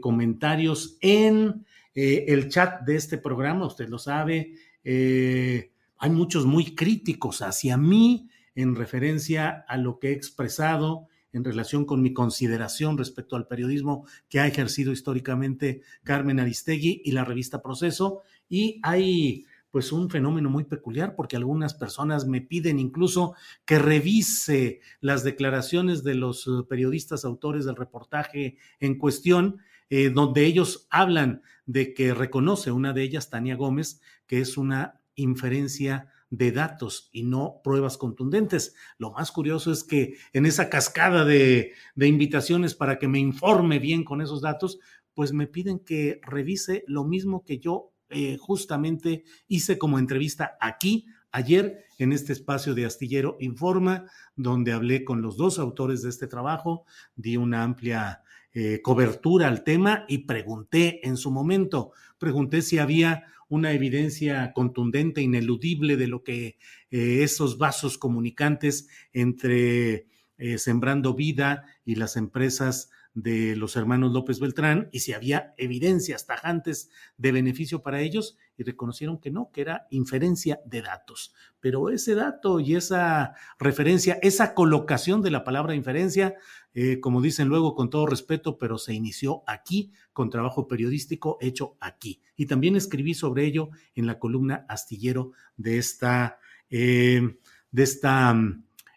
comentarios 0.00 0.96
en 1.02 1.66
el 1.94 2.48
chat 2.48 2.80
de 2.86 2.96
este 2.96 3.18
programa, 3.18 3.66
usted 3.66 3.90
lo 3.90 3.98
sabe. 3.98 4.54
hay 4.82 6.10
muchos 6.10 6.46
muy 6.46 6.74
críticos 6.74 7.42
hacia 7.42 7.76
mí 7.76 8.30
en 8.54 8.74
referencia 8.74 9.64
a 9.68 9.76
lo 9.76 9.98
que 9.98 10.08
he 10.08 10.12
expresado 10.12 11.08
en 11.32 11.44
relación 11.44 11.84
con 11.84 12.02
mi 12.02 12.12
consideración 12.12 12.98
respecto 12.98 13.36
al 13.36 13.46
periodismo 13.46 14.06
que 14.28 14.40
ha 14.40 14.46
ejercido 14.46 14.92
históricamente 14.92 15.82
Carmen 16.04 16.40
Aristegui 16.40 17.00
y 17.04 17.12
la 17.12 17.24
revista 17.24 17.62
Proceso. 17.62 18.20
Y 18.48 18.80
hay 18.82 19.46
pues 19.70 19.90
un 19.90 20.10
fenómeno 20.10 20.50
muy 20.50 20.64
peculiar 20.64 21.16
porque 21.16 21.36
algunas 21.36 21.72
personas 21.72 22.26
me 22.26 22.42
piden 22.42 22.78
incluso 22.78 23.34
que 23.64 23.78
revise 23.78 24.80
las 25.00 25.24
declaraciones 25.24 26.04
de 26.04 26.14
los 26.14 26.46
eh, 26.46 26.50
periodistas 26.68 27.24
autores 27.24 27.64
del 27.64 27.76
reportaje 27.76 28.58
en 28.80 28.98
cuestión, 28.98 29.62
eh, 29.88 30.10
donde 30.10 30.44
ellos 30.44 30.86
hablan 30.90 31.40
de 31.64 31.94
que 31.94 32.12
reconoce 32.12 32.70
una 32.70 32.92
de 32.92 33.02
ellas, 33.02 33.30
Tania 33.30 33.56
Gómez, 33.56 34.02
que 34.26 34.40
es 34.40 34.58
una 34.58 35.00
inferencia 35.14 36.11
de 36.32 36.50
datos 36.50 37.10
y 37.12 37.24
no 37.24 37.60
pruebas 37.62 37.98
contundentes. 37.98 38.74
Lo 38.96 39.12
más 39.12 39.30
curioso 39.30 39.70
es 39.70 39.84
que 39.84 40.16
en 40.32 40.46
esa 40.46 40.70
cascada 40.70 41.26
de, 41.26 41.74
invitaciones 41.94 42.74
para 42.74 42.98
que 42.98 43.06
me 43.06 43.18
informe 43.18 43.78
bien 43.78 44.02
con 44.02 44.22
esos 44.22 44.40
datos, 44.40 44.78
pues 45.12 45.34
me 45.34 45.46
piden 45.46 45.78
que 45.78 46.20
revise 46.22 46.84
lo 46.86 47.04
mismo 47.04 47.44
que 47.44 47.58
yo 47.58 47.92
eh, 48.08 48.38
justamente 48.40 49.24
hice 49.46 49.76
como 49.76 49.98
entrevista 49.98 50.56
aquí 50.58 51.04
ayer 51.32 51.84
en 51.98 52.12
este 52.12 52.32
espacio 52.32 52.74
de 52.74 52.86
Astillero 52.86 53.36
Informa, 53.38 54.06
donde 54.34 54.72
hablé 54.72 55.04
con 55.04 55.20
los 55.20 55.36
dos 55.36 55.58
autores 55.58 56.00
de 56.00 56.08
este 56.08 56.28
trabajo, 56.28 56.86
di 57.14 57.36
una 57.36 57.62
amplia 57.62 58.22
eh, 58.54 58.80
cobertura 58.82 59.48
al 59.48 59.64
tema 59.64 60.04
y 60.08 60.18
pregunté 60.18 61.06
en 61.06 61.16
su 61.16 61.30
momento, 61.30 61.92
pregunté 62.18 62.62
si 62.62 62.78
había 62.78 63.24
una 63.48 63.72
evidencia 63.72 64.52
contundente, 64.54 65.20
ineludible 65.20 65.96
de 65.96 66.06
lo 66.06 66.22
que 66.22 66.58
eh, 66.90 67.22
esos 67.22 67.58
vasos 67.58 67.98
comunicantes 67.98 68.88
entre 69.12 70.06
eh, 70.38 70.58
Sembrando 70.58 71.14
Vida 71.14 71.64
y 71.84 71.96
las 71.96 72.16
empresas 72.16 72.90
de 73.14 73.56
los 73.56 73.76
hermanos 73.76 74.12
López 74.12 74.40
Beltrán 74.40 74.88
y 74.90 75.00
si 75.00 75.12
había 75.12 75.54
evidencias 75.58 76.26
tajantes 76.26 76.90
de 77.18 77.32
beneficio 77.32 77.82
para 77.82 78.00
ellos 78.00 78.38
y 78.56 78.62
reconocieron 78.62 79.20
que 79.20 79.30
no, 79.30 79.50
que 79.52 79.60
era 79.60 79.86
inferencia 79.90 80.60
de 80.64 80.82
datos. 80.82 81.34
Pero 81.60 81.90
ese 81.90 82.14
dato 82.14 82.58
y 82.58 82.74
esa 82.74 83.34
referencia, 83.58 84.18
esa 84.22 84.54
colocación 84.54 85.20
de 85.20 85.30
la 85.30 85.44
palabra 85.44 85.74
inferencia, 85.74 86.36
eh, 86.74 87.00
como 87.00 87.20
dicen 87.20 87.48
luego 87.48 87.74
con 87.74 87.90
todo 87.90 88.06
respeto, 88.06 88.56
pero 88.56 88.78
se 88.78 88.94
inició 88.94 89.42
aquí 89.46 89.92
con 90.12 90.30
trabajo 90.30 90.66
periodístico 90.66 91.36
hecho 91.40 91.76
aquí. 91.80 92.22
Y 92.36 92.46
también 92.46 92.76
escribí 92.76 93.14
sobre 93.14 93.44
ello 93.44 93.70
en 93.94 94.06
la 94.06 94.18
columna 94.18 94.64
astillero 94.68 95.32
de 95.56 95.78
esta, 95.78 96.38
eh, 96.70 97.36
de 97.70 97.82
esta, 97.82 98.34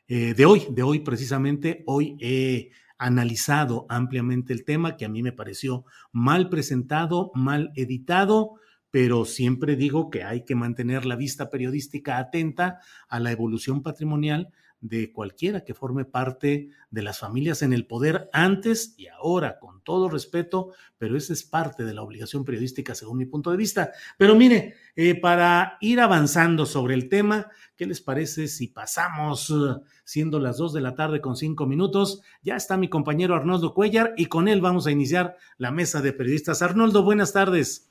eh, 0.08 0.34
de 0.34 0.46
hoy, 0.46 0.68
de 0.72 0.84
hoy 0.84 1.00
precisamente, 1.00 1.84
hoy 1.86 2.16
he 2.20 2.72
analizado 2.98 3.86
ampliamente 3.90 4.54
el 4.54 4.64
tema 4.64 4.96
que 4.96 5.06
a 5.06 5.10
mí 5.10 5.22
me 5.22 5.34
pareció 5.34 5.86
mal 6.14 6.50
presentado, 6.50 7.32
mal 7.36 7.72
editado, 7.76 8.56
pero 8.90 9.26
siempre 9.26 9.76
digo 9.76 10.10
que 10.10 10.24
hay 10.24 10.46
que 10.46 10.56
mantener 10.56 11.06
la 11.06 11.18
vista 11.18 11.50
periodística 11.50 12.18
atenta 12.18 12.80
a 13.10 13.20
la 13.20 13.34
evolución 13.34 13.84
patrimonial 13.84 14.54
de 14.88 15.12
cualquiera 15.12 15.64
que 15.64 15.74
forme 15.74 16.06
parte 16.06 16.70
de 16.92 17.02
las 17.02 17.18
familias 17.18 17.64
en 17.64 17.74
el 17.74 17.88
poder 17.88 18.30
antes 18.32 18.94
y 18.98 19.08
ahora, 19.08 19.58
con 19.58 19.82
todo 19.82 20.10
respeto, 20.10 20.74
pero 21.00 21.18
esa 21.18 21.34
es 21.34 21.44
parte 21.44 21.86
de 21.86 21.94
la 21.96 22.04
obligación 22.04 22.46
periodística 22.46 22.94
según 22.94 23.18
mi 23.18 23.26
punto 23.26 23.50
de 23.50 23.58
vista. 23.58 23.94
Pero 24.16 24.36
mire, 24.36 24.76
eh, 24.96 25.20
para 25.20 25.78
ir 25.82 26.00
avanzando 26.00 26.68
sobre 26.68 26.94
el 26.94 27.10
tema, 27.10 27.48
¿qué 27.76 27.88
les 27.88 28.00
parece 28.00 28.48
si 28.48 28.68
pasamos, 28.68 29.50
eh, 29.50 29.82
siendo 30.04 30.40
las 30.40 30.58
dos 30.58 30.72
de 30.72 30.82
la 30.82 30.94
tarde 30.94 31.20
con 31.20 31.36
cinco 31.36 31.66
minutos? 31.66 32.22
Ya 32.44 32.56
está 32.56 32.78
mi 32.78 32.88
compañero 32.88 33.36
Arnoldo 33.36 33.74
Cuellar 33.74 34.14
y 34.18 34.28
con 34.28 34.48
él 34.48 34.62
vamos 34.62 34.86
a 34.86 34.92
iniciar 34.92 35.36
la 35.58 35.72
mesa 35.72 36.04
de 36.04 36.14
periodistas. 36.14 36.62
Arnoldo, 36.62 37.02
buenas 37.02 37.34
tardes. 37.34 37.90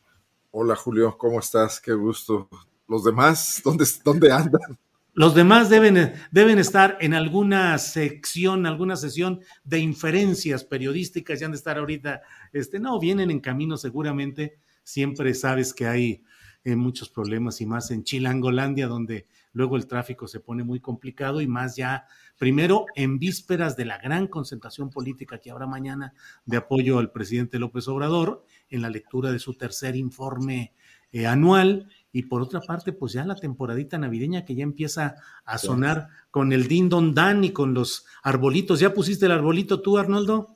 Hola 0.52 0.76
Julio, 0.76 1.18
¿cómo 1.18 1.40
estás? 1.40 1.80
Qué 1.80 1.92
gusto. 1.92 2.48
¿Los 2.86 3.02
demás? 3.02 3.60
¿Dónde, 3.64 3.84
dónde 4.04 4.30
andan? 4.30 4.78
Los 5.16 5.36
demás 5.36 5.70
deben, 5.70 6.12
deben 6.32 6.58
estar 6.58 6.98
en 7.00 7.14
alguna 7.14 7.78
sección, 7.78 8.66
alguna 8.66 8.96
sesión 8.96 9.40
de 9.62 9.78
inferencias 9.78 10.64
periodísticas, 10.64 11.38
ya 11.38 11.46
han 11.46 11.52
de 11.52 11.58
estar 11.58 11.78
ahorita, 11.78 12.22
este, 12.52 12.80
no, 12.80 12.98
vienen 12.98 13.30
en 13.30 13.38
camino 13.38 13.76
seguramente, 13.76 14.58
siempre 14.82 15.32
sabes 15.34 15.72
que 15.72 15.86
hay 15.86 16.24
eh, 16.64 16.74
muchos 16.74 17.10
problemas 17.10 17.60
y 17.60 17.66
más 17.66 17.92
en 17.92 18.02
Chilangolandia, 18.02 18.88
donde 18.88 19.26
luego 19.52 19.76
el 19.76 19.86
tráfico 19.86 20.26
se 20.26 20.40
pone 20.40 20.64
muy 20.64 20.80
complicado 20.80 21.40
y 21.40 21.46
más 21.46 21.76
ya, 21.76 22.08
primero, 22.36 22.86
en 22.96 23.20
vísperas 23.20 23.76
de 23.76 23.84
la 23.84 23.98
gran 23.98 24.26
concentración 24.26 24.90
política 24.90 25.38
que 25.38 25.52
habrá 25.52 25.68
mañana 25.68 26.12
de 26.44 26.56
apoyo 26.56 26.98
al 26.98 27.12
presidente 27.12 27.60
López 27.60 27.86
Obrador, 27.86 28.44
en 28.68 28.82
la 28.82 28.90
lectura 28.90 29.30
de 29.30 29.38
su 29.38 29.54
tercer 29.54 29.94
informe 29.94 30.72
eh, 31.12 31.28
anual 31.28 31.88
y 32.14 32.22
por 32.22 32.42
otra 32.42 32.60
parte, 32.60 32.92
pues 32.92 33.12
ya 33.12 33.24
la 33.24 33.34
temporadita 33.34 33.98
navideña 33.98 34.44
que 34.44 34.54
ya 34.54 34.62
empieza 34.62 35.16
a 35.44 35.58
sonar 35.58 36.10
con 36.30 36.52
el 36.52 36.68
din 36.68 36.88
don 36.88 37.12
dan 37.12 37.42
y 37.42 37.50
con 37.50 37.74
los 37.74 38.06
arbolitos. 38.22 38.78
¿Ya 38.78 38.94
pusiste 38.94 39.26
el 39.26 39.32
arbolito 39.32 39.82
tú, 39.82 39.98
Arnoldo? 39.98 40.54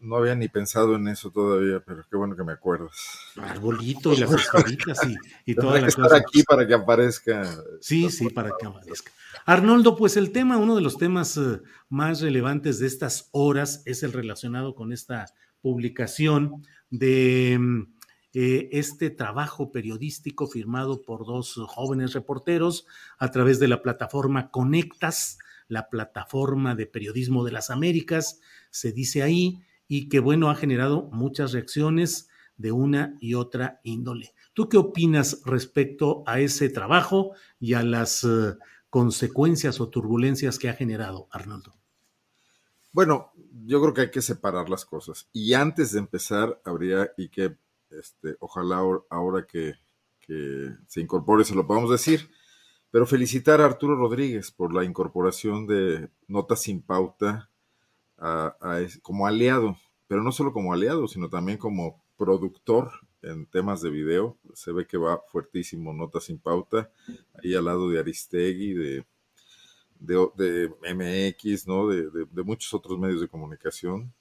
No 0.00 0.16
había 0.16 0.34
ni 0.34 0.48
pensado 0.48 0.96
en 0.96 1.06
eso 1.06 1.30
todavía, 1.30 1.78
pero 1.86 2.04
qué 2.10 2.16
bueno 2.16 2.34
que 2.34 2.42
me 2.42 2.50
acuerdas. 2.50 2.90
Arbolito 3.36 4.12
y 4.12 4.16
las 4.16 4.32
escoritas 4.32 4.98
y, 5.06 5.52
y 5.52 5.54
toda 5.54 5.80
la 5.80 5.86
estar 5.86 6.12
aquí 6.12 6.42
para 6.42 6.66
que 6.66 6.74
aparezca. 6.74 7.48
Sí, 7.80 8.10
sí, 8.10 8.28
para 8.28 8.50
que 8.58 8.66
aparezca. 8.66 9.12
Arnoldo, 9.46 9.96
pues 9.96 10.16
el 10.16 10.32
tema, 10.32 10.56
uno 10.56 10.74
de 10.74 10.82
los 10.82 10.98
temas 10.98 11.36
eh, 11.36 11.60
más 11.88 12.20
relevantes 12.20 12.80
de 12.80 12.88
estas 12.88 13.28
horas 13.30 13.84
es 13.86 14.02
el 14.02 14.12
relacionado 14.12 14.74
con 14.74 14.92
esta 14.92 15.26
publicación 15.60 16.66
de 16.90 17.56
mm, 17.60 18.01
eh, 18.34 18.68
este 18.72 19.10
trabajo 19.10 19.72
periodístico 19.72 20.46
firmado 20.46 21.02
por 21.02 21.26
dos 21.26 21.60
jóvenes 21.66 22.14
reporteros 22.14 22.86
a 23.18 23.30
través 23.30 23.58
de 23.58 23.68
la 23.68 23.82
plataforma 23.82 24.50
Conectas, 24.50 25.38
la 25.68 25.88
plataforma 25.90 26.74
de 26.74 26.86
periodismo 26.86 27.44
de 27.44 27.52
las 27.52 27.70
Américas, 27.70 28.40
se 28.70 28.92
dice 28.92 29.22
ahí, 29.22 29.60
y 29.86 30.08
que 30.08 30.20
bueno, 30.20 30.50
ha 30.50 30.54
generado 30.54 31.10
muchas 31.12 31.52
reacciones 31.52 32.28
de 32.56 32.72
una 32.72 33.16
y 33.20 33.34
otra 33.34 33.80
índole. 33.82 34.34
¿Tú 34.54 34.68
qué 34.68 34.78
opinas 34.78 35.42
respecto 35.44 36.22
a 36.26 36.40
ese 36.40 36.68
trabajo 36.68 37.32
y 37.58 37.74
a 37.74 37.82
las 37.82 38.24
eh, 38.24 38.56
consecuencias 38.88 39.80
o 39.80 39.88
turbulencias 39.88 40.58
que 40.58 40.68
ha 40.68 40.74
generado, 40.74 41.28
Arnoldo? 41.30 41.74
Bueno, 42.92 43.32
yo 43.66 43.80
creo 43.80 43.94
que 43.94 44.00
hay 44.02 44.10
que 44.10 44.22
separar 44.22 44.68
las 44.68 44.84
cosas. 44.84 45.28
Y 45.32 45.54
antes 45.54 45.92
de 45.92 45.98
empezar, 45.98 46.60
habría 46.64 47.10
y 47.16 47.28
que 47.28 47.56
este, 47.98 48.36
ojalá 48.40 48.82
ahora 49.10 49.46
que, 49.46 49.74
se 50.86 51.00
incorpore 51.00 51.44
se 51.44 51.54
lo 51.54 51.66
podamos 51.66 51.90
decir. 51.90 52.30
Pero 52.90 53.06
felicitar 53.06 53.60
a 53.60 53.66
Arturo 53.66 53.96
Rodríguez 53.96 54.50
por 54.50 54.72
la 54.72 54.84
incorporación 54.84 55.66
de 55.66 56.08
Notas 56.26 56.62
sin 56.62 56.80
Pauta 56.80 57.50
como 59.02 59.26
aliado, 59.26 59.76
pero 60.06 60.22
no 60.22 60.32
solo 60.32 60.52
como 60.52 60.72
aliado, 60.72 61.08
sino 61.08 61.28
también 61.28 61.58
como 61.58 62.02
productor 62.16 62.92
en 63.20 63.46
temas 63.46 63.82
de 63.82 63.90
video. 63.90 64.38
Se 64.54 64.72
ve 64.72 64.86
que 64.86 64.96
va 64.96 65.22
fuertísimo 65.26 65.92
Notas 65.92 66.24
sin 66.24 66.38
Pauta, 66.38 66.90
ahí 67.42 67.54
al 67.54 67.64
lado 67.64 67.90
de 67.90 67.98
Aristegui, 67.98 68.72
de, 68.74 69.04
de, 69.98 70.70
MX, 70.94 71.66
¿no? 71.66 71.88
de, 71.88 72.10
de 72.10 72.42
muchos 72.42 72.72
otros 72.72 72.98
medios 72.98 73.20
de 73.20 73.28
comunicación 73.28 74.14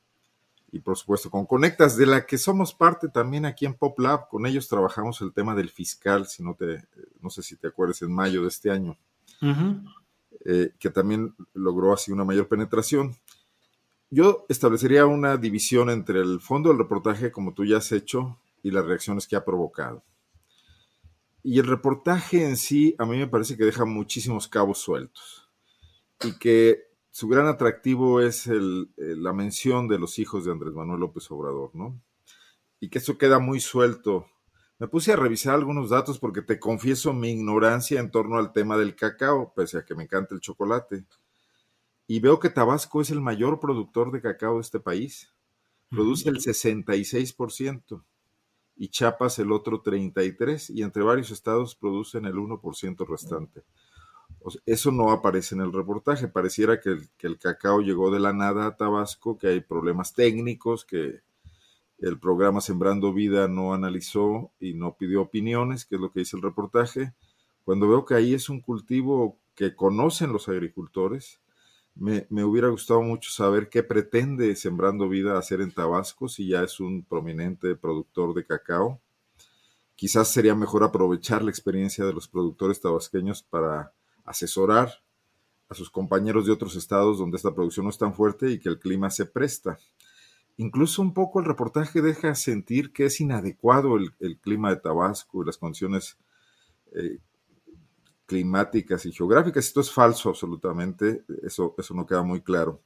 y 0.72 0.80
por 0.80 0.98
supuesto 0.98 1.30
con 1.30 1.46
Conectas, 1.46 1.98
de 1.98 2.06
la 2.06 2.26
que 2.26 2.38
somos 2.38 2.74
parte 2.74 3.10
también 3.10 3.46
aquí 3.46 3.66
en 3.66 3.74
Pop 3.74 4.00
Lab. 4.00 4.30
Con 4.30 4.46
ellos 4.46 4.70
trabajamos 4.70 5.20
el 5.22 5.34
tema 5.34 5.54
del 5.54 5.70
fiscal, 5.70 6.28
si 6.28 6.44
no 6.44 6.56
te, 6.56 6.86
no 7.20 7.30
sé 7.30 7.44
si 7.44 7.58
te 7.58 7.68
acuerdas, 7.68 8.02
en 8.02 8.14
mayo 8.14 8.42
de 8.42 8.48
este 8.48 8.72
año, 8.72 8.98
eh, 10.46 10.72
que 10.80 10.90
también 10.90 11.36
logró 11.54 11.94
así 11.94 12.12
una 12.12 12.24
mayor 12.24 12.48
penetración. 12.48 13.16
Yo 14.10 14.46
establecería 14.50 15.06
una 15.06 15.38
división 15.38 15.90
entre 15.90 16.20
el 16.22 16.40
fondo 16.40 16.70
del 16.70 16.80
reportaje, 16.80 17.32
como 17.32 17.54
tú 17.54 17.66
ya 17.66 17.78
has 17.78 17.92
hecho, 17.92 18.38
y 18.64 18.72
las 18.72 18.86
reacciones 18.86 19.28
que 19.28 19.36
ha 19.36 19.44
provocado. 19.44 20.04
Y 21.44 21.60
el 21.60 21.68
reportaje 21.68 22.46
en 22.46 22.56
sí, 22.56 22.96
a 22.98 23.06
mí 23.06 23.18
me 23.18 23.28
parece 23.28 23.58
que 23.58 23.66
deja 23.66 23.84
muchísimos 23.84 24.48
cabos 24.48 24.78
sueltos 24.78 25.50
y 26.24 26.38
que 26.38 26.91
su 27.12 27.28
gran 27.28 27.48
atractivo 27.48 28.22
es 28.22 28.48
la 28.48 29.34
mención 29.34 29.90
de 29.90 30.00
los 30.00 30.18
hijos 30.18 30.46
de 30.46 30.52
Andrés 30.54 30.74
Manuel 30.74 31.02
López 31.02 31.30
Obrador, 31.30 31.72
¿no? 31.74 32.02
Y 32.80 32.90
que 32.90 33.00
eso 33.00 33.18
queda 33.18 33.38
muy 33.38 33.60
suelto. 33.60 34.26
Me 34.80 34.88
puse 34.88 35.12
a 35.12 35.18
revisar 35.18 35.54
algunos 35.54 35.90
datos 35.90 36.20
porque 36.20 36.42
te 36.42 36.58
confieso 36.58 37.14
mi 37.14 37.32
ignorancia 37.32 38.00
en 38.00 38.12
torno 38.12 38.38
al 38.38 38.54
tema 38.54 38.78
del 38.78 38.96
cacao, 38.96 39.54
pese 39.54 39.78
a 39.78 39.86
que 39.86 39.94
me 39.94 40.04
encanta 40.04 40.34
el 40.34 40.42
chocolate. 40.42 41.06
Y 42.08 42.22
veo 42.22 42.40
que 42.40 42.50
Tabasco 42.50 43.02
es 43.02 43.12
el 43.12 43.22
mayor 43.22 43.60
productor 43.60 44.12
de 44.12 44.22
cacao 44.22 44.56
de 44.56 44.62
este 44.62 44.80
país. 44.80 45.34
Produce 45.90 46.30
el 46.30 46.38
66% 46.38 48.04
y 48.78 48.88
Chiapas 48.88 49.38
el 49.40 49.52
otro 49.52 49.84
33% 49.84 50.70
y 50.74 50.82
entre 50.82 51.04
varios 51.04 51.30
estados 51.30 51.76
producen 51.76 52.26
el 52.26 52.36
1% 52.36 53.06
restante 53.06 53.64
eso 54.66 54.92
no 54.92 55.12
aparece 55.12 55.56
en 55.56 55.62
el 55.62 55.74
reportaje. 55.74 56.28
Pareciera 56.28 56.80
que 56.80 56.98
el, 57.20 57.38
cacao 57.38 57.82
llegó 57.82 58.12
de 58.12 58.20
la 58.20 58.34
nada 58.34 58.66
a 58.66 58.76
Tabasco, 58.76 59.38
que 59.38 59.48
hay 59.48 59.62
problemas 59.62 60.14
técnicos, 60.14 60.86
que 60.86 61.22
el 62.00 62.20
programa 62.20 62.62
Sembrando 62.62 63.14
Vida 63.14 63.48
no 63.48 63.74
analizó 63.74 64.52
y 64.60 64.74
no 64.74 64.96
pidió 64.96 65.22
opiniones, 65.22 65.86
que 65.86 65.96
es 65.96 66.02
lo 66.02 66.12
que 66.12 66.22
dice 66.22 66.38
el 66.38 66.44
reportaje. 66.44 67.14
Cuando 67.64 67.88
veo 67.88 68.06
que 68.06 68.16
ahí 68.16 68.34
es 68.34 68.50
un 68.50 68.62
cultivo 68.62 69.38
que 69.54 69.76
conocen 69.76 70.34
los 70.34 70.50
agricultores, 70.50 71.40
me, 71.94 72.26
me, 72.30 72.44
hubiera 72.44 72.70
gustado 72.70 73.02
mucho 73.02 73.30
saber 73.30 73.70
qué 73.70 73.84
pretende 73.84 74.56
Sembrando 74.56 75.10
Vida 75.10 75.38
hacer 75.38 75.62
en 75.62 75.72
Tabasco, 75.72 76.28
si 76.28 76.48
ya 76.48 76.64
es 76.64 76.80
un 76.80 77.04
prominente 77.04 77.76
productor 77.76 78.34
de 78.34 78.46
cacao. 78.46 79.00
Quizás 79.96 80.30
sería 80.30 80.56
mejor 80.56 80.84
aprovechar 80.84 81.44
la 81.44 81.52
experiencia 81.52 82.06
de 82.06 82.14
los 82.14 82.28
productores 82.28 82.82
tabasqueños 82.82 83.44
para 83.44 83.94
asesorar 84.32 84.92
a 85.70 85.74
sus 85.74 85.90
compañeros 85.90 86.46
de 86.46 86.52
otros 86.52 86.76
estados 86.76 87.18
donde 87.18 87.38
esta 87.38 87.54
producción 87.56 87.86
no 87.86 87.92
es 87.92 87.98
tan 87.98 88.14
fuerte 88.14 88.52
y 88.52 88.60
que 88.60 88.68
el 88.68 88.78
clima 88.78 89.10
se 89.10 89.26
presta. 89.26 89.78
Incluso 90.58 91.02
un 91.02 91.14
poco 91.14 91.40
el 91.40 91.46
reportaje 91.46 92.02
deja 92.02 92.36
sentir 92.36 92.92
que 92.92 93.06
es 93.06 93.22
inadecuado 93.22 93.96
el, 93.96 94.40
clima 94.40 94.70
de 94.70 94.82
Tabasco 94.82 95.42
y 95.42 95.46
las 95.46 95.58
condiciones 95.58 96.18
eh, 96.94 97.20
climáticas 98.26 99.06
y 99.06 99.14
geográficas. 99.14 99.66
Esto 99.66 99.80
es 99.80 99.92
falso 99.92 100.30
absolutamente, 100.30 101.24
eso, 101.42 101.74
eso 101.78 101.94
no 101.94 102.06
queda 102.06 102.22
muy 102.22 102.42
claro. 102.42 102.82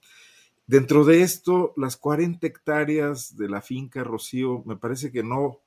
Dentro 0.67 1.05
de 1.05 1.21
esto, 1.21 1.73
las 1.77 1.97
40 1.97 2.45
hectáreas 2.45 3.35
de 3.35 3.49
la 3.49 3.61
finca 3.61 4.03
Rocío 4.03 4.63
me 4.65 4.77
parece 4.77 5.11
que 5.11 5.23
no, 5.23 5.59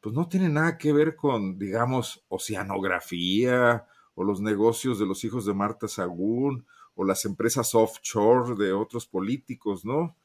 pues 0.00 0.14
no 0.14 0.28
tiene 0.28 0.48
nada 0.50 0.76
que 0.76 0.92
ver 0.92 1.16
con, 1.16 1.58
digamos, 1.58 2.24
oceanografía 2.28 3.86
o 4.18 4.24
los 4.24 4.40
negocios 4.40 4.98
de 4.98 5.06
los 5.06 5.22
hijos 5.22 5.46
de 5.46 5.54
Marta 5.54 5.86
Sagún, 5.86 6.66
o 6.96 7.04
las 7.04 7.24
empresas 7.24 7.72
offshore 7.76 8.56
de 8.56 8.72
otros 8.72 9.06
políticos, 9.06 9.84
¿no? 9.84 10.16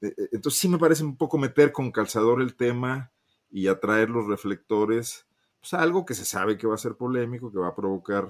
E, 0.00 0.06
e, 0.06 0.28
entonces 0.30 0.60
sí 0.60 0.68
me 0.68 0.78
parece 0.78 1.02
un 1.02 1.16
poco 1.16 1.36
meter 1.36 1.72
con 1.72 1.90
calzador 1.90 2.40
el 2.40 2.54
tema 2.54 3.10
y 3.50 3.66
atraer 3.66 4.08
los 4.08 4.28
reflectores, 4.28 5.26
pues 5.58 5.74
algo 5.74 6.04
que 6.04 6.14
se 6.14 6.24
sabe 6.24 6.56
que 6.56 6.68
va 6.68 6.76
a 6.76 6.78
ser 6.78 6.94
polémico, 6.94 7.50
que 7.50 7.58
va 7.58 7.70
a 7.70 7.74
provocar 7.74 8.28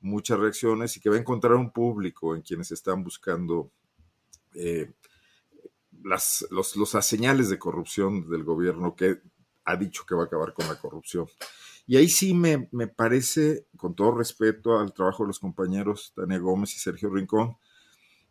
muchas 0.00 0.38
reacciones 0.38 0.96
y 0.96 1.00
que 1.00 1.10
va 1.10 1.16
a 1.16 1.20
encontrar 1.20 1.54
un 1.54 1.72
público 1.72 2.36
en 2.36 2.42
quienes 2.42 2.70
están 2.70 3.02
buscando 3.02 3.72
eh, 4.54 4.92
las, 6.04 6.46
los, 6.52 6.68
señales 7.04 7.48
de 7.48 7.58
corrupción 7.58 8.30
del 8.30 8.44
gobierno 8.44 8.94
que 8.94 9.20
ha 9.64 9.74
dicho 9.74 10.06
que 10.06 10.14
va 10.14 10.22
a 10.22 10.26
acabar 10.26 10.54
con 10.54 10.68
la 10.68 10.78
corrupción. 10.78 11.26
Y 11.86 11.96
ahí 11.96 12.08
sí 12.08 12.34
me, 12.34 12.68
parece, 12.88 13.66
con 13.76 13.94
todo 13.94 14.16
respeto 14.16 14.78
al 14.78 14.92
trabajo 14.92 15.22
de 15.22 15.28
los 15.28 15.38
compañeros 15.38 16.12
Tania 16.16 16.38
Gómez 16.38 16.74
y 16.74 16.80
Sergio 16.80 17.10
Rincón, 17.10 17.56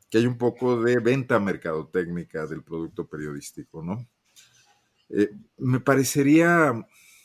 que 0.10 0.18
hay 0.18 0.28
un 0.28 0.38
poco 0.38 0.82
de 0.82 1.00
venta 1.00 1.40
mercadotécnica 1.40 2.46
del 2.48 2.64
producto 2.64 3.08
periodístico, 3.08 3.82
¿no? 3.82 4.08
Eh, 5.10 5.32
me 5.58 5.80
parecería 5.80 6.74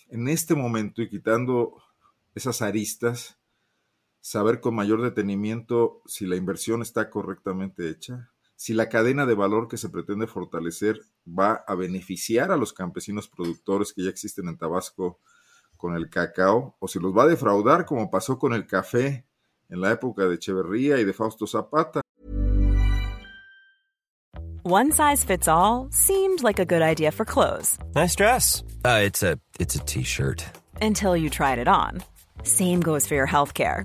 en 0.09 0.28
este 0.28 0.55
momento 0.55 1.02
y 1.02 1.09
quitando 1.09 1.82
esas 2.35 2.62
aristas, 2.62 3.39
saber 4.20 4.61
con 4.61 4.74
mayor 4.74 5.02
detenimiento 5.02 6.02
si 6.07 6.27
la 6.27 6.36
inversión 6.36 6.82
está 6.82 7.11
correctamente 7.11 7.89
hecha, 7.89 8.31
si 8.55 8.74
la 8.74 8.89
cadena 8.89 9.24
de 9.27 9.35
valor 9.35 9.66
que 9.66 9.78
se 9.78 9.89
pretende 9.89 10.27
fortalecer 10.27 11.01
va 11.27 11.65
a 11.66 11.74
beneficiar 11.74 12.52
a 12.52 12.57
los 12.57 12.73
campesinos 12.73 13.28
productores 13.28 13.93
que 13.93 14.05
ya 14.05 14.11
existen 14.11 14.48
en 14.48 14.59
Tabasco 14.59 15.19
con 15.81 15.97
el 15.97 16.11
cacao 16.11 16.77
o 16.78 16.86
si 16.86 17.01
los 17.01 17.16
va 17.16 17.23
a 17.23 17.27
defraudar 17.27 17.85
como 17.86 18.11
pasó 18.11 18.39
con 18.39 18.52
el 18.52 18.66
café 18.66 19.24
en 19.69 19.81
la 19.81 19.90
época 19.93 20.27
de 20.27 20.35
Echeverría 20.35 20.98
y 20.98 21.05
de 21.05 21.12
Fausto 21.12 21.47
Zapata. 21.47 22.02
One 24.62 24.93
size 24.93 25.24
fits 25.24 25.48
all 25.48 25.89
seemed 25.90 26.43
like 26.43 26.59
a 26.59 26.66
good 26.66 26.82
idea 26.82 27.11
for 27.11 27.24
clothes. 27.24 27.78
Nice 27.94 28.15
dress. 28.15 28.62
Uh, 28.85 29.01
it's 29.02 29.23
a 29.23 29.39
it's 29.59 29.74
a 29.74 29.81
t-shirt. 29.81 30.44
Until 30.82 31.16
you 31.16 31.31
tried 31.31 31.59
it 31.59 31.66
on. 31.66 32.02
Same 32.43 32.81
goes 32.81 33.07
for 33.07 33.15
your 33.15 33.27
health 33.27 33.55
care. 33.55 33.85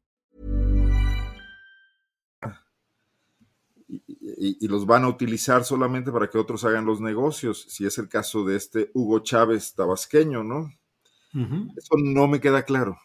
Y, 4.43 4.57
y, 4.59 4.67
los 4.67 4.87
van 4.87 5.03
a 5.03 5.07
utilizar 5.07 5.63
solamente 5.63 6.11
para 6.11 6.27
que 6.27 6.39
otros 6.39 6.65
hagan 6.65 6.83
los 6.83 6.99
negocios, 6.99 7.63
si 7.69 7.85
es 7.85 7.99
el 7.99 8.09
caso 8.09 8.43
de 8.43 8.55
este 8.55 8.89
Hugo 8.95 9.19
Chávez 9.19 9.75
tabasqueño, 9.75 10.43
¿no? 10.43 10.61
Uh 11.35 11.45
-huh. 11.45 11.73
Eso 11.77 11.93
no 12.03 12.27
me 12.27 12.39
queda 12.39 12.63
claro, 12.63 12.97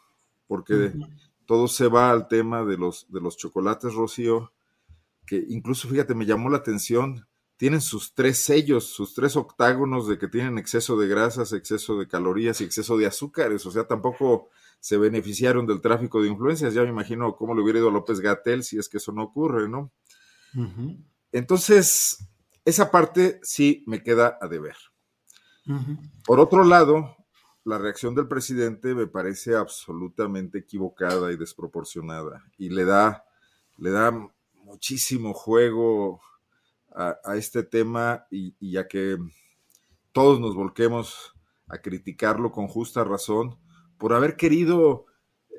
porque 0.46 0.72
uh 0.72 0.92
-huh. 0.94 1.18
todo 1.44 1.68
se 1.68 1.88
va 1.88 2.10
al 2.10 2.26
tema 2.28 2.64
de 2.64 2.78
los, 2.78 3.06
de 3.10 3.20
los 3.20 3.36
chocolates 3.36 3.92
Rocío, 3.92 4.50
que 5.26 5.44
incluso, 5.46 5.88
fíjate, 5.88 6.14
me 6.14 6.24
llamó 6.24 6.48
la 6.48 6.56
atención, 6.56 7.26
tienen 7.58 7.82
sus 7.82 8.14
tres 8.14 8.38
sellos, 8.38 8.86
sus 8.86 9.12
tres 9.12 9.36
octágonos 9.36 10.08
de 10.08 10.16
que 10.16 10.28
tienen 10.28 10.56
exceso 10.56 10.96
de 10.96 11.06
grasas, 11.06 11.52
exceso 11.52 11.98
de 11.98 12.08
calorías 12.08 12.62
y 12.62 12.64
exceso 12.64 12.96
de 12.96 13.04
azúcares, 13.04 13.66
o 13.66 13.70
sea, 13.70 13.86
tampoco 13.86 14.48
se 14.80 14.96
beneficiaron 14.96 15.66
del 15.66 15.82
tráfico 15.82 16.22
de 16.22 16.28
influencias, 16.28 16.72
ya 16.72 16.82
me 16.82 16.88
imagino 16.88 17.36
cómo 17.36 17.54
le 17.54 17.60
hubiera 17.60 17.80
ido 17.80 17.90
a 17.90 17.92
López 17.92 18.20
Gatel 18.20 18.62
si 18.62 18.78
es 18.78 18.88
que 18.88 18.96
eso 18.96 19.12
no 19.12 19.22
ocurre, 19.24 19.68
¿no? 19.68 19.92
Uh 20.54 20.60
-huh. 20.60 21.04
Entonces, 21.36 22.26
esa 22.64 22.90
parte 22.90 23.40
sí 23.42 23.84
me 23.86 24.02
queda 24.02 24.38
a 24.40 24.48
deber. 24.48 24.76
Uh 25.66 25.72
-huh. 25.72 26.12
Por 26.24 26.40
otro 26.40 26.64
lado, 26.64 27.14
la 27.62 27.76
reacción 27.76 28.14
del 28.14 28.26
presidente 28.26 28.94
me 28.94 29.06
parece 29.06 29.54
absolutamente 29.54 30.58
equivocada 30.60 31.30
y 31.30 31.36
desproporcionada 31.36 32.42
y 32.56 32.70
le 32.70 32.86
da, 32.86 33.22
le 33.76 33.90
da 33.90 34.12
muchísimo 34.54 35.34
juego 35.34 36.22
a, 36.94 37.18
a 37.22 37.36
este 37.36 37.62
tema 37.62 38.26
y, 38.30 38.56
y 38.58 38.72
ya 38.72 38.88
que 38.88 39.18
todos 40.12 40.40
nos 40.40 40.54
volquemos 40.54 41.34
a 41.68 41.76
criticarlo 41.82 42.50
con 42.50 42.66
justa 42.66 43.04
razón 43.04 43.58
por 43.98 44.14
haber 44.14 44.36
querido, 44.36 45.04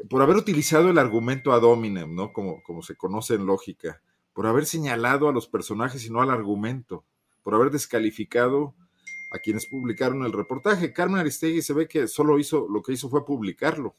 por 0.10 0.24
haber 0.24 0.38
utilizado 0.38 0.90
el 0.90 0.98
argumento 0.98 1.54
ad 1.54 1.64
hominem, 1.64 2.16
¿no? 2.16 2.34
Como, 2.34 2.64
como 2.64 2.82
se 2.82 2.96
conoce 2.96 3.36
en 3.36 3.46
lógica, 3.46 4.02
por 4.38 4.46
haber 4.46 4.68
señalado 4.68 5.28
a 5.28 5.32
los 5.32 5.48
personajes 5.48 6.06
y 6.06 6.12
no 6.12 6.22
al 6.22 6.30
argumento, 6.30 7.04
por 7.42 7.56
haber 7.56 7.72
descalificado 7.72 8.76
a 9.32 9.40
quienes 9.40 9.66
publicaron 9.66 10.24
el 10.26 10.32
reportaje. 10.32 10.94
Carmen 10.94 11.22
Aristegui 11.22 11.64
se 11.64 11.74
ve 11.74 11.88
que 11.88 12.08
solo 12.08 12.38
hizo, 12.38 12.68
lo 12.70 12.84
que 12.84 12.94
hizo 12.94 13.10
fue 13.10 13.26
publicarlo. 13.26 13.96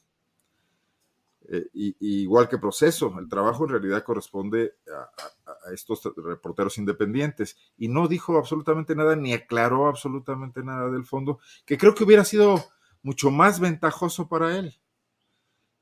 Eh, 1.49 1.67
y, 1.75 2.23
igual 2.23 2.49
que 2.49 2.57
proceso, 2.57 3.13
el 3.19 3.29
trabajo 3.29 3.65
en 3.65 3.71
realidad 3.71 4.05
corresponde 4.05 4.75
a, 4.87 5.51
a, 5.51 5.73
estos 5.75 6.09
reporteros 6.17 6.79
independientes. 6.79 7.57
Y 7.77 7.89
no 7.89 8.07
dijo 8.07 8.39
absolutamente 8.39 8.95
nada, 8.95 9.17
ni 9.17 9.33
aclaró 9.33 9.89
absolutamente 9.89 10.63
nada 10.63 10.89
del 10.89 11.05
fondo, 11.05 11.41
que 11.67 11.77
creo 11.77 11.97
que 11.97 12.05
hubiera 12.05 12.25
sido 12.25 12.63
mucho 13.03 13.33
más 13.33 13.59
ventajoso 13.59 14.29
para 14.29 14.57
él. 14.57 14.79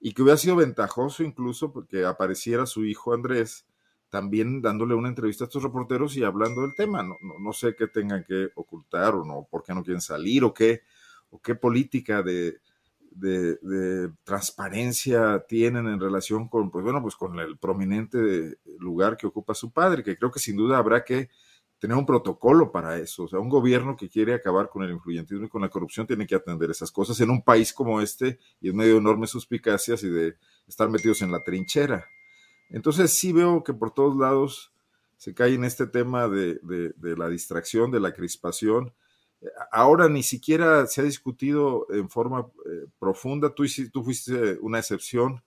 y 0.00 0.14
que 0.14 0.22
hubiera 0.22 0.38
sido 0.38 0.56
ventajoso 0.56 1.24
incluso 1.24 1.74
porque 1.74 2.06
apareciera 2.06 2.64
su 2.64 2.86
hijo 2.86 3.12
Andrés 3.12 3.66
también 4.10 4.62
dándole 4.62 4.94
una 4.94 5.08
entrevista 5.08 5.44
a 5.44 5.46
estos 5.46 5.62
reporteros 5.62 6.16
y 6.16 6.24
hablando 6.24 6.62
del 6.62 6.74
tema. 6.74 7.02
No, 7.02 7.16
no, 7.40 7.52
sé 7.52 7.74
qué 7.76 7.88
tengan 7.88 8.24
que 8.24 8.48
ocultar 8.54 9.14
o 9.14 9.24
no, 9.24 9.46
por 9.50 9.62
qué 9.62 9.74
no 9.74 9.82
quieren 9.82 10.00
salir 10.00 10.44
o 10.44 10.54
qué, 10.54 10.82
o 11.30 11.40
qué 11.40 11.54
política 11.54 12.22
de, 12.22 12.58
de, 13.10 14.10
transparencia 14.24 15.44
tienen 15.48 15.86
en 15.86 16.00
relación 16.00 16.48
con, 16.48 16.70
pues 16.70 16.84
bueno, 16.84 17.02
pues 17.02 17.16
con 17.16 17.38
el 17.40 17.58
prominente 17.58 18.58
lugar 18.78 19.16
que 19.16 19.26
ocupa 19.26 19.54
su 19.54 19.72
padre, 19.72 20.02
que 20.02 20.16
creo 20.16 20.30
que 20.30 20.40
sin 20.40 20.56
duda 20.56 20.78
habrá 20.78 21.04
que 21.04 21.28
tener 21.78 21.96
un 21.96 22.06
protocolo 22.06 22.72
para 22.72 22.98
eso. 22.98 23.24
O 23.24 23.28
sea, 23.28 23.38
un 23.38 23.48
gobierno 23.48 23.96
que 23.96 24.08
quiere 24.08 24.34
acabar 24.34 24.68
con 24.68 24.82
el 24.82 24.90
influyentismo 24.90 25.46
y 25.46 25.48
con 25.48 25.62
la 25.62 25.68
corrupción 25.68 26.06
tiene 26.06 26.26
que 26.26 26.34
atender 26.34 26.70
esas 26.70 26.90
cosas 26.90 27.20
en 27.20 27.30
un 27.30 27.42
país 27.42 27.72
como 27.72 28.00
este 28.00 28.38
y 28.60 28.70
en 28.70 28.76
medio 28.76 28.94
de 28.94 29.00
enormes 29.00 29.30
suspicacias 29.30 30.02
y 30.02 30.08
de 30.08 30.36
estar 30.66 30.88
metidos 30.88 31.22
en 31.22 31.32
la 31.32 31.42
trinchera. 31.42 32.06
Entonces 32.70 33.12
sí 33.12 33.32
veo 33.32 33.62
que 33.62 33.72
por 33.72 33.92
todos 33.92 34.16
lados 34.16 34.72
se 35.16 35.34
cae 35.34 35.54
en 35.54 35.64
este 35.64 35.86
tema 35.86 36.28
de, 36.28 36.60
la 37.00 37.28
distracción, 37.28 37.90
de 37.90 38.00
la 38.00 38.12
crispación, 38.12 38.92
ahora 39.70 40.08
ni 40.08 40.22
siquiera 40.22 40.86
se 40.86 41.00
ha 41.00 41.04
discutido 41.04 41.86
en 41.90 42.08
forma 42.10 42.46
eh, 42.66 42.86
profunda, 42.98 43.54
tú, 43.54 43.64
fuiste 44.02 44.58
una 44.60 44.78
excepción, 44.78 45.42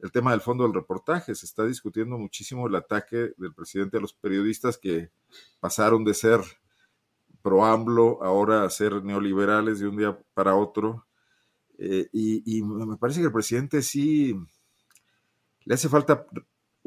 el 0.00 0.12
tema 0.12 0.32
del 0.32 0.40
fondo 0.40 0.64
del 0.64 0.74
reportaje, 0.74 1.34
se 1.34 1.46
está 1.46 1.64
discutiendo 1.64 2.18
muchísimo 2.18 2.66
el 2.66 2.74
ataque 2.74 3.32
del 3.38 3.54
presidente 3.54 3.96
a 3.96 4.00
los 4.00 4.12
periodistas 4.12 4.76
que 4.76 5.10
pasaron 5.60 6.04
de 6.04 6.14
ser 6.14 6.40
pro 7.40 7.64
AMLO 7.64 8.22
ahora 8.22 8.64
a 8.64 8.70
ser 8.70 9.02
neoliberales 9.04 9.78
de 9.78 9.88
un 9.88 9.96
día 9.96 10.18
para 10.34 10.56
otro. 10.56 11.06
Eh, 11.78 12.08
y, 12.12 12.58
y 12.58 12.62
me 12.62 12.96
parece 12.96 13.20
que 13.20 13.26
el 13.26 13.32
presidente 13.32 13.82
sí 13.82 14.34
le 15.64 15.74
hace 15.74 15.88
falta 15.88 16.26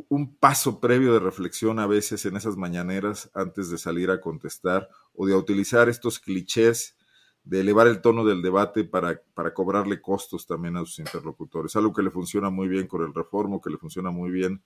un 0.09 0.35
paso 0.35 0.79
previo 0.79 1.13
de 1.13 1.19
reflexión 1.19 1.79
a 1.79 1.87
veces 1.87 2.25
en 2.25 2.35
esas 2.35 2.55
mañaneras 2.55 3.29
antes 3.33 3.69
de 3.69 3.77
salir 3.77 4.11
a 4.11 4.21
contestar 4.21 4.89
o 5.13 5.25
de 5.25 5.35
utilizar 5.35 5.89
estos 5.89 6.19
clichés 6.19 6.95
de 7.43 7.61
elevar 7.61 7.87
el 7.87 8.01
tono 8.01 8.25
del 8.25 8.41
debate 8.41 8.83
para, 8.83 9.21
para 9.33 9.53
cobrarle 9.53 10.01
costos 10.01 10.45
también 10.45 10.75
a 10.75 10.81
sus 10.81 10.99
interlocutores. 10.99 11.75
Algo 11.75 11.93
que 11.93 12.03
le 12.03 12.11
funciona 12.11 12.49
muy 12.49 12.67
bien 12.67 12.87
con 12.87 13.03
el 13.03 13.13
Reformo, 13.13 13.61
que 13.61 13.69
le 13.69 13.77
funciona 13.77 14.11
muy 14.11 14.29
bien 14.31 14.61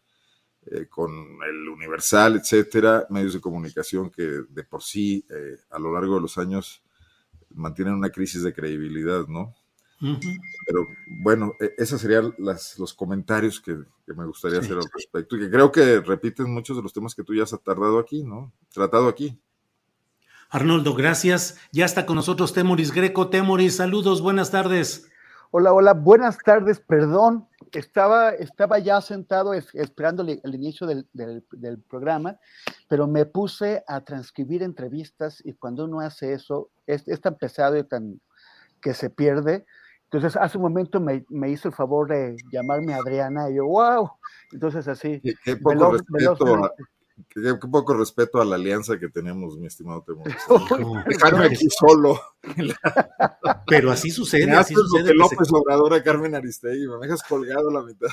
eh, 0.66 0.88
con 0.88 1.12
el 1.12 1.70
Universal, 1.70 2.36
etcétera, 2.36 3.06
medios 3.10 3.34
de 3.34 3.42
comunicación 3.42 4.10
que 4.10 4.24
de 4.50 4.64
por 4.64 4.84
sí 4.84 5.26
eh, 5.30 5.58
a 5.70 5.80
lo 5.80 5.94
largo 5.94 6.16
de 6.16 6.22
los 6.22 6.38
años 6.38 6.84
mantienen 7.50 7.94
una 7.94 8.10
crisis 8.10 8.44
de 8.44 8.54
credibilidad, 8.54 9.28
¿no? 9.28 9.56
Pero 10.66 10.88
bueno, 11.06 11.56
e, 11.60 11.74
esos 11.78 12.02
serían 12.02 12.34
las, 12.38 12.78
los 12.80 12.94
comentarios 12.94 13.62
que, 13.62 13.78
me 14.08 14.26
gustaría 14.26 14.60
hacer 14.60 14.74
al 14.74 14.90
respecto 14.94 15.38
y 15.38 15.42
que 15.42 15.50
creo 15.50 15.72
que 15.72 16.00
repiten 16.02 16.52
muchos 16.52 16.76
de 16.76 16.84
los 16.84 16.92
temas 16.92 17.16
que 17.16 17.24
tú 17.24 17.34
ya 17.34 17.44
has 17.44 17.56
tardado 17.64 18.00
aquí, 18.00 18.24
¿no? 18.24 18.52
Tratado 18.74 19.08
aquí. 19.08 19.40
Arnoldo, 20.50 20.96
gracias. 20.96 21.58
Ya 21.72 21.86
está 21.86 22.06
con 22.06 22.18
nosotros 22.18 22.52
Temoris 22.52 22.92
Greco. 22.92 23.30
Temoris, 23.30 23.78
saludos, 23.78 24.22
buenas 24.22 24.52
tardes. 24.52 25.08
Hola, 25.52 25.72
hola, 25.72 25.94
buenas 25.94 26.38
tardes, 26.40 26.80
perdón. 26.80 27.48
Estaba, 27.72 28.32
estaba 28.32 28.80
ya 28.80 29.00
sentado 29.00 29.54
esperando 29.54 30.24
el, 30.24 30.56
inicio 30.56 30.88
del, 30.88 31.06
programa, 31.90 32.38
pero 32.90 33.08
me 33.08 33.26
puse 33.26 33.84
a 33.88 34.02
transcribir 34.02 34.62
entrevistas 34.64 35.42
y 35.46 35.54
cuando 35.54 35.86
uno 35.86 36.02
hace 36.02 36.34
eso, 36.34 36.70
es, 36.86 37.08
es 37.08 37.22
tan 37.22 37.38
pesado 37.38 37.78
y 37.78 37.84
tan 37.84 38.20
que 38.82 38.94
se 38.94 39.10
pierde, 39.10 39.66
entonces, 40.12 40.36
hace 40.42 40.58
un 40.58 40.64
momento 40.64 41.00
me, 41.00 41.50
hizo 41.50 41.70
el 41.70 41.74
favor 41.74 42.10
de 42.10 42.36
llamarme 42.52 42.94
Adriana 42.94 43.50
y 43.50 43.56
yo, 43.56 43.66
wow. 43.66 44.12
Entonces, 44.52 44.86
así. 44.90 45.22
Qué, 45.22 45.56
poco, 45.56 45.94
respeto 45.94 46.56
a, 46.56 46.74
qué, 47.30 47.56
poco, 47.72 47.94
respeto 47.94 48.42
a, 48.42 48.46
la 48.46 48.58
alianza 48.58 49.00
que 49.00 49.08
tenemos, 49.08 49.58
mi 49.58 49.68
estimado 49.68 50.04
Temo. 50.04 50.24
Dejarme 51.08 51.46
aquí 51.46 51.66
solo. 51.70 52.20
Pero 53.68 53.90
así 53.90 54.12
sucede. 54.12 54.52
así 54.52 54.74
sucede 54.74 55.12
que 55.12 55.14
López 55.14 55.48
Obrador 55.50 55.94
a 55.94 56.04
Carmen 56.04 56.36
Aristegui, 56.36 56.90
me 56.90 56.98
dejas 57.08 57.24
colgado 57.24 57.72
la 57.72 57.82
mitad. 57.82 58.10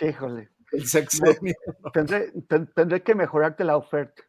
Híjole. 0.00 0.48
El 0.72 0.86
sexenio. 0.86 1.54
tendré, 1.92 2.32
tendré 2.74 3.02
que 3.02 3.14
mejorarte 3.14 3.64
la 3.64 3.76
oferta. 3.76 4.22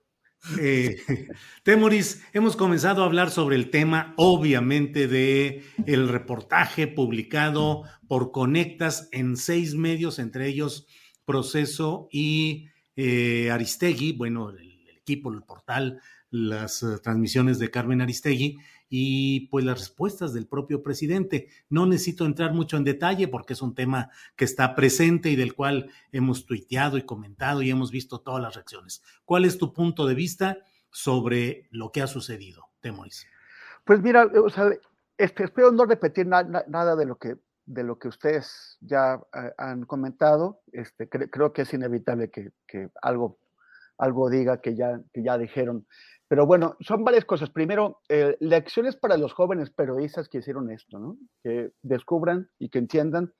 Eh, 0.59 0.97
Temoris, 1.63 2.23
hemos 2.33 2.55
comenzado 2.55 3.03
a 3.03 3.05
hablar 3.05 3.29
sobre 3.31 3.55
el 3.55 3.69
tema, 3.69 4.13
obviamente, 4.17 5.07
de 5.07 5.63
el 5.85 6.07
reportaje 6.07 6.87
publicado 6.87 7.83
por 8.07 8.31
Conectas 8.31 9.09
en 9.11 9.37
seis 9.37 9.75
medios, 9.75 10.19
entre 10.19 10.47
ellos 10.47 10.87
Proceso 11.25 12.07
y 12.11 12.69
eh, 12.95 13.51
Aristegui, 13.51 14.13
bueno, 14.13 14.49
el, 14.49 14.69
equipo, 14.97 15.31
el 15.31 15.43
portal, 15.43 16.01
las 16.29 16.83
uh, 16.83 16.99
transmisiones 16.99 17.57
de 17.59 17.71
Carmen 17.71 18.01
Aristegui, 18.01 18.57
y 18.89 19.47
pues 19.47 19.63
las 19.63 19.79
respuestas 19.79 20.33
del 20.33 20.47
propio 20.47 20.81
presidente. 20.81 21.47
No 21.69 21.85
necesito 21.85 22.25
entrar 22.25 22.53
mucho 22.53 22.77
en 22.77 22.83
detalle 22.83 23.27
porque 23.27 23.53
es 23.53 23.61
un 23.61 23.75
tema 23.75 24.09
que 24.35 24.45
está 24.45 24.75
presente 24.75 25.29
y 25.29 25.35
del 25.35 25.53
cual 25.53 25.91
hemos 26.11 26.45
tuiteado 26.45 26.97
y 26.97 27.03
comentado 27.03 27.61
y 27.61 27.69
hemos 27.69 27.91
visto 27.91 28.19
todas 28.21 28.41
las 28.41 28.55
reacciones. 28.55 29.03
¿Cuál 29.25 29.45
es 29.45 29.57
tu 29.57 29.73
punto 29.73 30.07
de 30.07 30.15
vista 30.15 30.57
sobre 30.91 31.67
lo 31.71 31.91
que 31.91 32.01
ha 32.01 32.07
sucedido, 32.07 32.65
Temoris? 32.81 33.27
Pues 33.85 34.01
mira, 34.01 34.25
o 34.25 34.49
sea, 34.49 34.69
este, 35.17 35.43
espero 35.43 35.71
no 35.71 35.85
repetir 35.85 36.25
nada 36.25 36.95
de 36.95 37.05
lo 37.05 37.17
que 37.17 37.37
de 37.69 37.83
lo 37.83 37.99
que 37.99 38.07
ustedes 38.07 38.77
ya 38.81 39.21
eh, 39.33 39.53
han 39.57 39.85
comentado. 39.85 40.61
Este, 40.71 41.07
creo 41.07 41.53
que 41.53 41.61
es 41.61 41.73
inevitable 41.73 42.31
que, 42.31 42.51
que 42.67 42.89
algo, 42.99 43.37
algo 43.99 44.29
diga 44.29 44.59
que 44.59 44.75
ya, 44.75 44.99
que 45.13 45.23
ya 45.23 45.37
dijeron. 45.37 45.85
Pero 46.29 46.45
bueno, 46.45 46.77
son 46.79 47.03
varias 47.03 47.25
cosas. 47.25 47.49
Primero, 47.49 48.01
eh, 48.07 48.37
lecciones 48.39 48.95
para 48.95 49.17
los 49.17 49.33
jóvenes 49.33 49.71
periodistas 49.71 50.29
que 50.29 50.37
hicieron 50.37 50.69
esto, 50.69 50.99
¿no? 50.99 51.17
Que 51.43 51.71
descubran 51.81 52.49
y 52.59 52.69
que 52.69 52.77
entiendan 52.77 53.33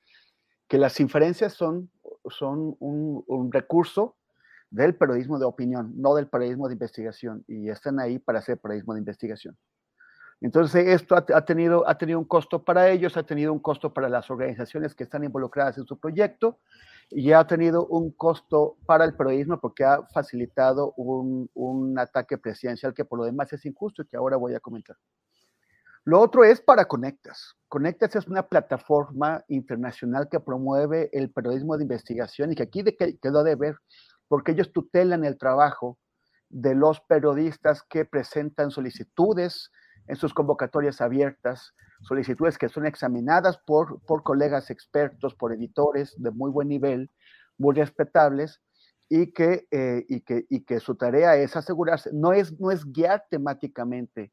que 0.66 0.76
las 0.76 0.98
inferencias 0.98 1.52
son, 1.52 1.88
son 2.28 2.76
un, 2.80 3.52
recurso 3.52 4.16
del 4.70 4.96
periodismo 4.96 5.38
de 5.38 5.44
opinión, 5.44 5.92
no 5.96 6.16
del 6.16 6.26
periodismo 6.26 6.66
de 6.66 6.74
investigación, 6.74 7.44
y 7.46 7.70
están 7.70 8.00
ahí 8.00 8.18
para 8.18 8.40
hacer 8.40 8.58
periodismo 8.58 8.94
de 8.94 9.00
investigación. 9.00 9.56
Entonces, 10.40 10.88
esto 10.88 11.14
ha, 11.14 11.44
tenido, 11.44 11.88
ha 11.88 11.96
tenido 11.96 12.18
un 12.18 12.24
costo 12.24 12.64
para 12.64 12.88
ellos, 12.88 13.16
ha 13.16 13.22
tenido 13.22 13.52
un 13.52 13.60
costo 13.60 13.94
para 13.94 14.08
las 14.08 14.30
organizaciones 14.30 14.96
que 14.96 15.04
están 15.04 15.22
involucradas 15.22 15.78
en 15.78 15.86
su 15.86 15.98
proyecto, 15.98 16.58
y 17.10 17.32
ha 17.32 17.44
tenido 17.46 17.86
un 17.86 18.12
costo 18.12 18.76
para 18.86 19.04
el 19.04 19.14
periodismo 19.14 19.60
porque 19.60 19.84
ha 19.84 20.06
facilitado 20.06 20.92
un, 20.96 21.50
un, 21.54 21.98
ataque 21.98 22.38
presidencial 22.38 22.94
que 22.94 23.04
por 23.04 23.18
lo 23.18 23.24
demás 23.24 23.52
es 23.52 23.66
injusto 23.66 24.02
y 24.02 24.06
que 24.06 24.16
ahora 24.16 24.36
voy 24.36 24.54
a 24.54 24.60
comentar. 24.60 24.96
Lo 26.04 26.20
otro 26.20 26.44
es 26.44 26.60
para 26.60 26.86
Conectas. 26.86 27.56
Conectas 27.68 28.16
es 28.16 28.26
una 28.26 28.48
plataforma 28.48 29.44
internacional 29.48 30.28
que 30.30 30.40
promueve 30.40 31.10
el 31.12 31.30
periodismo 31.30 31.76
de 31.76 31.84
investigación 31.84 32.52
y 32.52 32.54
que 32.54 32.62
aquí 32.62 32.82
quedó 33.20 33.42
de 33.42 33.54
ver 33.56 33.76
porque 34.28 34.52
ellos 34.52 34.72
tutelan 34.72 35.24
el 35.24 35.36
trabajo 35.36 35.98
de 36.48 36.74
los 36.74 37.00
periodistas 37.00 37.82
que 37.82 38.04
presentan 38.04 38.70
solicitudes 38.70 39.70
en 40.06 40.16
sus 40.16 40.32
convocatorias 40.32 41.00
abiertas, 41.00 41.74
solicitudes 42.02 42.58
que 42.58 42.68
son 42.68 42.86
examinadas 42.86 43.58
por, 43.58 44.00
por 44.02 44.22
colegas 44.22 44.70
expertos, 44.70 45.34
por 45.34 45.52
editores 45.52 46.14
de 46.16 46.30
muy 46.30 46.50
buen 46.50 46.68
nivel, 46.68 47.10
muy 47.58 47.74
respetables, 47.74 48.60
y 49.12 49.32
que, 49.32 49.66
eh, 49.72 50.06
y 50.08 50.20
que, 50.20 50.46
y 50.48 50.60
que 50.60 50.78
su 50.78 50.94
tarea 50.94 51.36
es 51.36 51.56
asegurarse, 51.56 52.10
no 52.12 52.32
es, 52.32 52.58
no 52.60 52.70
es 52.70 52.90
guiar 52.90 53.24
temáticamente 53.28 54.32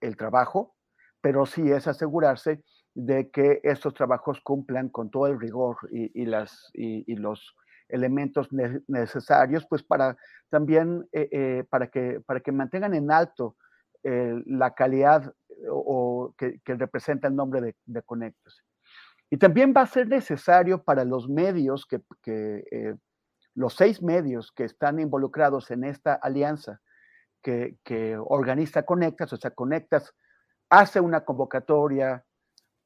el 0.00 0.16
trabajo, 0.16 0.74
pero 1.20 1.46
sí 1.46 1.70
es 1.70 1.86
asegurarse 1.86 2.62
de 2.94 3.30
que 3.30 3.60
estos 3.62 3.94
trabajos 3.94 4.40
cumplan 4.40 4.88
con 4.88 5.10
todo 5.10 5.28
el 5.28 5.38
rigor 5.38 5.76
y, 5.92 6.26
las, 6.26 6.70
y, 6.74 7.14
los 7.14 7.54
elementos 7.88 8.48
necesarios, 8.88 9.64
pues 9.68 9.82
para 9.84 10.16
también, 10.48 11.08
eh, 11.12 11.28
eh, 11.30 11.64
para, 11.70 11.88
que, 11.88 12.20
para 12.26 12.40
que 12.40 12.52
mantengan 12.52 12.94
en 12.94 13.10
alto 13.12 13.56
la 14.02 14.72
calidad 14.72 15.34
o, 15.70 16.34
que, 16.36 16.60
representa 16.64 17.28
el 17.28 17.36
nombre 17.36 17.60
de, 17.60 17.76
de. 17.86 18.02
Y 19.30 19.38
también 19.38 19.74
va 19.76 19.82
a 19.82 19.86
ser 19.86 20.08
necesario 20.08 20.82
para 20.82 21.04
los 21.04 21.28
medios, 21.28 21.86
que, 21.86 22.00
eh, 22.70 22.94
los 23.54 23.74
seis 23.74 24.02
medios 24.02 24.52
que 24.52 24.64
están 24.64 25.00
involucrados 25.00 25.70
en 25.70 25.84
esta 25.84 26.14
alianza 26.14 26.80
que, 27.42 28.18
organiza 28.18 28.82
Conectas, 28.82 29.32
o 29.32 29.36
sea, 29.36 29.52
Conectas 29.52 30.14
hace 30.68 31.00
una 31.00 31.24
convocatoria 31.24 32.24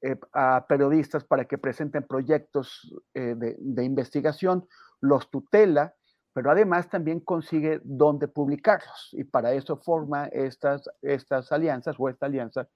eh, 0.02 0.18
a 0.32 0.66
periodistas 0.68 1.24
para 1.24 1.46
que 1.46 1.58
presenten 1.58 2.06
proyectos 2.06 2.94
eh, 3.14 3.34
de, 3.36 3.84
investigación, 3.84 4.68
los 5.00 5.30
tutela 5.30 5.94
pero 6.40 6.52
además 6.52 6.88
también 6.88 7.20
consigue 7.20 7.82
dónde 7.84 8.26
publicarlos 8.26 9.10
y 9.12 9.24
para 9.24 9.52
eso 9.52 9.76
forma 9.76 10.24
estas, 10.28 10.88
estas 11.02 11.52
alianzas 11.52 11.96
o 11.98 12.08
esta 12.08 12.24
alianza 12.24 12.66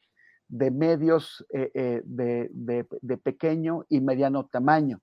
de 0.49 0.70
medios 0.70 1.47
eh, 1.51 1.70
eh, 1.73 2.03
de, 2.05 2.51
de, 3.01 3.16
pequeño 3.16 3.86
y 3.89 4.03
mediano 4.03 4.49
tamaño. 4.49 5.01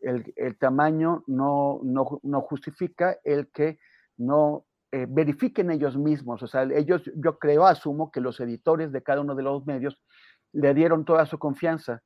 El, 0.00 0.24
tamaño 0.58 1.22
no, 1.26 1.80
no, 1.82 2.40
justifica 2.40 3.18
el 3.24 3.50
que 3.50 3.78
no 4.16 4.64
eh, 4.90 5.04
verifiquen 5.06 5.70
ellos 5.70 5.98
mismos. 5.98 6.42
O 6.42 6.46
sea, 6.46 6.62
ellos, 6.62 7.02
yo 7.14 7.38
creo, 7.38 7.66
asumo 7.66 8.10
que 8.10 8.22
los 8.22 8.40
editores 8.40 8.90
de 8.90 9.02
cada 9.02 9.20
uno 9.20 9.34
de 9.34 9.42
los 9.42 9.66
medios 9.66 10.02
le 10.54 10.72
dieron 10.72 11.04
toda 11.04 11.26
su 11.26 11.38
confianza 11.38 12.02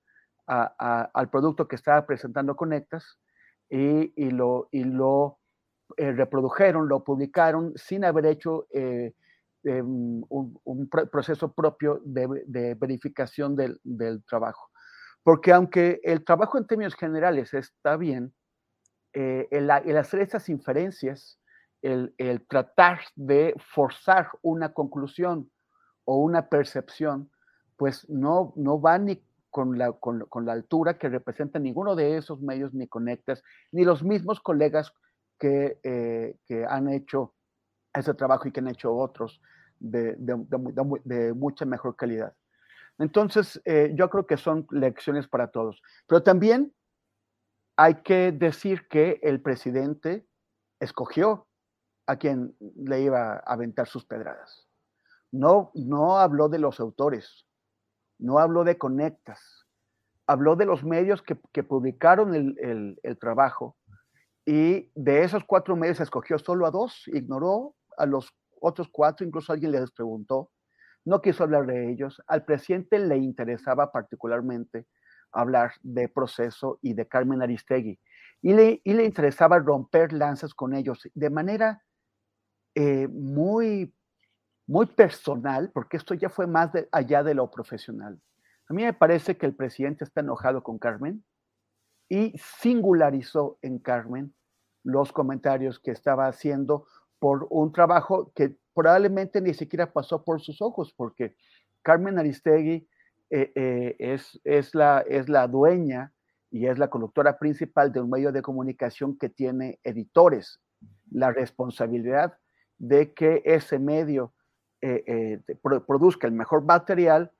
al 0.48 1.30
producto 1.30 1.68
que 1.68 1.76
estaba 1.76 2.04
presentando 2.04 2.56
Conectas 2.56 3.20
y, 3.70 4.12
y 4.20 4.32
lo, 4.32 4.66
y 4.72 4.82
lo 4.82 5.38
eh, 5.96 6.12
reprodujeron, 6.12 6.88
lo 6.88 7.04
publicaron 7.04 7.72
sin 7.76 8.04
haber 8.04 8.26
hecho 8.26 8.66
eh, 8.72 9.14
em, 9.64 10.22
un, 10.28 10.88
proceso 10.88 11.52
propio 11.52 12.00
de, 12.04 12.74
verificación 12.74 13.56
del, 13.56 13.80
trabajo. 14.28 14.70
Porque 15.22 15.52
aunque 15.52 16.00
el 16.02 16.24
trabajo 16.24 16.58
en 16.58 16.66
términos 16.66 16.94
generales 16.94 17.54
está 17.54 17.96
bien, 17.96 18.32
eh, 19.12 19.46
el, 19.50 19.70
hacer 19.70 20.20
estas 20.20 20.48
inferencias, 20.48 21.38
el, 21.82 22.14
tratar 22.48 23.00
de 23.14 23.54
forzar 23.58 24.28
una 24.42 24.72
conclusión 24.72 25.50
o 26.04 26.16
una 26.16 26.48
percepción, 26.48 27.30
pues 27.76 28.08
no, 28.08 28.52
no 28.56 28.80
va 28.80 28.98
ni 28.98 29.22
con 29.52 29.76
la, 29.76 29.92
con, 29.92 30.46
la 30.46 30.52
altura 30.52 30.96
que 30.96 31.10
representa 31.10 31.58
ninguno 31.58 31.94
de 31.94 32.16
esos 32.16 32.40
medios 32.40 32.72
ni 32.72 32.88
conectas, 32.88 33.42
ni 33.70 33.84
los 33.84 34.02
mismos 34.02 34.40
colegas 34.40 34.94
eh, 35.44 36.36
que, 36.46 36.64
han 36.64 36.88
hecho 36.88 37.34
ese 37.92 38.14
trabajo 38.14 38.48
y 38.48 38.52
que 38.52 38.60
han 38.60 38.68
hecho 38.68 38.94
otros 38.94 39.40
de, 39.78 40.16
mucha 41.34 41.64
mejor 41.64 41.96
calidad. 41.96 42.34
Entonces, 42.98 43.60
eh, 43.64 43.92
yo 43.94 44.08
creo 44.10 44.26
que 44.26 44.36
son 44.36 44.66
lecciones 44.70 45.26
para 45.26 45.48
todos. 45.48 45.82
Pero 46.06 46.22
también 46.22 46.72
hay 47.76 48.02
que 48.02 48.32
decir 48.32 48.86
que 48.88 49.18
el 49.22 49.40
presidente 49.40 50.26
escogió 50.78 51.48
a 52.06 52.16
quien 52.16 52.54
le 52.60 53.02
iba 53.02 53.34
a 53.34 53.38
aventar 53.38 53.88
sus 53.88 54.04
pedradas. 54.04 54.68
No, 55.30 55.70
no 55.74 56.18
habló 56.18 56.48
de 56.48 56.58
los 56.58 56.78
autores, 56.78 57.46
no 58.18 58.38
habló 58.38 58.64
de 58.64 58.76
conectas, 58.76 59.66
habló 60.26 60.56
de 60.56 60.66
los 60.66 60.84
medios 60.84 61.22
que, 61.22 61.62
publicaron 61.62 62.34
el, 62.34 62.98
el 63.02 63.18
trabajo 63.18 63.76
y 64.44 64.90
de 64.94 65.22
esos 65.22 65.44
cuatro 65.44 65.76
medios 65.76 66.00
escogió 66.00 66.38
solo 66.38 66.66
a 66.66 66.70
dos, 66.70 67.04
ignoró 67.06 67.74
a 67.96 68.06
los 68.06 68.34
otros 68.60 68.88
cuatro, 68.90 69.26
incluso 69.26 69.52
alguien 69.52 69.72
les 69.72 69.90
preguntó, 69.90 70.50
no 71.04 71.20
quiso 71.20 71.44
hablar 71.44 71.66
de 71.66 71.90
ellos. 71.90 72.22
Al 72.26 72.44
presidente 72.44 72.98
le 72.98 73.16
interesaba 73.16 73.90
particularmente 73.90 74.86
hablar 75.32 75.72
de 75.82 76.08
proceso 76.08 76.78
y 76.82 76.94
de 76.94 77.06
Carmen 77.06 77.42
Aristegui. 77.42 77.98
Y 78.40 78.52
le, 78.52 78.80
y 78.84 78.92
le 78.92 79.04
interesaba 79.04 79.58
romper 79.58 80.12
lanzas 80.12 80.54
con 80.54 80.74
ellos 80.74 81.08
de 81.14 81.30
manera 81.30 81.82
eh, 82.74 83.08
muy, 83.08 83.94
muy 84.66 84.86
personal, 84.86 85.70
porque 85.72 85.96
esto 85.96 86.14
ya 86.14 86.28
fue 86.28 86.46
más 86.46 86.70
allá 86.90 87.22
de 87.22 87.34
lo 87.34 87.50
profesional. 87.50 88.20
A 88.68 88.74
mí 88.74 88.84
me 88.84 88.92
parece 88.92 89.36
que 89.36 89.46
el 89.46 89.54
presidente 89.54 90.04
está 90.04 90.20
enojado 90.20 90.62
con 90.62 90.78
Carmen, 90.78 91.24
y 92.08 92.34
singularizó 92.38 93.58
en 93.62 93.78
Carmen 93.78 94.34
los 94.84 95.12
comentarios 95.12 95.78
que 95.78 95.90
estaba 95.90 96.26
haciendo 96.26 96.86
por 97.18 97.46
un 97.50 97.72
trabajo 97.72 98.32
que 98.34 98.56
probablemente 98.74 99.40
ni 99.40 99.54
siquiera 99.54 99.92
pasó 99.92 100.24
por 100.24 100.40
sus 100.40 100.60
ojos, 100.60 100.92
porque 100.96 101.36
Carmen 101.82 102.18
Aristegui 102.18 102.88
eh, 103.30 103.52
eh, 103.54 103.96
es, 103.98 104.40
es, 104.44 104.74
la, 104.74 105.04
es 105.08 105.28
la 105.28 105.46
dueña 105.46 106.12
y 106.50 106.66
es 106.66 106.78
la 106.78 106.88
conductora 106.88 107.38
principal 107.38 107.92
de 107.92 108.00
un 108.00 108.10
medio 108.10 108.32
de 108.32 108.42
comunicación 108.42 109.16
que 109.16 109.28
tiene 109.28 109.78
editores. 109.84 110.60
La 111.10 111.30
responsabilidad 111.30 112.38
de 112.78 113.14
que 113.14 113.42
ese 113.44 113.78
medio 113.78 114.34
eh, 114.80 115.40
produzca 115.86 116.26
el 116.26 116.32
mejor 116.32 116.64
material 116.64 117.30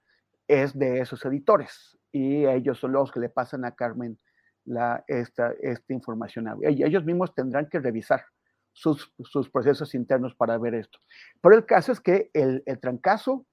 es 0.47 0.79
de 0.79 1.01
esos 1.01 1.25
editores 1.25 1.99
y 2.13 2.47
ellos 2.47 2.79
son 2.79 2.93
los 2.93 3.11
que 3.11 3.21
le 3.21 3.29
pasan 3.29 3.65
a 3.65 3.75
Carmen 3.75 4.19
la, 4.65 5.05
esta, 5.07 5.53
esta 5.61 5.93
información. 5.93 6.47
Ellos 6.63 7.05
mismos 7.05 7.35
tendrán 7.35 7.69
que 7.69 7.81
revisar 7.81 8.25
sus, 8.73 9.13
procesos 9.53 9.95
internos 9.95 10.35
para 10.35 10.59
ver 10.59 10.75
esto. 10.75 10.99
Pero 11.41 11.57
el 11.57 11.67
caso 11.67 11.93
es 11.93 12.01
que 12.01 12.31
el, 12.33 12.63
el 12.67 12.81
trancazo 12.81 13.47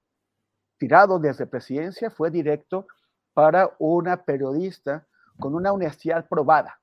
tirado 0.78 1.20
desde 1.20 1.46
presidencia 1.46 2.10
fue 2.10 2.32
directo 2.32 2.88
para 3.34 3.76
una 3.80 4.24
periodista 4.24 5.08
con 5.40 5.56
una 5.56 5.72
universidad 5.72 6.28
probada, 6.28 6.80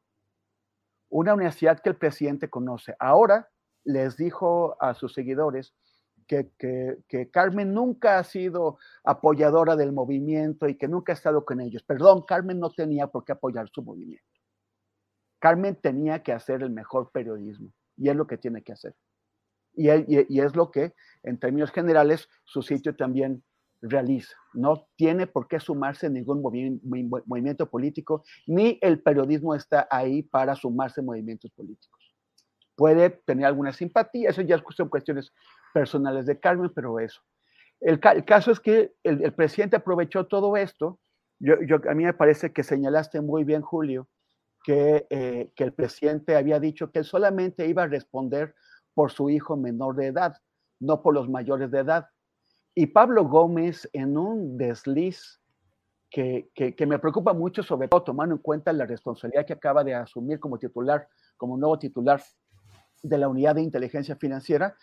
una 1.08 1.34
universidad 1.34 1.80
que 1.80 1.90
el 1.90 1.96
presidente 1.96 2.48
conoce. 2.48 2.94
Ahora 2.98 3.48
les 3.84 4.16
dijo 4.16 4.76
a 4.80 4.94
sus 4.94 5.14
seguidores 5.14 5.74
que, 6.26 7.30
Carmen 7.32 7.72
nunca 7.72 8.18
ha 8.18 8.24
sido 8.24 8.78
apoyadora 9.04 9.76
del 9.76 9.92
movimiento 9.92 10.68
y 10.68 10.76
que 10.76 10.88
nunca 10.88 11.12
ha 11.12 11.14
estado 11.14 11.44
con 11.44 11.60
ellos. 11.60 11.82
Perdón, 11.82 12.22
Carmen 12.26 12.58
no 12.58 12.70
tenía 12.70 13.06
por 13.06 13.24
qué 13.24 13.32
apoyar 13.32 13.68
su 13.72 13.82
movimiento. 13.82 14.24
Carmen 15.38 15.76
tenía 15.76 16.22
que 16.22 16.32
hacer 16.32 16.62
el 16.62 16.70
mejor 16.70 17.10
periodismo 17.12 17.70
y 17.96 18.08
es 18.08 18.16
lo 18.16 18.26
que 18.26 18.38
tiene 18.38 18.62
que 18.62 18.72
hacer. 18.72 18.94
Y, 19.74 19.88
es 19.88 20.56
lo 20.56 20.70
que, 20.70 20.94
en 21.22 21.38
términos 21.38 21.70
generales, 21.70 22.28
su 22.44 22.62
sitio 22.62 22.96
también 22.96 23.44
realiza. 23.82 24.34
No 24.54 24.88
tiene 24.96 25.26
por 25.26 25.48
qué 25.48 25.60
sumarse 25.60 26.08
ningún 26.08 26.40
movimiento 26.40 27.68
político, 27.68 28.24
ni 28.46 28.78
el 28.80 29.02
periodismo 29.02 29.54
está 29.54 29.86
ahí 29.90 30.22
para 30.22 30.54
sumarse 30.54 31.02
movimientos 31.02 31.50
políticos. 31.50 32.14
Puede 32.74 33.10
tener 33.10 33.44
alguna 33.44 33.72
simpatía, 33.72 34.30
eso 34.30 34.42
ya 34.42 34.62
son 34.74 34.88
cuestiones 34.88 35.32
personales 35.76 36.24
de 36.24 36.40
Carmen, 36.40 36.72
pero 36.74 36.98
eso. 37.00 37.20
El, 37.82 38.00
caso 38.00 38.50
es 38.50 38.60
que 38.60 38.94
el, 39.02 39.30
presidente 39.34 39.76
aprovechó 39.76 40.26
todo 40.26 40.56
esto. 40.56 40.98
Yo, 41.38 41.76
a 41.86 41.94
mí 41.94 42.04
me 42.04 42.14
parece 42.14 42.50
que 42.50 42.62
señalaste 42.62 43.20
muy 43.20 43.44
bien, 43.44 43.60
Julio, 43.60 44.08
que, 44.64 45.06
eh, 45.10 45.50
que 45.54 45.64
el 45.64 45.74
presidente 45.74 46.34
había 46.34 46.58
dicho 46.60 46.90
que 46.90 47.04
solamente 47.04 47.66
iba 47.66 47.82
a 47.82 47.88
responder 47.88 48.54
por 48.94 49.12
su 49.12 49.28
hijo 49.28 49.58
menor 49.58 49.96
de 49.96 50.06
edad, 50.06 50.38
no 50.80 51.02
por 51.02 51.12
los 51.12 51.28
mayores 51.28 51.70
de 51.70 51.80
edad. 51.80 52.06
Y 52.74 52.86
Pablo 52.86 53.26
Gómez, 53.26 53.86
en 53.92 54.16
un 54.16 54.56
desliz 54.56 55.42
que, 56.10 56.48
que, 56.54 56.86
me 56.86 56.98
preocupa 56.98 57.34
mucho, 57.34 57.62
sobre 57.62 57.88
todo 57.88 58.02
tomando 58.02 58.34
en 58.34 58.40
cuenta 58.40 58.72
la 58.72 58.86
responsabilidad 58.86 59.44
que 59.44 59.52
acaba 59.52 59.84
de 59.84 59.94
asumir 59.94 60.40
como 60.40 60.58
titular, 60.58 61.06
como 61.36 61.58
nuevo 61.58 61.78
titular 61.78 62.22
de 63.02 63.18
la 63.18 63.28
unidad 63.28 63.56
de 63.56 63.62
inteligencia 63.62 64.16
financiera, 64.16 64.74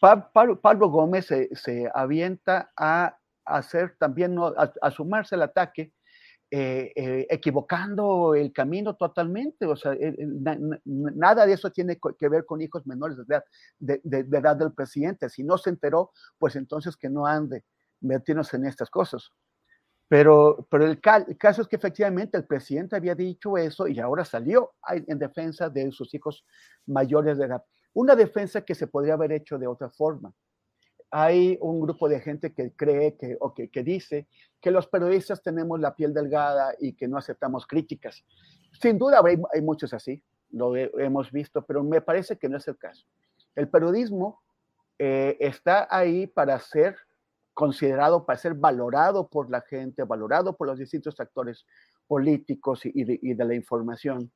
Pablo, 0.00 0.88
Gómez 0.88 1.26
se, 1.26 1.90
avienta 1.94 2.72
a 2.76 3.18
hacer 3.44 3.96
también, 3.98 4.36
a, 4.38 4.90
sumarse 4.90 5.34
al 5.34 5.42
ataque, 5.42 5.92
eh, 6.52 6.92
eh, 6.96 7.26
equivocando 7.30 8.34
el 8.34 8.52
camino 8.52 8.96
totalmente. 8.96 9.66
O 9.66 9.76
sea, 9.76 9.92
eh, 9.92 10.16
nada 10.84 11.46
de 11.46 11.52
eso 11.52 11.70
tiene 11.70 11.98
que 12.18 12.28
ver 12.28 12.46
con 12.46 12.62
hijos 12.62 12.86
menores 12.86 13.18
de 13.18 13.24
edad, 13.28 13.44
de, 13.78 14.00
edad 14.38 14.56
del 14.56 14.72
presidente. 14.72 15.28
Si 15.28 15.44
no 15.44 15.58
se 15.58 15.70
enteró, 15.70 16.12
pues 16.38 16.56
entonces 16.56 16.96
que 16.96 17.10
no 17.10 17.26
ande 17.26 17.64
metiéndose 18.00 18.56
en 18.56 18.66
estas 18.66 18.88
cosas. 18.88 19.30
Pero, 20.08 20.66
pero 20.70 20.86
el, 20.86 20.98
el, 21.28 21.38
caso 21.38 21.62
es 21.62 21.68
que 21.68 21.76
efectivamente 21.76 22.36
el 22.36 22.44
presidente 22.44 22.96
había 22.96 23.14
dicho 23.14 23.56
eso 23.56 23.86
y 23.86 24.00
ahora 24.00 24.24
salió 24.24 24.72
en 24.88 25.18
defensa 25.18 25.68
de 25.68 25.92
sus 25.92 26.12
hijos 26.14 26.44
mayores 26.86 27.38
de 27.38 27.44
edad. 27.44 27.62
Una 27.92 28.14
defensa 28.14 28.62
que 28.62 28.74
se 28.74 28.86
podría 28.86 29.14
haber 29.14 29.32
hecho 29.32 29.58
de 29.58 29.66
otra 29.66 29.90
forma. 29.90 30.32
Hay 31.10 31.58
un 31.60 31.80
grupo 31.80 32.08
de 32.08 32.20
gente 32.20 32.54
que 32.54 32.72
cree 32.72 33.16
que, 33.16 33.36
o 33.40 33.52
que, 33.52 33.68
dice 33.82 34.28
que 34.60 34.70
los 34.70 34.86
periodistas 34.86 35.42
tenemos 35.42 35.80
la 35.80 35.96
piel 35.96 36.14
delgada 36.14 36.74
y 36.78 36.92
que 36.92 37.08
no 37.08 37.18
aceptamos 37.18 37.66
críticas. 37.66 38.24
Sin 38.80 38.96
duda 38.96 39.20
hay, 39.24 39.60
muchos 39.60 39.92
así, 39.92 40.22
lo 40.50 40.76
hemos 40.76 41.32
visto, 41.32 41.62
pero 41.66 41.82
me 41.82 42.00
parece 42.00 42.38
que 42.38 42.48
no 42.48 42.58
es 42.58 42.68
el 42.68 42.78
caso. 42.78 43.06
El 43.56 43.68
periodismo 43.68 44.40
eh, 44.98 45.36
está 45.40 45.88
ahí 45.90 46.28
para 46.28 46.56
ser 46.60 46.96
considerado, 47.54 48.24
para 48.24 48.38
ser 48.38 48.54
valorado 48.54 49.28
por 49.28 49.50
la 49.50 49.62
gente, 49.62 50.04
valorado 50.04 50.56
por 50.56 50.68
los 50.68 50.78
distintos 50.78 51.18
actores 51.18 51.66
políticos 52.06 52.82
y 52.84 53.34
de 53.34 53.44
la 53.44 53.54
información 53.54 54.30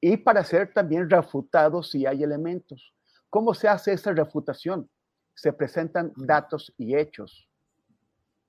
y 0.00 0.16
para 0.16 0.42
ser 0.44 0.72
también 0.72 1.10
refutados 1.10 1.90
si 1.90 2.06
hay 2.06 2.22
elementos. 2.22 2.94
¿Cómo 3.28 3.54
se 3.54 3.68
hace 3.68 3.92
esa 3.92 4.12
refutación? 4.12 4.88
Se 5.34 5.52
presentan 5.52 6.12
datos 6.16 6.72
y 6.78 6.96
hechos. 6.96 7.48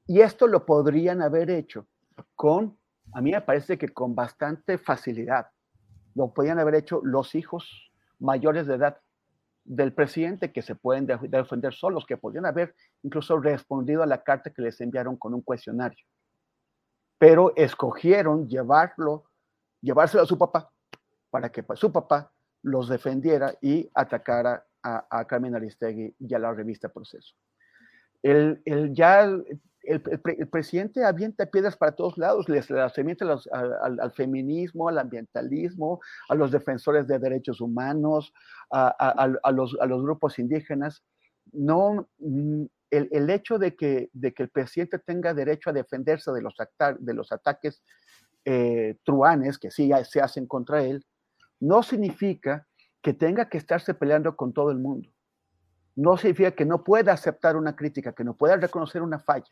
Y 0.08 0.22
esto 0.22 0.48
lo 0.48 0.66
podrían 0.66 1.22
haber 1.22 1.50
hecho 1.50 1.88
con, 2.36 2.78
a 3.14 3.22
mí 3.22 3.32
me 3.32 3.42
parece 3.42 3.78
que 3.78 3.90
con 3.90 4.16
bastante 4.16 4.78
facilidad. 4.78 5.48
Lo 6.16 6.34
podrían 6.34 6.60
haber 6.60 6.76
hecho 6.76 7.02
los 7.04 7.36
hijos 7.36 7.92
mayores 8.20 8.68
de 8.68 8.76
edad 8.76 9.00
del 9.64 9.94
presidente 9.94 10.52
que 10.52 10.62
se 10.62 10.76
pueden 10.76 11.06
defender 11.06 11.74
solos, 11.74 12.06
que 12.06 12.18
podrían 12.18 12.46
haber 12.46 12.76
incluso 13.04 13.40
respondido 13.40 14.04
a 14.04 14.08
la 14.08 14.24
carta 14.24 14.52
que 14.52 14.62
les 14.62 14.82
enviaron 14.82 15.18
con 15.18 15.34
un 15.34 15.42
cuestionario. 15.42 16.04
Pero 17.18 17.54
escogieron 17.56 18.48
llevarlo, 18.48 19.26
llevárselo 19.82 20.24
a 20.24 20.26
su 20.26 20.38
papá 20.38 20.72
para 21.32 21.50
que 21.50 21.66
su 21.76 21.92
papá 21.92 22.32
los 22.62 22.88
defendiera 22.90 23.56
y 23.62 23.90
atacara 23.96 24.64
a, 24.84 25.26
Carmen 25.26 25.56
Aristegui 25.56 26.16
y 26.20 26.34
a 26.34 26.40
la 26.40 26.54
revista 26.54 26.90
Proceso. 26.90 27.36
El, 28.22 28.62
el 28.66 28.94
ya 28.94 29.24
el, 29.84 30.48
presidente 30.50 31.04
avienta 31.04 31.46
piedras 31.46 31.76
para 31.76 31.94
todos 31.94 32.18
lados, 32.18 32.48
les 32.50 32.70
las 32.70 32.98
avienta 32.98 33.26
al, 33.52 34.12
feminismo, 34.12 34.90
al 34.90 35.00
ambientalismo, 35.00 36.00
a 36.30 36.36
los 36.36 36.52
defensores 36.52 37.08
de 37.08 37.20
derechos 37.20 37.62
humanos, 37.62 38.34
a, 38.70 39.52
los, 39.52 40.04
grupos 40.04 40.38
indígenas. 40.40 41.04
No, 41.52 42.08
mm, 42.20 42.66
el, 42.92 43.30
hecho 43.30 43.58
de 43.58 43.76
que, 43.76 44.10
de 44.14 44.34
que 44.34 44.44
el 44.44 44.50
presidente 44.50 45.00
tenga 45.00 45.34
derecho 45.34 45.70
a 45.70 45.74
defenderse 45.74 46.32
de 46.32 46.42
los, 46.42 46.54
de 47.00 47.14
los 47.14 47.32
ataques 47.32 47.82
eh, 48.46 48.98
truanes 49.04 49.58
que 49.58 49.72
sí 49.72 49.92
se 50.04 50.22
hacen 50.22 50.46
contra 50.46 50.84
él, 50.84 51.06
no 51.62 51.84
significa 51.84 52.68
que 53.02 53.14
tenga 53.14 53.48
que 53.48 53.58
estarse 53.58 53.94
peleando 53.94 54.36
con 54.36 54.52
todo 54.52 54.72
el 54.72 54.80
mundo. 54.80 55.10
No 55.96 56.18
significa 56.18 56.52
que 56.52 56.66
no 56.66 56.84
pueda 56.84 57.14
aceptar 57.14 57.56
una 57.56 57.76
crítica, 57.76 58.14
que 58.14 58.24
no 58.24 58.36
pueda 58.36 58.58
reconocer 58.58 59.02
una 59.02 59.20
falla. 59.20 59.52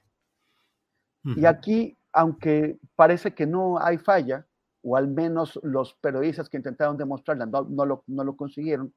Y 1.23 1.45
aquí, 1.45 1.97
aunque 2.11 2.79
parece 2.95 3.33
que 3.33 3.45
no 3.45 3.79
hay 3.79 3.97
falla, 3.97 4.45
o 4.81 4.97
al 4.97 5.07
menos 5.07 5.59
los 5.63 5.93
periodistas 5.95 6.49
que 6.49 6.57
intentaron 6.57 6.97
demostrarla 6.97 7.45
no, 7.45 7.85
lo, 7.85 8.03
no 8.07 8.23
lo, 8.23 8.35
consiguieron, 8.35 8.93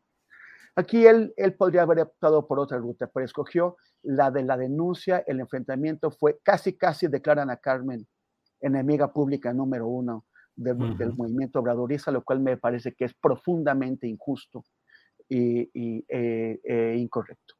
aquí 0.77 1.05
él, 1.07 1.35
él 1.37 1.55
podría 1.55 1.83
haber 1.83 2.01
optado 2.01 2.47
por 2.47 2.61
otra 2.61 2.79
ruta, 2.79 3.11
pero 3.13 3.27
escogió 3.27 3.77
la 4.03 4.31
de 4.31 4.45
la 4.45 4.57
denuncia, 4.57 5.25
el 5.27 5.41
enfrentamiento 5.41 6.13
fue 6.13 6.39
casi, 6.45 6.75
casi 6.75 7.09
declaran 7.09 7.51
a 7.51 7.57
Carmen 7.57 8.07
enemiga 8.61 9.13
pública 9.13 9.53
número 9.53 9.89
uno 9.89 10.25
del 10.57 11.15
movimiento 11.15 11.61
obradorista, 11.61 12.11
lo 12.11 12.23
cual 12.23 12.41
me 12.41 12.57
parece 12.57 12.93
que 12.93 13.05
es 13.05 13.15
profundamente 13.15 14.07
injusto 14.07 14.65
y, 15.29 15.71
eh, 16.09 16.61
eh, 16.63 16.97
incorrecto. 16.99 17.55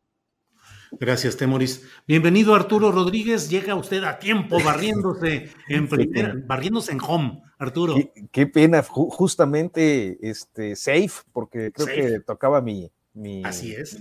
Gracias, 0.93 1.37
Temoris. 1.37 1.89
Bienvenido, 2.07 2.55
Arturo 2.55 2.93
Rodríguez. 2.93 3.49
Llega 3.49 3.75
usted 3.75 4.05
a 4.05 4.19
tiempo 4.19 4.63
barriéndose 4.63 5.51
en 5.69 5.89
primera, 5.89 6.35
barriéndose 6.47 6.93
en 6.93 7.01
home, 7.01 7.43
Arturo. 7.59 7.97
Qué, 8.31 8.47
pena, 8.47 8.83
justamente 8.83 10.19
este, 10.29 10.77
safe, 10.77 11.25
porque 11.33 11.73
creo 11.73 11.87
que 11.87 12.21
tocaba 12.21 12.61
mi, 12.61 12.93
mi, 13.15 13.43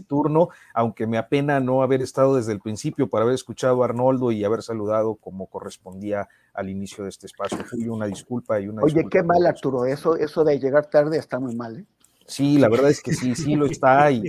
turno, 0.07 0.49
aunque 0.73 1.07
me 1.07 1.17
apena 1.17 1.59
no 1.59 1.83
haber 1.83 2.01
estado 2.01 2.35
desde 2.35 2.53
el 2.53 2.59
principio 2.59 3.09
para 3.09 3.23
haber 3.23 3.35
escuchado 3.35 3.81
a 3.81 3.85
Arnoldo 3.85 4.31
y 4.31 4.43
haber 4.43 4.61
saludado 4.61 5.15
como 5.15 5.47
correspondía 5.47 6.27
al 6.53 6.69
inicio 6.69 7.03
de 7.03 7.09
este 7.09 7.27
espacio. 7.27 7.57
Fui 7.65 7.87
una 7.87 8.05
disculpa 8.05 8.59
y 8.59 8.67
una 8.67 8.83
Oye, 8.83 9.05
qué 9.09 9.23
mal, 9.23 9.45
Arturo, 9.45 9.85
eso, 9.85 10.15
eso 10.15 10.43
de 10.43 10.59
llegar 10.59 10.89
tarde 10.89 11.17
está 11.17 11.39
muy 11.39 11.55
mal, 11.55 11.79
¿eh? 11.79 11.85
Sí, 12.27 12.57
la 12.57 12.69
verdad 12.69 12.91
es 12.91 13.01
que 13.01 13.13
sí, 13.13 13.35
sí 13.35 13.55
lo 13.55 13.65
está 13.65 14.09
y, 14.09 14.21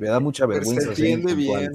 me 0.00 0.08
da 0.08 0.18
mucha 0.18 0.46
vergüenza. 0.46 0.90
bien. 0.90 1.70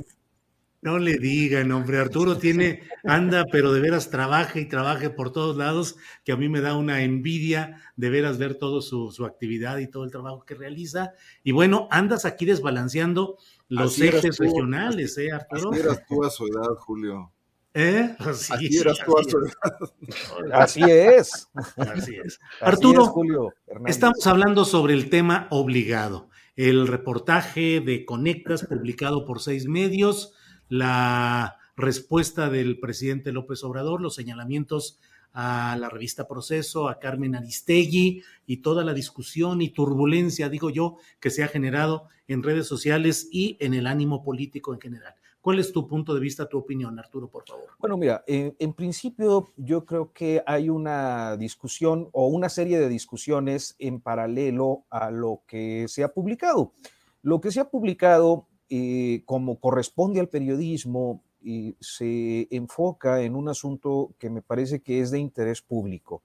No 0.81 0.97
le 0.97 1.17
digan, 1.17 1.71
hombre, 1.73 1.97
Arturo 1.97 2.37
tiene, 2.37 2.83
anda, 3.03 3.45
pero 3.51 3.73
de 3.73 3.81
veras 3.81 4.09
trabaja 4.09 4.59
y 4.59 4.65
trabaja 4.65 5.13
por 5.13 5.31
todos 5.31 5.57
lados, 5.57 5.97
que 6.23 6.31
a 6.31 6.37
mí 6.37 6.47
me 6.47 6.61
da 6.61 6.77
una 6.77 7.03
envidia 7.03 7.81
de 7.97 8.09
veras 8.09 8.37
ver 8.37 8.55
toda 8.55 8.81
su, 8.81 9.25
actividad 9.25 9.79
y 9.79 9.87
todo 9.87 10.05
el 10.05 10.11
trabajo 10.11 10.45
que 10.45 10.55
realiza. 10.55 11.11
Y 11.43 11.51
bueno, 11.51 11.89
andas 11.91 12.23
aquí 12.23 12.45
desbalanceando 12.45 13.37
los 13.67 13.99
ejes 13.99 14.37
regionales, 14.37 15.17
¿eh, 15.17 15.31
Arturo? 15.31 15.71
Así 15.71 15.79
eras 15.81 16.05
tú 16.07 16.23
a 16.23 16.29
su 16.29 16.45
edad, 16.47 16.75
Julio. 16.77 17.33
¿Eh? 17.73 18.15
Así, 18.19 18.53
así 18.53 18.77
eras 18.77 18.97
tú 19.05 19.17
a 19.17 19.23
su 19.23 19.37
edad. 19.37 20.53
Así 20.53 20.81
es. 20.83 21.49
Así 21.75 22.15
es. 22.15 22.39
Arturo, 22.61 23.05
Julio 23.05 23.53
estamos 23.85 24.25
hablando 24.27 24.65
sobre 24.65 24.93
el 24.93 25.09
tema 25.09 25.47
obligado. 25.51 26.29
El 26.55 26.87
reportaje 26.87 27.79
de 27.79 28.05
Conectas 28.05 28.65
publicado 28.65 29.25
por 29.25 29.41
seis 29.41 29.67
medios 29.67 30.33
la 30.69 31.57
respuesta 31.75 32.49
del 32.49 32.79
presidente 32.79 33.31
López 33.31 33.63
Obrador, 33.63 34.01
los 34.01 34.15
señalamientos 34.15 34.99
a 35.33 35.77
la 35.79 35.89
revista 35.89 36.27
Proceso, 36.27 36.89
a 36.89 36.99
Carmen 36.99 37.35
Aristegui 37.35 38.23
y 38.45 38.57
toda 38.57 38.83
la 38.83 38.93
discusión 38.93 39.61
y 39.61 39.69
turbulencia, 39.69 40.49
digo 40.49 40.69
yo, 40.69 40.97
que 41.19 41.29
se 41.29 41.43
ha 41.43 41.47
generado 41.47 42.07
en 42.27 42.43
redes 42.43 42.67
sociales 42.67 43.27
y 43.31 43.57
en 43.59 43.73
el 43.73 43.87
ánimo 43.87 44.23
político 44.23 44.73
en 44.73 44.81
general. 44.81 45.13
¿Cuál 45.41 45.59
es 45.59 45.71
tu 45.71 45.87
punto 45.87 46.13
de 46.13 46.19
vista, 46.19 46.49
tu 46.49 46.57
opinión, 46.57 46.99
Arturo, 46.99 47.29
por 47.29 47.45
favor? 47.47 47.69
Bueno, 47.79 47.95
mira, 47.95 48.23
en, 48.27 48.73
principio 48.73 49.53
yo 49.55 49.85
creo 49.85 50.11
que 50.11 50.43
hay 50.45 50.69
una 50.69 51.37
discusión 51.37 52.09
o 52.11 52.27
una 52.27 52.49
serie 52.49 52.77
de 52.77 52.89
discusiones 52.89 53.75
en 53.79 54.01
paralelo 54.01 54.83
a 54.89 55.11
lo 55.11 55.41
que 55.47 55.85
se 55.87 56.03
ha 56.03 56.09
publicado. 56.09 56.73
Lo 57.21 57.39
que 57.39 57.51
se 57.51 57.61
ha 57.61 57.69
publicado 57.69 58.47
eh, 58.69 59.23
como 59.25 59.59
corresponde 59.59 60.19
al 60.19 60.29
periodismo, 60.29 61.21
y 61.41 61.75
se 61.79 62.47
enfoca 62.51 63.21
en 63.21 63.35
un 63.35 63.49
asunto 63.49 64.11
que 64.19 64.29
me 64.29 64.41
parece 64.41 64.81
que 64.81 64.99
es 65.01 65.11
de 65.11 65.19
interés 65.19 65.61
público. 65.61 66.21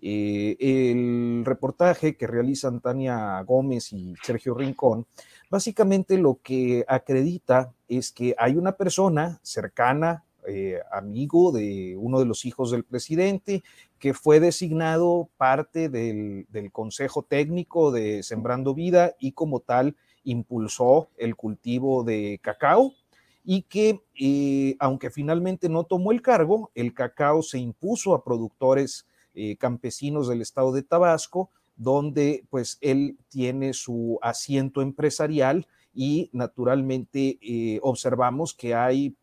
Eh, 0.00 0.56
el 0.60 1.44
reportaje 1.44 2.16
que 2.16 2.26
realizan 2.26 2.80
Tania 2.80 3.40
Gómez 3.42 3.92
y 3.92 4.14
Sergio 4.22 4.54
Rincón, 4.54 5.06
básicamente 5.50 6.18
lo 6.18 6.38
que 6.42 6.84
acredita 6.86 7.72
es 7.88 8.12
que 8.12 8.34
hay 8.38 8.56
una 8.56 8.72
persona 8.72 9.40
cercana, 9.42 10.24
eh, 10.46 10.80
amigo 10.92 11.50
de 11.50 11.96
uno 11.98 12.20
de 12.20 12.26
los 12.26 12.44
hijos 12.44 12.70
del 12.70 12.84
presidente, 12.84 13.64
que 13.98 14.12
fue 14.14 14.38
designado 14.38 15.28
parte 15.38 15.88
del, 15.88 16.46
del 16.50 16.70
Consejo 16.70 17.22
Técnico 17.22 17.90
de 17.90 18.22
Sembrando 18.22 18.74
Vida 18.74 19.16
y 19.18 19.32
como 19.32 19.60
tal 19.60 19.96
impulsó 20.26 21.08
el 21.16 21.34
cultivo 21.36 22.04
de 22.04 22.38
cacao 22.42 22.92
y 23.44 23.62
que 23.62 24.02
eh, 24.18 24.76
aunque 24.80 25.10
finalmente 25.10 25.68
no 25.68 25.84
tomó 25.84 26.12
el 26.12 26.20
cargo, 26.20 26.70
el 26.74 26.92
cacao 26.92 27.42
se 27.42 27.58
impuso 27.58 28.14
a 28.14 28.24
productores 28.24 29.06
eh, 29.34 29.56
campesinos 29.56 30.28
del 30.28 30.42
estado 30.42 30.72
de 30.72 30.82
Tabasco, 30.82 31.50
donde 31.76 32.44
pues 32.50 32.78
él 32.80 33.16
tiene 33.28 33.72
su 33.72 34.18
asiento 34.20 34.82
empresarial 34.82 35.66
y 35.94 36.28
naturalmente 36.32 37.38
eh, 37.40 37.78
observamos 37.82 38.52
que 38.52 38.74
hay 38.74 39.14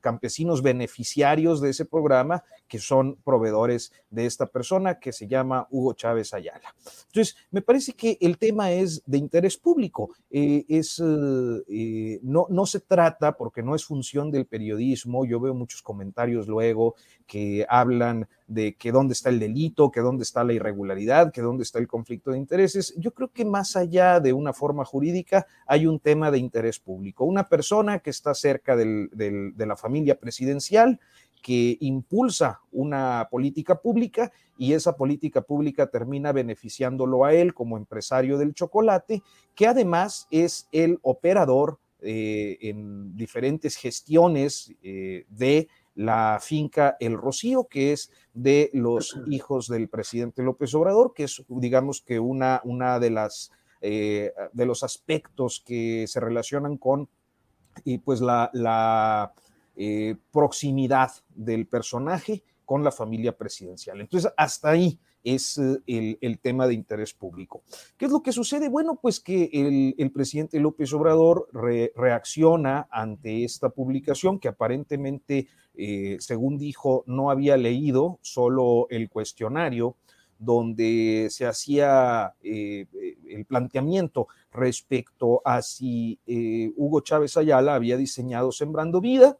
campesinos 0.00 0.62
beneficiarios 0.62 1.60
de 1.60 1.70
ese 1.70 1.84
programa 1.84 2.42
que 2.66 2.78
son 2.78 3.16
proveedores 3.24 3.92
de 4.10 4.26
esta 4.26 4.46
persona 4.46 4.98
que 4.98 5.12
se 5.12 5.26
llama 5.26 5.66
Hugo 5.70 5.94
Chávez 5.94 6.34
Ayala. 6.34 6.74
Entonces, 7.06 7.36
me 7.50 7.62
parece 7.62 7.92
que 7.92 8.18
el 8.20 8.38
tema 8.38 8.72
es 8.72 9.02
de 9.06 9.18
interés 9.18 9.56
público. 9.56 10.10
Eh, 10.30 10.64
es, 10.68 11.00
eh, 11.00 12.20
no, 12.22 12.46
no 12.50 12.66
se 12.66 12.80
trata, 12.80 13.36
porque 13.36 13.62
no 13.62 13.74
es 13.74 13.84
función 13.84 14.30
del 14.30 14.46
periodismo, 14.46 15.24
yo 15.24 15.40
veo 15.40 15.54
muchos 15.54 15.82
comentarios 15.82 16.46
luego 16.46 16.94
que 17.28 17.66
hablan 17.68 18.26
de 18.46 18.74
que 18.74 18.90
dónde 18.90 19.12
está 19.12 19.28
el 19.28 19.38
delito, 19.38 19.90
que 19.90 20.00
dónde 20.00 20.22
está 20.22 20.42
la 20.42 20.54
irregularidad, 20.54 21.30
que 21.30 21.42
dónde 21.42 21.62
está 21.62 21.78
el 21.78 21.86
conflicto 21.86 22.30
de 22.30 22.38
intereses. 22.38 22.94
Yo 22.96 23.12
creo 23.12 23.30
que 23.30 23.44
más 23.44 23.76
allá 23.76 24.18
de 24.18 24.32
una 24.32 24.54
forma 24.54 24.84
jurídica 24.86 25.46
hay 25.66 25.86
un 25.86 26.00
tema 26.00 26.30
de 26.30 26.38
interés 26.38 26.80
público. 26.80 27.26
Una 27.26 27.46
persona 27.46 27.98
que 27.98 28.08
está 28.08 28.34
cerca 28.34 28.74
del, 28.74 29.10
de 29.12 29.66
la 29.66 29.76
familia 29.76 30.18
presidencial, 30.18 30.98
que 31.42 31.76
impulsa 31.80 32.60
una 32.72 33.28
política 33.30 33.80
pública 33.80 34.32
y 34.56 34.72
esa 34.72 34.96
política 34.96 35.42
pública 35.42 35.86
termina 35.86 36.32
beneficiándolo 36.32 37.24
a 37.24 37.34
él 37.34 37.54
como 37.54 37.76
empresario 37.76 38.38
del 38.38 38.54
chocolate, 38.54 39.22
que 39.54 39.66
además 39.66 40.26
es 40.30 40.66
el 40.72 40.98
operador 41.02 41.78
eh, 42.00 42.58
en 42.60 43.16
diferentes 43.16 43.74
gestiones 43.74 44.72
eh, 44.84 45.26
de 45.28 45.68
la 45.98 46.38
finca 46.40 46.96
El 47.00 47.16
Rocío, 47.16 47.64
que 47.64 47.92
es 47.92 48.12
de 48.32 48.70
los 48.72 49.20
hijos 49.26 49.66
del 49.66 49.88
presidente 49.88 50.44
López 50.44 50.72
Obrador, 50.74 51.12
que 51.12 51.24
es, 51.24 51.42
digamos 51.48 52.02
que 52.02 52.20
una, 52.20 52.60
una 52.62 53.00
de 53.00 53.10
las 53.10 53.50
eh, 53.80 54.32
de 54.52 54.66
los 54.66 54.84
aspectos 54.84 55.60
que 55.66 56.06
se 56.06 56.20
relacionan 56.20 56.76
con 56.76 57.08
y 57.84 57.98
pues 57.98 58.20
la, 58.20 58.48
la 58.52 59.32
eh, 59.74 60.14
proximidad 60.32 61.10
del 61.30 61.66
personaje 61.66 62.44
con 62.64 62.84
la 62.84 62.92
familia 62.92 63.36
presidencial. 63.36 64.00
Entonces, 64.00 64.32
hasta 64.36 64.70
ahí 64.70 65.00
es 65.34 65.58
eh, 65.86 66.18
el, 66.20 66.38
tema 66.38 66.66
de 66.66 66.74
interés 66.74 67.12
público. 67.12 67.62
¿Qué 67.96 68.06
es 68.06 68.10
lo 68.10 68.22
que 68.22 68.32
sucede? 68.32 68.68
Bueno, 68.68 68.98
pues 69.00 69.20
que 69.20 69.50
el, 69.52 70.10
presidente 70.10 70.60
López 70.60 70.92
Obrador 70.92 71.48
reacciona 71.52 72.88
ante 72.90 73.44
esta 73.44 73.70
publicación 73.70 74.38
que 74.38 74.48
aparentemente, 74.48 75.48
eh, 75.74 76.16
según 76.20 76.58
dijo, 76.58 77.04
no 77.06 77.30
había 77.30 77.56
leído, 77.56 78.18
solo 78.22 78.86
el 78.90 79.08
cuestionario 79.08 79.96
donde 80.40 81.26
se 81.30 81.46
hacía 81.46 82.32
el 82.40 83.44
planteamiento 83.48 84.28
respecto 84.52 85.42
a 85.44 85.62
si 85.62 86.20
Hugo 86.76 87.00
Chávez 87.00 87.36
Ayala 87.36 87.74
había 87.74 87.96
diseñado 87.96 88.52
Sembrando 88.52 89.00
Vida, 89.00 89.36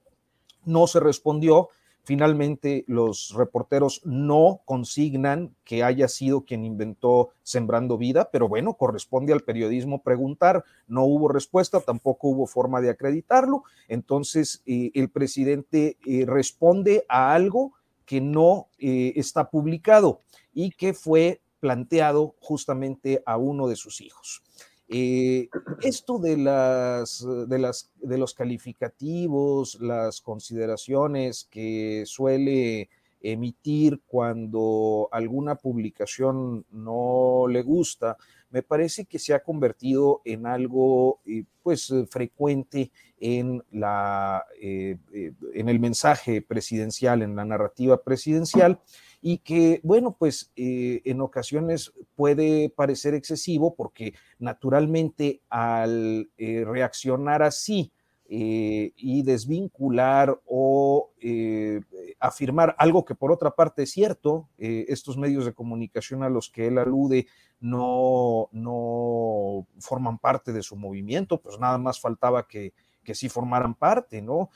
no 0.65 0.87
se 0.87 0.99
respondió. 0.99 1.69
Finalmente, 2.09 2.87
los 2.87 3.35
reporteros 3.37 4.01
no 4.03 4.63
consignan 4.65 5.55
que 5.63 5.85
haya 5.85 6.09
sido 6.09 6.47
quien 6.47 6.65
inventó 6.65 7.33
Sembrando 7.43 7.99
Vida, 7.99 8.31
pero 8.33 8.49
bueno, 8.49 8.79
corresponde 8.79 9.35
al 9.35 9.43
periodismo 9.43 10.03
preguntar. 10.03 10.65
No 10.87 11.05
hubo 11.05 11.29
respuesta, 11.29 11.83
tampoco 11.83 12.29
hubo 12.29 12.47
forma 12.47 12.81
de 12.81 12.89
acreditarlo. 12.89 13.65
Entonces, 13.89 14.63
eh, 14.65 14.91
el 14.95 15.11
presidente 15.11 15.99
eh, 16.07 16.25
responde 16.27 17.05
a 17.11 17.35
algo 17.35 17.75
que 18.07 18.23
no 18.23 18.69
eh, 18.79 19.13
está 19.17 19.51
publicado 19.51 20.23
y 20.55 20.71
que 20.71 20.95
fue 20.95 21.43
planteado 21.61 22.37
justamente 22.41 23.23
a 23.27 23.37
uno 23.37 23.69
de 23.69 23.77
sus 23.77 24.01
hijos. 24.01 24.43
Eh, 24.91 25.51
esto 25.83 26.19
de, 26.19 26.39
las, 26.39 27.27
de, 27.47 27.59
las, 27.59 27.91
de 27.97 28.17
los 28.17 28.33
calificativos, 28.33 29.79
las 29.81 30.23
consideraciones 30.23 31.47
que 31.51 32.05
suele 32.07 32.89
emitir 33.21 34.01
cuando 34.07 35.09
alguna 35.13 35.57
publicación 35.57 36.65
no 36.71 37.47
le 37.49 37.63
gusta, 37.63 38.17
me 38.51 38.63
parece 38.63 39.05
que 39.05 39.19
se 39.19 39.35
ha 39.35 39.43
convertido 39.43 40.23
en 40.25 40.47
algo 40.47 41.21
eh, 41.27 41.45
pues 41.63 41.93
frecuente 42.09 42.91
en, 43.21 43.63
la, 43.71 44.47
eh, 44.59 44.97
en 45.53 45.69
el 45.69 45.81
mensaje 45.81 46.41
presidencial, 46.41 47.21
en 47.21 47.37
la 47.37 47.45
narrativa 47.45 48.03
presidencial 48.03 48.81
y 49.21 49.39
que, 49.39 49.81
bueno, 49.83 50.15
pues 50.19 50.53
eh, 50.57 51.03
en 51.05 51.21
ocasiones 51.21 51.93
puede 52.15 52.71
parecer 52.71 53.15
excesivo 53.15 53.75
porque 53.75 54.15
naturalmente 54.39 55.43
al 55.49 56.31
eh, 56.39 56.65
reaccionar 56.65 57.43
así 57.43 57.91
eh, 58.31 58.93
y 58.97 59.23
desvincular 59.23 60.39
o 60.47 61.11
afirmar 62.21 62.77
algo 62.79 63.05
que 63.05 63.15
por 63.15 63.33
otra 63.33 63.51
parte 63.51 63.85
es 63.85 63.91
cierto, 63.91 64.49
estos 64.59 65.17
medios 65.17 65.45
de 65.47 65.55
comunicación 65.55 66.23
a 66.23 66.29
los 66.29 66.51
que 66.51 66.69
él 66.69 66.79
alude 66.79 67.27
no, 67.61 68.49
no 68.53 69.67
forman 69.81 70.19
parte 70.19 70.53
de 70.53 70.63
su 70.63 70.77
movimiento, 70.77 71.41
pues 71.41 71.59
nada 71.59 71.79
más 71.79 72.01
faltaba 72.01 72.47
que, 72.47 72.73
que 73.03 73.15
sí 73.15 73.29
formaran 73.29 73.75
parte, 73.75 74.21
¿no? 74.21 74.51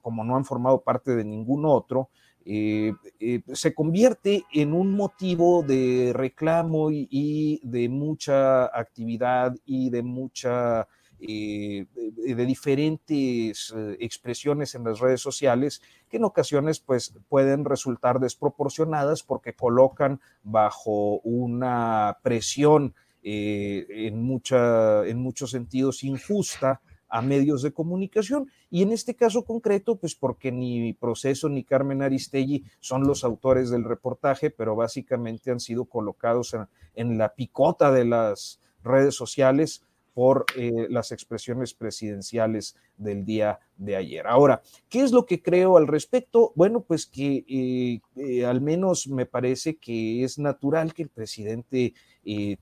como 0.00 0.24
no 0.24 0.36
han 0.36 0.44
formado 0.44 0.82
parte 0.82 1.14
de 1.14 1.24
ningún 1.24 1.64
otro, 1.66 2.08
eh, 2.46 2.92
eh, 3.20 3.40
se 3.54 3.72
convierte 3.72 4.44
en 4.52 4.74
un 4.74 4.90
motivo 4.90 5.62
de 5.62 6.12
reclamo 6.14 6.90
y, 6.90 7.58
de 7.62 7.88
mucha 7.88 8.66
actividad 8.66 9.54
y 9.64 9.88
de 9.88 10.02
mucha 10.02 10.86
eh, 11.20 11.86
de, 11.94 12.46
diferentes 12.46 13.72
expresiones 13.98 14.74
en 14.74 14.84
las 14.84 15.00
redes 15.00 15.22
sociales 15.22 15.80
que 16.10 16.18
en 16.18 16.24
ocasiones 16.24 16.80
pues 16.80 17.14
pueden 17.30 17.64
resultar 17.64 18.20
desproporcionadas 18.20 19.22
porque 19.22 19.54
colocan 19.54 20.20
bajo 20.42 21.20
una 21.20 22.18
presión 22.22 22.94
en, 23.22 24.22
mucha, 24.22 25.06
en 25.06 25.18
muchos 25.18 25.52
sentidos 25.52 26.04
injusta 26.04 26.82
a 27.14 27.22
medios 27.22 27.62
de 27.62 27.72
comunicación. 27.72 28.50
Y 28.70 28.82
en 28.82 28.90
este 28.90 29.14
caso 29.14 29.44
concreto, 29.44 29.94
pues 29.94 30.16
porque 30.16 30.50
ni 30.50 30.94
Proceso 30.94 31.48
ni 31.48 31.62
Carmen 31.62 32.02
Aristegui 32.02 32.64
son 32.80 33.06
los 33.06 33.22
autores 33.22 33.70
del 33.70 33.84
reportaje, 33.84 34.50
pero 34.50 34.74
básicamente 34.74 35.52
han 35.52 35.60
sido 35.60 35.84
colocados 35.84 36.56
en, 36.96 37.16
la 37.16 37.32
picota 37.32 37.92
de 37.92 38.04
las 38.04 38.58
redes 38.82 39.14
sociales 39.14 39.84
por 40.12 40.44
eh, 40.56 40.88
las 40.90 41.12
expresiones 41.12 41.72
presidenciales 41.72 42.74
del 42.96 43.24
día 43.24 43.60
de 43.76 43.94
ayer. 43.94 44.26
Ahora, 44.26 44.60
¿qué 44.88 45.02
es 45.02 45.12
lo 45.12 45.24
que 45.24 45.40
creo 45.40 45.76
al 45.76 45.86
respecto? 45.86 46.52
Bueno, 46.56 46.80
pues 46.80 47.06
que 47.06 47.44
eh, 47.48 48.00
eh, 48.16 48.44
al 48.44 48.60
menos 48.60 49.06
me 49.06 49.26
parece 49.26 49.76
que 49.76 50.24
es 50.24 50.36
natural 50.36 50.92
que 50.92 51.04
el 51.04 51.10
presidente 51.10 51.94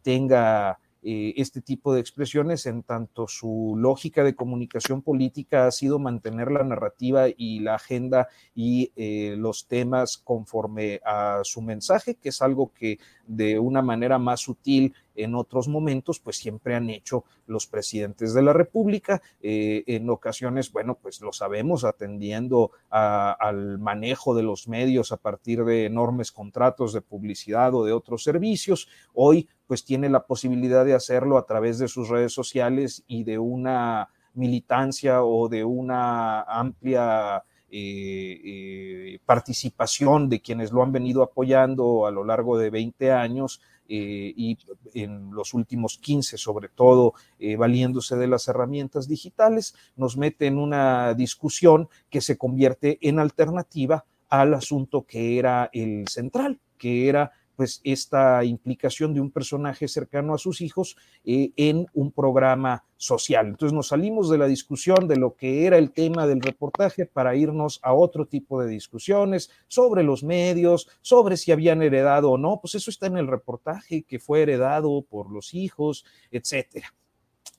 tenga 0.02 0.78
eh, 1.04 1.34
este 1.36 1.60
tipo 1.60 1.92
de 1.92 2.00
expresiones, 2.00 2.66
en 2.66 2.84
tanto 2.84 3.26
su 3.26 3.74
lógica 3.76 4.22
de 4.22 4.36
comunicación 4.36 5.02
política 5.02 5.66
ha 5.66 5.70
sido 5.72 5.98
mantener 5.98 6.52
la 6.52 6.62
narrativa 6.62 7.26
y 7.28 7.58
la 7.58 7.74
agenda 7.74 8.28
y 8.54 8.92
eh, 8.94 9.34
los 9.36 9.66
temas 9.66 10.16
conforme 10.16 11.00
a 11.04 11.40
su 11.42 11.60
mensaje, 11.60 12.14
que 12.14 12.28
es 12.28 12.40
algo 12.40 12.72
que 12.72 12.98
de 13.26 13.58
una 13.58 13.82
manera 13.82 14.18
más 14.18 14.40
sutil 14.40 14.94
en 15.14 15.34
otros 15.34 15.68
momentos, 15.68 16.20
pues 16.20 16.36
siempre 16.36 16.74
han 16.74 16.90
hecho 16.90 17.24
los 17.46 17.66
presidentes 17.66 18.34
de 18.34 18.42
la 18.42 18.52
República. 18.52 19.22
Eh, 19.40 19.84
en 19.86 20.08
ocasiones, 20.10 20.72
bueno, 20.72 20.98
pues 21.00 21.20
lo 21.20 21.32
sabemos, 21.32 21.84
atendiendo 21.84 22.70
al 22.90 23.78
manejo 23.78 24.34
de 24.34 24.42
los 24.42 24.68
medios 24.68 25.12
a 25.12 25.16
partir 25.16 25.64
de 25.64 25.86
enormes 25.86 26.32
contratos 26.32 26.92
de 26.92 27.00
publicidad 27.00 27.74
o 27.74 27.84
de 27.84 27.92
otros 27.92 28.22
servicios. 28.24 28.88
Hoy, 29.14 29.48
pues 29.66 29.84
tiene 29.84 30.08
la 30.08 30.26
posibilidad 30.26 30.84
de 30.84 30.94
hacerlo 30.94 31.38
a 31.38 31.46
través 31.46 31.78
de 31.78 31.88
sus 31.88 32.08
redes 32.08 32.32
sociales 32.32 33.04
y 33.06 33.24
de 33.24 33.38
una 33.38 34.10
militancia 34.34 35.22
o 35.22 35.48
de 35.48 35.64
una 35.64 36.42
amplia 36.42 37.44
eh, 37.74 38.40
eh, 38.44 39.18
participación 39.24 40.28
de 40.28 40.42
quienes 40.42 40.72
lo 40.72 40.82
han 40.82 40.92
venido 40.92 41.22
apoyando 41.22 42.06
a 42.06 42.10
lo 42.10 42.22
largo 42.22 42.58
de 42.58 42.68
20 42.68 43.12
años 43.12 43.62
eh, 43.94 44.32
y 44.34 44.56
en 44.94 45.34
los 45.34 45.52
últimos 45.52 45.98
15 45.98 46.38
sobre 46.38 46.70
todo 46.70 47.12
eh, 47.38 47.56
valiéndose 47.56 48.16
de 48.16 48.26
las 48.26 48.48
herramientas 48.48 49.06
digitales, 49.06 49.74
nos 49.96 50.16
mete 50.16 50.46
en 50.46 50.56
una 50.56 51.12
discusión 51.12 51.90
que 52.08 52.22
se 52.22 52.38
convierte 52.38 52.96
en 53.02 53.18
alternativa 53.18 54.06
al 54.30 54.54
asunto 54.54 55.02
que 55.02 55.38
era 55.38 55.68
el 55.74 56.08
central, 56.08 56.58
que 56.78 57.10
era 57.10 57.32
pues 57.56 57.80
esta 57.84 58.44
implicación 58.44 59.14
de 59.14 59.20
un 59.20 59.30
personaje 59.30 59.88
cercano 59.88 60.34
a 60.34 60.38
sus 60.38 60.60
hijos 60.60 60.96
eh, 61.24 61.52
en 61.56 61.86
un 61.94 62.12
programa 62.12 62.84
social. 62.96 63.48
Entonces 63.48 63.74
nos 63.74 63.88
salimos 63.88 64.30
de 64.30 64.38
la 64.38 64.46
discusión 64.46 65.08
de 65.08 65.16
lo 65.16 65.34
que 65.34 65.66
era 65.66 65.76
el 65.78 65.90
tema 65.90 66.26
del 66.26 66.40
reportaje 66.40 67.04
para 67.04 67.34
irnos 67.34 67.80
a 67.82 67.94
otro 67.94 68.26
tipo 68.26 68.62
de 68.62 68.68
discusiones 68.68 69.50
sobre 69.66 70.02
los 70.02 70.22
medios, 70.22 70.88
sobre 71.00 71.36
si 71.36 71.52
habían 71.52 71.82
heredado 71.82 72.30
o 72.30 72.38
no, 72.38 72.60
pues 72.60 72.76
eso 72.76 72.90
está 72.90 73.06
en 73.06 73.16
el 73.16 73.26
reportaje 73.26 74.04
que 74.04 74.18
fue 74.18 74.42
heredado 74.42 75.02
por 75.02 75.30
los 75.30 75.52
hijos, 75.54 76.04
etcétera. 76.30 76.94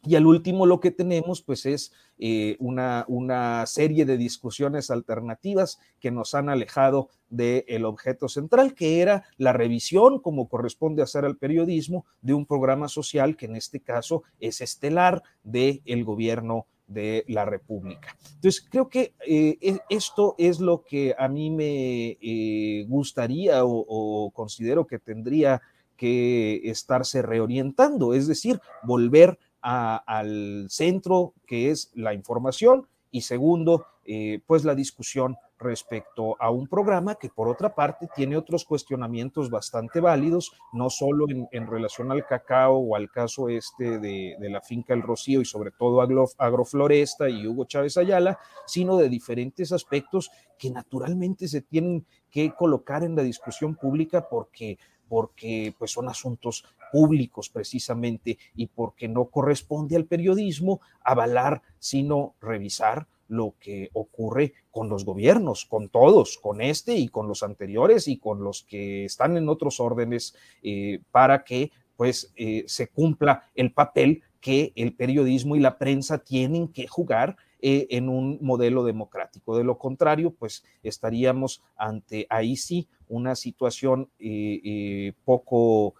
Y 0.05 0.15
al 0.15 0.25
último 0.25 0.65
lo 0.65 0.79
que 0.79 0.91
tenemos 0.91 1.41
pues 1.41 1.65
es 1.65 1.93
eh, 2.19 2.57
una, 2.59 3.05
una, 3.07 3.65
serie 3.65 4.05
de 4.05 4.17
discusiones 4.17 4.91
alternativas 4.91 5.79
que 5.99 6.11
nos 6.11 6.35
han 6.35 6.49
alejado 6.49 7.09
del 7.29 7.85
objeto 7.85 8.27
central, 8.27 8.75
que 8.75 9.01
era 9.01 9.23
la 9.37 9.53
revisión, 9.53 10.19
como 10.19 10.49
corresponde 10.49 11.01
hacer 11.01 11.25
al 11.25 11.37
periodismo, 11.37 12.05
de 12.21 12.33
un 12.33 12.45
programa 12.45 12.87
social 12.89 13.37
que 13.37 13.45
en 13.45 13.55
este 13.55 13.79
caso 13.79 14.23
es 14.39 14.61
estelar 14.61 15.23
del 15.43 15.81
el 15.85 16.03
gobierno 16.03 16.67
de 16.87 17.23
la 17.27 17.45
República. 17.45 18.15
Entonces, 18.35 18.65
creo 18.69 18.89
que 18.89 19.13
eh, 19.25 19.57
e, 19.61 19.79
esto 19.89 20.35
es 20.37 20.59
lo 20.59 20.83
que 20.83 21.15
a 21.17 21.27
mí 21.27 21.49
me 21.49 22.17
eh, 22.21 22.85
gustaría 22.87 23.63
o, 23.63 23.85
o 23.87 24.31
considero 24.31 24.85
que 24.85 24.99
tendría 24.99 25.61
que 25.95 26.61
estarse 26.65 27.21
reorientando, 27.21 28.13
es 28.13 28.27
decir, 28.27 28.59
volver 28.83 29.39
al 29.63 30.67
centro 30.69 31.33
que 31.47 31.71
es 31.71 31.91
la 31.95 32.13
información 32.13 32.87
y 33.11 33.21
segundo, 33.21 33.85
eh, 34.05 34.41
pues 34.45 34.65
la 34.65 34.75
discusión 34.75 35.37
respecto 35.59 36.35
a 36.41 36.49
un 36.49 36.67
programa 36.67 37.15
que 37.15 37.29
por 37.29 37.47
otra 37.47 37.73
parte 37.73 38.07
tiene 38.15 38.35
otros 38.35 38.65
cuestionamientos 38.65 39.49
bastante 39.49 39.99
válidos, 39.99 40.51
no 40.73 40.89
solo 40.89 41.25
en, 41.29 41.67
relación 41.67 42.11
al 42.11 42.25
cacao 42.25 42.75
o 42.75 42.95
al 42.95 43.09
caso 43.09 43.49
este 43.49 43.99
de, 43.99 44.35
la 44.39 44.61
finca 44.61 44.93
El 44.93 45.03
Rocío 45.03 45.41
y 45.41 45.45
sobre 45.45 45.71
todo 45.71 46.01
Agrofloresta 46.37 47.29
y 47.29 47.47
Hugo 47.47 47.65
Chávez 47.65 47.97
Ayala, 47.97 48.39
sino 48.65 48.97
de 48.97 49.09
diferentes 49.09 49.71
aspectos 49.71 50.31
que 50.57 50.69
naturalmente 50.69 51.47
se 51.47 51.61
tienen 51.61 52.05
que 52.29 52.51
colocar 52.53 53.03
en 53.03 53.15
la 53.15 53.23
discusión 53.23 53.75
pública 53.75 54.27
porque 54.27 54.77
porque 55.13 55.75
pues 55.77 55.91
son 55.91 56.09
asuntos 56.09 56.65
públicos 56.91 57.47
precisamente 57.47 58.39
y 58.55 58.65
porque 58.65 59.07
no 59.07 59.25
corresponde 59.25 59.95
al 59.95 60.05
periodismo 60.05 60.81
avalar, 61.03 61.61
sino 61.77 62.33
revisar 62.41 63.05
lo 63.27 63.53
que 63.59 63.91
ocurre 63.93 64.53
con 64.71 64.89
los 64.89 65.05
gobiernos, 65.05 65.65
con 65.65 65.89
todos, 65.89 66.39
con 66.39 66.61
este 66.61 66.95
y 66.95 67.09
con 67.09 67.27
los 67.27 67.43
anteriores 67.43 68.07
y 68.07 68.17
con 68.17 68.43
los 68.43 68.63
que 68.63 69.05
están 69.05 69.37
en 69.37 69.49
otros 69.49 69.79
órdenes, 69.79 70.35
eh, 70.63 70.99
para 71.11 71.43
que 71.43 71.71
pues 71.95 72.33
eh, 72.35 72.63
se 72.65 72.87
cumpla 72.87 73.51
el 73.53 73.71
papel 73.71 74.23
que 74.41 74.73
el 74.75 74.95
periodismo 74.95 75.55
y 75.55 75.59
la 75.59 75.77
prensa 75.77 76.17
tienen 76.17 76.69
que 76.69 76.87
jugar 76.87 77.37
eh, 77.65 77.87
en 77.91 78.09
un 78.09 78.39
modelo 78.41 78.83
democrático. 78.83 79.57
De 79.57 79.63
lo 79.63 79.77
contrario, 79.77 80.31
pues 80.31 80.65
estaríamos 80.83 81.63
ante 81.77 82.27
ahí 82.29 82.57
sí 82.57 82.89
una 83.07 83.35
situación 83.35 84.09
eh, 84.19 84.59
eh, 84.63 85.13
poco 85.23 85.95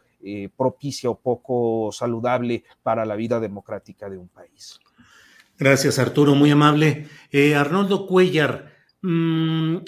propicia 0.56 1.10
o 1.10 1.20
poco 1.20 1.92
saludable 1.92 2.64
para 2.82 3.06
la 3.06 3.18
vida 3.18 3.42
democrática 3.42 4.10
de 4.10 4.18
un 4.18 4.30
país. 4.30 4.80
Gracias, 5.58 6.00
Arturo, 6.00 6.34
muy 6.34 6.50
amable. 6.50 7.08
Arnoldo 7.54 8.08
Cuellar, 8.08 8.72
mm, 9.02 9.80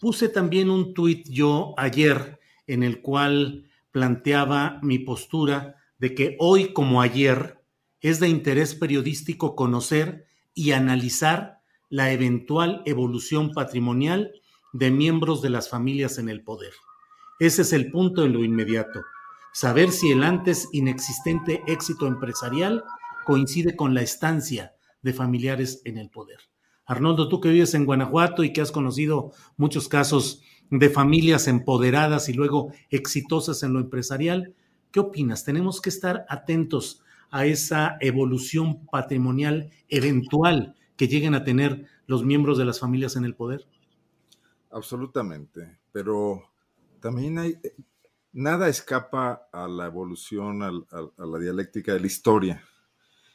Puse 0.00 0.28
también 0.28 0.68
un 0.68 0.92
tuit 0.92 1.26
yo 1.28 1.74
ayer 1.78 2.38
en 2.66 2.82
el 2.82 3.00
cual 3.00 3.70
planteaba 3.90 4.78
mi 4.82 4.98
postura 4.98 5.76
de 5.98 6.14
que 6.14 6.36
hoy 6.38 6.74
como 6.74 7.00
ayer 7.00 7.62
es 8.00 8.20
de 8.20 8.28
interés 8.28 8.74
periodístico 8.74 9.56
conocer 9.56 10.25
y 10.56 10.72
analizar 10.72 11.60
la 11.90 12.10
eventual 12.10 12.82
evolución 12.86 13.52
patrimonial 13.52 14.32
de 14.72 14.90
miembros 14.90 15.42
de 15.42 15.50
las 15.50 15.68
familias 15.68 16.18
en 16.18 16.28
el 16.28 16.42
poder. 16.42 16.72
Ese 17.38 17.62
es 17.62 17.72
el 17.72 17.92
punto 17.92 18.24
en 18.24 18.32
lo 18.32 18.42
inmediato. 18.42 19.04
Saber 19.52 19.92
si 19.92 20.10
el 20.10 20.24
antes 20.24 20.68
inexistente 20.72 21.62
éxito 21.66 22.06
empresarial 22.06 22.82
coincide 23.26 23.76
con 23.76 23.94
la 23.94 24.00
estancia 24.00 24.74
de 25.02 25.12
familiares 25.12 25.82
en 25.84 25.98
el 25.98 26.08
poder. 26.10 26.38
Arnoldo, 26.86 27.28
tú 27.28 27.40
que 27.40 27.50
vives 27.50 27.74
en 27.74 27.84
Guanajuato 27.84 28.42
y 28.42 28.52
que 28.52 28.62
has 28.62 28.72
conocido 28.72 29.32
muchos 29.58 29.88
casos 29.88 30.40
de 30.70 30.88
familias 30.88 31.48
empoderadas 31.48 32.28
y 32.30 32.32
luego 32.32 32.72
exitosas 32.90 33.62
en 33.62 33.74
lo 33.74 33.80
empresarial, 33.80 34.54
¿qué 34.90 35.00
opinas? 35.00 35.44
¿Tenemos 35.44 35.82
que 35.82 35.90
estar 35.90 36.24
atentos 36.28 37.02
a 37.36 37.46
esa 37.46 37.96
evolución 38.00 38.86
patrimonial 38.86 39.70
eventual 39.88 40.76
que 40.96 41.08
lleguen 41.08 41.34
a 41.34 41.44
tener 41.44 41.86
los 42.06 42.24
miembros 42.24 42.58
de 42.58 42.64
las 42.64 42.80
familias 42.80 43.16
en 43.16 43.24
el 43.24 43.34
poder? 43.34 43.66
Absolutamente, 44.70 45.78
pero 45.92 46.42
también 47.00 47.38
hay, 47.38 47.58
nada 48.32 48.68
escapa 48.68 49.48
a 49.52 49.68
la 49.68 49.86
evolución, 49.86 50.62
a, 50.62 50.68
a 50.68 51.26
la 51.26 51.38
dialéctica 51.38 51.92
de 51.92 52.00
la 52.00 52.06
historia. 52.06 52.64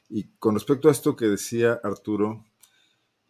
Y 0.10 0.26
con 0.40 0.56
respecto 0.56 0.90
a 0.90 0.91
esto 0.91 1.15
que 1.15 1.26
decía 1.26 1.80
Arturo, 1.84 2.44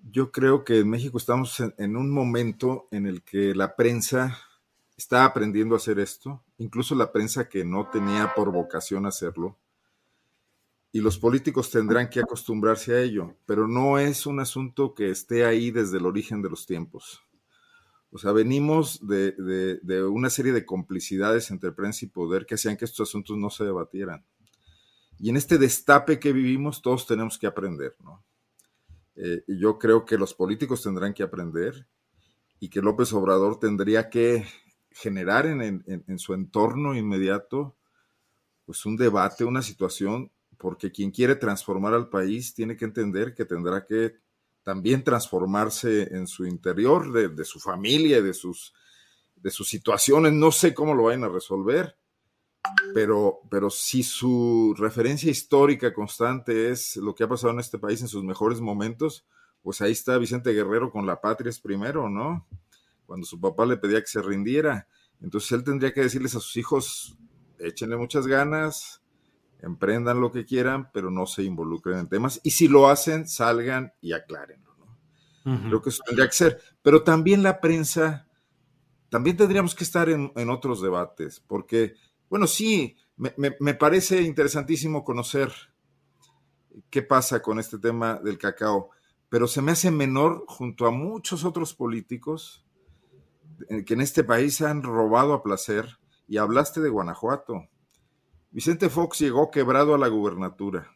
yo 0.10 0.32
creo 0.32 0.64
que 0.64 0.80
en 0.80 0.90
México 0.90 1.18
estamos 1.18 1.60
en, 1.60 1.96
un 1.96 2.12
momento 2.12 2.88
en 2.92 3.06
el 3.06 3.24
que 3.24 3.54
la 3.54 3.76
prensa 3.76 4.38
está 4.98 5.26
aprendiendo 5.26 5.76
a 5.76 5.78
hacer 5.78 6.00
esto, 6.00 6.44
incluso 6.58 6.96
la 6.96 7.12
prensa 7.12 7.50
que 7.50 7.66
no 7.66 7.90
tenía 7.90 8.34
por 8.36 8.52
vocación 8.52 9.06
hacerlo, 9.06 9.58
y 10.92 11.00
los 11.00 11.18
políticos 11.18 11.70
tendrán 11.72 12.10
que 12.10 12.20
acostumbrarse 12.20 12.94
a 12.94 13.02
ello, 13.02 13.36
pero 13.46 13.68
no 13.68 13.98
es 13.98 14.26
un 14.26 14.40
asunto 14.40 14.94
que 14.94 15.10
esté 15.10 15.46
ahí 15.46 15.72
desde 15.72 15.98
el 15.98 16.06
origen 16.06 16.42
de 16.42 16.50
los 16.50 16.66
tiempos. 16.66 17.22
O 18.12 18.18
sea, 18.18 18.34
venimos 18.34 19.08
de, 19.08 19.32
de 19.32 20.04
una 20.04 20.30
serie 20.30 20.52
de 20.52 20.66
complicidades 20.66 21.50
entre 21.50 21.72
prensa 21.72 22.06
y 22.06 22.10
poder 22.10 22.46
que 22.46 22.56
hacían 22.56 22.76
que 22.76 22.86
estos 22.86 23.10
asuntos 23.10 23.38
no 23.38 23.50
se 23.50 23.64
debatieran. 23.64 24.26
Y 25.18 25.30
en 25.30 25.38
este 25.38 25.58
destape 25.58 26.20
que 26.20 26.34
vivimos 26.34 26.82
todos 26.82 27.06
tenemos 27.06 27.38
que 27.38 27.48
aprender, 27.48 27.96
¿no? 28.04 28.24
Eh, 29.16 29.44
yo 29.48 29.78
creo 29.78 30.04
que 30.04 30.18
los 30.18 30.34
políticos 30.34 30.82
tendrán 30.82 31.14
que 31.14 31.22
aprender 31.22 31.88
y 32.60 32.70
que 32.70 32.82
López 32.82 33.14
Obrador 33.14 33.60
tendría 33.60 34.10
que 34.10 34.46
generar 34.90 35.46
en, 35.46 36.20
su 36.20 36.34
entorno 36.34 36.96
inmediato 36.96 37.76
pues 38.66 38.86
un 38.86 38.98
debate, 38.98 39.46
una 39.46 39.62
situación, 39.62 40.32
porque 40.62 40.92
quien 40.92 41.10
quiere 41.10 41.36
transformar 41.36 41.96
al 41.96 42.08
país 42.08 42.54
tiene 42.54 42.78
que 42.78 42.86
entender 42.86 43.34
que 43.34 43.46
tendrá 43.46 43.84
que 43.84 44.18
también 44.62 45.04
transformarse 45.04 46.16
en 46.16 46.28
su 46.28 46.46
interior, 46.46 47.12
de, 47.12 47.46
su 47.46 47.60
familia, 47.60 48.22
de 48.22 48.36
sus, 48.36 48.72
de 49.36 49.50
sus 49.50 49.68
situaciones. 49.68 50.34
No 50.34 50.52
sé 50.52 50.76
cómo 50.76 50.94
lo 50.94 51.06
vayan 51.06 51.24
a 51.24 51.30
resolver, 51.30 51.98
pero, 52.94 53.40
pero 53.50 53.72
si 53.72 54.04
su 54.04 54.76
referencia 54.78 55.32
histórica 55.32 55.96
constante 55.96 56.70
es 56.70 56.96
lo 56.96 57.16
que 57.16 57.24
ha 57.24 57.28
pasado 57.28 57.54
en 57.54 57.60
este 57.60 57.80
país 57.80 58.02
en 58.02 58.08
sus 58.08 58.24
mejores 58.24 58.62
momentos, 58.62 59.26
pues 59.64 59.82
ahí 59.82 59.94
está 59.94 60.20
Vicente 60.20 60.54
Guerrero 60.54 60.92
con 60.92 61.08
la 61.08 61.22
patria 61.22 61.50
es 61.50 61.60
primero, 61.60 62.08
¿no? 62.08 62.48
Cuando 63.08 63.26
su 63.26 63.42
papá 63.42 63.66
le 63.66 63.78
pedía 63.78 64.00
que 64.00 64.08
se 64.08 64.22
rindiera. 64.22 64.88
Entonces 65.22 65.54
él 65.54 65.64
tendría 65.64 65.92
que 65.92 66.02
decirles 66.02 66.36
a 66.36 66.40
sus 66.40 66.56
hijos, 66.58 67.18
échenle 67.58 67.98
muchas 67.98 68.28
ganas, 68.28 69.01
emprendan 69.62 70.20
lo 70.20 70.32
que 70.32 70.46
quieran, 70.46 70.90
pero 70.92 71.12
no 71.12 71.26
se 71.26 71.44
involucren 71.44 72.00
en 72.00 72.10
temas. 72.10 72.40
Y 72.44 72.52
si 72.52 72.68
lo 72.68 72.90
hacen, 72.90 73.28
salgan 73.28 73.94
y 74.02 74.14
aclárenlo, 74.14 74.76
¿no? 74.78 75.68
Creo 75.68 75.82
que 75.82 75.90
eso 75.90 76.04
tendría 76.06 76.28
que 76.28 76.36
ser. 76.36 76.62
Pero 76.82 77.04
también 77.04 77.44
la 77.44 77.62
prensa, 77.62 78.28
también 79.10 79.38
tendríamos 79.38 79.76
que 79.76 79.84
estar 79.84 80.10
en, 80.10 80.32
en 80.36 80.50
otros 80.50 80.82
debates, 80.82 81.40
porque 81.40 81.96
bueno, 82.32 82.48
sí, 82.48 82.96
me, 83.18 83.74
parece 83.74 84.22
interesantísimo 84.22 85.04
conocer 85.04 85.52
qué 86.90 87.02
pasa 87.02 87.42
con 87.42 87.60
este 87.60 87.78
tema 87.78 88.22
del 88.24 88.38
cacao, 88.38 88.90
pero 89.28 89.48
se 89.48 89.62
me 89.62 89.74
hace 89.74 89.92
menor 89.92 90.46
junto 90.48 90.86
a 90.86 90.92
muchos 90.92 91.44
otros 91.44 91.74
políticos 91.74 92.66
que 93.86 93.94
en 93.94 94.00
este 94.00 94.24
país 94.24 94.62
han 94.62 94.82
robado 94.82 95.34
a 95.34 95.44
placer. 95.44 96.00
Y 96.26 96.38
hablaste 96.38 96.80
de 96.80 96.88
Guanajuato. 96.88 97.68
Vicente 98.52 98.90
Fox 98.90 99.20
llegó 99.20 99.50
quebrado 99.50 99.96
a 99.96 99.98
la 99.98 100.08
gubernatura. 100.08 100.92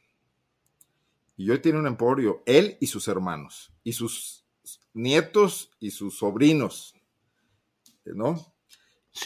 Y 1.37 1.49
hoy 1.49 1.59
tiene 1.59 1.79
un 1.79 1.87
emporio, 1.87 2.43
él 2.45 2.77
y 2.79 2.87
sus 2.87 3.07
hermanos, 3.07 3.73
y 3.83 3.93
sus 3.93 4.45
nietos 4.93 5.71
y 5.79 5.91
sus 5.91 6.17
sobrinos, 6.17 6.95
¿no? 8.05 8.53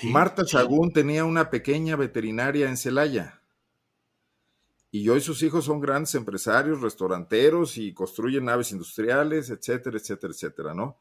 Marta 0.03 0.45
Chagún 0.45 0.91
tenía 0.91 1.26
una 1.26 1.49
pequeña 1.49 1.95
veterinaria 1.95 2.69
en 2.69 2.77
Celaya. 2.77 3.41
Y 4.91 5.07
hoy 5.10 5.22
sus 5.22 5.43
hijos 5.43 5.65
son 5.65 5.80
grandes 5.80 6.15
empresarios, 6.15 6.81
restauranteros 6.81 7.77
y 7.77 7.93
construyen 7.93 8.45
naves 8.45 8.72
industriales, 8.72 9.49
etcétera, 9.49 9.97
etcétera, 9.97 10.34
etcétera, 10.34 10.73
¿no? 10.73 10.99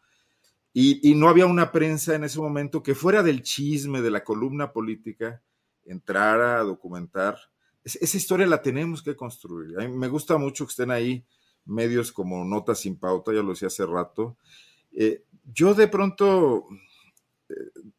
Y, 0.75 1.15
no 1.15 1.29
había 1.29 1.47
una 1.47 1.73
prensa 1.73 2.15
en 2.15 2.25
ese 2.25 2.39
momento 2.39 2.83
que 2.83 2.95
fuera 2.95 3.23
del 3.23 3.43
chisme, 3.43 4.01
de 4.01 4.11
la 4.11 4.23
columna 4.23 4.73
política, 4.73 5.43
entrara 5.89 6.61
a 6.61 6.65
documentar. 6.65 7.39
esa 7.83 8.17
historia 8.17 8.47
la 8.47 8.63
tenemos 8.63 9.03
que 9.03 9.17
construir. 9.17 9.77
Me 9.89 10.09
gusta 10.09 10.39
mucho 10.39 10.67
que 10.67 10.71
estén 10.71 10.91
ahí 10.91 11.25
medios 11.65 12.13
como 12.13 12.45
Notas 12.45 12.81
sin 12.81 12.97
Pauta, 12.97 13.33
ya 13.33 13.43
lo 13.43 13.51
decía 13.51 13.69
hace 13.69 13.85
rato. 13.87 14.37
Eh, 14.93 15.25
yo 15.45 15.75
de 15.75 15.89
pronto 15.89 16.67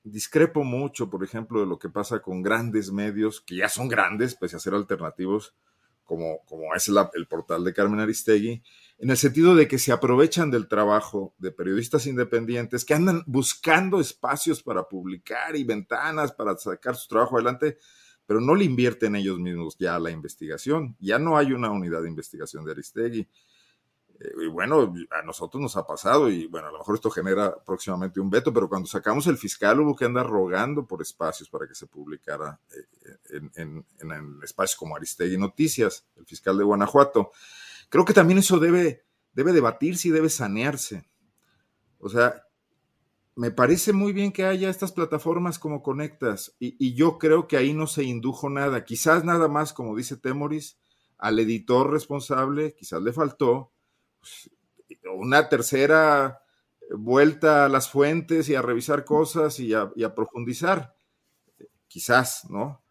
discrepo 0.03 0.64
mucho, 0.64 1.10
por 1.10 1.24
ejemplo, 1.24 1.60
de 1.60 1.66
lo 1.66 1.80
que 1.80 1.90
pasa 1.90 2.22
con 2.22 2.41
grandes 2.41 2.91
medios, 2.91 3.41
que 3.41 3.57
ya 3.57 3.70
son 3.70 3.88
grandes, 3.88 4.36
pese 4.36 4.56
a 4.56 4.60
ser 4.60 4.74
alternativos, 4.74 5.56
como, 6.10 6.44
como 6.45 6.73
es 6.73 6.88
el 6.88 7.27
portal 7.27 7.64
de 7.64 7.72
Carmen 7.72 7.99
Aristegui, 7.99 8.64
en 8.98 9.11
el 9.11 9.15
sentido 9.15 9.56
de 9.56 9.68
que 9.68 9.77
se 9.77 9.91
aprovechan 9.91 10.49
del 10.49 10.68
trabajo 10.68 11.36
de 11.38 11.52
periodistas 11.52 12.07
independientes 12.07 12.84
que 12.84 12.95
andan 12.95 13.22
buscando 13.27 13.99
espacios 13.99 14.64
para 14.64 14.90
publicar 14.90 15.56
y 15.56 15.64
ventanas 15.64 16.31
para 16.31 16.57
sacar 16.57 16.95
su 16.95 17.07
trabajo 17.07 17.36
adelante, 17.36 17.77
pero 18.26 18.41
no 18.41 18.56
le 18.56 18.65
invierten 18.65 19.15
ellos 19.15 19.38
mismos 19.38 19.77
ya 19.77 19.99
la 19.99 20.10
investigación. 20.10 20.98
Ya 20.99 21.19
no 21.19 21.38
hay 21.38 21.53
una 21.53 21.69
unidad 21.69 22.02
de 22.02 22.10
investigación 22.10 22.65
de 22.65 22.72
Aristegui. 22.72 23.27
Y 24.41 24.47
bueno, 24.47 24.93
a 25.11 25.21
nosotros 25.21 25.61
nos 25.61 25.77
ha 25.77 25.87
pasado 25.87 26.29
y 26.29 26.45
bueno, 26.47 26.67
a 26.67 26.71
lo 26.71 26.79
mejor 26.79 26.95
esto 26.95 27.09
genera 27.09 27.55
próximamente 27.63 28.19
un 28.19 28.29
veto, 28.29 28.53
pero 28.53 28.67
cuando 28.67 28.87
sacamos 28.87 29.27
el 29.27 29.37
fiscal 29.37 29.79
hubo 29.79 29.95
que 29.95 30.05
andar 30.05 30.27
rogando 30.27 30.85
por 30.85 31.01
espacios 31.01 31.49
para 31.49 31.65
que 31.65 31.75
se 31.75 31.87
publicara 31.87 32.59
eh, 32.71 33.41
en, 33.55 33.85
en, 33.99 34.39
espacios 34.43 34.77
como 34.77 34.97
Aristegui 34.97 35.37
Noticias, 35.37 36.05
el 36.17 36.25
fiscal 36.25 36.57
de 36.57 36.65
Guanajuato. 36.65 37.31
Creo 37.87 38.03
que 38.03 38.13
también 38.13 38.39
eso 38.39 38.59
debe, 38.59 39.05
debe 39.31 39.53
debatirse 39.53 40.09
y 40.09 40.11
debe 40.11 40.29
sanearse. 40.29 41.09
O 41.97 42.09
sea, 42.09 42.43
me 43.39 43.51
parece 43.51 43.93
muy 43.93 44.11
bien 44.11 44.33
que 44.33 44.43
haya 44.43 44.69
estas 44.69 44.91
plataformas 44.91 45.59
como 45.59 45.81
Conectas 45.81 46.57
y, 46.59 46.93
yo 46.93 47.17
creo 47.17 47.47
que 47.47 47.55
ahí 47.55 47.73
no 47.73 47.87
se 47.87 48.03
indujo 48.03 48.49
nada. 48.49 48.83
Quizás 48.83 49.23
nada 49.23 49.47
más, 49.47 49.71
como 49.71 49.95
dice 49.95 50.17
Temoris, 50.17 50.77
al 51.17 51.39
editor 51.39 51.89
responsable, 51.89 52.75
quizás 52.75 53.01
le 53.01 53.13
faltó 53.13 53.71
una 55.15 55.49
tercera 55.49 56.41
vuelta 56.91 57.65
a 57.65 57.69
las 57.69 57.89
fuentes 57.89 58.49
y 58.49 58.55
a 58.55 58.61
revisar 58.61 59.05
cosas 59.05 59.59
y 59.59 59.73
a, 59.73 60.15
profundizar, 60.15 60.95
quizás, 61.87 62.49
¿no? 62.49 62.83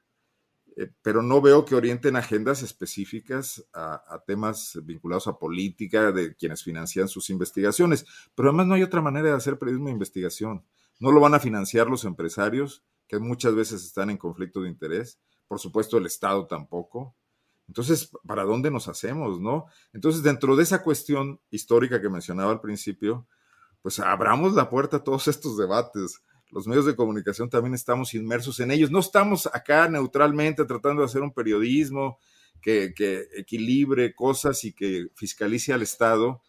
Eh, 0.76 0.90
pero 1.02 1.22
no 1.22 1.40
veo 1.40 1.64
que 1.64 1.74
orienten 1.74 2.14
agendas 2.14 2.62
específicas 2.62 3.64
a, 3.72 4.22
temas 4.26 4.78
vinculados 4.84 5.26
a 5.26 5.38
política 5.38 6.12
de 6.12 6.36
quienes 6.36 6.62
financian 6.62 7.08
sus 7.08 7.30
investigaciones. 7.30 8.06
Pero 8.34 8.50
además 8.50 8.66
no 8.66 8.74
hay 8.74 8.82
otra 8.82 9.00
manera 9.00 9.28
de 9.28 9.34
hacer 9.34 9.58
periodismo 9.58 9.86
de 9.86 9.92
investigación. 9.92 10.64
No 11.00 11.10
lo 11.10 11.20
van 11.20 11.34
a 11.34 11.40
financiar 11.40 11.88
los 11.88 12.04
empresarios, 12.04 12.84
que 13.08 13.18
muchas 13.18 13.54
veces 13.54 13.84
están 13.84 14.10
en 14.10 14.18
conflicto 14.18 14.60
de 14.60 14.68
interés. 14.68 15.18
Por 15.48 15.58
supuesto, 15.58 15.96
el 15.96 16.06
Estado 16.06 16.46
tampoco. 16.46 17.16
Entonces, 17.68 18.10
¿para 18.26 18.44
dónde 18.44 18.70
nos 18.70 18.88
hacemos, 18.88 19.40
no? 19.40 19.66
Entonces, 19.92 20.22
dentro 20.22 20.56
de 20.56 20.62
esa 20.62 20.82
cuestión 20.82 21.38
histórica 21.50 22.00
que 22.00 22.08
mencionaba 22.08 22.50
al 22.50 22.60
principio, 22.60 23.26
pues 23.82 24.00
abramos 24.00 24.54
la 24.54 24.68
puerta 24.70 24.96
a 24.96 25.04
todos 25.04 25.28
estos 25.28 25.56
debates. 25.56 26.22
Los 26.50 26.66
medios 26.66 26.86
de 26.86 26.96
comunicación 26.96 27.50
también 27.50 27.74
estamos 27.74 28.14
inmersos 28.14 28.58
en 28.60 28.70
ellos. 28.70 28.90
No 28.90 29.00
estamos 29.00 29.46
acá 29.52 29.86
neutralmente 29.88 30.64
tratando 30.64 31.02
de 31.02 31.06
hacer 31.06 31.20
un 31.20 31.32
periodismo 31.32 32.18
que, 32.62 32.94
que 32.96 33.26
equilibre 33.36 34.14
cosas 34.14 34.64
y 34.64 34.72
que 34.72 35.08
fiscalice 35.14 35.74
al 35.74 35.82
Estado, 35.82 36.40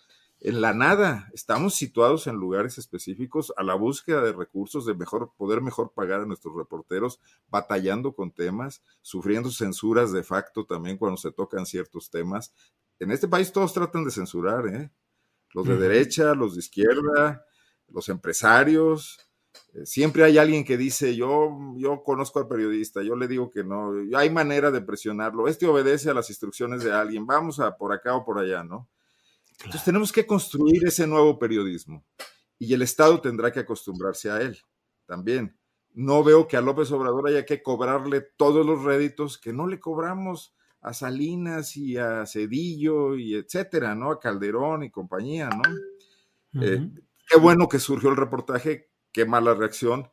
en 0.42 0.62
la 0.62 0.74
nada. 0.74 1.30
Estamos 1.34 1.76
situados 1.76 2.28
en 2.28 2.36
lugares 2.36 2.78
específicos 2.78 3.54
a 3.58 3.64
la 3.64 3.76
búsqueda 3.76 4.22
de 4.22 4.34
recursos, 4.34 4.86
de 4.86 4.94
mejor, 4.96 5.34
poder 5.38 5.62
mejor 5.62 5.92
pagar 5.94 6.22
a 6.22 6.26
nuestros 6.26 6.56
reporteros, 6.56 7.20
batallando 7.50 8.14
con 8.14 8.32
temas, 8.32 8.82
sufriendo 9.02 9.52
censuras 9.52 10.12
de 10.12 10.24
facto 10.24 10.66
también 10.66 10.98
cuando 10.98 11.18
se 11.18 11.32
tocan 11.32 11.66
ciertos 11.66 12.10
temas. 12.10 12.54
En 13.00 13.12
este 13.12 13.28
país 13.28 13.52
todos 13.52 13.74
tratan 13.74 14.04
de 14.04 14.12
censurar, 14.12 14.68
¿eh? 14.68 14.92
Los 15.54 15.66
de 15.66 15.78
derecha, 15.78 16.36
los 16.36 16.54
de 16.54 16.60
izquierda, 16.60 17.44
los 17.88 18.08
empresarios. 18.10 19.18
Eh, 19.74 19.86
siempre 19.86 20.24
hay 20.24 20.38
alguien 20.38 20.64
que 20.64 20.78
dice, 20.78 21.16
yo, 21.16 21.58
yo 21.76 22.04
conozco 22.04 22.40
al 22.40 22.48
periodista, 22.48 23.02
yo 23.02 23.16
le 23.16 23.28
digo 23.28 23.50
que 23.50 23.64
no, 23.64 23.94
hay 24.16 24.30
manera 24.30 24.70
de 24.70 24.82
presionarlo, 24.82 25.48
este 25.48 25.66
obedece 25.66 26.12
a 26.12 26.14
las 26.14 26.30
instrucciones 26.30 26.84
de 26.84 26.94
alguien, 26.94 27.26
vamos 27.26 27.60
a 27.60 27.76
por 27.78 27.94
acá 27.94 28.16
o 28.16 28.24
por 28.24 28.38
allá, 28.38 28.64
¿no? 28.64 28.88
Entonces 29.60 29.84
tenemos 29.84 30.12
que 30.12 30.26
construir 30.26 30.86
ese 30.86 31.06
nuevo 31.06 31.38
periodismo 31.38 32.06
y 32.58 32.74
el 32.74 32.82
Estado 32.82 33.20
tendrá 33.20 33.52
que 33.52 33.60
acostumbrarse 33.60 34.30
a 34.32 34.42
él 34.42 34.58
también. 35.06 35.58
No 35.94 36.24
veo 36.24 36.48
que 36.48 36.56
a 36.56 36.62
López 36.62 36.92
Obrador 36.92 37.28
haya 37.28 37.46
que 37.46 37.64
cobrarle 37.64 38.22
todos 38.22 38.66
los 38.66 38.84
réditos 38.84 39.38
que 39.38 39.54
no 39.54 39.68
le 39.68 39.80
cobramos 39.80 40.54
a 40.82 40.94
Salinas 40.94 41.76
y 41.76 41.98
a 41.98 42.26
Cedillo 42.26 43.16
y 43.16 43.36
etcétera, 43.36 43.96
¿no? 43.96 44.12
A 44.12 44.20
Calderón 44.20 44.84
y 44.84 44.92
compañía, 44.92 45.50
¿no? 45.50 46.62
Eh, 46.62 46.90
qué 47.28 47.38
bueno 47.38 47.68
que 47.68 47.80
surgió 47.80 48.10
el 48.10 48.18
reportaje, 48.18 48.90
qué 49.12 49.26
mala 49.26 49.54
reacción, 49.56 50.10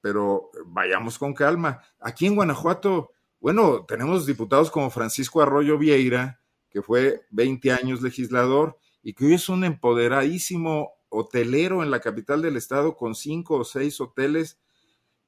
pero 0.00 0.50
vayamos 0.66 1.18
con 1.18 1.34
calma. 1.34 1.82
Aquí 1.98 2.26
en 2.26 2.36
Guanajuato, 2.36 3.12
bueno, 3.40 3.84
tenemos 3.86 4.26
diputados 4.26 4.70
como 4.70 4.90
Francisco 4.90 5.42
Arroyo 5.42 5.78
Vieira, 5.78 6.40
que 6.70 6.82
fue 6.82 7.26
20 7.30 7.72
años 7.72 8.02
legislador 8.02 8.78
y 9.04 9.12
que 9.12 9.26
hoy 9.26 9.34
es 9.34 9.48
un 9.48 9.64
empoderadísimo 9.64 10.94
hotelero 11.10 11.82
en 11.82 11.90
la 11.90 12.00
capital 12.00 12.42
del 12.42 12.56
estado 12.56 12.96
con 12.96 13.14
cinco 13.14 13.58
o 13.58 13.64
seis 13.64 14.00
hoteles 14.00 14.58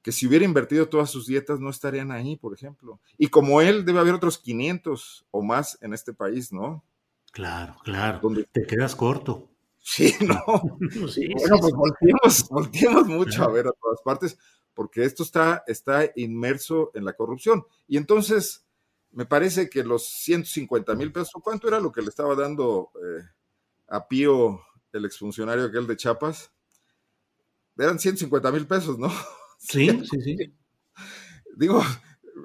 que 0.01 0.11
si 0.11 0.25
hubiera 0.25 0.45
invertido 0.45 0.89
todas 0.89 1.09
sus 1.09 1.27
dietas 1.27 1.59
no 1.59 1.69
estarían 1.69 2.11
ahí, 2.11 2.37
por 2.37 2.53
ejemplo. 2.53 2.99
Y 3.17 3.27
como 3.27 3.61
él, 3.61 3.85
debe 3.85 3.99
haber 3.99 4.13
otros 4.13 4.37
500 4.37 5.27
o 5.31 5.41
más 5.41 5.77
en 5.81 5.93
este 5.93 6.13
país, 6.13 6.51
¿no? 6.51 6.83
Claro, 7.31 7.75
claro. 7.83 8.21
Te 8.51 8.65
quedas 8.65 8.95
corto. 8.95 9.49
Sí, 9.79 10.15
no. 10.21 10.43
bueno, 10.79 11.59
pues 11.59 11.73
volteemos, 11.73 12.49
volteemos 12.49 13.07
mucho 13.07 13.43
a 13.43 13.51
ver 13.51 13.67
a 13.67 13.71
todas 13.71 14.01
partes, 14.03 14.37
porque 14.73 15.03
esto 15.03 15.23
está, 15.23 15.63
está 15.67 16.09
inmerso 16.15 16.91
en 16.93 17.03
la 17.03 17.13
corrupción. 17.13 17.65
Y 17.87 17.97
entonces, 17.97 18.65
me 19.11 19.25
parece 19.25 19.69
que 19.69 19.83
los 19.83 20.07
150 20.07 20.95
mil 20.95 21.11
pesos, 21.11 21.33
¿cuánto 21.43 21.67
era 21.67 21.79
lo 21.79 21.91
que 21.91 22.01
le 22.01 22.09
estaba 22.09 22.33
dando 22.33 22.91
eh, 22.95 23.23
a 23.87 24.07
Pío, 24.07 24.61
el 24.93 25.05
exfuncionario 25.05 25.65
aquel 25.65 25.87
de 25.87 25.97
Chiapas? 25.97 26.51
Eran 27.77 27.99
150 27.99 28.51
mil 28.51 28.67
pesos, 28.67 28.97
¿no? 28.97 29.11
Sí, 29.59 29.89
sí, 30.05 30.21
sí. 30.21 30.37
Digo, 31.55 31.81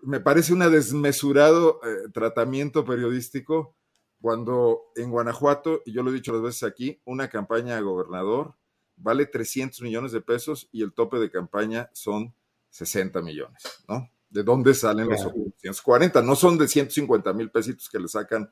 me 0.02 0.18
parece 0.18 0.54
un 0.54 0.60
desmesurado 0.60 1.78
eh, 1.84 2.08
tratamiento 2.10 2.86
periodístico 2.86 3.76
cuando 4.22 4.84
en 4.96 5.10
Guanajuato, 5.10 5.82
y 5.84 5.92
yo 5.92 6.02
lo 6.02 6.10
he 6.10 6.14
dicho 6.14 6.32
las 6.32 6.40
veces 6.40 6.62
aquí, 6.62 7.02
una 7.04 7.28
campaña 7.28 7.74
de 7.74 7.82
gobernador 7.82 8.54
vale 8.96 9.26
300 9.26 9.82
millones 9.82 10.12
de 10.12 10.20
pesos 10.20 10.68
y 10.72 10.82
el 10.82 10.92
tope 10.92 11.18
de 11.18 11.30
campaña 11.30 11.90
son 11.92 12.34
60 12.70 13.20
millones, 13.20 13.62
¿no? 13.88 14.08
¿De 14.30 14.42
dónde 14.42 14.72
salen 14.72 15.08
los 15.08 15.20
140? 15.58 16.22
No 16.22 16.34
son 16.34 16.56
de 16.56 16.66
150 16.66 17.32
mil 17.34 17.50
pesitos 17.50 17.90
que 17.90 17.98
le 17.98 18.08
sacan 18.08 18.50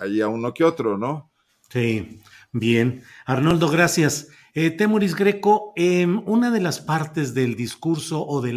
ahí 0.00 0.22
a 0.22 0.28
uno 0.28 0.54
que 0.54 0.64
otro, 0.64 0.96
¿no? 0.96 1.30
Sí, 1.70 2.20
bien. 2.52 3.02
Arnoldo, 3.26 3.68
gracias. 3.68 4.28
Eh, 4.54 4.70
Temuris 4.70 5.14
Greco, 5.14 5.72
em, 5.76 6.22
una 6.26 6.50
de 6.50 6.60
las 6.60 6.80
partes 6.80 7.34
del 7.34 7.56
discurso 7.56 8.26
o 8.26 8.40
de, 8.40 8.52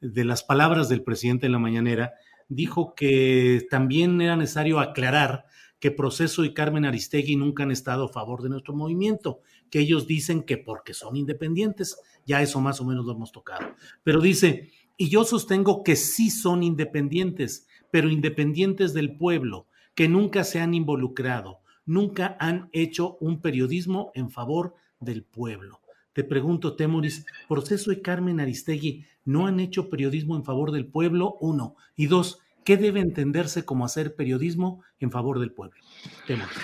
de 0.00 0.24
las 0.24 0.42
palabras 0.42 0.88
del 0.88 1.02
presidente 1.02 1.46
en 1.46 1.52
la 1.52 1.58
mañanera 1.58 2.14
dijo 2.48 2.94
que 2.94 3.66
también 3.70 4.20
era 4.20 4.36
necesario 4.36 4.80
aclarar 4.80 5.46
que 5.78 5.90
Proceso 5.90 6.44
y 6.44 6.54
Carmen 6.54 6.84
Aristegui 6.84 7.36
nunca 7.36 7.64
han 7.64 7.70
estado 7.70 8.04
a 8.04 8.08
favor 8.08 8.42
de 8.42 8.48
nuestro 8.48 8.74
movimiento, 8.74 9.40
que 9.68 9.80
ellos 9.80 10.06
dicen 10.06 10.42
que 10.42 10.56
porque 10.56 10.94
son 10.94 11.16
independientes, 11.16 11.96
ya 12.24 12.40
eso 12.40 12.60
más 12.60 12.80
o 12.80 12.84
menos 12.84 13.04
lo 13.04 13.12
hemos 13.12 13.32
tocado. 13.32 13.74
Pero 14.04 14.20
dice, 14.20 14.70
y 14.96 15.08
yo 15.08 15.24
sostengo 15.24 15.82
que 15.82 15.96
sí 15.96 16.30
son 16.30 16.62
independientes, 16.62 17.66
pero 17.90 18.08
independientes 18.08 18.94
del 18.94 19.16
pueblo, 19.16 19.66
que 19.94 20.08
nunca 20.08 20.44
se 20.44 20.60
han 20.60 20.72
involucrado, 20.74 21.61
nunca 21.86 22.36
han 22.40 22.68
hecho 22.72 23.16
un 23.20 23.40
periodismo 23.40 24.12
en 24.14 24.30
favor 24.30 24.74
del 25.00 25.24
pueblo. 25.24 25.80
Te 26.12 26.24
pregunto, 26.24 26.76
Temoris, 26.76 27.24
¿Proceso 27.48 27.90
y 27.92 28.02
Carmen 28.02 28.40
Aristegui 28.40 29.06
no 29.24 29.46
han 29.46 29.60
hecho 29.60 29.88
periodismo 29.88 30.36
en 30.36 30.44
favor 30.44 30.70
del 30.72 30.86
pueblo? 30.86 31.36
Uno. 31.40 31.76
Y 31.96 32.06
dos, 32.06 32.40
¿qué 32.64 32.76
debe 32.76 33.00
entenderse 33.00 33.64
como 33.64 33.84
hacer 33.84 34.14
periodismo 34.14 34.82
en 35.00 35.10
favor 35.10 35.38
del 35.40 35.52
pueblo? 35.52 35.80
Temoris. 36.26 36.56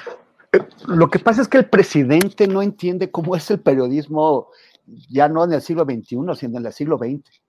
Eh, 0.53 0.59
lo 0.87 1.11
que 1.11 1.19
pasa 1.19 1.43
es 1.43 1.49
que 1.49 1.59
el 1.59 1.69
presidente 1.69 2.47
no 2.47 2.63
entiende 2.63 3.11
cómo 3.11 3.37
es 3.37 3.51
el 3.51 3.61
periodismo 3.61 4.49
ya 5.09 5.29
no 5.29 5.45
en 5.45 5.53
el 5.53 5.63
siglo 5.63 5.85
XXI, 5.85 6.19
sino 6.37 6.59
en 6.59 6.67
el 6.67 6.73
siglo 6.73 6.99
XX. 6.99 7.43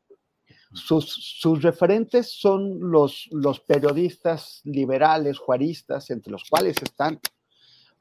Sus, 0.71 1.61
referentes 1.63 2.31
son 2.31 2.91
los, 2.91 3.27
los 3.31 3.59
periodistas 3.59 4.61
liberales, 4.65 5.39
juaristas, 5.39 6.11
entre 6.11 6.31
los 6.31 6.43
cuales 6.47 6.75
están 6.83 7.19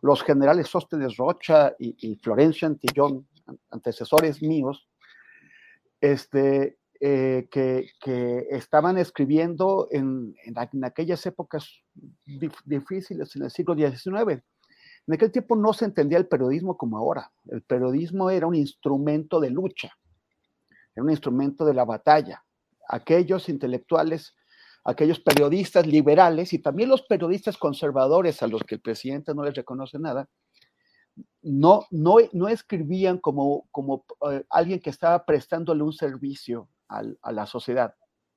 los 0.01 0.23
generales 0.23 0.69
Sóstenes 0.69 1.17
Rocha 1.17 1.75
y, 1.79 2.17
Florencio 2.17 2.69
Antillón, 2.69 3.27
antecesores 3.71 4.43
míos, 4.43 4.89
este, 6.01 6.79
eh, 7.01 7.49
que, 7.51 7.91
estaban 8.51 8.99
escribiendo 8.99 9.89
en, 9.91 10.35
en, 10.45 10.85
aquellas 10.85 11.25
épocas 11.27 11.83
difíciles, 12.65 13.35
en 13.37 13.43
el 13.43 13.51
siglo 13.51 13.75
XIX. 13.75 14.43
En 15.07 15.15
aquel 15.15 15.33
tiempo 15.33 15.57
no 15.57 15.73
se 15.73 15.87
entendía 15.87 16.19
el 16.19 16.29
periodismo 16.29 16.77
como 16.77 16.99
ahora. 16.99 17.31
El 17.47 17.63
periodismo 17.63 18.31
era 18.31 18.47
un 18.47 18.55
instrumento 18.55 19.41
de 19.41 19.51
lucha, 19.51 19.97
era 20.95 21.03
un 21.03 21.11
instrumento 21.11 21.65
de 21.65 21.75
la 21.75 21.85
batalla 21.85 22.45
aquellos 22.89 23.49
intelectuales, 23.49 24.35
aquellos 24.89 25.21
periodistas 25.21 25.87
liberales 25.87 26.55
y 26.55 26.61
también 26.61 26.89
los 26.89 27.03
periodistas 27.03 27.59
conservadores 27.59 28.43
a 28.43 28.47
los 28.47 28.63
que 28.63 28.77
el 28.77 28.81
presidente 28.81 29.35
no 29.35 29.45
les 29.45 29.55
reconoce 29.55 29.99
nada, 29.99 30.31
no, 31.43 31.85
no, 31.91 32.17
no 32.33 32.49
escribían 32.49 33.19
como, 33.19 33.69
como 33.71 34.07
eh, 34.31 34.45
alguien 34.49 34.81
que 34.81 34.89
estaba 34.89 35.27
prestándole 35.27 35.83
un 35.83 35.93
servicio 35.93 36.71
a 36.89 37.33
la 37.33 37.45
sociedad, 37.45 37.95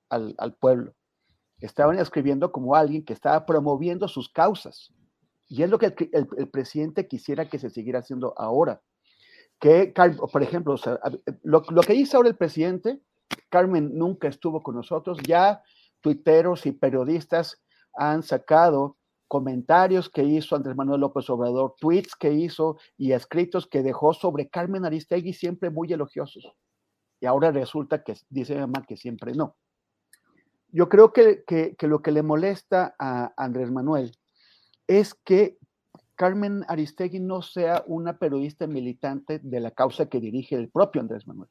al, 0.10 0.36
pueblo. 0.60 0.94
Estaban 1.62 1.98
escribiendo 2.00 2.52
como 2.52 2.76
alguien 2.76 3.06
que 3.06 3.14
estaba 3.14 3.46
promoviendo 3.46 4.10
sus 4.10 4.28
causas. 4.28 4.94
Y 5.48 5.64
es 5.64 5.70
lo 5.70 5.80
que 5.80 5.96
el, 6.12 6.50
presidente 6.50 7.08
quisiera 7.08 7.48
que 7.48 7.60
se 7.60 7.70
siguiera 7.70 8.00
haciendo 8.00 8.34
ahora. 8.38 8.82
Que, 9.58 9.94
por 10.34 10.44
ejemplo, 10.44 10.76
lo, 11.44 11.64
lo 11.70 11.82
que 11.82 11.94
dice 11.94 12.18
ahora 12.18 12.28
el 12.28 12.36
presidente 12.36 13.00
Carmen 13.48 13.98
nunca 13.98 14.28
estuvo 14.28 14.62
con 14.62 14.76
nosotros. 14.76 15.18
Ya 15.26 15.64
tuiteros 16.02 16.66
y 16.66 16.72
periodistas 16.72 17.62
han 17.94 18.24
sacado 18.24 18.98
comentarios 19.28 20.10
que 20.10 20.24
hizo 20.24 20.56
Andrés 20.56 20.76
Manuel 20.76 21.02
López 21.02 21.30
Obrador, 21.30 21.76
tweets 21.80 22.16
que 22.16 22.34
hizo 22.34 22.78
y 22.98 23.14
escritos 23.14 23.66
que 23.66 23.82
dejó 23.82 24.14
sobre 24.14 24.50
Carmen 24.50 24.84
Aristegui 24.84 25.34
siempre 25.34 25.70
muy 25.70 25.92
elogiosos. 25.94 26.52
Y 27.22 27.28
ahora 27.28 27.52
resulta 27.52 28.04
que 28.04 28.16
dice 28.30 28.68
mi 28.68 28.74
que 28.86 28.98
siempre 28.98 29.34
no. 29.34 29.56
Yo 30.68 30.90
creo 30.90 31.14
que, 31.14 31.44
que 31.46 31.88
lo 31.88 32.02
que 32.02 32.12
le 32.12 32.24
molesta 32.24 32.96
a 33.00 33.34
Andrés 33.38 33.72
Manuel 33.72 34.12
es 34.88 35.14
que 35.14 35.58
Carmen 36.16 36.66
Aristegui 36.68 37.20
no 37.20 37.42
sea 37.42 37.84
una 37.88 38.18
periodista 38.18 38.68
militante 38.68 39.40
de 39.40 39.60
la 39.60 39.72
causa 39.72 40.08
que 40.08 40.20
dirige 40.20 40.56
el 40.56 40.70
propio 40.70 41.02
Andrés 41.02 41.26
Manuel 41.26 41.50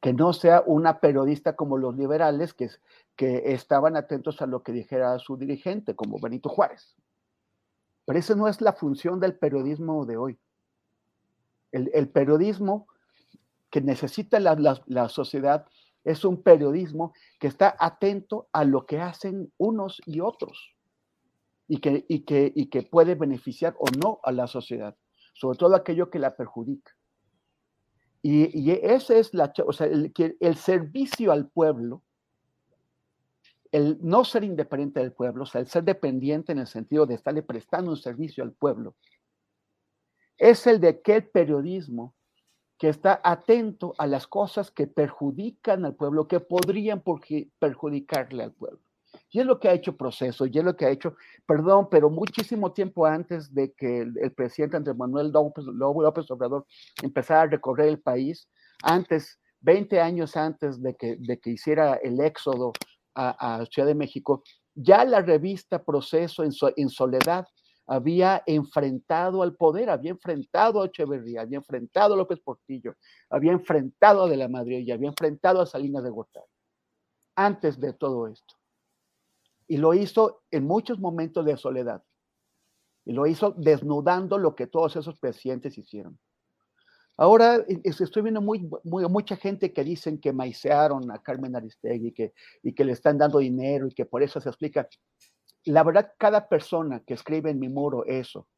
que 0.00 0.12
no 0.12 0.32
sea 0.32 0.62
una 0.64 1.00
periodista 1.00 1.56
como 1.56 1.76
los 1.76 1.96
liberales 1.96 2.54
que, 2.54 2.70
estaban 3.18 3.96
atentos 3.96 4.40
a 4.40 4.46
lo 4.46 4.62
que 4.62 4.72
dijera 4.72 5.18
su 5.18 5.36
dirigente, 5.36 5.96
como 5.96 6.20
Benito 6.20 6.48
Juárez. 6.48 6.96
Pero 8.04 8.18
esa 8.18 8.36
no 8.36 8.46
es 8.46 8.60
la 8.60 8.72
función 8.72 9.18
del 9.18 9.36
periodismo 9.36 10.06
de 10.06 10.16
hoy. 10.16 10.38
El, 11.72 12.08
periodismo 12.08 12.86
que 13.70 13.80
necesita 13.80 14.38
la, 14.38 15.08
sociedad 15.08 15.66
es 16.04 16.24
un 16.24 16.42
periodismo 16.42 17.12
que 17.40 17.48
está 17.48 17.76
atento 17.78 18.48
a 18.52 18.64
lo 18.64 18.86
que 18.86 19.00
hacen 19.00 19.52
unos 19.58 20.00
y 20.06 20.20
otros 20.20 20.74
y 21.66 21.80
que 21.80 22.88
puede 22.90 23.16
beneficiar 23.16 23.74
o 23.78 23.86
no 23.98 24.20
a 24.22 24.30
la 24.30 24.46
sociedad, 24.46 24.96
sobre 25.34 25.58
todo 25.58 25.74
aquello 25.74 26.08
que 26.08 26.20
la 26.20 26.36
perjudica. 26.36 26.97
Y, 28.30 28.70
ese 28.82 29.20
es 29.20 29.32
la, 29.32 29.50
o 29.66 29.72
sea, 29.72 29.86
el, 29.86 30.12
el 30.38 30.56
servicio 30.56 31.32
al 31.32 31.48
pueblo, 31.48 32.02
el 33.72 33.98
no 34.02 34.22
ser 34.22 34.44
independiente 34.44 35.00
del 35.00 35.12
pueblo, 35.12 35.44
o 35.44 35.46
sea, 35.46 35.62
el 35.62 35.66
ser 35.66 35.84
dependiente 35.84 36.52
en 36.52 36.58
el 36.58 36.66
sentido 36.66 37.06
de 37.06 37.14
estarle 37.14 37.42
prestando 37.42 37.90
un 37.90 37.96
servicio 37.96 38.44
al 38.44 38.52
pueblo, 38.52 38.96
es 40.36 40.66
el 40.66 40.78
de 40.78 40.88
aquel 40.88 41.26
periodismo 41.26 42.14
que 42.76 42.90
está 42.90 43.18
atento 43.24 43.94
a 43.96 44.06
las 44.06 44.26
cosas 44.26 44.70
que 44.70 44.86
perjudican 44.86 45.86
al 45.86 45.94
pueblo, 45.94 46.28
que 46.28 46.40
podrían 46.40 47.02
perjudicarle 47.58 48.44
al 48.44 48.52
pueblo. 48.52 48.80
Y 49.30 49.40
es 49.40 49.46
lo 49.46 49.60
que 49.60 49.68
ha 49.68 49.74
hecho 49.74 49.96
Proceso, 49.96 50.46
y 50.46 50.58
es 50.58 50.64
lo 50.64 50.76
que 50.76 50.86
ha 50.86 50.90
hecho, 50.90 51.16
perdón, 51.46 51.88
pero 51.90 52.08
muchísimo 52.08 52.72
tiempo 52.72 53.04
antes 53.04 53.52
de 53.52 53.72
que 53.72 54.00
el, 54.00 54.32
presidente 54.32 54.76
Andrés 54.76 54.96
Manuel 54.96 55.30
López, 55.30 55.64
López, 55.64 56.30
Obrador 56.30 56.66
empezara 57.02 57.42
a 57.42 57.46
recorrer 57.46 57.88
el 57.88 58.00
país, 58.00 58.48
antes, 58.82 59.38
20 59.60 60.00
años 60.00 60.36
antes 60.36 60.80
de 60.80 60.94
que, 60.94 61.16
de 61.18 61.38
que 61.38 61.50
hiciera 61.50 61.94
el 61.96 62.20
éxodo 62.20 62.72
a, 63.14 63.60
a 63.60 63.66
Ciudad 63.66 63.88
de 63.88 63.94
México, 63.94 64.42
ya 64.74 65.04
la 65.04 65.20
revista 65.20 65.82
Proceso 65.82 66.44
en, 66.44 66.52
en 66.76 66.88
soledad 66.88 67.46
había 67.88 68.42
enfrentado 68.46 69.42
al 69.42 69.56
poder, 69.56 69.88
había 69.88 70.10
enfrentado 70.10 70.82
a 70.82 70.86
Echeverría, 70.86 71.40
había 71.40 71.56
enfrentado 71.56 72.14
a 72.14 72.16
López 72.18 72.38
Portillo, 72.38 72.94
había 73.30 73.52
enfrentado 73.52 74.24
a 74.24 74.28
De 74.28 74.36
la 74.36 74.46
Madrid 74.46 74.80
y 74.86 74.92
había 74.92 75.08
enfrentado 75.08 75.62
a 75.62 75.66
Salinas 75.66 76.04
de 76.04 76.10
Gortari, 76.10 76.46
antes 77.34 77.80
de 77.80 77.94
todo 77.94 78.28
esto. 78.28 78.57
Y 79.68 79.76
lo 79.76 79.94
hizo 79.94 80.42
en 80.50 80.66
muchos 80.66 80.98
momentos 80.98 81.44
de 81.44 81.56
soledad. 81.56 82.02
Y 83.04 83.12
lo 83.12 83.26
hizo 83.26 83.52
desnudando 83.52 84.36
lo 84.38 84.56
que 84.56 84.66
todos 84.66 84.96
esos 84.96 85.18
presidentes 85.20 85.78
hicieron. 85.78 86.18
Ahora 87.16 87.64
estoy 87.84 88.22
viendo 88.22 88.40
muy, 88.40 88.68
mucha 88.84 89.36
gente 89.36 89.72
que 89.72 89.84
dicen 89.84 90.20
que 90.20 90.32
maicearon 90.32 91.10
a 91.10 91.20
Carmen 91.20 91.56
Aristegui 91.56 92.12
que, 92.12 92.32
y 92.62 92.72
que 92.72 92.84
le 92.84 92.92
están 92.92 93.18
dando 93.18 93.38
dinero 93.38 93.86
y 93.86 93.92
que 93.92 94.06
por 94.06 94.22
eso 94.22 94.40
se 94.40 94.48
explica 94.48 94.88
la 95.64 95.82
verdad, 95.82 96.12
cada 96.18 96.48
persona 96.48 97.00
que 97.00 97.14
escribe 97.14 97.50
en 97.50 97.58
mi 97.58 97.68
muro 97.68 98.04
eso, 98.06 98.48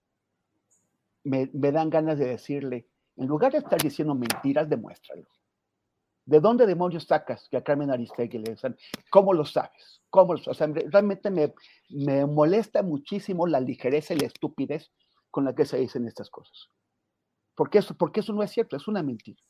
me, 1.25 1.47
dan 1.53 1.91
ganas 1.91 2.19
de 2.19 2.27
decirle, 2.27 2.89
en 3.17 3.27
lugar 3.27 3.53
de 3.53 3.59
estar 3.59 3.81
diciendo 3.81 4.15
mentiras, 4.15 4.69
demuéstralo. 4.69 5.27
¿De 6.31 6.39
dónde 6.39 6.65
demonios 6.65 7.05
sacas 7.09 7.49
que 7.49 7.57
a 7.57 7.65
Carmen 7.65 7.91
Aristegui 7.91 8.39
le 8.39 8.53
dicen? 8.53 8.77
¿Cómo 9.11 9.33
lo 9.33 9.45
sabes? 9.45 10.01
¿Cómo 10.11 10.35
lo, 10.35 10.41
o 10.47 10.55
sea, 10.55 10.69
realmente 10.69 11.29
me, 11.29 11.53
me 11.89 12.25
molesta 12.25 12.85
muchísimo 12.85 13.49
la 13.49 13.59
ligereza 13.59 14.15
y 14.15 14.19
la 14.19 14.29
estupidez 14.29 14.93
con 15.33 15.45
la 15.45 15.57
que 15.57 15.65
se 15.65 15.79
dicen 15.79 16.07
estas 16.07 16.31
cosas. 16.31 16.69
Porque 17.57 17.79
eso, 17.79 17.97
porque 17.97 18.21
eso 18.21 18.33
no 18.33 18.45
es 18.45 18.53
cierto, 18.53 18.77
es 18.77 18.87
una 18.87 19.03
mentira. 19.03 19.43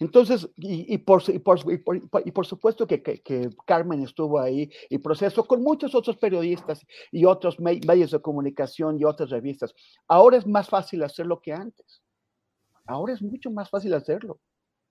Entonces, 0.00 0.50
y, 0.56 0.98
por, 0.98 1.22
por, 1.42 2.46
supuesto 2.46 2.86
que, 2.86 3.22
Carmen 3.66 4.02
estuvo 4.02 4.38
ahí 4.38 4.70
y 4.90 4.98
proceso 4.98 5.46
con 5.46 5.62
muchos 5.62 5.94
otros 5.94 6.18
periodistas 6.18 6.84
y 7.10 7.24
otros 7.24 7.58
medios 7.58 8.10
de 8.10 8.20
comunicación 8.20 9.00
y 9.00 9.04
otras 9.04 9.30
revistas. 9.30 9.74
Ahora 10.08 10.36
es 10.36 10.46
más 10.46 10.68
fácil 10.68 11.02
hacerlo 11.04 11.40
que 11.40 11.54
antes. 11.54 12.02
Ahora 12.84 13.14
es 13.14 13.22
mucho 13.22 13.50
más 13.50 13.70
fácil 13.70 13.94
hacerlo. 13.94 14.40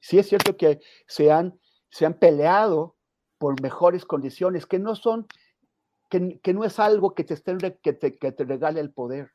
Sí 0.01 0.19
es 0.19 0.27
cierto 0.27 0.57
que 0.57 0.81
se 1.07 1.31
han, 1.31 1.57
se 1.89 2.05
han 2.05 2.15
peleado 2.15 2.97
por 3.37 3.61
mejores 3.61 4.03
condiciones, 4.03 4.65
que 4.65 4.79
no 4.79 4.95
son, 4.95 5.27
que, 6.09 6.53
no 6.53 6.65
es 6.65 6.79
algo 6.79 7.15
que 7.15 7.23
te, 7.23 7.33
estén, 7.33 7.57
que, 7.57 7.93
te, 7.93 8.17
que 8.17 8.31
te 8.33 8.43
regale 8.43 8.81
el 8.81 8.91
poder, 8.91 9.31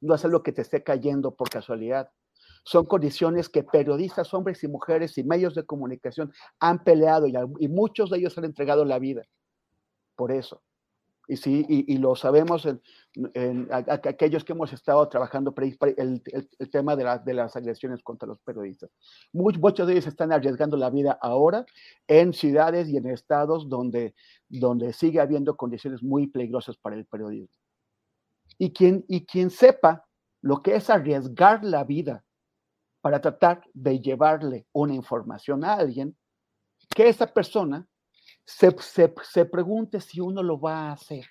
no 0.00 0.14
es 0.14 0.24
algo 0.24 0.42
que 0.44 0.52
te 0.52 0.62
esté 0.62 0.84
cayendo 0.84 1.34
por 1.34 1.50
casualidad 1.50 2.10
son 2.64 2.86
condiciones 2.86 3.48
que 3.48 3.64
periodistas, 3.64 4.34
hombres 4.34 4.62
y 4.64 4.68
mujeres 4.68 5.16
y 5.18 5.24
medios 5.24 5.54
de 5.54 5.64
comunicación 5.64 6.32
han 6.58 6.84
peleado 6.84 7.26
y, 7.26 7.68
muchos 7.68 8.10
de 8.10 8.18
ellos 8.18 8.36
han 8.38 8.44
entregado 8.44 8.84
la 8.84 8.98
vida 8.98 9.22
por 10.14 10.32
eso. 10.32 10.62
Y 11.30 11.36
sí, 11.36 11.64
y, 11.68 11.96
lo 11.98 12.16
sabemos 12.16 12.66
en, 13.14 13.68
aquellos 13.70 14.42
que 14.42 14.52
hemos 14.52 14.72
estado 14.72 15.08
trabajando 15.08 15.54
el, 15.56 16.20
el, 16.58 16.70
tema 16.72 16.96
de, 16.96 17.20
de, 17.24 17.34
las 17.34 17.54
agresiones 17.54 18.02
contra 18.02 18.26
los 18.26 18.40
periodistas. 18.40 18.90
muchos 19.32 19.86
de 19.86 19.92
ellos 19.92 20.08
están 20.08 20.32
arriesgando 20.32 20.76
la 20.76 20.90
vida 20.90 21.16
ahora 21.22 21.64
en 22.08 22.32
ciudades 22.32 22.88
y 22.88 22.96
en 22.96 23.06
estados 23.06 23.68
donde, 23.68 24.16
donde 24.48 24.92
sigue 24.92 25.20
habiendo 25.20 25.56
condiciones 25.56 26.02
muy 26.02 26.26
peligrosas 26.26 26.76
para 26.78 26.96
el 26.96 27.06
periodismo. 27.06 27.54
Y 28.58 28.72
quien, 28.72 29.04
y 29.06 29.24
quien 29.24 29.50
sepa 29.50 30.04
lo 30.42 30.64
que 30.64 30.74
es 30.74 30.90
arriesgar 30.90 31.64
la 31.64 31.84
vida 31.84 32.24
para 33.02 33.20
tratar 33.20 33.62
de 33.72 34.00
llevarle 34.00 34.66
una 34.72 34.94
información 34.94 35.62
a 35.62 35.74
alguien, 35.74 36.16
que 36.88 37.08
esa 37.08 37.28
persona 37.28 37.86
se, 38.50 39.44
pregunte 39.46 40.00
si 40.00 40.20
uno 40.20 40.42
lo 40.42 40.60
va 40.60 40.88
a 40.88 40.92
hacer 40.92 41.24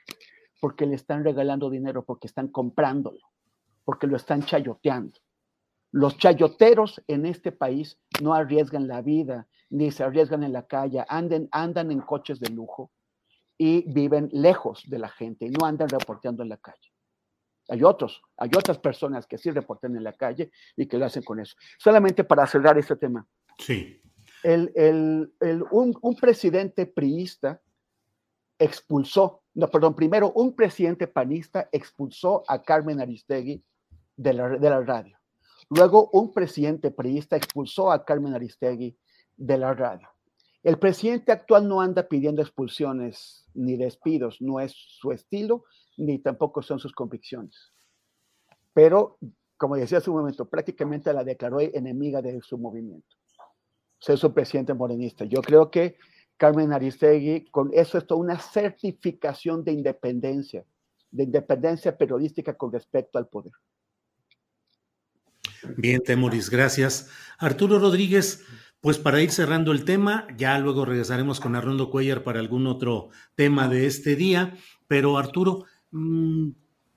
porque 0.61 0.85
le 0.85 0.95
están 0.95 1.23
regalando 1.23 1.69
dinero, 1.69 2.03
porque 2.03 2.27
están 2.27 2.49
comprándolo, 2.49 3.19
porque 3.83 4.07
lo 4.07 4.15
están 4.15 4.43
chayoteando. 4.43 5.17
Los 5.91 6.17
chayoteros 6.17 7.01
en 7.07 7.25
este 7.25 7.51
país 7.51 7.97
no 8.21 8.33
arriesgan 8.33 8.87
la 8.87 9.01
vida, 9.01 9.47
ni 9.69 9.91
se 9.91 10.03
arriesgan 10.03 10.43
en 10.43 10.53
la 10.53 10.67
calle, 10.67 11.03
anden, 11.07 11.47
andan 11.51 11.91
en 11.91 12.01
coches 12.01 12.39
de 12.39 12.49
lujo 12.49 12.91
y 13.57 13.91
viven 13.91 14.29
lejos 14.31 14.83
de 14.87 14.99
la 14.99 15.09
gente 15.09 15.45
y 15.45 15.49
no 15.49 15.65
andan 15.65 15.89
reporteando 15.89 16.43
en 16.43 16.49
la 16.49 16.57
calle. 16.57 16.93
Hay 17.69 17.83
otros, 17.83 18.21
hay 18.37 18.49
otras 18.57 18.79
personas 18.79 19.27
que 19.27 19.37
sí 19.37 19.51
reportan 19.51 19.95
en 19.95 20.03
la 20.03 20.13
calle 20.13 20.51
y 20.75 20.87
que 20.87 20.97
lo 20.97 21.05
hacen 21.05 21.23
con 21.23 21.39
eso. 21.39 21.55
Solamente 21.77 22.23
para 22.23 22.45
cerrar 22.47 22.77
este 22.77 22.95
tema. 22.95 23.25
Sí. 23.57 24.01
Un, 24.43 26.15
presidente 26.19 26.85
priista 26.85 27.61
expulsó, 28.57 29.43
no, 29.53 29.69
perdón, 29.69 29.95
primero 29.95 30.31
un 30.33 30.55
presidente 30.55 31.07
panista 31.07 31.69
expulsó 31.71 32.43
a 32.47 32.61
Carmen 32.61 33.01
Aristegui 33.01 33.63
de 34.15 34.33
la, 34.33 34.49
de 34.49 34.69
la 34.69 34.81
radio. 34.81 35.17
Luego 35.69 36.09
un 36.13 36.33
presidente 36.33 36.91
priista 36.91 37.35
expulsó 37.35 37.91
a 37.91 38.03
Carmen 38.03 38.33
Aristegui 38.33 38.97
de 39.37 39.57
la 39.57 39.73
radio. 39.73 40.07
El 40.63 40.77
presidente 40.77 41.31
actual 41.31 41.67
no 41.67 41.79
anda 41.79 42.07
pidiendo 42.07 42.41
expulsiones 42.41 43.45
ni 43.53 43.77
despidos, 43.77 44.41
no 44.41 44.59
es 44.59 44.73
su 44.73 45.11
estilo, 45.11 45.63
ni 45.97 46.19
tampoco 46.19 46.61
son 46.61 46.79
sus 46.79 46.93
convicciones. 46.93 47.73
Pero, 48.73 49.17
como 49.57 49.75
decía 49.75 49.99
hace 49.99 50.09
un 50.09 50.17
momento, 50.17 50.49
prácticamente 50.49 51.13
la 51.13 51.23
declaró 51.23 51.59
enemiga 51.59 52.21
de 52.21 52.41
su 52.41 52.57
movimiento. 52.57 53.18
Ser 53.99 54.17
su 54.17 54.33
presidente 54.33 54.73
morenista. 54.73 55.25
Yo 55.25 55.41
creo 55.41 55.69
que 55.69 55.97
Carmen 56.37 56.71
Aristegui, 56.71 57.45
con 57.51 57.71
eso 57.73 57.97
es 57.97 58.07
toda 58.07 58.21
una 58.21 58.39
certificación 58.39 59.63
de 59.63 59.73
independencia, 59.73 60.63
de 61.11 61.23
independencia 61.23 61.97
periodística 61.97 62.53
con 62.55 62.71
respecto 62.71 63.17
al 63.17 63.27
poder. 63.27 63.53
Bien, 65.75 66.01
Temoris, 66.01 66.49
gracias. 66.49 67.09
Arturo 67.37 67.79
Rodríguez, 67.79 68.45
pues 68.79 68.97
para 68.97 69.21
ir 69.21 69.31
cerrando 69.31 69.73
el 69.73 69.83
tema, 69.83 70.25
ya 70.37 70.57
luego 70.57 70.85
regresaremos 70.85 71.41
con 71.41 71.55
Arnoldo 71.55 71.89
Cuellar 71.89 72.23
para 72.23 72.39
algún 72.39 72.65
otro 72.67 73.09
tema 73.35 73.67
de 73.67 73.85
este 73.85 74.15
día, 74.15 74.55
pero 74.87 75.17
Arturo, 75.17 75.65
Mm, 75.91 76.51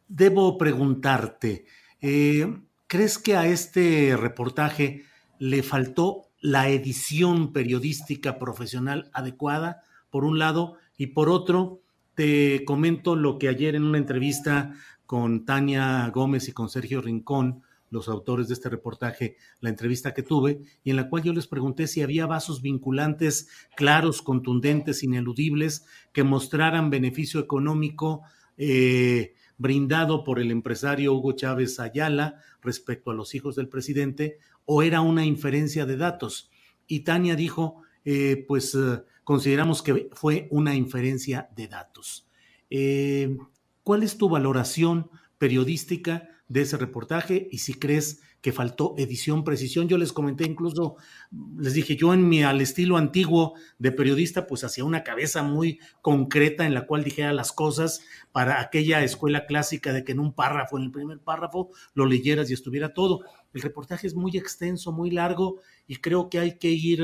debo 0.09 0.59
preguntarte, 0.59 1.65
eh, 2.01 2.47
¿crees 2.87 3.19
que 3.19 3.37
a 3.37 3.47
este 3.47 4.17
reportaje 4.17 5.05
le 5.39 5.63
faltó 5.63 6.32
la 6.43 6.69
edición 6.69 7.53
periodística 7.53 8.39
profesional 8.39 9.11
adecuada, 9.15 9.85
por 10.11 10.25
un 10.25 10.39
lado, 10.39 10.77
y 10.99 11.07
por 11.07 11.31
otro, 11.31 11.81
te 12.15 12.65
comento 12.67 13.17
lo 13.17 13.39
que 13.39 13.49
ayer 13.49 13.77
en 13.77 13.85
una 13.85 13.97
entrevista 13.97 14.75
con 15.07 15.47
Tania 15.47 16.11
Gómez 16.13 16.49
y 16.49 16.53
con 16.53 16.69
Sergio 16.69 17.01
Rincón, 17.01 17.63
los 17.91 18.09
autores 18.09 18.49
de 18.49 18.55
este 18.55 18.69
reportaje, 18.69 19.37
la 19.61 19.69
entrevista 19.69 20.15
que 20.15 20.23
tuve, 20.23 20.63
y 20.83 20.91
en 20.91 20.97
la 20.97 21.09
cual 21.09 21.23
yo 21.23 21.33
les 21.33 21.47
pregunté 21.47 21.87
si 21.87 22.03
había 22.03 22.27
vasos 22.27 22.61
vinculantes 22.61 23.49
claros, 23.77 24.21
contundentes, 24.21 25.03
ineludibles, 25.05 25.87
que 26.13 26.25
mostraran 26.25 26.91
beneficio 26.91 27.39
económico 27.39 28.23
eh, 28.57 29.35
brindado 29.59 30.25
por 30.25 30.41
el 30.41 30.51
empresario 30.51 31.15
Hugo 31.15 31.33
Chávez 31.33 31.79
Ayala 31.79 32.37
respecto 32.63 33.11
a 33.11 33.15
los 33.15 33.35
hijos 33.35 33.55
del 33.55 33.69
presidente 33.69 34.39
o 34.65 34.83
era 34.83 35.01
una 35.01 35.25
inferencia 35.25 35.87
de 35.87 35.97
datos. 35.97 36.51
Y 36.87 37.01
Tania 37.01 37.37
dijo, 37.37 37.83
eh, 38.05 38.45
pues 38.47 38.75
eh, 38.75 39.03
consideramos 39.25 39.83
que 39.83 40.09
fue 40.13 40.49
una 40.51 40.75
inferencia 40.75 41.49
de 41.57 41.69
datos. 41.69 42.29
¿Cuál 43.83 44.03
es 44.03 44.17
tu 44.17 44.29
valoración 44.29 45.11
periodística 45.39 46.29
de 46.49 46.63
ese 46.63 46.77
reportaje 46.77 47.49
y 47.51 47.59
si 47.59 47.75
crees 47.75 48.21
que 48.43 48.53
faltó 48.53 48.95
edición, 48.99 49.45
precisión. 49.45 49.89
Yo 49.89 49.97
les 49.97 50.13
comenté 50.13 50.45
incluso, 50.45 50.97
les 51.57 51.75
dije, 51.75 51.97
yo 51.97 52.13
en 52.13 52.29
mi 52.29 52.43
al 52.43 52.61
estilo 52.61 52.97
antiguo 52.97 53.55
de 53.79 53.93
periodista, 53.93 54.49
pues 54.49 54.65
hacía 54.65 54.85
una 54.85 55.05
cabeza 55.05 55.45
muy 55.45 55.79
concreta 56.03 56.67
en 56.67 56.75
la 56.75 56.85
cual 56.87 57.05
dijera 57.05 57.33
las 57.33 57.53
cosas 57.53 58.05
para 58.33 58.61
aquella 58.61 59.03
escuela 59.05 59.47
clásica 59.47 59.93
de 59.93 60.05
que 60.05 60.13
en 60.13 60.19
un 60.19 60.35
párrafo, 60.35 60.77
en 60.77 60.85
el 60.85 60.91
primer 60.91 61.21
párrafo, 61.21 61.71
lo 61.95 62.05
leyeras 62.05 62.51
y 62.51 62.55
estuviera 62.55 62.93
todo. 62.93 63.21
El 63.55 63.63
reportaje 63.63 64.09
es 64.09 64.15
muy 64.15 64.37
extenso, 64.37 64.91
muy 64.91 65.13
largo 65.13 65.61
y 65.87 65.97
creo 65.97 66.29
que 66.29 66.41
hay 66.41 66.59
que 66.59 66.71
ir 66.71 67.01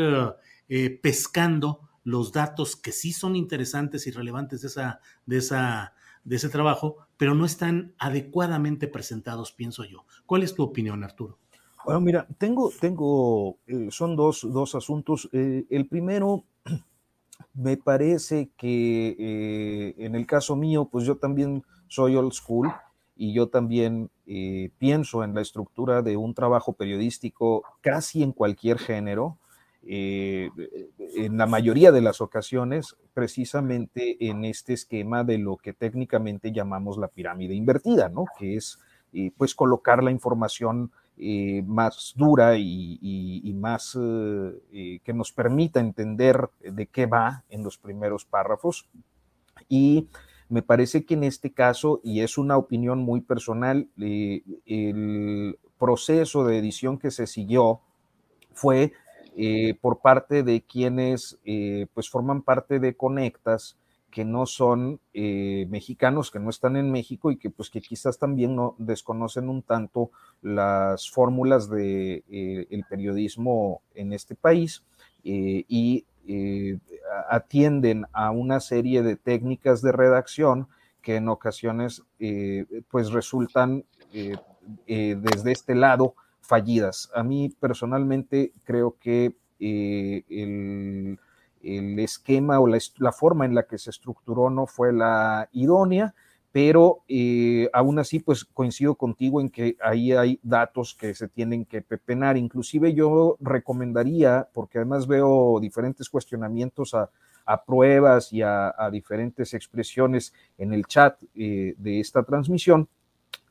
eh, 0.68 0.90
pescando 1.00 1.88
los 2.02 2.32
datos 2.32 2.74
que 2.74 2.90
sí 2.90 3.12
son 3.12 3.36
interesantes 3.36 4.08
y 4.08 4.10
relevantes 4.10 4.62
de 4.62 4.68
esa, 4.68 5.00
de 5.24 5.36
esa 5.36 5.94
de 6.28 6.36
ese 6.36 6.50
trabajo, 6.50 7.07
pero 7.18 7.34
no 7.34 7.44
están 7.44 7.94
adecuadamente 7.98 8.88
presentados, 8.88 9.52
pienso 9.52 9.84
yo. 9.84 10.06
¿Cuál 10.24 10.44
es 10.44 10.54
tu 10.54 10.62
opinión, 10.62 11.04
Arturo? 11.04 11.36
Bueno, 11.84 12.00
mira, 12.00 12.26
tengo, 12.38 12.70
tengo, 12.80 13.58
eh, 13.66 13.88
son 13.90 14.16
dos, 14.16 14.46
dos 14.50 14.74
asuntos. 14.74 15.28
Eh, 15.32 15.66
el 15.68 15.88
primero, 15.88 16.44
me 17.54 17.76
parece 17.76 18.50
que 18.56 19.16
eh, 19.18 19.94
en 19.98 20.14
el 20.14 20.26
caso 20.26 20.54
mío, 20.54 20.88
pues 20.90 21.04
yo 21.04 21.16
también 21.16 21.64
soy 21.88 22.14
old 22.16 22.32
school 22.32 22.72
y 23.16 23.32
yo 23.32 23.48
también 23.48 24.10
pienso 24.78 25.24
en 25.24 25.34
la 25.34 25.40
estructura 25.40 26.02
de 26.02 26.16
un 26.16 26.34
trabajo 26.34 26.74
periodístico 26.74 27.64
casi 27.80 28.22
en 28.22 28.30
cualquier 28.30 28.78
género. 28.78 29.38
En 29.90 31.38
la 31.38 31.46
mayoría 31.46 31.92
de 31.92 32.02
las 32.02 32.20
ocasiones, 32.20 32.96
precisamente 33.14 34.16
en 34.28 34.44
este 34.44 34.74
esquema 34.74 35.24
de 35.24 35.38
lo 35.38 35.56
que 35.56 35.72
técnicamente 35.72 36.52
llamamos 36.52 36.98
la 36.98 37.08
pirámide 37.08 37.54
invertida, 37.54 38.08
¿no? 38.10 38.26
Que 38.38 38.56
es, 38.56 38.78
pues, 39.36 39.54
colocar 39.54 40.04
la 40.04 40.10
información 40.10 40.90
eh, 41.20 41.64
más 41.66 42.14
dura 42.16 42.56
y, 42.56 43.52
más 43.56 43.98
eh, 44.00 44.52
eh, 44.72 45.00
que 45.02 45.12
nos 45.12 45.32
permita 45.32 45.80
entender 45.80 46.48
de 46.60 46.86
qué 46.86 47.06
va 47.06 47.42
en 47.48 47.64
los 47.64 47.76
primeros 47.76 48.24
párrafos. 48.24 48.88
Y 49.68 50.06
me 50.48 50.62
parece 50.62 51.04
que 51.04 51.14
en 51.14 51.24
este 51.24 51.52
caso, 51.52 52.00
y 52.04 52.20
es 52.20 52.38
una 52.38 52.56
opinión 52.56 53.00
muy 53.00 53.20
personal, 53.20 53.88
el 53.98 55.58
proceso 55.76 56.44
de 56.44 56.58
edición 56.58 56.98
que 56.98 57.10
se 57.10 57.26
siguió 57.26 57.80
fue 58.52 58.92
por 59.80 60.00
parte 60.00 60.42
de 60.42 60.62
quienes 60.62 61.38
pues 61.94 62.10
forman 62.10 62.42
parte 62.42 62.80
de 62.80 62.96
Conectas, 62.96 63.76
que 64.10 64.24
no 64.24 64.46
son 64.46 65.00
eh, 65.12 65.66
mexicanos, 65.68 66.30
que 66.30 66.38
no 66.38 66.50
están 66.50 66.76
en 66.76 66.90
México 66.90 67.30
y 67.30 67.36
que 67.36 67.50
pues 67.50 67.70
que 67.70 67.80
quizás 67.80 68.18
también 68.18 68.56
no 68.56 68.74
desconocen 68.78 69.48
un 69.48 69.62
tanto 69.62 70.10
las 70.40 71.10
fórmulas 71.10 71.68
de 71.68 72.24
eh, 72.30 72.66
el 72.70 72.84
periodismo 72.84 73.82
en 73.94 74.12
este 74.12 74.34
país 74.34 74.82
eh, 75.24 75.64
y 75.68 76.04
atienden 77.30 78.04
a 78.12 78.30
una 78.32 78.60
serie 78.60 79.02
de 79.02 79.16
técnicas 79.16 79.80
de 79.80 79.92
redacción 79.92 80.68
que 81.00 81.16
en 81.16 81.30
ocasiones 81.30 82.02
pues 82.90 83.12
resultan 83.12 83.86
desde 84.86 85.52
este 85.52 85.74
lado 85.74 86.14
fallidas. 86.40 87.10
A 87.14 87.22
mí 87.22 87.54
personalmente 87.60 88.52
creo 88.64 88.96
que 88.98 89.36
el 89.60 91.18
el 91.62 91.98
esquema 91.98 92.60
o 92.60 92.66
la, 92.66 93.12
forma 93.12 93.44
en 93.44 93.54
la 93.54 93.64
que 93.64 93.78
se 93.78 93.90
estructuró 93.90 94.50
no 94.50 94.66
fue 94.66 94.92
la 94.92 95.48
idónea, 95.52 96.14
pero 96.52 97.02
eh, 97.08 97.68
aún 97.72 97.98
así, 97.98 98.20
pues 98.20 98.44
coincido 98.44 98.94
contigo 98.94 99.40
en 99.40 99.50
que 99.50 99.76
ahí 99.82 100.12
hay 100.12 100.40
datos 100.42 100.94
que 100.94 101.14
se 101.14 101.28
tienen 101.28 101.64
que 101.64 101.82
pepenar. 101.82 102.36
Inclusive 102.36 102.94
yo 102.94 103.36
recomendaría, 103.40 104.48
porque 104.52 104.78
además 104.78 105.06
veo 105.06 105.58
diferentes 105.60 106.08
cuestionamientos 106.08 106.94
a, 106.94 107.10
pruebas 107.66 108.30
y 108.32 108.42
a, 108.42 108.74
diferentes 108.92 109.54
expresiones 109.54 110.34
en 110.58 110.74
el 110.74 110.84
chat 110.84 111.22
eh, 111.34 111.74
de 111.78 112.00
esta 112.00 112.22
transmisión, 112.22 112.88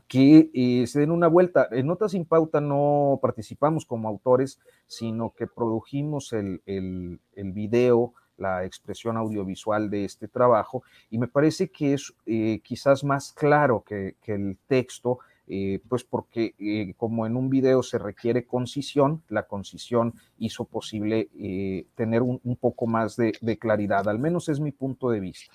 que 0.08 0.50
eh, 0.54 0.88
se 0.88 1.02
den 1.02 1.12
una 1.12 1.28
vuelta. 1.28 1.68
En 1.72 1.88
Notas 1.88 2.12
sin 2.12 2.26
Pauta 2.26 2.62
no 2.62 3.20
participamos 3.22 3.86
como 3.86 4.08
autores, 4.08 4.60
sino 4.88 5.34
que 5.36 5.48
produjimos 5.48 6.34
el, 6.34 6.62
el, 6.66 7.52
video, 7.52 8.14
la 8.38 8.64
expresión 8.66 9.18
audiovisual 9.18 9.90
de 9.90 10.06
este 10.06 10.28
trabajo, 10.28 10.84
y 11.10 11.18
me 11.18 11.28
parece 11.28 11.70
que 11.70 11.94
es 11.94 12.14
eh, 12.26 12.62
quizás 12.64 13.04
más 13.04 13.34
claro 13.34 13.84
que, 13.86 14.16
que 14.22 14.34
el 14.34 14.58
texto, 14.68 15.20
eh, 15.50 15.80
pues 15.88 16.04
porque 16.04 16.94
como 16.98 17.26
en 17.26 17.38
un 17.38 17.50
video 17.50 17.82
se 17.82 17.98
requiere 17.98 18.46
concisión, 18.46 19.24
la 19.30 19.44
concisión 19.44 20.14
hizo 20.38 20.66
posible 20.66 21.30
tener 21.96 22.22
un, 22.22 22.40
un, 22.44 22.56
poco 22.58 22.86
más 22.86 23.16
de, 23.16 23.34
de, 23.40 23.58
claridad, 23.58 24.08
al 24.10 24.20
menos 24.20 24.50
es 24.50 24.60
mi 24.60 24.72
punto 24.72 25.10
de 25.10 25.22
vista. 25.22 25.54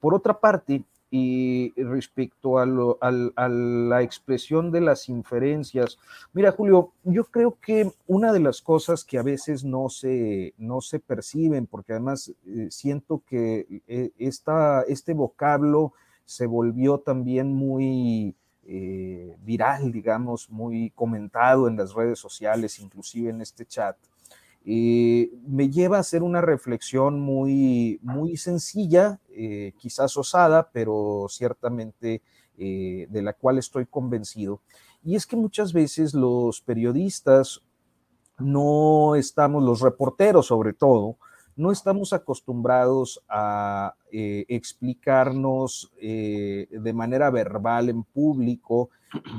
por 0.00 0.14
otra 0.14 0.40
parte, 0.40 0.82
y 1.16 1.72
respecto 1.76 2.58
a, 2.58 2.66
la 2.66 4.02
expresión 4.02 4.72
de 4.72 4.80
las 4.80 5.08
inferencias, 5.08 5.96
mira 6.32 6.50
Julio, 6.50 6.90
yo 7.04 7.22
creo 7.26 7.56
que 7.60 7.88
una 8.08 8.32
de 8.32 8.40
las 8.40 8.60
cosas 8.60 9.04
que 9.04 9.16
a 9.16 9.22
veces 9.22 9.62
no 9.62 9.88
se, 9.90 10.54
no 10.58 10.80
se 10.80 10.98
perciben, 10.98 11.68
porque 11.68 11.92
además 11.92 12.32
eh, 12.48 12.66
siento 12.68 13.22
que 13.28 13.80
eh, 13.86 14.10
este 14.18 15.14
vocablo 15.14 15.92
se 16.24 16.46
volvió 16.46 16.98
también 16.98 17.52
muy 17.52 18.34
eh, 18.66 19.36
viral, 19.44 19.92
digamos, 19.92 20.50
muy 20.50 20.90
comentado 20.96 21.68
en 21.68 21.76
las 21.76 21.94
redes 21.94 22.18
sociales, 22.18 22.80
inclusive 22.80 23.30
en 23.30 23.40
este 23.40 23.64
chat, 23.66 23.96
eh, 24.66 25.30
me 25.46 25.68
lleva 25.68 25.98
a 25.98 26.00
hacer 26.00 26.22
una 26.22 26.40
reflexión 26.40 27.20
muy, 27.20 27.98
muy 28.02 28.36
sencilla, 28.38 29.20
eh, 29.30 29.72
quizás 29.76 30.16
osada, 30.16 30.70
pero 30.72 31.26
ciertamente 31.28 32.22
eh, 32.56 33.06
de 33.10 33.22
la 33.22 33.34
cual 33.34 33.58
estoy 33.58 33.84
convencido. 33.84 34.62
Y 35.04 35.16
es 35.16 35.26
que 35.26 35.36
muchas 35.36 35.74
veces 35.74 36.14
los 36.14 36.62
periodistas 36.62 37.60
no 38.38 39.16
estamos, 39.16 39.62
los 39.62 39.80
reporteros 39.80 40.46
sobre 40.46 40.72
todo, 40.72 41.18
no 41.56 41.72
estamos 41.72 42.12
acostumbrados 42.12 43.22
a 43.28 43.94
explicarnos 44.10 45.92
de 46.00 46.92
manera 46.94 47.30
verbal 47.30 47.88
en 47.88 48.04
público. 48.04 48.90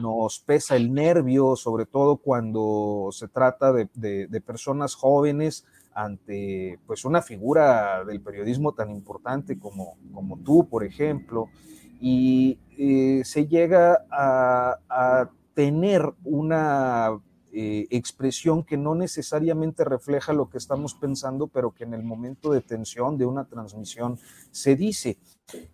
Nos 0.02 0.40
pesa 0.40 0.76
el 0.76 0.94
nervio, 0.94 1.56
sobre 1.56 1.86
todo 1.86 2.18
cuando 2.18 3.10
se 3.12 3.28
trata 3.28 3.72
de, 3.74 4.44
personas 4.46 4.96
jóvenes 4.96 5.66
ante 5.94 6.78
pues 6.86 7.06
una 7.06 7.22
figura 7.22 8.04
del 8.04 8.22
periodismo 8.22 8.74
tan 8.74 8.92
importante 8.92 9.58
como, 9.58 9.98
como 10.14 10.38
tú, 10.38 10.68
por 10.68 10.84
ejemplo, 10.84 11.50
y 12.02 12.60
eh, 12.78 13.22
se 13.24 13.48
llega 13.48 14.06
a, 14.12 15.30
tener 15.54 16.14
una 16.26 17.18
eh, 17.58 17.88
expresión 17.90 18.66
que 18.66 18.76
no 18.76 18.96
necesariamente 18.96 19.86
refleja 19.86 20.34
lo 20.34 20.50
que 20.50 20.58
estamos 20.58 20.94
pensando, 20.94 21.48
pero 21.48 21.72
que 21.72 21.86
en 21.86 21.94
el 21.94 22.04
momento 22.04 22.52
de 22.52 22.60
tensión 22.60 23.18
de 23.18 23.26
una 23.26 23.46
transmisión 23.46 24.20
se 24.52 24.76
dice. 24.76 25.18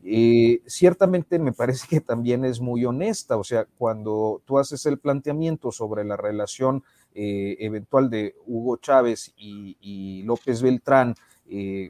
Eh, 0.03 0.61
ciertamente 0.67 1.39
me 1.39 1.53
parece 1.53 1.87
que 1.89 1.99
también 1.99 2.45
es 2.45 2.61
muy 2.61 2.85
honesta, 2.85 3.35
o 3.35 3.43
sea, 3.43 3.65
cuando 3.79 4.43
tú 4.45 4.59
haces 4.59 4.85
el 4.85 4.99
planteamiento 4.99 5.71
sobre 5.71 6.05
la 6.05 6.17
relación 6.17 6.83
eh, 7.15 7.57
eventual 7.59 8.11
de 8.11 8.35
Hugo 8.45 8.77
Chávez 8.77 9.33
y, 9.35 10.21
López 10.21 10.61
Beltrán 10.61 11.15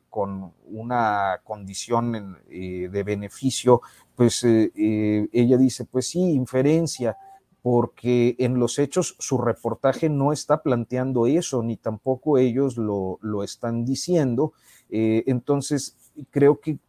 con 0.09 0.53
una 0.67 1.41
condición 1.43 2.37
de 2.49 3.03
beneficio, 3.03 3.81
pues 4.15 4.43
ella 4.43 5.57
dice, 5.57 5.85
pues 5.85 6.07
sí, 6.07 6.31
inferencia, 6.31 7.15
porque 7.61 8.35
en 8.39 8.59
los 8.59 8.79
hechos 8.79 9.15
su 9.19 9.37
reportaje 9.37 10.09
no 10.09 10.33
está 10.33 10.63
planteando 10.63 11.27
eso, 11.27 11.61
ni 11.63 11.77
tampoco 11.77 12.37
ellos 12.37 12.77
lo, 12.77 13.19
lo 13.21 13.43
están 13.43 13.85
diciendo. 13.85 14.53
entonces, 14.89 15.95
creo 16.31 16.59
que 16.59 16.79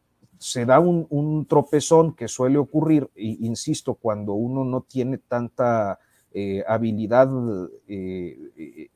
se 0.43 0.67
da 0.67 0.81
un, 0.81 1.47
tropezón 1.49 2.15
que 2.15 2.27
suele 2.27 2.59
ocurrir, 2.59 3.09
insisto, 3.15 3.95
cuando 3.95 4.33
uno 4.33 4.65
no 4.65 4.81
tiene 4.81 5.19
tanta 5.19 6.01
eh, 6.33 6.65
habilidad 6.67 7.31
eh, 7.87 8.91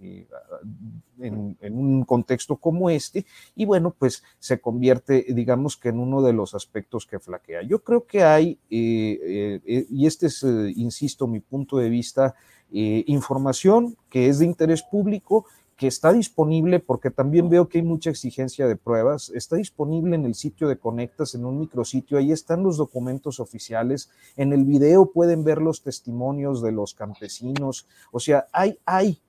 eh, 0.00 0.26
expositiva 0.26 1.56
en, 1.60 1.78
un 1.78 2.04
contexto 2.04 2.56
como 2.56 2.90
este, 2.90 3.26
y 3.54 3.64
bueno, 3.64 3.94
pues 3.98 4.22
se 4.38 4.60
convierte, 4.60 5.26
digamos 5.28 5.76
que 5.76 5.88
en 5.88 5.98
uno 5.98 6.22
de 6.22 6.32
los 6.32 6.54
aspectos 6.54 7.06
que 7.06 7.18
flaquea. 7.18 7.62
Yo 7.62 7.82
creo 7.82 8.06
que 8.06 8.22
hay, 8.22 8.58
y 8.68 10.06
este 10.06 10.26
es, 10.26 10.42
insisto, 10.42 11.26
mi 11.26 11.40
punto 11.40 11.78
de 11.78 11.88
vista, 11.88 12.34
información 12.70 13.96
que 14.10 14.28
es 14.28 14.38
de 14.38 14.46
interés 14.46 14.82
público 14.82 15.46
que 15.76 15.86
está 15.86 16.12
disponible, 16.12 16.80
porque 16.80 17.10
también 17.10 17.50
veo 17.50 17.68
que 17.68 17.78
hay 17.78 17.84
mucha 17.84 18.08
exigencia 18.08 18.66
de 18.66 18.76
pruebas, 18.76 19.30
está 19.34 19.56
disponible 19.56 20.16
en 20.16 20.24
el 20.24 20.34
sitio 20.34 20.68
de 20.68 20.78
Conectas, 20.78 21.34
en 21.34 21.44
un 21.44 21.60
micrositio, 21.60 22.16
ahí 22.16 22.32
están 22.32 22.62
los 22.62 22.78
documentos 22.78 23.40
oficiales, 23.40 24.10
en 24.36 24.54
el 24.54 24.64
video 24.64 25.12
pueden 25.12 25.44
ver 25.44 25.60
los 25.60 25.82
testimonios 25.82 26.62
de 26.62 26.72
los 26.72 26.94
campesinos, 26.94 27.86
o 28.10 28.20
sea, 28.20 28.46
hay, 28.52 28.78
hay 28.86 29.20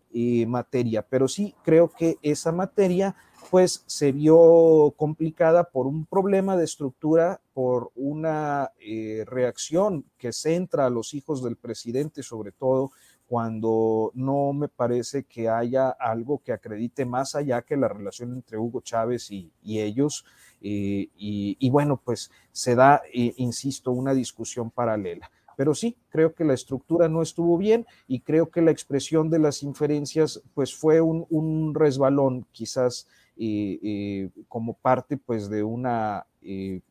materia, 0.47 1.05
pero 1.07 1.27
sí 1.27 1.53
creo 1.63 1.89
que 1.89 2.17
esa 2.21 2.51
materia 2.51 3.15
pues 3.49 3.83
se 3.85 4.11
vio 4.11 4.93
complicada 4.97 5.65
por 5.65 5.87
un 5.87 6.05
problema 6.05 6.57
de 6.57 6.65
estructura, 6.65 7.39
por 7.53 7.91
una 7.95 8.71
eh, 8.79 9.23
reacción 9.25 10.05
que 10.17 10.33
centra 10.33 10.85
a 10.85 10.89
los 10.89 11.13
hijos 11.13 11.43
del 11.43 11.55
presidente 11.55 12.23
sobre 12.23 12.51
todo, 12.51 12.91
cuando 13.27 14.11
no 14.15 14.53
me 14.53 14.69
parece 14.69 15.23
que 15.23 15.49
haya 15.49 15.89
algo 15.89 16.41
que 16.43 16.53
acredite 16.53 17.05
más 17.05 17.35
allá 17.35 17.61
que 17.61 17.75
la 17.75 17.89
relación 17.89 18.33
entre 18.33 18.57
Hugo 18.57 18.81
Chávez 18.81 19.31
y, 19.31 19.51
ellos. 19.63 20.23
Eh, 20.61 21.09
y, 21.17 21.69
bueno, 21.69 22.01
pues 22.03 22.31
se 22.53 22.73
da, 22.75 23.01
eh, 23.13 23.33
insisto, 23.35 23.91
una 23.91 24.13
discusión 24.13 24.71
paralela. 24.71 25.29
Pero 25.57 25.73
sí, 25.73 25.97
creo 26.09 26.35
que 26.35 26.45
la 26.45 26.53
estructura 26.53 27.09
no 27.09 27.23
estuvo 27.23 27.57
bien 27.57 27.87
y 28.07 28.19
creo 28.19 28.51
que 28.51 28.61
la 28.61 28.69
expresión 28.69 29.31
de 29.31 29.39
las 29.39 29.63
inferencias 29.63 30.41
pues 30.53 30.73
fue 30.73 31.01
un, 31.01 31.73
resbalón 31.73 32.45
quizás 32.51 33.07
eh, 33.35 33.79
eh, 33.81 34.29
como 34.47 34.75
parte 34.75 35.17
pues 35.17 35.49
de 35.49 35.63
una 35.63 36.27
eh, 36.43 36.81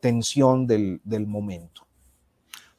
tensión 0.00 0.66
del, 0.66 1.00
del, 1.04 1.28
momento. 1.28 1.86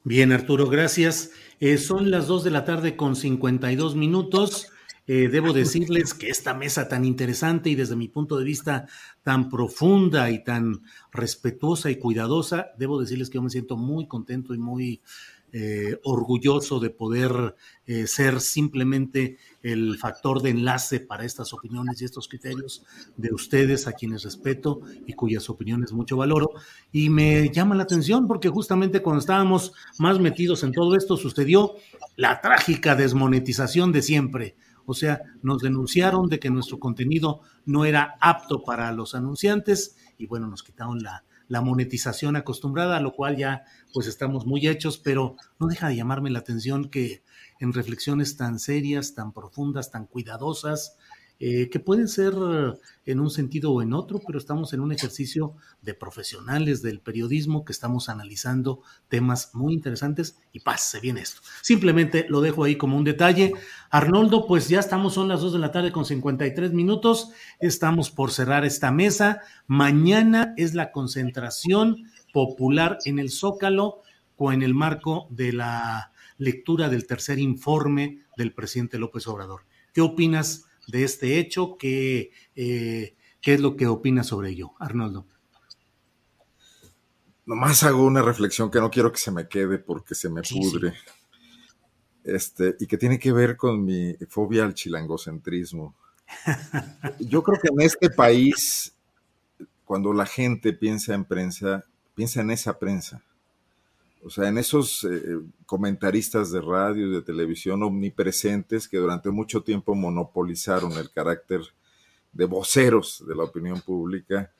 Bien, 0.03 0.33
Arturo, 0.33 0.67
gracias. 0.67 1.31
son 1.77 2.11
las 2.11 2.27
2 2.27 2.43
de 2.43 2.51
la 2.51 2.65
tarde 2.65 2.97
con 2.97 3.15
52 3.15 3.95
minutos. 3.95 4.73
Eh, 5.07 5.29
debo 5.29 5.53
decirles 5.53 6.13
que 6.15 6.29
esta 6.29 6.55
mesa 6.55 6.87
tan 6.87 7.05
interesante 7.05 7.69
y 7.69 7.75
desde 7.75 7.95
mi 7.95 8.07
punto 8.07 8.37
de 8.37 8.43
vista 8.43 8.87
tan 9.21 9.49
profunda 9.49 10.31
y 10.31 10.43
tan 10.43 10.81
respetuosa 11.11 11.91
y 11.91 11.97
cuidadosa, 11.97 12.71
debo 12.77 12.99
decirles 12.99 13.29
que 13.29 13.35
yo 13.35 13.43
me 13.43 13.51
siento 13.51 13.77
muy 13.77 14.07
contento 14.07 14.55
y 14.55 14.57
muy 14.57 15.01
eh, 15.57 15.99
orgulloso 16.03 16.81
de 16.81 16.89
poder 16.89 17.55
eh, 17.85 18.07
ser 18.07 18.41
simplemente 18.41 19.37
el 19.61 19.97
factor 19.97 20.41
de 20.41 20.49
enlace 20.49 20.99
para 20.99 21.23
estas 21.23 21.53
opiniones 21.53 22.01
y 22.01 22.05
estos 22.05 22.27
criterios 22.27 22.83
de 23.15 23.33
ustedes, 23.33 23.87
a 23.87 23.93
quienes 23.93 24.23
respeto 24.23 24.81
y 25.07 25.13
cuyas 25.13 25.49
opiniones 25.49 25.93
mucho 25.93 26.17
valoro. 26.17 26.49
Y 26.91 27.09
me 27.09 27.49
llama 27.51 27.75
la 27.75 27.83
atención 27.83 28.27
porque 28.27 28.49
justamente 28.49 29.01
cuando 29.01 29.21
estábamos 29.21 29.71
más 29.97 30.19
metidos 30.19 30.63
en 30.63 30.73
todo 30.73 30.93
esto 30.95 31.15
sucedió 31.15 31.75
la 32.17 32.41
trágica 32.41 32.95
desmonetización 32.95 33.93
de 33.93 34.01
siempre 34.01 34.55
o 34.85 34.93
sea, 34.93 35.21
nos 35.41 35.61
denunciaron 35.61 36.29
de 36.29 36.39
que 36.39 36.49
nuestro 36.49 36.79
contenido 36.79 37.41
no 37.65 37.85
era 37.85 38.15
apto 38.19 38.63
para 38.63 38.91
los 38.91 39.15
anunciantes 39.15 39.95
y 40.17 40.27
bueno, 40.27 40.47
nos 40.47 40.63
quitaron 40.63 40.99
la, 41.01 41.23
monetización 41.61 42.35
acostumbrada, 42.35 42.97
a 42.97 43.01
lo 43.01 43.13
cual 43.13 43.37
ya 43.37 43.63
pues 43.93 44.07
estamos 44.07 44.45
muy 44.45 44.67
hechos, 44.67 44.97
pero 44.97 45.35
no 45.59 45.67
deja 45.67 45.87
de 45.87 45.95
llamarme 45.95 46.29
la 46.29 46.39
atención 46.39 46.89
que 46.89 47.23
en 47.59 47.71
reflexiones 47.71 48.35
tan 48.35 48.59
serias, 48.59 49.13
tan 49.13 49.31
profundas, 49.31 49.91
tan 49.91 50.07
cuidadosas, 50.07 50.97
eh, 51.39 51.69
que 51.69 51.79
pueden 51.79 52.07
ser 52.07 52.33
en 53.05 53.19
un 53.19 53.29
sentido 53.29 53.71
o 53.71 53.81
en 53.81 53.93
otro, 53.93 54.21
pero 54.25 54.39
estamos 54.39 54.73
en 54.73 54.79
un 54.79 54.93
ejercicio 54.93 55.55
de 55.81 55.93
profesionales 55.93 56.81
del 56.81 57.01
periodismo 57.01 57.65
que 57.65 57.73
estamos 57.73 58.07
analizando 58.07 58.81
temas 59.09 59.51
muy 59.53 59.73
interesantes 59.73 60.37
y 60.53 60.61
pase 60.61 60.99
bien 61.01 61.17
esto. 61.17 61.41
Simplemente 61.61 62.25
lo 62.29 62.41
dejo 62.41 62.63
ahí 62.63 62.77
como 62.77 62.97
un 62.97 63.03
detalle. 63.03 63.53
Arnoldo, 63.89 64.47
pues 64.47 64.69
ya 64.69 64.79
estamos, 64.79 65.13
son 65.13 65.27
las 65.27 65.41
2 65.41 65.53
de 65.53 65.59
la 65.59 65.71
tarde 65.71 65.91
con 65.91 66.05
53 66.05 66.71
minutos, 66.71 67.31
estamos 67.59 68.11
por 68.11 68.31
cerrar 68.31 68.65
esta 68.65 68.91
mesa. 68.91 69.41
Mañana 69.67 70.53
es 70.57 70.73
la 70.73 70.91
concentración 70.91 72.09
popular 72.31 72.97
en 73.05 73.19
el 73.19 73.29
Zócalo 73.29 74.01
o 74.37 74.51
en 74.51 74.63
el 74.63 74.73
marco 74.73 75.27
de 75.29 75.53
la 75.53 76.11
lectura 76.37 76.89
del 76.89 77.07
tercer 77.07 77.39
informe 77.39 78.23
del 78.37 78.53
presidente 78.53 78.99
López 78.99 79.27
Obrador. 79.27 79.61
¿Qué 79.93 80.01
opinas? 80.01 80.64
De 80.87 81.03
este 81.03 81.39
hecho. 81.39 81.77
¿Qué, 81.77 82.31
eh, 82.55 83.15
¿Qué 83.41 83.53
es 83.53 83.59
lo 83.59 83.75
que 83.75 83.87
opina 83.87 84.23
sobre 84.23 84.49
ello, 84.49 84.71
Arnoldo? 84.79 85.25
Nomás 87.45 87.83
hago 87.83 88.03
una 88.03 88.21
reflexión 88.21 88.71
que 88.71 88.79
no 88.79 88.89
quiero 88.89 89.11
que 89.11 89.19
se 89.19 89.31
me 89.31 89.47
quede 89.47 89.77
porque 89.77 90.15
se 90.15 90.29
me 90.29 90.41
pudre. 90.41 90.93
Este, 92.23 92.75
y 92.79 92.87
que 92.87 92.97
tiene 92.97 93.19
que 93.19 93.31
ver 93.31 93.55
con 93.55 93.85
mi 93.85 94.15
fobia 94.29 94.63
al 94.63 94.73
chilangocentrismo. 94.73 95.95
Yo 97.19 97.43
creo 97.43 97.59
que 97.61 97.67
en 97.67 97.81
este 97.81 98.09
país, 98.09 98.95
cuando 99.83 100.11
la 100.11 100.25
gente 100.25 100.73
piensa 100.73 101.13
en 101.13 101.25
prensa, 101.25 101.85
piensa 102.15 102.41
en 102.41 102.49
esa 102.49 102.79
prensa. 102.79 103.23
O 104.25 104.31
sea, 104.31 104.47
en 104.47 104.57
esos 104.57 105.03
eh, 105.03 105.39
comentaristas 105.67 106.51
de 106.51 106.59
radio 106.59 107.05
y 107.05 107.11
de 107.11 107.21
televisión 107.21 107.83
omnipresentes 107.83 108.87
que 108.87 108.97
durante 108.97 109.29
mucho 109.29 109.61
tiempo 109.61 109.93
monopolizaron 109.93 110.93
el 110.93 111.11
carácter 111.11 111.61
de 112.33 112.45
voceros 112.45 113.23
de 113.27 113.35
la 113.35 113.43
opinión 113.43 113.81
pública, 113.81 114.51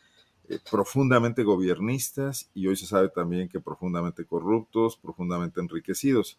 eh, 0.48 0.60
profundamente 0.70 1.42
gobiernistas 1.42 2.48
y 2.54 2.68
hoy 2.68 2.76
se 2.76 2.86
sabe 2.86 3.10
también 3.10 3.50
que 3.50 3.60
profundamente 3.60 4.24
corruptos, 4.26 4.98
profundamente 4.98 5.60
enriquecidos. 5.60 6.38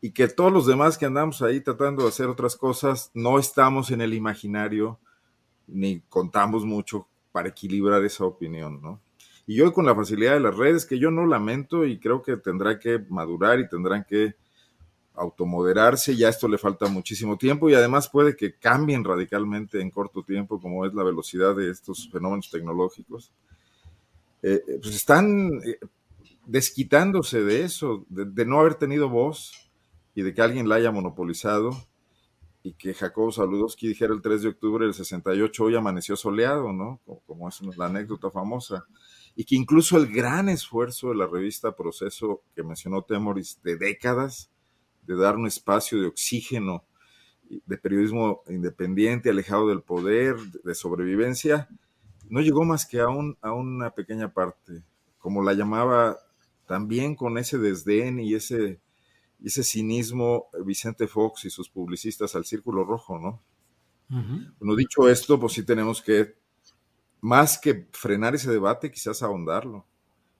Y 0.00 0.10
que 0.10 0.26
todos 0.26 0.52
los 0.52 0.66
demás 0.66 0.98
que 0.98 1.06
andamos 1.06 1.42
ahí 1.42 1.60
tratando 1.60 2.02
de 2.02 2.08
hacer 2.08 2.26
otras 2.26 2.56
cosas, 2.56 3.12
no 3.14 3.38
estamos 3.38 3.92
en 3.92 4.00
el 4.00 4.12
imaginario 4.12 4.98
ni 5.68 6.00
contamos 6.08 6.64
mucho 6.64 7.06
para 7.30 7.48
equilibrar 7.48 8.04
esa 8.04 8.24
opinión, 8.24 8.82
¿no? 8.82 9.00
Y 9.46 9.60
hoy 9.60 9.72
con 9.72 9.86
la 9.86 9.94
facilidad 9.94 10.34
de 10.34 10.40
las 10.40 10.56
redes, 10.56 10.84
que 10.84 10.98
yo 10.98 11.12
no 11.12 11.24
lamento 11.24 11.84
y 11.84 12.00
creo 12.00 12.20
que 12.20 12.36
tendrá 12.36 12.80
que 12.80 12.98
madurar 13.08 13.60
y 13.60 13.68
tendrán 13.68 14.04
que 14.04 14.34
automoderarse, 15.14 16.16
ya 16.16 16.28
esto 16.28 16.48
le 16.48 16.58
falta 16.58 16.88
muchísimo 16.88 17.38
tiempo 17.38 17.70
y 17.70 17.74
además 17.74 18.08
puede 18.08 18.36
que 18.36 18.54
cambien 18.54 19.04
radicalmente 19.04 19.80
en 19.80 19.90
corto 19.90 20.24
tiempo, 20.24 20.60
como 20.60 20.84
es 20.84 20.92
la 20.94 21.04
velocidad 21.04 21.54
de 21.54 21.70
estos 21.70 22.10
fenómenos 22.10 22.50
tecnológicos. 22.50 23.32
Eh, 24.42 24.62
eh, 24.66 24.78
pues 24.82 24.94
están 24.96 25.60
eh, 25.64 25.78
desquitándose 26.44 27.42
de 27.44 27.62
eso, 27.62 28.04
de, 28.08 28.44
no 28.44 28.60
haber 28.60 28.74
tenido 28.74 29.08
voz 29.08 29.70
y 30.14 30.22
de 30.22 30.34
que 30.34 30.42
alguien 30.42 30.68
la 30.68 30.74
haya 30.74 30.90
monopolizado 30.90 31.70
y 32.64 32.72
que 32.72 32.94
Jacobo 32.94 33.30
Saludowski 33.30 33.88
dijera 33.88 34.12
el 34.12 34.20
3 34.20 34.42
de 34.42 34.48
octubre 34.48 34.84
del 34.84 34.94
68, 34.94 35.64
hoy 35.64 35.76
amaneció 35.76 36.16
soleado, 36.16 36.72
¿no? 36.72 37.00
Como 37.26 37.48
es 37.48 37.60
la 37.76 37.86
anécdota 37.86 38.28
famosa 38.30 38.84
y 39.36 39.44
que 39.44 39.54
incluso 39.54 39.98
el 39.98 40.10
gran 40.10 40.48
esfuerzo 40.48 41.10
de 41.10 41.16
la 41.16 41.26
revista 41.26 41.76
Proceso 41.76 42.42
que 42.54 42.62
mencionó 42.62 43.02
Temoris 43.02 43.60
de 43.62 43.76
décadas, 43.76 44.50
de 45.02 45.14
dar 45.14 45.36
un 45.36 45.46
espacio 45.46 46.00
de 46.00 46.06
oxígeno, 46.06 46.84
de 47.48 47.76
periodismo 47.76 48.42
independiente, 48.48 49.30
alejado 49.30 49.68
del 49.68 49.82
poder, 49.82 50.36
de 50.64 50.74
sobrevivencia, 50.74 51.68
no 52.28 52.40
llegó 52.40 52.64
más 52.64 52.86
que 52.86 52.98
a, 52.98 53.08
un, 53.08 53.36
a 53.42 53.52
una 53.52 53.90
pequeña 53.90 54.32
parte, 54.32 54.82
como 55.18 55.44
la 55.44 55.52
llamaba 55.52 56.18
también 56.66 57.14
con 57.14 57.36
ese 57.38 57.58
desdén 57.58 58.18
y 58.18 58.34
ese, 58.34 58.80
ese 59.44 59.62
cinismo 59.62 60.48
Vicente 60.64 61.06
Fox 61.06 61.44
y 61.44 61.50
sus 61.50 61.68
publicistas 61.68 62.34
al 62.34 62.46
Círculo 62.46 62.84
Rojo, 62.84 63.18
¿no? 63.18 63.42
Bueno, 64.08 64.76
dicho 64.76 65.08
esto, 65.08 65.38
pues 65.38 65.52
sí 65.52 65.64
tenemos 65.64 66.00
que 66.00 66.36
más 67.20 67.58
que 67.58 67.86
frenar 67.92 68.34
ese 68.34 68.50
debate, 68.50 68.90
quizás 68.90 69.22
ahondarlo, 69.22 69.84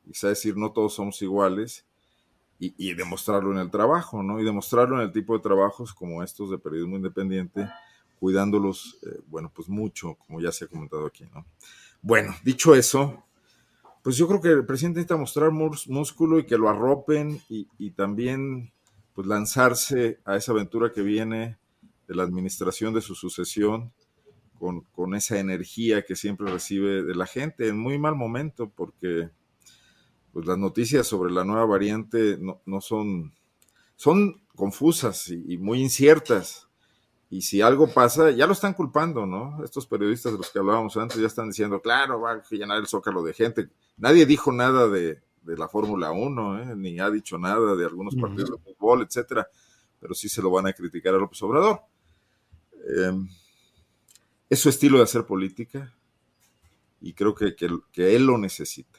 quizás 0.04 0.30
decir 0.30 0.56
no 0.56 0.72
todos 0.72 0.94
somos 0.94 1.20
iguales 1.22 1.86
y, 2.58 2.94
demostrarlo 2.94 3.52
en 3.52 3.58
el 3.58 3.70
trabajo, 3.70 4.22
¿no? 4.22 4.40
Y 4.40 4.44
demostrarlo 4.44 4.96
en 4.96 5.02
el 5.02 5.12
tipo 5.12 5.34
de 5.34 5.42
trabajos 5.42 5.92
como 5.92 6.22
estos 6.22 6.50
de 6.50 6.58
periodismo 6.58 6.96
independiente, 6.96 7.68
cuidándolos, 8.18 8.98
eh, 9.02 9.20
bueno, 9.26 9.52
pues 9.54 9.68
mucho, 9.68 10.14
como 10.14 10.40
ya 10.40 10.50
se 10.50 10.64
ha 10.64 10.68
comentado 10.68 11.04
aquí, 11.04 11.24
¿no? 11.34 11.44
Bueno, 12.00 12.34
dicho 12.42 12.74
eso, 12.74 13.24
pues 14.02 14.16
yo 14.16 14.26
creo 14.26 14.40
que 14.40 14.48
el 14.48 14.64
presidente 14.64 15.00
necesita 15.00 15.16
mostrar 15.16 15.50
músculo 15.50 16.38
y 16.38 16.46
que 16.46 16.56
lo 16.56 16.70
arropen 16.70 17.42
y, 17.50 17.68
y 17.76 17.90
también 17.90 18.72
pues 19.12 19.26
lanzarse 19.26 20.20
a 20.24 20.36
esa 20.36 20.52
aventura 20.52 20.92
que 20.92 21.02
viene 21.02 21.58
de 22.06 22.14
la 22.14 22.22
administración 22.22 22.94
de 22.94 23.00
su 23.00 23.14
sucesión 23.14 23.92
con, 24.58 25.14
esa 25.14 25.38
energía 25.38 26.04
que 26.04 26.16
siempre 26.16 26.50
recibe 26.50 27.02
de 27.02 27.14
la 27.14 27.26
gente 27.26 27.68
en 27.68 27.78
muy 27.78 27.98
mal 27.98 28.14
momento, 28.14 28.70
porque 28.74 29.30
pues, 30.32 30.46
las 30.46 30.58
noticias 30.58 31.06
sobre 31.06 31.32
la 31.32 31.44
nueva 31.44 31.64
variante 31.64 32.38
no, 32.38 32.80
son, 32.80 33.32
son 33.96 34.42
confusas 34.54 35.28
y, 35.28 35.56
muy 35.58 35.80
inciertas. 35.80 36.68
Y 37.28 37.42
si 37.42 37.60
algo 37.60 37.88
pasa, 37.88 38.30
ya 38.30 38.46
lo 38.46 38.52
están 38.52 38.74
culpando, 38.74 39.26
¿no? 39.26 39.62
Estos 39.64 39.86
periodistas 39.86 40.32
de 40.32 40.38
los 40.38 40.50
que 40.50 40.58
hablábamos 40.58 40.96
antes 40.96 41.18
ya 41.18 41.26
están 41.26 41.48
diciendo, 41.48 41.80
claro, 41.80 42.20
va 42.20 42.32
a 42.32 42.42
llenar 42.50 42.78
el 42.78 42.86
zócalo 42.86 43.22
de 43.22 43.34
gente. 43.34 43.68
Nadie 43.96 44.26
dijo 44.26 44.52
nada 44.52 44.88
de, 44.88 45.20
la 45.44 45.68
Fórmula 45.68 46.12
1, 46.12 46.62
¿eh? 46.62 46.76
ni 46.76 47.00
ha 47.00 47.10
dicho 47.10 47.38
nada 47.38 47.74
de 47.74 47.84
algunos 47.84 48.14
partidos 48.16 48.50
de 48.50 48.74
fútbol, 48.74 49.02
etcétera, 49.02 49.48
pero 50.00 50.12
sí 50.12 50.28
se 50.28 50.42
lo 50.42 50.50
van 50.50 50.66
a 50.66 50.72
criticar 50.72 51.14
a 51.14 51.18
López 51.18 51.40
Obrador. 51.42 51.82
Eh, 52.74 53.12
es 54.48 54.60
su 54.60 54.68
estilo 54.68 54.98
de 54.98 55.04
hacer 55.04 55.26
política 55.26 55.94
y 57.00 57.12
creo 57.12 57.34
que, 57.34 57.54
que, 57.54 58.16
él 58.16 58.26
lo 58.26 58.38
necesita. 58.38 58.98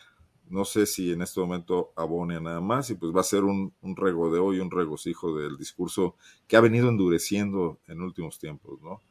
No 0.49 0.63
sé 0.63 0.85
si 0.85 1.11
en 1.11 1.21
este 1.21 1.39
momento 1.41 1.91
abone 1.95 2.39
nada 2.39 2.61
más 2.61 2.89
y 2.89 2.95
pues 2.95 3.13
va 3.13 3.21
a 3.21 3.25
ser 3.25 3.43
un, 3.43 3.73
un 3.81 3.95
regodeo 3.95 4.53
y 4.53 4.59
un 4.59 4.71
regocijo 4.71 5.37
del 5.37 5.57
discurso 5.57 6.15
que 6.47 6.55
ha 6.55 6.61
venido 6.61 6.89
endureciendo 6.89 7.79
en 7.87 8.01
últimos 8.01 8.39
tiempos, 8.39 8.81
¿no? 8.81 9.01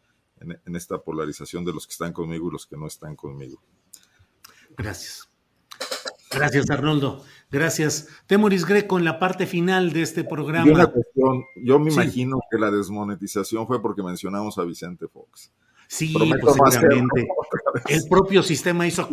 En, 0.41 0.59
en 0.65 0.77
esta 0.77 0.99
polarización 0.99 1.65
de 1.65 1.73
los 1.73 1.87
que 1.87 1.93
están 1.93 2.13
conmigo 2.13 2.49
y 2.49 2.53
los 2.53 2.67
que 2.67 2.77
no 2.77 2.87
están 2.87 3.17
conmigo. 3.17 3.61
Gracias. 4.77 5.29
Gracias, 6.31 6.71
Arnoldo. 6.71 7.23
Gracias. 7.51 8.09
Temoris 8.27 8.65
Greco 8.67 8.99
en 8.99 9.05
la 9.05 9.19
parte 9.19 9.47
final 9.47 9.93
de 9.93 10.03
este 10.03 10.25
programa. 10.25 10.93
yo 11.63 11.79
me 11.79 11.93
imagino 11.93 12.41
que 12.51 12.59
la 12.59 12.71
desmonetización 12.71 13.67
fue 13.67 13.81
porque 13.81 14.03
mencionamos 14.03 14.59
a 14.59 14.65
Vicente 14.65 15.09
Fox. 15.09 15.53
Sí, 15.89 16.15
posiblemente. 16.41 17.29
El 17.89 18.09
propio 18.09 18.43
sistema 18.43 18.87
hizo 18.87 19.09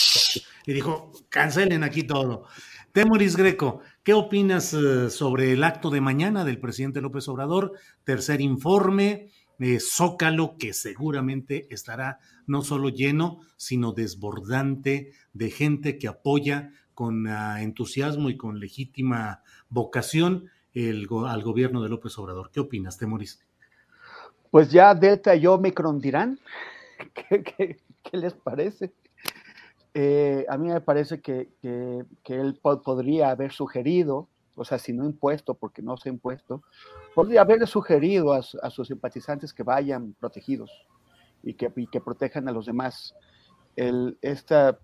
y 0.66 0.72
dijo, 0.72 1.12
cancelen 1.28 1.82
aquí 1.82 2.04
todo. 2.04 2.44
Temoris 2.92 3.36
Greco, 3.36 3.82
¿Qué 4.06 4.14
opinas 4.14 4.72
eh, 4.72 5.10
sobre 5.10 5.52
el 5.52 5.64
acto 5.64 5.90
de 5.90 6.00
mañana 6.00 6.44
del 6.44 6.60
presidente 6.60 7.00
López 7.00 7.26
Obrador? 7.26 7.72
Tercer 8.04 8.40
informe, 8.40 9.32
eh, 9.58 9.80
Zócalo, 9.80 10.56
que 10.58 10.72
seguramente 10.72 11.66
estará 11.74 12.20
no 12.46 12.62
solo 12.62 12.88
lleno, 12.88 13.40
sino 13.56 13.90
desbordante 13.90 15.10
de 15.32 15.50
gente 15.50 15.98
que 15.98 16.06
apoya 16.06 16.70
con 16.94 17.26
uh, 17.26 17.56
entusiasmo 17.56 18.30
y 18.30 18.36
con 18.36 18.60
legítima 18.60 19.42
vocación 19.70 20.50
el, 20.72 21.08
al 21.26 21.42
gobierno 21.42 21.82
de 21.82 21.88
López 21.88 22.16
Obrador. 22.18 22.52
¿Qué 22.52 22.60
opinas, 22.60 22.96
Temoris? 22.96 23.44
Pues 24.50 24.70
ya 24.70 24.94
Delta 24.94 25.34
y 25.34 25.46
Omicron 25.46 25.98
dirán. 25.98 26.38
¿Qué, 27.14 27.78
qué, 28.02 28.16
les 28.16 28.34
parece? 28.34 28.92
Eh, 29.94 30.44
a 30.48 30.56
mí 30.58 30.68
me 30.68 30.80
parece 30.80 31.20
que, 31.20 31.48
que, 31.62 32.34
él 32.34 32.58
po 32.60 32.82
podría 32.82 33.30
haber 33.30 33.52
sugerido, 33.52 34.28
o 34.54 34.64
sea, 34.64 34.78
si 34.78 34.92
no 34.92 35.04
impuesto, 35.04 35.54
porque 35.54 35.82
no 35.82 35.96
se 35.96 36.08
ha 36.08 36.12
impuesto, 36.12 36.62
podría 37.14 37.42
haber 37.42 37.66
sugerido 37.66 38.32
a, 38.32 38.38
a, 38.38 38.70
sus 38.70 38.88
simpatizantes 38.88 39.52
que 39.52 39.62
vayan 39.62 40.14
protegidos 40.20 40.70
y 41.42 41.54
que, 41.54 41.72
que 41.90 42.00
protejan 42.00 42.48
a 42.48 42.52
los 42.52 42.66
demás. 42.66 43.14
El, 43.74 44.18
esta, 44.20 44.78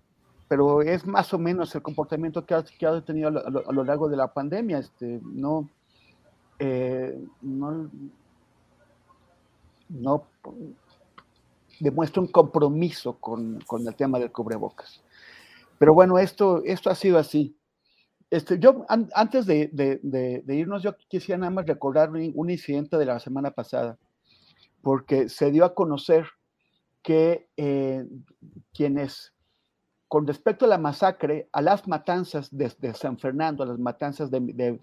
pero 0.47 0.81
es 0.81 1.05
más 1.05 1.33
o 1.33 1.39
menos 1.39 1.73
el 1.75 1.81
comportamiento 1.81 2.45
que 2.45 2.53
ha, 2.53 2.63
que 2.63 2.85
ha 2.85 3.01
tenido 3.01 3.27
a 3.27 3.31
lo, 3.31 3.69
a 3.69 3.71
lo, 3.71 3.83
largo 3.83 4.09
de 4.09 4.17
la 4.17 4.33
pandemia. 4.33 4.79
Este, 4.79 5.19
no, 5.23 5.69
eh, 6.59 7.19
no, 7.41 7.89
no 9.89 10.27
demuestra 11.79 12.21
un 12.21 12.27
compromiso 12.27 13.19
con, 13.19 13.59
el 13.87 13.95
tema 13.95 14.19
del 14.19 14.31
cubrebocas. 14.31 15.01
Pero 15.77 15.93
bueno, 15.93 16.17
esto, 16.17 16.63
esto 16.63 16.89
ha 16.89 16.95
sido 16.95 17.17
así. 17.17 17.57
Este, 18.29 18.57
yo, 18.57 18.85
an, 18.89 19.09
antes 19.13 19.45
de, 19.45 19.69
irnos, 20.47 20.83
yo 20.83 20.95
quisiera 21.07 21.39
nada 21.39 21.51
más 21.51 21.65
recordar 21.65 22.09
un, 22.11 22.31
un, 22.35 22.49
incidente 22.49 22.97
de 22.97 23.05
la 23.05 23.19
semana 23.19 23.51
pasada, 23.51 23.97
porque 24.81 25.29
se 25.29 25.51
dio 25.51 25.65
a 25.65 25.75
conocer 25.75 26.25
que 27.03 27.49
eh, 27.57 28.07
quienes, 28.73 29.33
con 30.07 30.25
respecto 30.25 30.65
a 30.65 30.69
la 30.69 30.77
masacre, 30.77 31.49
a 31.51 31.61
las 31.61 31.87
matanzas 31.87 32.49
de, 32.49 32.93
San 32.95 33.19
Fernando, 33.19 33.63
a 33.63 33.67
las 33.67 33.77
matanzas 33.77 34.31
de, 34.31 34.39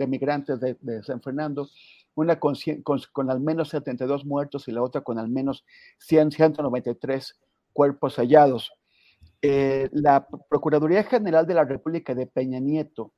migrantes 0.06 0.60
de, 0.60 1.02
San 1.02 1.20
Fernando, 1.22 1.68
una 2.20 2.38
con, 2.38 2.54
con, 2.82 3.00
con, 3.12 3.30
al 3.30 3.40
menos 3.40 3.70
72 3.70 4.24
muertos 4.24 4.68
y 4.68 4.72
la 4.72 4.82
otra 4.82 5.00
con 5.00 5.18
al 5.18 5.28
menos 5.28 5.64
100, 5.98 6.32
193 6.32 7.40
cuerpos 7.72 8.16
hallados. 8.16 8.72
Eh, 9.42 9.88
la 9.92 10.26
Procuraduría 10.48 11.04
General 11.04 11.46
de 11.46 11.54
la 11.54 11.64
República 11.64 12.14
de 12.14 12.26
Peña 12.26 12.60
Nieto 12.60 13.12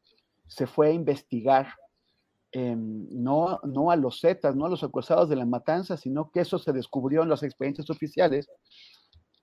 se 0.47 0.67
fue 0.67 0.89
a 0.89 0.93
investigar 0.93 1.75
eh, 2.53 2.77
no, 2.77 3.61
no 3.65 3.91
a 3.91 3.97
los 3.97 4.21
Zetas, 4.21 4.55
no 4.55 4.67
a 4.67 4.69
los 4.69 4.85
acusados 4.85 5.29
de 5.29 5.37
la 5.37 5.47
matanza, 5.47 5.97
sino 5.97 6.31
que 6.31 6.41
eso 6.41 6.59
se 6.59 6.73
descubrió 6.73 7.23
en 7.23 7.31
los 7.31 7.43
expedientes 7.43 7.89
oficiales, 7.89 8.51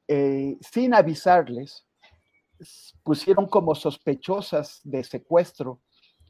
eh, 0.07 0.57
sin 0.61 0.93
avisarles, 0.93 1.87
pusieron 3.03 3.47
como 3.47 3.73
sospechosas 3.73 4.81
de 4.83 5.03
secuestro 5.03 5.81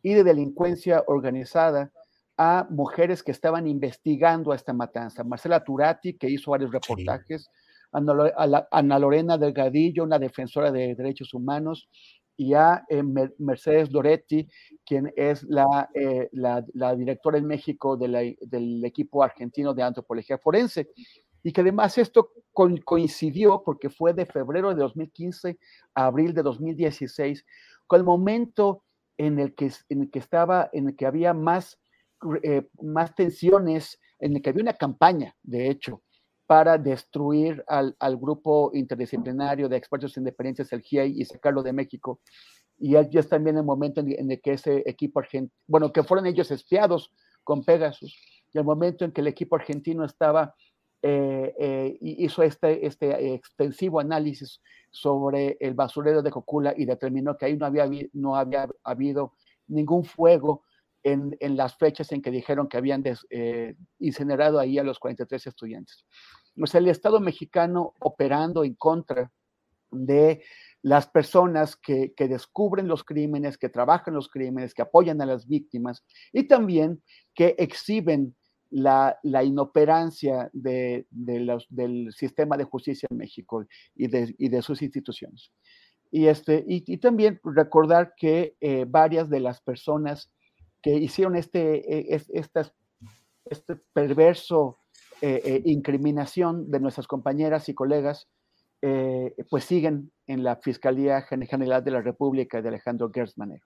y 0.02 0.14
de 0.14 0.24
delincuencia 0.24 1.04
organizada 1.08 1.92
a 2.42 2.66
mujeres 2.70 3.22
que 3.22 3.32
estaban 3.32 3.68
investigando 3.68 4.54
a 4.54 4.56
esta 4.56 4.72
matanza. 4.72 5.26
Marcela 5.26 5.62
Turati, 5.62 6.14
que 6.14 6.30
hizo 6.30 6.52
varios 6.52 6.72
reportajes, 6.72 7.44
sí. 7.44 7.50
Ana, 7.92 8.66
Ana, 8.72 8.98
Lorena 8.98 9.38
Delgadillo, 9.38 10.06
una 10.06 10.18
defensora 10.18 10.72
de 10.72 10.96
derechos 10.96 11.34
humanos, 11.34 11.90
y 12.38 12.54
a 12.54 12.86
eh, 12.88 13.04
Mercedes 13.40 13.92
Loretti, 13.92 14.48
quien 14.86 15.12
es 15.18 15.44
la, 15.44 15.90
eh, 15.94 16.30
la, 16.32 16.64
la, 16.76 16.96
directora 16.96 17.38
en 17.38 17.46
México 17.46 17.98
de 17.98 18.08
la, 18.08 18.20
del 18.40 18.86
equipo 18.86 19.22
argentino 19.22 19.74
de 19.74 19.84
antropología 19.84 20.38
forense. 20.38 20.88
Y 21.44 21.52
que 21.52 21.60
además 21.60 21.98
esto 21.98 22.32
co 22.54 22.70
coincidió 22.86 23.64
porque 23.66 23.90
fue 23.90 24.14
de 24.14 24.26
febrero 24.26 24.70
de 24.70 24.82
2015 24.82 25.60
a 25.94 26.06
abril 26.06 26.34
de 26.34 26.44
2016, 26.44 27.46
con 27.86 28.00
el 28.00 28.06
momento 28.06 28.84
en 29.18 29.40
el 29.40 29.54
que, 29.56 29.70
en 29.90 30.04
el 30.04 30.10
que 30.10 30.20
estaba, 30.20 30.70
en 30.72 30.88
el 30.88 30.96
que 30.96 31.06
había 31.06 31.34
más 31.34 31.78
eh, 32.44 32.68
más 32.82 33.16
tensiones, 33.16 34.00
en 34.20 34.36
el 34.36 34.42
que 34.42 34.50
había 34.50 34.64
una 34.64 34.74
campaña, 34.74 35.36
de 35.44 35.70
hecho, 35.70 36.04
para 36.46 36.78
destruir 36.78 37.64
al, 37.68 37.96
grupo 38.18 38.72
interdisciplinario 38.74 39.70
de 39.70 39.78
expertos 39.78 40.18
independientes, 40.18 40.74
el 40.74 40.82
GIEI, 40.82 41.22
y 41.22 41.26
sacarlo 41.26 41.62
de 41.62 41.74
México. 41.74 42.22
Y 42.78 42.92
ya 42.92 43.02
es 43.02 43.30
también 43.30 43.58
el 43.58 43.64
momento 43.64 44.02
en, 44.02 44.12
en 44.14 44.32
el 44.32 44.42
que 44.42 44.54
ese 44.54 44.84
equipo 44.86 45.20
argentino, 45.20 45.54
bueno, 45.68 45.94
que 45.94 46.04
fueron 46.04 46.26
ellos 46.26 46.50
espiados 46.50 47.12
con 47.44 47.64
Pegasus, 47.64 48.16
y 48.52 48.58
el 48.58 48.64
momento 48.64 49.06
en 49.06 49.12
que 49.12 49.22
el 49.22 49.28
equipo 49.28 49.56
argentino 49.56 50.04
estaba, 50.04 50.56
eh, 51.02 51.54
eh, 51.58 51.98
hizo 52.02 52.44
este, 52.44 52.86
este 52.86 53.34
extensivo 53.34 54.00
análisis 54.00 54.62
sobre 54.92 55.56
el 55.60 55.74
basurero 55.74 56.22
de 56.22 56.32
Cocula 56.32 56.74
y 56.76 56.86
determinó 56.86 57.38
que 57.38 57.46
ahí 57.46 57.56
no 57.56 57.66
había, 57.66 57.90
no 58.14 58.36
había 58.36 58.68
habido 58.84 59.34
ningún 59.68 60.04
fuego 60.04 60.64
en, 61.04 61.36
en, 61.40 61.58
las 61.58 61.78
fechas 61.78 62.12
en 62.12 62.22
que 62.22 62.32
dijeron 62.32 62.68
que 62.68 62.78
habían 62.78 63.02
des, 63.02 63.26
eh, 63.30 63.76
incinerado 64.00 64.60
ahí 64.60 64.78
a 64.78 64.84
los 64.84 65.00
43 65.00 65.48
estudiantes. 65.48 66.06
O 66.62 66.68
sea, 66.68 66.80
el 66.80 66.88
Estado 66.88 67.20
mexicano 67.20 67.94
operando 68.00 68.64
en 68.64 68.76
contra 68.76 69.32
de 69.92 70.44
las 70.82 71.08
personas 71.08 71.76
que, 71.76 72.14
que, 72.16 72.28
descubren 72.28 72.88
los 72.88 73.04
crímenes, 73.04 73.58
que 73.58 73.70
trabajan 73.70 74.14
los 74.14 74.30
crímenes, 74.30 74.74
que 74.74 74.82
apoyan 74.82 75.22
a 75.22 75.26
las 75.26 75.48
víctimas 75.48 76.06
y 76.32 76.48
también 76.48 77.02
que 77.34 77.56
exhiben 77.58 78.36
la, 78.70 79.18
la 79.24 79.44
inoperancia 79.44 80.50
de, 80.54 81.08
de 81.10 81.40
los, 81.40 81.66
del 81.70 82.14
sistema 82.14 82.56
de 82.56 82.66
justicia 82.66 83.08
en 83.10 83.18
México 83.18 83.66
y 83.96 84.08
de, 84.08 84.34
y 84.38 84.50
de 84.50 84.62
sus 84.62 84.82
instituciones. 84.82 85.52
Y, 86.12 86.28
este, 86.28 86.64
y, 86.68 86.84
y 86.92 86.98
también 86.98 87.40
recordar 87.44 88.14
que 88.16 88.56
eh, 88.62 88.86
varias 88.88 89.30
de 89.30 89.40
las 89.40 89.62
personas 89.62 90.32
que 90.82 90.96
hicieron 90.96 91.36
este, 91.36 92.16
este, 92.16 92.62
este 93.46 93.76
perverso 93.94 94.80
eh, 95.22 95.42
eh, 95.44 95.62
incriminación 95.66 96.72
de 96.72 96.80
nuestras 96.80 97.08
compañeras 97.08 97.68
y 97.68 97.74
colegas, 97.74 98.30
eh, 98.82 99.36
pues 99.50 99.66
siguen 99.66 100.12
en 100.28 100.44
la 100.44 100.56
Fiscalía 100.56 101.22
General 101.24 101.84
de 101.84 101.92
la 101.92 102.02
República 102.02 102.62
de 102.62 102.70
Alejandro 102.70 103.12
Gersmanero. 103.14 103.66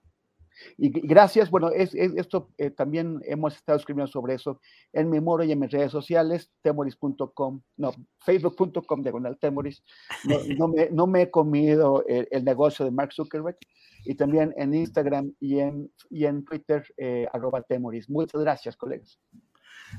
Y 0.77 0.89
gracias, 0.89 1.49
bueno, 1.49 1.69
es, 1.69 1.93
es 1.95 2.15
esto 2.15 2.49
eh, 2.57 2.69
también 2.69 3.19
hemos 3.25 3.55
estado 3.55 3.77
escribiendo 3.77 4.11
sobre 4.11 4.35
eso 4.35 4.59
en 4.91 5.09
mi 5.09 5.19
muro 5.19 5.43
y 5.43 5.51
en 5.51 5.59
mis 5.59 5.71
redes 5.71 5.91
sociales, 5.91 6.51
temoris.com, 6.61 7.61
no, 7.77 7.91
facebook.com 8.19 9.01
diagonal 9.01 9.37
temoris. 9.39 9.83
No, 10.25 10.37
no, 10.57 10.67
me, 10.67 10.89
no, 10.91 11.07
me, 11.07 11.23
he 11.23 11.31
comido 11.31 12.03
el, 12.07 12.27
el, 12.31 12.43
negocio 12.43 12.85
de 12.85 12.91
Mark 12.91 13.13
Zuckerberg 13.13 13.57
y 14.03 14.15
también 14.15 14.53
en 14.57 14.73
Instagram 14.73 15.33
y 15.39 15.59
en, 15.59 15.91
y 16.09 16.25
en 16.25 16.43
Twitter, 16.43 16.83
eh, 16.97 17.27
arroba 17.31 17.61
temoris. 17.61 18.09
Muchas 18.09 18.41
gracias, 18.41 18.75
colegas. 18.75 19.19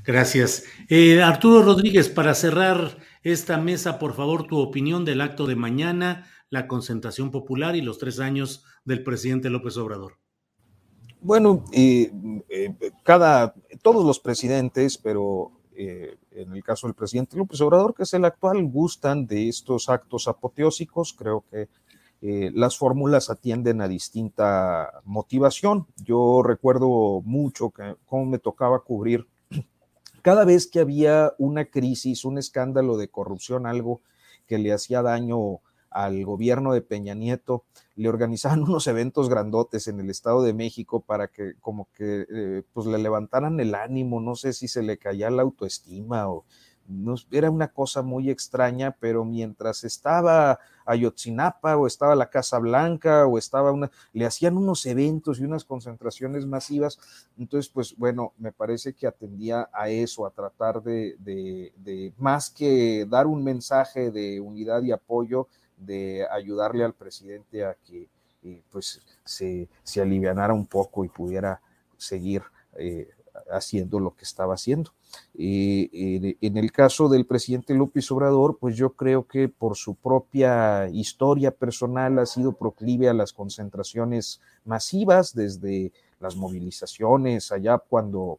Gracias. 0.05 0.65
Eh, 0.89 1.23
Arturo 1.23 1.63
Rodríguez, 1.63 2.09
para 2.09 2.35
cerrar 2.35 2.99
esta 3.23 3.59
mesa, 3.59 3.99
por 3.99 4.15
favor, 4.15 4.47
tu 4.47 4.59
opinión 4.59 5.05
del 5.05 5.21
acto 5.21 5.47
de 5.47 5.57
mañana, 5.57 6.27
la 6.51 6.67
concentración 6.67 7.31
popular 7.31 7.77
y 7.77 7.83
los 7.83 7.99
tres 7.99 8.21
años 8.21 8.65
del 8.85 9.03
presidente 9.03 9.51
López 9.51 9.77
Obrador. 9.77 10.19
Bueno, 11.21 11.65
eh, 11.73 12.13
eh, 12.51 12.75
cada, 13.03 13.55
todos 13.81 14.05
los 14.05 14.21
presidentes, 14.21 14.99
pero 14.99 15.53
eh, 15.75 16.19
en 16.33 16.53
el 16.53 16.63
caso 16.63 16.87
del 16.87 16.95
presidente 16.95 17.37
López 17.37 17.61
Obrador, 17.63 17.95
que 17.95 18.03
es 18.03 18.13
el 18.13 18.27
actual, 18.27 18.63
gustan 18.65 19.27
de 19.27 19.49
estos 19.49 19.89
actos 19.89 20.29
apoteósicos. 20.29 21.15
Creo 21.15 21.45
que 21.51 21.69
eh, 22.27 22.51
las 22.55 22.79
fórmulas 22.79 23.29
atienden 23.29 23.83
a 23.83 23.87
distinta 23.87 25.03
motivación. 25.05 25.87
Yo 26.03 26.43
recuerdo 26.43 27.21
mucho 27.23 27.69
que 27.69 27.97
cómo 28.07 28.25
me 28.25 28.39
tocaba 28.39 28.81
cubrir 28.81 29.27
cada 30.23 30.47
vez 30.47 30.67
que 30.67 30.81
había 30.81 31.35
una 31.37 31.67
crisis, 31.67 32.25
un 32.25 32.39
escándalo 32.39 32.97
de 32.97 33.09
corrupción, 33.09 33.67
algo 33.67 34.01
que 34.47 34.57
le 34.57 34.73
hacía 34.73 35.03
daño 35.03 35.61
al 35.91 36.25
gobierno 36.25 36.73
de 36.73 36.81
Peña 36.81 37.13
Nieto, 37.13 37.65
le 37.95 38.09
organizaban 38.09 38.63
unos 38.71 38.87
eventos 38.87 39.29
grandotes 39.29 39.87
en 39.87 40.01
el 40.01 40.09
Estado 40.09 40.43
de 40.43 40.55
México 40.55 41.01
para 41.01 41.29
que 41.29 41.57
como 41.61 41.89
que 41.93 42.27
eh, 42.35 42.63
pues 42.73 42.87
le 42.87 42.97
levantaran 42.97 43.61
el 43.61 43.75
ánimo, 43.75 44.23
no 44.23 44.35
sé 44.35 44.55
si 44.55 44.67
se 44.67 44.83
le 44.83 44.97
caía 44.97 45.29
la 45.29 45.43
autoestima 45.43 46.31
o 46.31 46.47
era 47.31 47.51
una 47.51 47.69
cosa 47.69 48.03
muy 48.03 48.31
extraña, 48.31 48.97
pero 48.99 49.25
mientras 49.25 49.85
estaba 49.85 50.59
Ayotzinapa 50.85 51.77
o 51.77 51.87
estaba 51.87 52.15
la 52.15 52.29
Casa 52.29 52.59
Blanca 52.59 53.27
o 53.27 53.39
estaba 53.39 53.73
una, 53.73 53.91
le 54.13 54.27
hacían 54.27 54.57
unos 54.57 54.85
eventos 54.87 55.41
y 55.41 55.45
unas 55.45 55.65
concentraciones 55.65 56.47
masivas, 56.47 56.99
entonces 57.39 57.71
pues 57.73 57.97
bueno, 57.97 58.33
me 58.39 58.53
parece 58.53 58.93
que 58.93 59.07
atendía 59.07 59.69
a 59.73 59.89
eso, 59.89 60.27
a 60.27 60.31
tratar 60.31 60.83
de, 60.83 61.17
de, 61.19 61.73
de 61.77 62.13
más 62.19 62.51
que 62.51 63.07
dar 63.09 63.27
un 63.27 63.43
mensaje 63.43 64.11
de 64.11 64.41
unidad 64.41 64.83
y 64.83 64.93
apoyo, 64.93 65.49
de 65.77 66.27
ayudarle 66.31 66.85
al 66.85 66.95
presidente 66.95 67.65
a 67.65 67.75
que 67.75 68.09
eh, 68.43 68.63
pues 68.71 69.03
se, 69.25 69.69
se 69.83 70.01
alivianara 70.01 70.53
un 70.53 70.67
poco 70.67 71.05
y 71.05 71.09
pudiera 71.09 71.61
seguir 71.97 72.43
eh, 72.77 73.09
haciendo 73.57 74.01
lo 74.01 74.15
que 74.15 74.25
estaba 74.25 74.55
haciendo. 74.55 74.93
En 75.35 76.57
el 76.57 76.73
caso 76.73 77.09
del 77.09 77.27
presidente 77.27 77.75
López 77.75 78.11
Obrador, 78.11 78.59
pues 78.59 78.77
yo 78.77 78.91
creo 78.91 79.27
que 79.27 79.49
por 79.49 79.77
su 79.77 79.95
propia 79.95 80.89
historia 80.89 81.51
personal 81.51 82.19
ha 82.19 82.27
sido 82.27 82.53
proclive 82.53 83.09
a 83.09 83.15
las 83.15 83.33
concentraciones 83.33 84.41
masivas 84.65 85.35
desde 85.35 85.93
las 86.21 86.37
movilizaciones 86.37 87.53
allá 87.53 87.79
cuando 87.79 88.39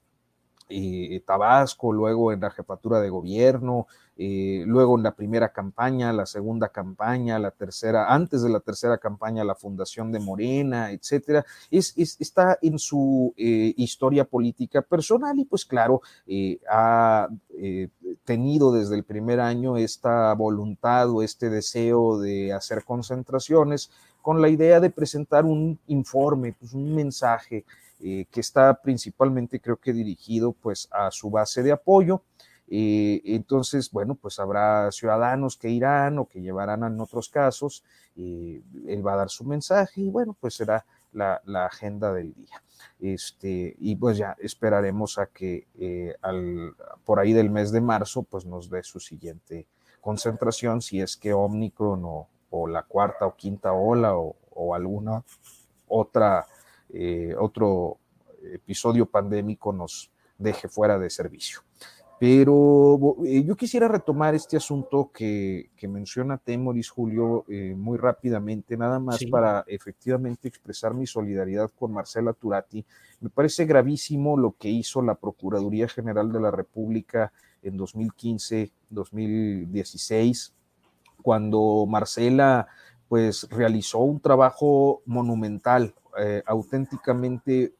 eh, 0.69 1.21
Tabasco, 1.25 1.93
luego 1.93 2.31
en 2.31 2.41
la 2.41 2.51
jefatura 2.51 2.99
de 2.99 3.09
gobierno, 3.09 3.87
eh, 4.17 4.63
luego 4.65 4.97
en 4.97 5.03
la 5.03 5.13
primera 5.13 5.49
campaña, 5.49 6.13
la 6.13 6.25
segunda 6.25 6.69
campaña, 6.69 7.37
la 7.37 7.51
tercera, 7.51 8.13
antes 8.13 8.41
de 8.41 8.49
la 8.49 8.61
tercera 8.61 8.97
campaña, 8.97 9.43
la 9.43 9.55
fundación 9.55 10.13
de 10.13 10.19
Morena, 10.19 10.91
etcétera, 10.91 11.45
es, 11.69 11.93
está 11.97 12.57
en 12.61 12.79
su 12.79 13.33
eh, 13.35 13.73
historia 13.75 14.23
política 14.23 14.81
personal 14.81 15.37
y 15.37 15.43
pues 15.43 15.65
claro, 15.65 16.01
eh, 16.27 16.59
ha 16.71 17.27
tenido 18.23 18.71
desde 18.71 18.95
el 18.95 19.03
primer 19.03 19.39
año 19.41 19.77
esta 19.77 20.33
voluntad 20.33 21.09
o 21.09 21.21
este 21.21 21.49
deseo 21.49 22.17
de 22.17 22.53
hacer 22.53 22.83
concentraciones 22.85 23.91
con 24.21 24.41
la 24.41 24.49
idea 24.49 24.79
de 24.79 24.89
presentar 24.89 25.45
un 25.45 25.77
informe, 25.87 26.53
pues 26.53 26.73
un 26.73 26.95
mensaje 26.95 27.65
que 27.99 28.39
está 28.39 28.81
principalmente 28.81 29.59
creo 29.59 29.77
que 29.77 29.93
dirigido 29.93 30.51
pues 30.51 30.87
a 30.91 31.09
su 31.11 31.29
base 31.29 31.63
de 31.63 31.71
apoyo 31.71 32.21
eh, 32.67 33.21
entonces, 33.25 33.91
bueno, 33.91 34.15
pues 34.15 34.39
habrá 34.39 34.91
ciudadanos 34.91 35.57
que 35.57 35.69
irán 35.69 36.17
o 36.17 36.27
que 36.27 36.41
llevarán 36.41 36.83
en 36.83 36.99
otros 36.99 37.29
casos, 37.29 37.83
eh, 38.15 38.61
él 38.87 39.05
va 39.05 39.13
a 39.13 39.17
dar 39.17 39.29
su 39.29 39.45
mensaje 39.45 40.01
y 40.01 40.09
bueno, 40.09 40.35
pues 40.39 40.55
será 40.55 40.85
la, 41.11 41.41
agenda 41.65 42.11
del 42.11 42.33
día. 42.33 42.61
Este, 42.99 43.75
y 43.79 43.95
pues 43.95 44.17
ya 44.17 44.35
esperaremos 44.39 45.17
a 45.17 45.27
que 45.27 45.67
eh, 45.75 46.15
al, 46.21 46.75
por 47.05 47.19
ahí 47.19 47.33
del 47.33 47.49
mes 47.49 47.71
de 47.71 47.81
marzo 47.81 48.23
pues 48.23 48.45
nos 48.45 48.69
dé 48.69 48.83
su 48.83 48.99
siguiente 48.99 49.67
concentración, 50.01 50.81
si 50.81 51.01
es 51.01 51.15
que 51.17 51.33
Omicron 51.33 52.01
o, 52.03 52.27
la 52.67 52.83
cuarta 52.83 53.25
o 53.25 53.35
quinta 53.35 53.73
ola 53.73 54.15
o 54.15 54.73
alguna 54.73 55.21
otra, 55.87 56.45
otro 57.39 57.97
episodio 58.53 59.05
pandémico 59.05 59.73
nos 59.73 60.11
deje 60.37 60.67
fuera 60.67 60.99
de 60.99 61.09
servicio. 61.09 61.61
Pero 62.17 63.17
eh, 63.25 63.43
yo 63.43 63.57
quisiera 63.57 63.89
retomar 63.89 64.35
este 64.35 64.55
asunto 64.55 65.11
que, 65.13 65.69
menciona 65.81 66.37
Temoris, 66.37 66.89
Julio, 66.89 67.43
eh, 67.49 67.75
muy 67.77 67.97
rápidamente, 67.97 68.77
nada 68.77 68.99
más 68.99 69.19
para 69.29 69.65
efectivamente 69.67 70.47
expresar 70.47 70.93
mi 70.93 71.05
solidaridad 71.05 71.69
con 71.77 71.91
Marcela 71.91 72.31
Turati. 72.31 72.85
Me 73.19 73.29
parece 73.29 73.65
gravísimo 73.65 74.37
lo 74.37 74.55
que 74.57 74.69
hizo 74.69 75.01
la 75.01 75.15
Procuraduría 75.15 75.89
General 75.89 76.31
de 76.31 76.39
la 76.39 76.51
República 76.51 77.33
en 77.61 77.77
2015-2016, 77.77 80.53
cuando 81.21 81.85
Marcela 81.85 82.69
pues 83.09 83.45
realizó 83.49 83.99
un 83.99 84.21
trabajo 84.21 85.01
monumental, 85.05 85.93
eh, 86.17 86.43
auténticamente 86.45 87.73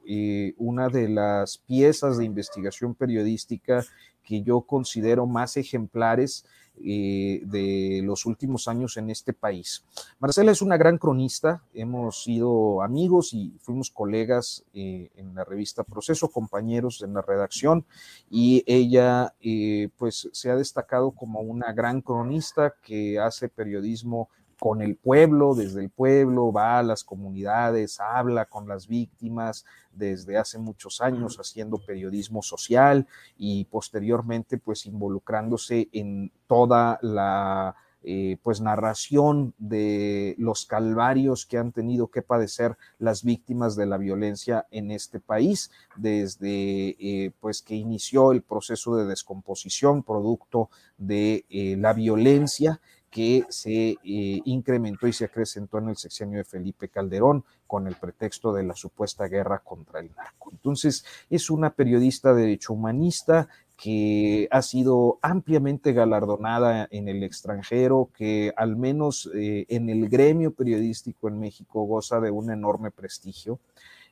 una 0.57 0.90
de 0.90 1.10
las 1.10 1.57
piezas 1.60 2.18
de 2.18 2.26
investigación 2.26 2.95
periodística 2.95 3.84
que 4.24 4.41
yo 4.41 4.62
considero 4.62 5.26
más 5.26 5.56
ejemplares 5.56 6.45
eh, 6.84 7.41
de 7.45 8.02
los 8.03 8.26
últimos 8.26 8.68
años 8.68 8.98
en 8.98 9.10
este 9.10 9.32
país. 9.32 9.86
Marcela 10.20 10.52
es 10.52 10.62
una 10.62 10.76
gran 10.76 10.98
cronista, 10.98 11.64
hemos 11.74 12.24
sido 12.24 12.82
amigos 12.82 13.34
y 13.34 13.53
fuimos 13.62 13.90
colegas 13.90 14.66
eh, 14.74 15.10
en 15.16 15.34
la 15.36 15.45
revista 15.45 15.86
Proceso, 15.86 16.28
compañeros 16.28 17.02
en 17.02 17.14
la 17.14 17.22
redacción, 17.22 17.86
y 18.30 18.62
ella 18.68 19.34
eh, 19.40 19.88
pues 19.98 20.28
se 20.34 20.49
ha 20.52 20.57
destacado 20.57 21.12
como 21.12 21.40
una 21.40 21.72
gran 21.72 22.02
cronista 22.02 22.76
que 22.82 23.20
hace 23.20 23.48
periodismo 23.48 24.30
con 24.60 24.82
el 24.82 24.95
pueblo, 24.95 25.56
desde 25.56 25.82
el 25.82 25.90
pueblo, 25.90 26.52
va 26.52 26.80
a 26.80 26.84
las 26.84 27.03
comunidades, 27.03 27.99
habla 27.99 28.45
con 28.45 28.68
las 28.68 28.88
víctimas 28.88 29.65
desde 29.91 30.38
hace 30.38 30.57
muchos 30.57 31.02
años 31.02 31.38
haciendo 31.38 31.77
periodismo 31.77 32.41
social 32.41 33.07
y 33.38 33.65
posteriormente 33.65 34.57
pues 34.57 34.86
involucrándose 34.86 35.90
en 35.91 36.32
toda 36.48 36.99
la 37.02 37.76
eh, 38.07 38.38
pues 38.44 38.61
narración 38.61 39.56
de 39.57 40.36
los 40.38 40.68
calvarios 40.68 41.48
que 41.48 41.57
han 41.57 41.72
tenido 41.72 42.11
que 42.11 42.22
padecer 42.22 42.77
las 42.99 43.23
víctimas 43.23 43.76
de 43.76 43.88
la 43.88 43.98
violencia 43.98 44.68
en 44.69 44.91
este 44.91 45.19
país 45.19 45.72
desde 45.95 46.90
eh, 46.99 47.32
pues 47.40 47.64
que 47.64 47.73
inició 47.73 48.32
el 48.32 48.44
proceso 48.44 48.95
de 48.95 49.07
descomposición 49.07 50.03
producto 50.03 50.69
de 50.99 51.45
eh, 51.49 51.77
la 51.80 51.94
violencia 51.94 52.80
que 53.16 53.46
se 53.48 53.92
eh, 53.92 53.98
incrementó 54.44 55.08
y 55.08 55.14
se 55.14 55.24
acrecentó 55.24 55.78
en 55.78 55.88
el 55.88 55.96
sexenio 55.96 56.40
de 56.40 56.44
Felipe 56.44 56.90
Calderón 56.90 57.46
con 57.66 57.88
el 57.88 57.96
pretexto 57.96 58.52
de 58.52 58.64
la 58.64 58.76
supuesta 58.76 59.30
guerra 59.30 59.60
contra 59.60 60.02
el 60.02 60.14
narco. 60.18 60.50
Entonces, 60.52 61.06
es 61.30 61.50
una 61.50 61.70
periodista 61.70 62.34
de 62.34 62.42
derecho 62.42 62.74
humanista 62.74 63.48
que 63.78 64.50
ha 64.52 64.62
sido 64.62 65.18
ampliamente 65.22 65.94
galardonada 65.94 66.90
en 66.92 67.08
el 67.08 67.24
extranjero, 67.24 68.10
que 68.14 68.52
al 68.58 68.76
menos 68.76 69.30
eh, 69.34 69.66
en 69.70 69.90
el 69.90 70.10
gremio 70.10 70.52
periodístico 70.52 71.30
en 71.30 71.40
México 71.40 71.84
goza 71.84 72.20
de 72.20 72.32
un 72.32 72.52
enorme 72.52 72.92
prestigio, 72.92 73.62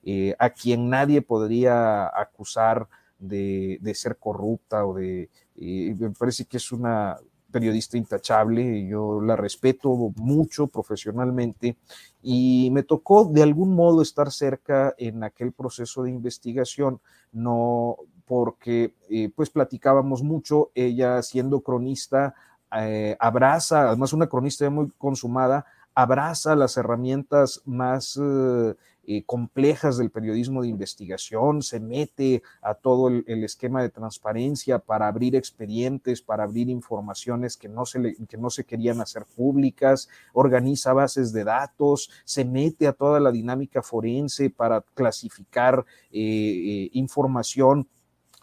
eh, 0.05 0.33
a 0.39 0.51
quien 0.51 0.89
nadie 0.89 1.21
podría 1.21 2.07
acusar 2.07 2.87
de 3.19 3.93
ser 3.95 4.15
corrupta 4.15 4.85
o 4.85 4.93
de... 4.93 5.29
me 5.55 6.09
parece 6.11 6.45
que 6.45 6.55
es 6.55 6.71
una 6.71 7.17
periodista 7.53 7.97
intachable, 7.97 8.85
yo 8.87 9.21
la 9.21 9.37
respeto 9.37 10.11
mucho 10.17 10.67
profesionalmente 10.67 11.77
y 12.21 12.69
me 12.71 12.83
tocó 12.83 13.25
de 13.25 13.43
algún 13.43 13.75
modo 13.75 14.01
estar 14.01 14.31
cerca 14.31 14.93
en 14.97 15.23
aquel 15.23 15.53
proceso 15.53 16.03
de 16.03 16.09
investigación, 16.09 16.99
no 17.31 17.97
porque 18.25 18.95
eh, 19.09 19.29
pues 19.35 19.49
platicábamos 19.49 20.23
mucho, 20.23 20.71
ella 20.73 21.21
siendo 21.21 21.61
cronista, 21.61 22.33
eh, 22.75 23.15
abraza, 23.19 23.87
además 23.89 24.13
una 24.13 24.27
cronista 24.27 24.69
muy 24.69 24.91
consumada, 24.97 25.65
abraza 25.93 26.55
las 26.55 26.75
herramientas 26.77 27.61
más 27.65 28.19
eh, 28.21 28.73
eh, 29.05 29.23
complejas 29.25 29.97
del 29.97 30.11
periodismo 30.11 30.61
de 30.61 30.69
investigación, 30.69 31.61
se 31.61 31.79
mete 31.79 32.41
a 32.61 32.73
todo 32.73 33.09
el, 33.09 33.43
esquema 33.43 33.81
de 33.81 33.89
transparencia 33.89 34.79
para 34.79 35.07
abrir 35.07 35.35
expedientes, 35.35 36.21
para 36.21 36.43
abrir 36.43 36.69
informaciones 36.69 37.57
que 37.57 37.67
no, 37.67 37.85
se 37.85 38.15
que 38.29 38.37
no 38.37 38.49
se 38.49 38.63
querían 38.63 39.01
hacer 39.01 39.25
públicas, 39.25 40.07
organiza 40.31 40.93
bases 40.93 41.33
de 41.33 41.43
datos, 41.43 42.09
se 42.23 42.45
mete 42.45 42.87
a 42.87 42.93
toda 42.93 43.19
la 43.19 43.31
dinámica 43.31 43.81
forense 43.81 44.49
para 44.49 44.81
clasificar 44.93 45.85
eh, 46.11 46.89
información 46.93 47.87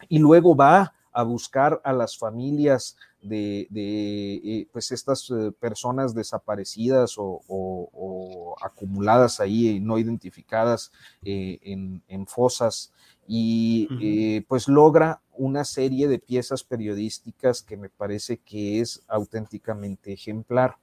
y 0.09 0.19
luego 0.19 0.55
va 0.55 0.93
a 1.13 1.23
buscar 1.23 1.81
a 1.85 1.93
las 1.93 2.17
familias 2.17 2.97
de, 3.23 3.69
eh, 3.75 4.67
pues 4.73 4.93
estas 4.93 5.31
eh, 5.31 5.53
personas 5.59 6.15
desaparecidas 6.15 7.15
o, 7.17 8.57
acumuladas 8.63 9.41
ahí, 9.41 9.81
no 9.81 9.99
identificadas 9.99 10.93
eh, 11.25 11.59
en, 11.63 12.27
fosas, 12.27 12.93
y 13.27 14.41
pues 14.49 14.67
logra 14.67 15.23
una 15.35 15.65
serie 15.65 16.09
de 16.09 16.19
piezas 16.19 16.65
periodísticas 16.65 17.63
que 17.63 17.77
me 17.77 17.89
parece 17.89 18.39
que 18.39 18.81
es 18.81 19.03
auténticamente 19.07 20.13
ejemplar. 20.13 20.77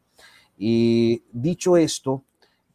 y 0.58 1.24
dicho 1.32 1.78
esto, 1.78 2.24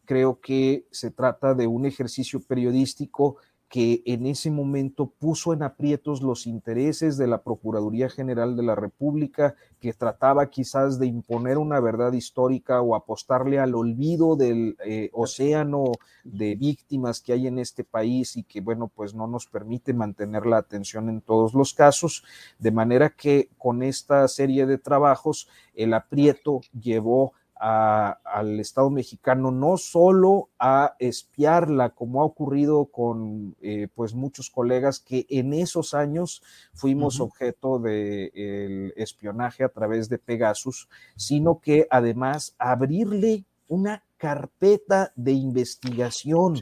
creo 0.04 0.40
que 0.40 0.84
se 0.90 1.10
trata 1.10 1.54
de 1.54 1.66
un 1.66 1.86
ejercicio 1.86 2.40
periodístico 2.40 3.38
que 3.72 4.02
en 4.04 4.26
ese 4.26 4.50
momento 4.50 5.06
puso 5.06 5.54
en 5.54 5.62
aprietos 5.62 6.20
los 6.20 6.46
intereses 6.46 7.16
de 7.16 7.26
la 7.26 7.42
Procuraduría 7.42 8.10
General 8.10 8.54
de 8.54 8.62
la 8.62 8.74
República, 8.74 9.54
que 9.80 9.94
trataba 9.94 10.50
quizás 10.50 10.98
de 10.98 11.06
imponer 11.06 11.56
una 11.56 11.80
verdad 11.80 12.12
histórica 12.12 12.82
o 12.82 12.94
apostarle 12.94 13.58
al 13.58 13.74
olvido 13.74 14.36
del 14.36 14.76
eh, 14.84 15.08
océano 15.14 15.84
de 16.22 16.54
víctimas 16.54 17.22
que 17.22 17.32
hay 17.32 17.46
en 17.46 17.58
este 17.58 17.82
país 17.82 18.36
y 18.36 18.42
que, 18.42 18.60
bueno, 18.60 18.92
pues 18.94 19.14
no 19.14 19.26
nos 19.26 19.46
permite 19.46 19.94
mantener 19.94 20.44
la 20.44 20.58
atención 20.58 21.08
en 21.08 21.22
todos 21.22 21.54
los 21.54 21.72
casos, 21.72 22.24
de 22.58 22.72
manera 22.72 23.08
que 23.08 23.48
con 23.56 23.82
esta 23.82 24.28
serie 24.28 24.66
de 24.66 24.76
trabajos 24.76 25.48
el 25.74 25.94
aprieto 25.94 26.60
llevó 26.78 27.32
al 27.62 28.58
Estado 28.58 28.90
mexicano 28.90 29.52
no 29.52 29.76
solo 29.76 30.50
a 30.58 30.96
espiarla, 30.98 31.90
como 31.90 32.20
ha 32.20 32.24
ocurrido 32.24 32.86
con 32.86 33.54
eh, 33.60 33.86
pues 33.94 34.14
muchos 34.14 34.50
colegas 34.50 34.98
que 34.98 35.26
en 35.28 35.52
esos 35.52 35.94
años 35.94 36.42
fuimos 36.74 37.20
objeto 37.20 37.78
del 37.78 38.92
espionaje 38.96 39.62
a 39.62 39.68
través 39.68 40.08
de 40.08 40.18
Pegasus, 40.18 40.88
sino 41.14 41.60
que 41.60 41.86
además 41.88 42.56
abrirle 42.58 43.44
una 43.68 44.02
carpeta 44.22 45.12
de 45.16 45.32
investigación. 45.32 46.54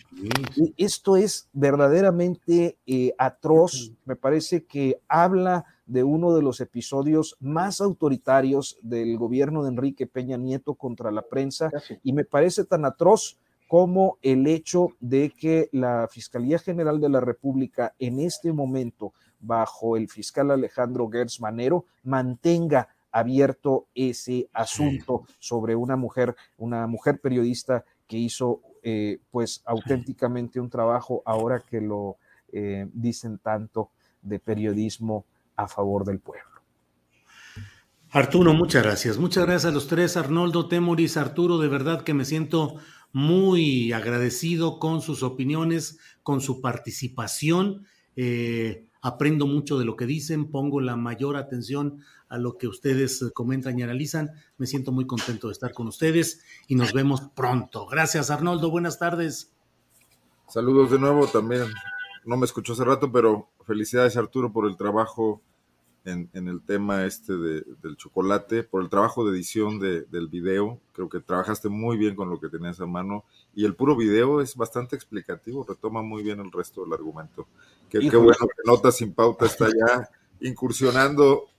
E, 0.57 0.73
esto 0.79 1.19
es 1.19 1.51
verdaderamente 1.53 2.79
eh, 2.87 3.13
atroz. 3.19 3.93
Me 4.07 4.17
parece 4.17 4.65
que 4.65 5.03
habla 5.07 5.67
de 5.85 6.03
uno 6.03 6.35
de 6.35 6.41
los 6.41 6.63
episodios 6.63 7.37
más 7.39 7.83
autoritarios 7.83 8.79
del 8.81 9.19
gobierno 9.19 9.63
de 9.63 9.69
Enrique 9.69 10.07
Peña 10.07 10.39
Nieto 10.39 10.75
contra 10.75 11.11
la 11.11 11.21
prensa 11.21 11.69
y 12.03 12.15
me 12.15 12.25
parece 12.25 12.65
tan 12.65 12.87
atroz 12.87 13.37
como 13.69 14.17
el 14.23 14.47
hecho 14.47 14.89
de 14.99 15.29
que 15.29 15.69
la 15.71 16.09
Fiscalía 16.11 16.59
General 16.59 16.99
de 16.99 17.11
la 17.11 17.21
República 17.21 17.95
en 17.99 18.21
este 18.21 18.55
momento, 18.55 19.13
bajo 19.39 19.99
el 19.99 20.09
fiscal 20.09 20.51
Alejandro 20.51 21.11
Gertz 21.11 21.41
Manero, 21.41 21.85
mantenga 22.05 22.89
abierto 23.13 23.89
ese 23.95 24.49
asunto 24.53 25.25
sobre 25.39 25.75
una 25.75 25.97
mujer, 25.97 26.37
una 26.57 26.87
mujer 26.87 27.21
periodista 27.21 27.85
que 28.07 28.17
hizo 28.19 28.61
eh, 28.83 29.21
pues 29.31 29.63
auténticamente 29.67 30.61
un 30.61 30.71
trabajo 30.71 31.23
ahora 31.27 31.61
que 31.61 31.81
lo 31.81 32.17
eh, 32.53 32.89
dicen 32.93 33.39
tanto 33.39 33.91
de 34.23 34.39
periodismo 34.39 35.27
a 35.57 35.69
favor 35.69 36.05
del 36.05 36.19
pueblo. 36.19 36.51
Arturo, 38.13 38.55
muchas 38.55 38.83
gracias. 38.83 39.19
Muchas 39.19 39.45
gracias 39.45 39.71
a 39.71 39.75
los 39.75 39.87
tres, 39.87 40.17
Arnoldo, 40.17 40.67
Temoris, 40.67 41.17
Arturo, 41.17 41.59
de 41.59 41.69
verdad 41.69 42.03
que 42.03 42.15
me 42.15 42.25
siento 42.25 42.77
muy 43.13 43.93
agradecido 43.93 44.79
con 44.79 45.01
sus 45.01 45.23
opiniones, 45.23 45.99
con 46.23 46.41
su 46.41 46.61
participación. 46.61 47.87
Eh, 48.17 48.87
aprendo 49.01 49.47
mucho 49.47 49.79
de 49.79 49.85
lo 49.85 49.97
que 49.97 50.07
dicen, 50.07 50.51
pongo 50.51 50.81
la 50.81 50.97
mayor 50.97 51.37
atención 51.37 52.01
a 52.31 52.39
lo 52.39 52.57
que 52.57 52.69
ustedes 52.69 53.31
comentan 53.35 53.79
y 53.79 53.83
analizan. 53.83 54.31
Me 54.57 54.67
siento 54.67 54.93
muy 54.93 55.07
contento 55.07 55.49
de 55.49 55.53
estar 55.53 55.75
con 55.75 55.89
ustedes 55.89 56.43
y 56.69 56.77
nos 56.77 56.93
vemos 56.93 57.21
pronto. 57.35 57.87
Gracias, 57.87 58.31
Arnoldo. 58.31 58.71
Buenas 58.71 58.99
tardes. 58.99 59.53
Saludos 60.49 60.91
de 60.93 60.99
nuevo 60.99 61.27
también. 61.27 61.65
No 62.25 62.37
me 62.37 62.47
escuchó 62.47 62.73
hace 62.73 62.85
rato, 62.85 63.11
pero 63.13 63.51
felicidades, 63.67 64.17
Arturo, 64.17 64.53
por 64.53 64.67
el 64.67 64.77
trabajo 64.77 65.43
en, 66.05 66.31
el 66.33 66.63
tema 66.63 67.05
este 67.05 67.35
del 67.35 67.97
chocolate, 67.97 68.63
por 68.63 68.83
el 68.83 68.89
trabajo 68.89 69.25
de 69.25 69.37
edición 69.37 69.79
del 69.79 70.29
video. 70.29 70.81
Creo 70.93 71.09
que 71.09 71.21
trabajaste 71.21 71.69
muy 71.69 71.97
bien 71.97 72.15
con 72.15 72.31
lo 72.31 72.41
que 72.41 72.49
tenías 72.49 72.81
a 72.81 72.87
mano 72.87 73.25
y 73.55 73.65
el 73.65 73.75
puro 73.75 73.97
video 73.97 74.41
es 74.41 74.57
bastante 74.57 74.97
explicativo, 74.97 75.65
retoma 75.69 76.03
muy 76.03 76.23
bien 76.23 76.41
el 76.41 76.53
resto 76.53 76.85
del 76.85 76.93
argumento. 76.93 77.47
Qué, 77.89 77.99
bueno 78.17 78.37
que 78.39 78.71
Nota 78.71 78.93
Sin 78.93 79.13
Pauta 79.13 79.47
está 79.47 79.67
ya 79.67 80.09
incursionando 80.41 81.50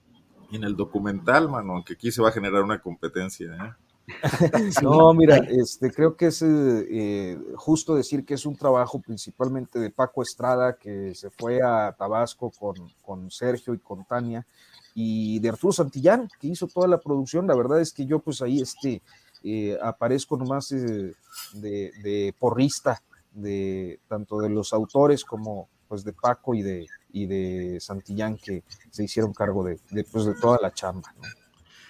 en 0.55 0.63
el 0.63 0.75
documental, 0.75 1.49
mano, 1.49 1.73
aunque 1.73 1.93
aquí 1.93 2.11
se 2.11 2.21
va 2.21 2.29
a 2.29 2.33
generar 2.33 2.63
una 2.63 2.81
competencia. 2.81 3.47
¿eh? 3.47 3.91
no, 4.83 5.13
mira, 5.13 5.37
este, 5.37 5.91
creo 5.91 6.15
que 6.15 6.27
es 6.27 6.41
eh, 6.43 7.37
justo 7.55 7.95
decir 7.95 8.25
que 8.25 8.33
es 8.33 8.45
un 8.45 8.55
trabajo 8.55 8.99
principalmente 8.99 9.79
de 9.79 9.89
Paco 9.89 10.21
Estrada, 10.21 10.75
que 10.75 11.13
se 11.15 11.29
fue 11.29 11.61
a 11.61 11.93
Tabasco 11.97 12.51
con, 12.51 12.75
con 13.01 13.31
Sergio 13.31 13.73
y 13.73 13.79
con 13.79 14.05
Tania, 14.05 14.45
y 14.93 15.39
de 15.39 15.49
Arturo 15.49 15.71
Santillán, 15.71 16.27
que 16.39 16.47
hizo 16.47 16.67
toda 16.67 16.87
la 16.87 16.99
producción. 16.99 17.47
La 17.47 17.55
verdad 17.55 17.79
es 17.79 17.93
que 17.93 18.05
yo 18.05 18.19
pues 18.19 18.41
ahí 18.41 18.61
este, 18.61 19.01
eh, 19.43 19.77
aparezco 19.81 20.37
nomás 20.37 20.71
eh, 20.71 21.13
de, 21.53 21.91
de, 22.03 22.35
porrista, 22.37 23.01
de 23.31 23.99
tanto 24.07 24.39
de 24.39 24.49
los 24.49 24.73
autores 24.73 25.23
como 25.23 25.69
pues 25.87 26.03
de 26.03 26.13
Paco 26.13 26.53
y 26.53 26.61
de, 26.61 26.87
y 27.13 27.25
de 27.25 27.79
Santillán, 27.79 28.37
que 28.37 28.63
se 28.89 29.03
hicieron 29.03 29.33
cargo 29.33 29.63
de, 29.63 29.79
de, 29.91 30.03
pues, 30.03 30.25
de 30.25 30.33
toda 30.35 30.59
la 30.61 30.73
chamba. 30.73 31.13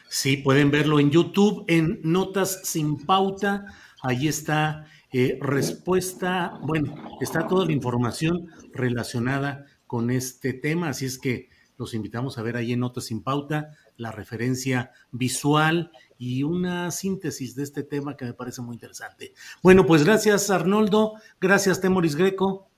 Sí, 0.09 0.37
pueden 0.37 0.71
verlo 0.71 0.99
en 0.99 1.09
YouTube, 1.09 1.63
en 1.67 2.01
Notas 2.03 2.61
sin 2.63 3.05
Pauta. 3.05 3.65
Ahí 4.01 4.27
está 4.27 4.85
eh, 5.13 5.37
respuesta, 5.41 6.57
bueno, 6.63 6.95
está 7.19 7.45
toda 7.45 7.65
la 7.65 7.73
información 7.73 8.47
relacionada 8.73 9.65
con 9.85 10.09
este 10.09 10.53
tema, 10.53 10.87
así 10.87 11.05
es 11.05 11.19
que 11.19 11.49
los 11.77 11.93
invitamos 11.93 12.37
a 12.37 12.43
ver 12.43 12.55
ahí 12.55 12.71
en 12.71 12.79
Notas 12.79 13.05
sin 13.05 13.21
Pauta 13.21 13.71
la 13.97 14.13
referencia 14.13 14.91
visual 15.11 15.91
y 16.17 16.43
una 16.43 16.91
síntesis 16.91 17.55
de 17.55 17.63
este 17.63 17.83
tema 17.83 18.15
que 18.15 18.23
me 18.23 18.33
parece 18.33 18.61
muy 18.61 18.75
interesante. 18.75 19.33
Bueno, 19.61 19.85
pues 19.85 20.05
gracias 20.05 20.49
Arnoldo, 20.49 21.15
gracias 21.41 21.81
Temoris 21.81 22.15
Greco. 22.15 22.70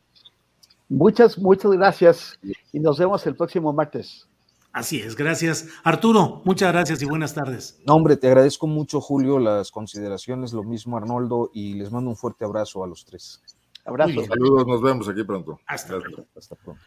Muchas, 0.93 1.39
muchas 1.39 1.71
gracias 1.71 2.39
y 2.71 2.79
nos 2.79 2.99
vemos 2.99 3.25
el 3.25 3.35
próximo 3.35 3.73
martes. 3.73 4.29
Así 4.71 4.99
es, 4.99 5.15
gracias. 5.15 5.67
Arturo, 5.83 6.43
muchas 6.45 6.71
gracias 6.71 7.01
y 7.01 7.05
buenas 7.05 7.33
tardes. 7.33 7.79
No, 7.85 7.95
hombre, 7.95 8.15
te 8.15 8.27
agradezco 8.27 8.67
mucho, 8.67 9.01
Julio, 9.01 9.39
las 9.39 9.71
consideraciones, 9.71 10.53
lo 10.53 10.63
mismo, 10.63 10.95
Arnoldo, 10.95 11.49
y 11.51 11.73
les 11.73 11.91
mando 11.91 12.11
un 12.11 12.15
fuerte 12.15 12.45
abrazo 12.45 12.83
a 12.83 12.87
los 12.87 13.05
tres. 13.05 13.41
Abrazos. 13.85 14.27
Saludos, 14.27 14.67
nos 14.67 14.81
vemos 14.83 15.09
aquí 15.09 15.23
pronto. 15.23 15.59
Hasta 15.65 15.99
pronto. 15.99 16.25
Hasta 16.37 16.55
pronto. 16.55 16.81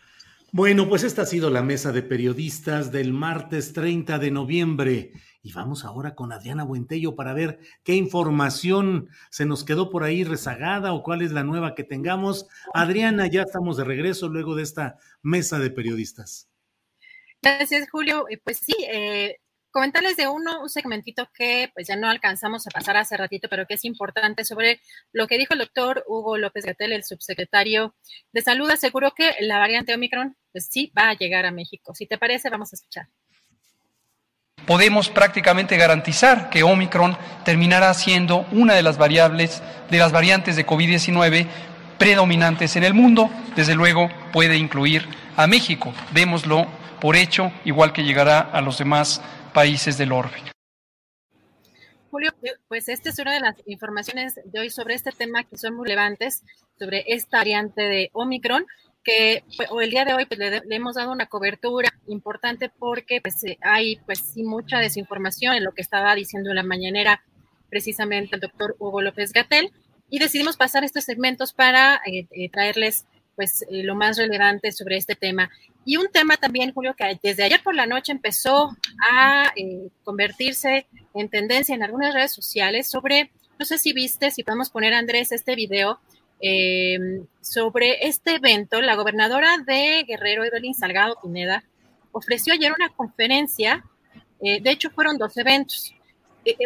Bueno, 0.52 0.89
pues 0.89 1.02
esta 1.02 1.23
ha 1.23 1.27
sido 1.27 1.51
la 1.51 1.62
mesa 1.62 1.93
de 1.93 2.02
periodistas 2.02 2.93
del 2.93 3.12
martes 3.12 3.73
30 3.73 4.18
de 4.18 4.31
noviembre. 4.31 5.12
Y 5.43 5.52
vamos 5.52 5.85
ahora 5.85 6.14
con 6.14 6.32
Adriana 6.32 6.64
Buentello 6.64 7.14
para 7.14 7.35
ver 7.35 7.59
qué 7.85 7.94
información 7.94 9.09
se 9.31 9.44
nos 9.44 9.64
quedó 9.64 9.90
por 9.90 10.02
ahí 10.02 10.24
rezagada 10.24 10.93
o 10.93 11.02
cuál 11.02 11.23
es 11.23 11.32
la 11.32 11.44
nueva 11.44 11.74
que 11.74 11.85
tengamos. 11.85 12.47
Adriana, 12.74 13.27
ya 13.27 13.43
estamos 13.43 13.77
de 13.77 13.85
regreso 13.85 14.28
luego 14.28 14.55
de 14.55 14.62
esta 14.62 14.98
mesa 15.23 15.59
de 15.59 15.70
periodistas. 15.70 16.48
Gracias, 17.43 17.89
Julio. 17.90 18.24
Pues 18.43 18.59
sí, 18.59 18.74
eh, 18.89 19.36
comentarles 19.77 20.16
de 20.16 20.27
uno, 20.27 20.62
un 20.62 20.70
segmentito 20.70 21.28
que 21.35 21.70
pues 21.74 21.86
ya 21.86 21.97
no 21.97 22.09
alcanzamos 22.09 22.66
a 22.66 22.70
pasar 22.70 22.97
hace 22.97 23.15
ratito, 23.15 23.48
pero 23.51 23.66
que 23.66 23.74
es 23.74 23.85
importante 23.85 24.43
sobre 24.43 24.81
lo 25.12 25.27
que 25.27 25.36
dijo 25.36 25.53
el 25.53 25.59
doctor 25.59 26.03
Hugo 26.09 26.39
López 26.39 26.65
Gatel, 26.65 26.93
el 26.93 27.05
subsecretario 27.05 27.94
de 28.32 28.40
Salud, 28.40 28.70
aseguró 28.70 29.12
que 29.12 29.35
la 29.40 29.59
variante 29.59 29.93
Omicron 29.93 30.35
pues 30.51 30.69
sí 30.70 30.90
va 30.97 31.11
a 31.11 31.15
llegar 31.15 31.44
a 31.44 31.51
México. 31.51 31.94
Si 31.94 32.07
te 32.07 32.16
parece, 32.16 32.48
vamos 32.48 32.73
a 32.73 32.77
escuchar. 32.77 33.09
Podemos 34.66 35.11
prácticamente 35.11 35.77
garantizar 35.77 36.48
que 36.48 36.62
Omicron 36.62 37.15
terminará 37.44 37.93
siendo 37.93 38.47
una 38.53 38.73
de 38.73 38.82
las 38.82 38.97
variables, 38.97 39.62
de 39.90 39.98
las 39.98 40.11
variantes 40.11 40.57
de 40.57 40.66
COVID-19 40.66 41.47
predominantes 41.98 42.77
en 42.77 42.85
el 42.85 42.94
mundo. 42.94 43.28
Desde 43.55 43.74
luego 43.74 44.09
puede 44.32 44.57
incluir 44.57 45.07
a 45.36 45.47
México. 45.47 45.93
Démoslo 46.12 46.66
por 46.98 47.15
hecho, 47.15 47.53
igual 47.66 47.93
que 47.93 48.05
llegará 48.05 48.40
a 48.40 48.62
los 48.62 48.78
demás 48.78 49.20
países 49.57 49.97
del 49.97 50.12
orbe. 50.12 50.37
Julio, 52.11 52.31
pues 52.69 52.91
esta 52.91 53.09
es 53.09 53.19
una 53.19 53.33
de 53.33 53.41
las 53.41 53.57
informaciones 53.65 54.39
de 54.45 54.61
hoy 54.61 54.69
sobre 54.69 54.95
este 54.95 55.12
tema 55.12 55.45
que 55.45 55.57
son 55.57 55.74
muy 55.74 55.89
relevantes, 55.89 56.43
sobre 56.78 57.05
esta 57.07 57.39
variante 57.39 57.81
de 57.81 58.11
Omicron, 58.12 58.66
que 59.03 59.45
pues, 59.57 59.70
el 59.81 59.91
día 59.91 60.05
de 60.05 60.12
hoy 60.12 60.27
pues, 60.27 60.39
le, 60.39 60.77
hemos 60.77 60.97
dado 60.97 61.11
una 61.11 61.24
cobertura 61.24 61.89
importante 62.07 62.69
porque 62.69 63.23
pues, 63.23 63.43
eh, 63.45 63.57
hay 63.62 63.97
pues 64.05 64.19
sí 64.19 64.43
mucha 64.43 64.78
desinformación 64.78 65.55
en 65.55 65.65
lo 65.65 65.73
que 65.73 65.81
estaba 65.81 66.15
diciendo 66.15 66.51
en 66.51 66.57
la 66.57 66.62
mañanera 66.62 67.24
precisamente 67.70 68.35
el 68.35 68.43
doctor 68.43 68.77
Hugo 68.78 69.01
López 69.01 69.33
Gatel 69.33 69.73
y 70.11 70.19
decidimos 70.19 70.59
pasar 70.59 70.85
estos 70.85 71.05
segmentos 71.05 71.55
para 71.55 72.03
eh, 72.05 72.27
eh, 72.31 72.51
traerles 72.51 73.07
pues 73.36 73.64
lo 73.70 73.94
más 73.94 74.16
relevante 74.16 74.72
sobre 74.72 74.96
este 74.96 75.14
tema. 75.14 75.50
Y 75.84 75.98
un 75.98 76.08
tema 76.08 76.36
también, 76.36 76.72
Julio, 76.72 76.94
que 76.96 77.18
desde 77.22 77.44
ayer 77.44 77.62
por 77.62 77.74
la 77.74 77.86
noche 77.86 78.10
empezó 78.10 78.76
a 79.08 79.52
eh, 79.54 79.88
convertirse 80.02 80.86
en 81.14 81.28
tendencia 81.28 81.74
en 81.74 81.84
algunas 81.84 82.12
redes 82.12 82.32
sociales 82.32 82.90
sobre, 82.90 83.30
no 83.58 83.64
sé 83.64 83.78
si 83.78 83.92
viste, 83.92 84.30
si 84.32 84.42
podemos 84.42 84.70
poner, 84.70 84.94
Andrés, 84.94 85.30
este 85.30 85.54
video 85.54 86.00
eh, 86.40 86.98
sobre 87.40 88.06
este 88.06 88.36
evento. 88.36 88.80
La 88.80 88.96
gobernadora 88.96 89.58
de 89.58 90.04
Guerrero, 90.08 90.44
Evelyn 90.44 90.74
Salgado 90.74 91.18
Pineda, 91.22 91.62
ofreció 92.12 92.54
ayer 92.54 92.72
una 92.72 92.88
conferencia. 92.88 93.84
Eh, 94.40 94.60
de 94.60 94.70
hecho, 94.70 94.90
fueron 94.90 95.18
dos 95.18 95.36
eventos. 95.36 95.94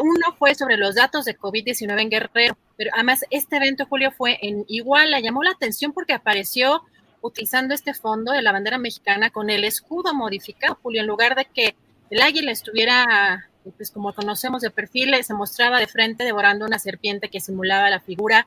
Uno 0.03 0.35
fue 0.39 0.55
sobre 0.55 0.77
los 0.77 0.95
datos 0.95 1.25
de 1.25 1.39
COVID-19 1.39 2.01
en 2.01 2.11
Guerrero, 2.11 2.57
pero 2.77 2.91
además 2.95 3.25
este 3.31 3.57
evento, 3.57 3.87
Julio, 3.87 4.11
fue 4.11 4.39
en 4.43 4.65
Iguala. 4.69 5.21
Llamó 5.21 5.43
la 5.43 5.53
atención 5.53 5.93
porque 5.93 6.13
apareció 6.13 6.83
utilizando 7.23 7.75
este 7.75 7.95
fondo 7.95 8.33
de 8.33 8.43
la 8.43 8.53
bandera 8.53 8.79
mexicana 8.79 9.31
con 9.31 9.51
el 9.51 9.65
escudo 9.65 10.15
modificado, 10.15 10.79
Julio, 10.83 11.03
en 11.03 11.07
lugar 11.07 11.35
de 11.35 11.45
que 11.47 11.75
el 12.11 12.23
águila 12.23 12.51
estuviera, 12.51 13.49
pues 13.77 13.91
como 13.91 14.13
conocemos 14.13 14.63
de 14.63 14.71
perfil, 14.71 15.15
se 15.23 15.35
mostraba 15.35 15.79
de 15.79 15.87
frente 15.87 16.25
devorando 16.25 16.67
una 16.67 16.79
serpiente 16.79 17.29
que 17.29 17.41
simulaba 17.41 17.91
la 17.91 18.01
figura 18.01 18.47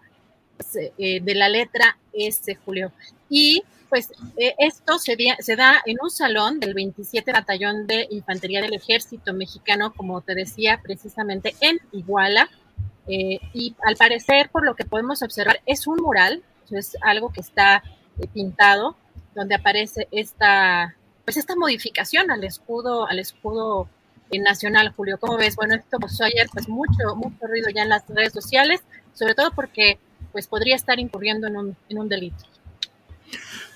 pues, 0.57 0.91
eh, 0.97 1.19
de 1.21 1.35
la 1.35 1.49
letra 1.49 1.97
S, 2.13 2.55
Julio. 2.65 2.91
Y 3.29 3.63
pues 3.93 4.11
eh, 4.37 4.55
esto 4.57 4.97
se, 4.97 5.15
da 5.55 5.79
en 5.85 5.97
un 6.01 6.09
salón 6.09 6.59
del 6.59 6.73
27 6.73 7.31
Batallón 7.31 7.85
de 7.85 8.07
Infantería 8.09 8.59
del 8.59 8.73
Ejército 8.73 9.35
Mexicano, 9.35 9.93
como 9.93 10.19
te 10.21 10.33
decía, 10.33 10.79
precisamente 10.81 11.55
en 11.61 11.79
Iguala. 11.91 12.49
Eh, 13.07 13.37
y 13.53 13.75
al 13.85 13.95
parecer, 13.95 14.49
por 14.49 14.65
lo 14.65 14.75
que 14.75 14.83
podemos 14.83 15.21
observar, 15.21 15.61
es 15.67 15.85
un 15.85 15.97
mural, 15.97 16.41
es 16.71 16.97
algo 17.03 17.31
que 17.31 17.41
está 17.41 17.83
eh, 18.17 18.25
pintado, 18.33 18.95
donde 19.35 19.53
aparece 19.53 20.07
esta, 20.09 20.95
pues 21.23 21.37
esta 21.37 21.55
modificación 21.55 22.31
al 22.31 22.43
escudo, 22.43 23.07
al 23.07 23.19
escudo 23.19 23.87
nacional, 24.31 24.91
Julio. 24.97 25.19
¿Cómo 25.19 25.37
ves? 25.37 25.55
Bueno, 25.55 25.75
esto 25.75 25.99
pasó 25.99 26.23
ayer, 26.23 26.47
pues 26.51 26.67
mucho, 26.67 27.15
mucho 27.15 27.45
ruido 27.45 27.69
ya 27.69 27.83
en 27.83 27.89
las 27.89 28.07
redes 28.07 28.33
sociales, 28.33 28.81
sobre 29.13 29.35
todo 29.35 29.51
porque 29.51 29.99
pues 30.31 30.47
podría 30.47 30.75
estar 30.75 30.97
incurriendo 30.99 31.45
en 31.45 31.57
un, 31.57 31.77
en 31.89 31.99
un 31.99 32.09
delito. 32.09 32.43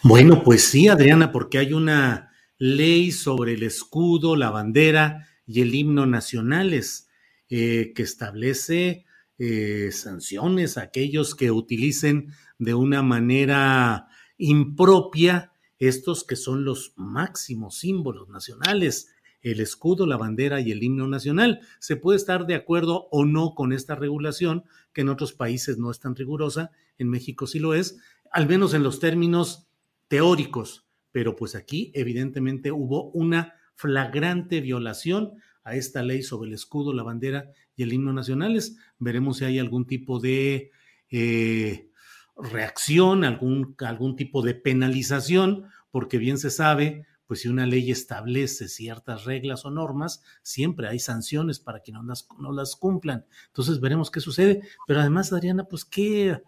Bueno, 0.03 0.43
pues 0.43 0.63
sí, 0.63 0.87
Adriana, 0.87 1.31
porque 1.31 1.57
hay 1.57 1.73
una 1.73 2.31
ley 2.57 3.11
sobre 3.11 3.53
el 3.53 3.63
escudo, 3.63 4.35
la 4.35 4.49
bandera 4.49 5.27
y 5.45 5.61
el 5.61 5.73
himno 5.75 6.05
nacionales 6.05 7.09
eh, 7.49 7.93
que 7.95 8.03
establece 8.03 9.05
eh, 9.39 9.89
sanciones 9.91 10.77
a 10.77 10.81
aquellos 10.81 11.35
que 11.35 11.51
utilicen 11.51 12.33
de 12.57 12.73
una 12.73 13.03
manera 13.03 14.07
impropia 14.37 15.51
estos 15.79 16.23
que 16.23 16.35
son 16.35 16.65
los 16.65 16.93
máximos 16.95 17.77
símbolos 17.77 18.29
nacionales, 18.29 19.09
el 19.41 19.59
escudo, 19.59 20.07
la 20.07 20.17
bandera 20.17 20.59
y 20.59 20.71
el 20.71 20.83
himno 20.83 21.07
nacional. 21.07 21.61
Se 21.79 21.95
puede 21.95 22.17
estar 22.17 22.47
de 22.47 22.55
acuerdo 22.55 23.07
o 23.11 23.25
no 23.25 23.53
con 23.53 23.71
esta 23.73 23.95
regulación, 23.95 24.63
que 24.91 25.01
en 25.01 25.09
otros 25.09 25.33
países 25.33 25.77
no 25.77 25.91
es 25.91 25.99
tan 25.99 26.15
rigurosa, 26.15 26.71
en 26.97 27.09
México 27.09 27.45
sí 27.45 27.59
lo 27.59 27.75
es, 27.75 27.99
al 28.31 28.47
menos 28.47 28.73
en 28.73 28.83
los 28.83 28.99
términos 28.99 29.67
teóricos, 30.07 30.87
pero 31.11 31.35
pues 31.35 31.55
aquí 31.55 31.91
evidentemente 31.95 32.71
hubo 32.71 33.11
una 33.11 33.55
flagrante 33.75 34.61
violación 34.61 35.33
a 35.63 35.75
esta 35.75 36.01
ley 36.01 36.23
sobre 36.23 36.49
el 36.49 36.53
escudo, 36.53 36.93
la 36.93 37.03
bandera 37.03 37.51
y 37.75 37.83
el 37.83 37.93
himno 37.93 38.13
nacionales. 38.13 38.77
Veremos 38.99 39.37
si 39.37 39.45
hay 39.45 39.59
algún 39.59 39.85
tipo 39.85 40.19
de 40.19 40.71
eh, 41.09 41.89
reacción, 42.37 43.23
algún, 43.23 43.75
algún 43.79 44.15
tipo 44.15 44.41
de 44.41 44.55
penalización, 44.55 45.65
porque 45.91 46.17
bien 46.17 46.37
se 46.37 46.51
sabe, 46.51 47.05
pues 47.25 47.41
si 47.41 47.49
una 47.49 47.65
ley 47.65 47.91
establece 47.91 48.69
ciertas 48.69 49.25
reglas 49.25 49.65
o 49.65 49.71
normas, 49.71 50.23
siempre 50.41 50.87
hay 50.87 50.99
sanciones 50.99 51.59
para 51.59 51.81
que 51.81 51.91
no 51.91 52.01
las, 52.01 52.27
no 52.39 52.53
las 52.53 52.75
cumplan. 52.75 53.25
Entonces 53.47 53.81
veremos 53.81 54.09
qué 54.09 54.21
sucede. 54.21 54.61
Pero 54.87 55.01
además, 55.01 55.33
Adriana, 55.33 55.65
pues 55.65 55.83
qué 55.83 56.41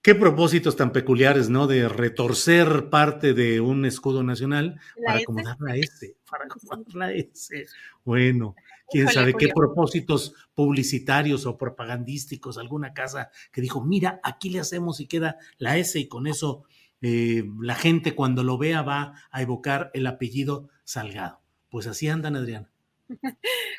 Qué 0.00 0.14
propósitos 0.14 0.76
tan 0.76 0.92
peculiares, 0.92 1.48
¿no? 1.48 1.66
De 1.66 1.88
retorcer 1.88 2.88
parte 2.88 3.34
de 3.34 3.60
un 3.60 3.84
escudo 3.84 4.22
nacional 4.22 4.80
para 5.04 5.18
acomodar 5.18 5.56
la 5.60 5.76
S, 5.76 6.14
para 6.30 6.44
acomodar 6.44 6.94
la 6.94 7.12
S. 7.12 7.66
Bueno, 8.04 8.54
quién 8.88 9.08
sabe 9.08 9.34
qué 9.34 9.48
propósitos 9.48 10.34
publicitarios 10.54 11.46
o 11.46 11.58
propagandísticos, 11.58 12.58
alguna 12.58 12.94
casa 12.94 13.30
que 13.52 13.60
dijo, 13.60 13.84
mira, 13.84 14.20
aquí 14.22 14.50
le 14.50 14.60
hacemos 14.60 15.00
y 15.00 15.06
queda 15.06 15.36
la 15.58 15.76
S 15.76 15.98
y 15.98 16.06
con 16.06 16.26
eso 16.26 16.64
eh, 17.02 17.44
la 17.60 17.74
gente 17.74 18.14
cuando 18.14 18.42
lo 18.44 18.56
vea 18.56 18.82
va 18.82 19.14
a 19.30 19.42
evocar 19.42 19.90
el 19.94 20.06
apellido 20.06 20.68
Salgado. 20.84 21.40
Pues 21.70 21.86
así 21.86 22.08
andan, 22.08 22.36
Adriana. 22.36 22.70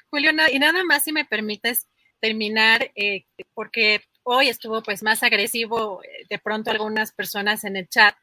Julio, 0.09 0.31
y 0.51 0.59
nada 0.59 0.83
más 0.83 1.03
si 1.03 1.11
me 1.11 1.25
permites 1.25 1.87
terminar, 2.19 2.91
eh, 2.95 3.25
porque 3.53 4.01
hoy 4.35 4.49
estuvo 4.49 4.81
pues 4.83 5.03
más 5.03 5.23
agresivo 5.23 6.03
eh, 6.03 6.25
de 6.29 6.39
pronto 6.39 6.71
algunas 6.71 7.11
personas 7.11 7.63
en 7.63 7.75
el 7.75 7.87
chat, 7.89 8.15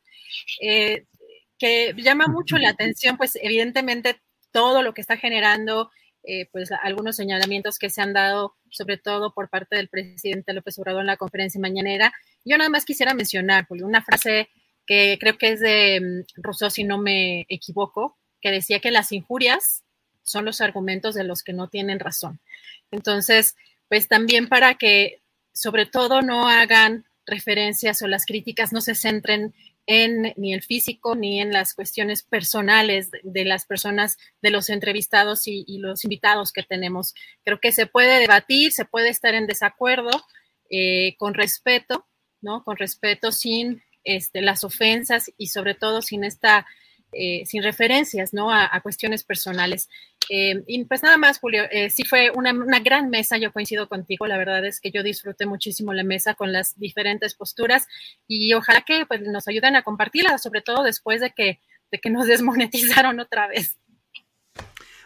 eh, 0.60 1.04
que 1.58 1.94
llama 1.96 2.26
mucho 2.26 2.58
la 2.58 2.70
atención, 2.70 3.16
pues 3.16 3.38
evidentemente 3.40 4.20
todo 4.52 4.82
lo 4.82 4.94
que 4.94 5.00
está 5.00 5.16
generando, 5.16 5.90
eh, 6.22 6.48
pues 6.52 6.70
algunos 6.82 7.16
señalamientos 7.16 7.78
que 7.78 7.90
se 7.90 8.02
han 8.02 8.12
dado, 8.12 8.56
sobre 8.70 8.98
todo 8.98 9.32
por 9.32 9.48
parte 9.48 9.76
del 9.76 9.88
presidente 9.88 10.52
López 10.52 10.78
Obrador 10.78 11.00
en 11.00 11.06
la 11.06 11.16
conferencia 11.16 11.60
mañanera. 11.60 12.12
Yo 12.44 12.58
nada 12.58 12.70
más 12.70 12.84
quisiera 12.84 13.14
mencionar, 13.14 13.66
una 13.70 14.02
frase 14.02 14.48
que 14.86 15.18
creo 15.20 15.36
que 15.38 15.52
es 15.52 15.60
de 15.60 16.00
mm, 16.00 16.42
Rousseau, 16.42 16.70
si 16.70 16.84
no 16.84 16.98
me 16.98 17.46
equivoco, 17.48 18.16
que 18.40 18.50
decía 18.50 18.80
que 18.80 18.90
las 18.90 19.12
injurias 19.12 19.82
son 20.24 20.44
los 20.44 20.60
argumentos 20.60 21.14
de 21.14 21.24
los 21.24 21.42
que 21.42 21.52
no 21.52 21.68
tienen 21.68 22.00
razón. 22.00 22.40
Entonces, 22.90 23.56
pues 23.88 24.08
también 24.08 24.48
para 24.48 24.74
que 24.74 25.22
sobre 25.56 25.86
todo 25.86 26.22
no 26.22 26.48
hagan 26.48 27.06
referencias 27.24 28.02
o 28.02 28.06
las 28.06 28.26
críticas 28.26 28.72
no 28.72 28.80
se 28.80 28.94
centren 28.94 29.54
en 29.86 30.34
ni 30.36 30.52
el 30.52 30.62
físico 30.62 31.14
ni 31.14 31.40
en 31.40 31.52
las 31.52 31.74
cuestiones 31.74 32.22
personales 32.22 33.10
de, 33.22 33.44
las 33.44 33.66
personas, 33.66 34.18
de 34.42 34.50
los 34.50 34.68
entrevistados 34.68 35.46
y, 35.46 35.64
los 35.78 36.04
invitados 36.04 36.52
que 36.52 36.62
tenemos. 36.62 37.14
Creo 37.44 37.60
que 37.60 37.72
se 37.72 37.86
puede 37.86 38.18
debatir, 38.18 38.72
se 38.72 38.84
puede 38.84 39.08
estar 39.08 39.34
en 39.34 39.46
desacuerdo 39.46 40.10
eh, 40.70 41.16
con 41.18 41.34
respeto, 41.34 42.06
¿no? 42.40 42.64
Con 42.64 42.76
respeto 42.76 43.32
sin 43.32 43.82
este, 44.04 44.42
las 44.42 44.64
ofensas 44.64 45.30
y 45.38 45.48
sobre 45.48 45.74
todo 45.74 46.02
sin 46.02 46.24
esta 46.24 46.66
eh, 47.12 47.44
sin 47.46 47.62
referencias 47.62 48.34
¿no? 48.34 48.52
a, 48.52 48.80
cuestiones 48.82 49.24
personales. 49.24 49.88
Eh, 50.28 50.62
y 50.66 50.84
pues 50.84 51.02
nada 51.02 51.16
más, 51.16 51.38
Julio, 51.38 51.62
eh, 51.70 51.88
sí 51.88 52.04
fue 52.04 52.30
una, 52.34 52.52
gran 52.80 53.10
mesa, 53.10 53.38
yo 53.38 53.52
coincido 53.52 53.88
contigo, 53.88 54.26
la 54.26 54.36
verdad 54.36 54.64
es 54.66 54.80
que 54.80 54.90
yo 54.90 55.02
disfruté 55.02 55.46
muchísimo 55.46 55.92
la 55.92 56.02
mesa 56.02 56.34
con 56.34 56.52
las 56.52 56.78
diferentes 56.78 57.34
posturas 57.34 57.86
y 58.26 58.52
ojalá 58.54 58.82
que 58.82 59.06
pues, 59.06 59.22
nos 59.22 59.46
ayuden 59.48 59.76
a 59.76 59.82
compartirla, 59.82 60.36
sobre 60.38 60.62
todo 60.62 60.82
después 60.82 61.20
de 61.20 61.30
que, 61.30 61.60
de 61.90 61.98
que 61.98 62.10
nos 62.10 62.26
desmonetizaron 62.26 63.20
otra 63.20 63.46
vez. 63.46 63.78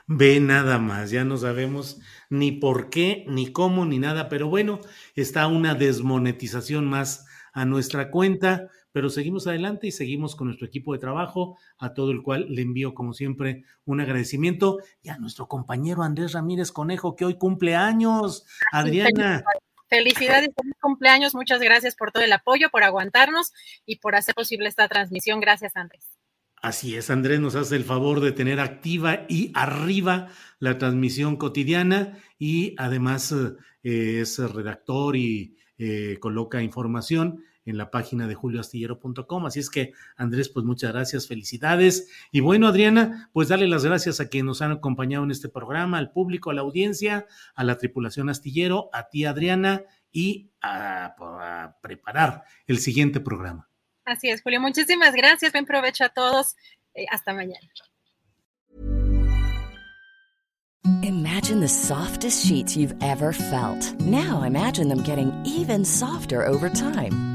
Ve 0.07 0.41
nada 0.41 0.79
más, 0.79 1.11
ya 1.11 1.25
no 1.25 1.37
sabemos 1.37 2.01
ni 2.31 2.51
por 2.51 2.91
qué, 2.91 3.25
ni 3.29 3.53
cómo, 3.53 3.85
ni 3.87 4.01
nada, 4.01 4.29
pero 4.29 4.49
bueno, 4.49 4.81
está 5.15 5.47
una 5.47 5.75
desmonetización 5.77 6.87
más 6.87 7.27
a 7.53 7.65
nuestra 7.65 8.11
cuenta 8.11 8.69
pero 8.93 9.11
seguimos 9.11 9.47
adelante 9.47 9.87
y 9.87 9.93
seguimos 9.93 10.37
con 10.37 10.49
nuestro 10.49 10.67
equipo 10.67 10.93
de 10.93 10.99
trabajo, 10.99 11.59
a 11.79 11.95
todo 11.95 12.11
el 12.11 12.23
cual 12.23 12.47
le 12.49 12.63
envío, 12.63 12.95
como 12.95 13.13
siempre, 13.13 13.65
un 13.85 14.01
agradecimiento 14.01 14.79
y 15.03 15.11
a 15.11 15.19
nuestro 15.19 15.49
compañero 15.49 16.03
Andrés 16.03 16.33
Ramírez 16.33 16.73
Conejo, 16.73 17.17
que 17.17 17.25
hoy 17.25 17.37
cumple 17.37 17.77
años. 17.77 18.47
Adriana. 18.73 19.45
Felicidades, 19.89 20.51
cumpleaños, 20.81 21.35
muchas 21.35 21.61
gracias 21.61 21.97
por 21.97 22.13
todo 22.13 22.23
el 22.23 22.33
apoyo, 22.33 22.71
por 22.71 22.85
aguantarnos 22.85 23.53
y 23.85 23.97
por 23.97 24.15
hacer 24.15 24.37
posible 24.37 24.69
esta 24.69 24.87
transmisión. 24.87 25.41
Gracias, 25.41 25.77
Andrés. 25.77 26.07
Así 26.63 26.95
es, 26.95 27.09
Andrés 27.11 27.41
nos 27.41 27.55
hace 27.55 27.75
el 27.75 27.85
favor 27.85 28.21
de 28.21 28.33
tener 28.33 28.61
activa 28.61 29.25
y 29.29 29.51
arriba 29.55 30.29
la 30.59 30.77
transmisión 30.77 31.37
cotidiana 31.37 32.19
y 32.39 32.75
además 32.77 33.35
eh, 33.83 34.21
es 34.21 34.39
redactor 34.39 35.17
y 35.17 35.57
eh, 35.79 36.19
coloca 36.21 36.63
información 36.63 37.43
en 37.71 37.79
la 37.79 37.91
página 37.91 38.27
de 38.27 38.35
julioastillero.com. 38.35 39.47
Así 39.47 39.61
es 39.61 39.71
que, 39.71 39.93
Andrés, 40.17 40.49
pues 40.49 40.67
muchas 40.67 40.93
gracias, 40.93 41.27
felicidades. 41.27 42.09
Y 42.31 42.41
bueno, 42.41 42.67
Adriana, 42.67 43.31
pues 43.33 43.49
dale 43.49 43.67
las 43.67 43.85
gracias 43.85 44.21
a 44.21 44.29
quienes 44.29 44.47
nos 44.47 44.63
han 44.63 44.73
acompañado 44.73 45.25
en 45.25 45.31
este 45.31 45.49
programa, 45.49 45.99
al 45.99 46.13
público, 46.13 46.51
a 46.51 46.55
la 46.55 46.61
audiencia, 46.61 47.27
a 47.55 47.65
la 47.65 47.79
tripulación 47.79 48.29
astillero, 48.29 48.91
a 48.93 49.09
ti, 49.09 49.25
Adriana, 49.25 49.85
y 50.13 50.51
a, 50.61 51.77
preparar 51.83 52.45
el 52.67 52.79
siguiente 52.79 53.21
programa. 53.21 53.69
Así 54.05 54.29
es, 54.29 54.43
Julio. 54.43 54.61
Muchísimas 54.61 55.15
gracias. 55.15 55.53
Buen 55.53 55.67
provecho 55.67 56.05
a 56.05 56.09
todos. 56.09 56.57
Eh, 56.95 57.07
hasta 57.11 57.33
mañana. 57.33 57.71
Imagine 61.03 61.61
the 61.61 61.69
softest 61.69 62.45
sheets 62.45 62.77
you've 62.77 62.95
ever 63.03 63.33
felt. 63.33 64.01
Now 64.01 64.43
imagine 64.43 64.89
them 64.89 65.03
getting 65.03 65.33
even 65.45 65.85
softer 65.85 66.45
over 66.45 66.69
time. 66.69 67.30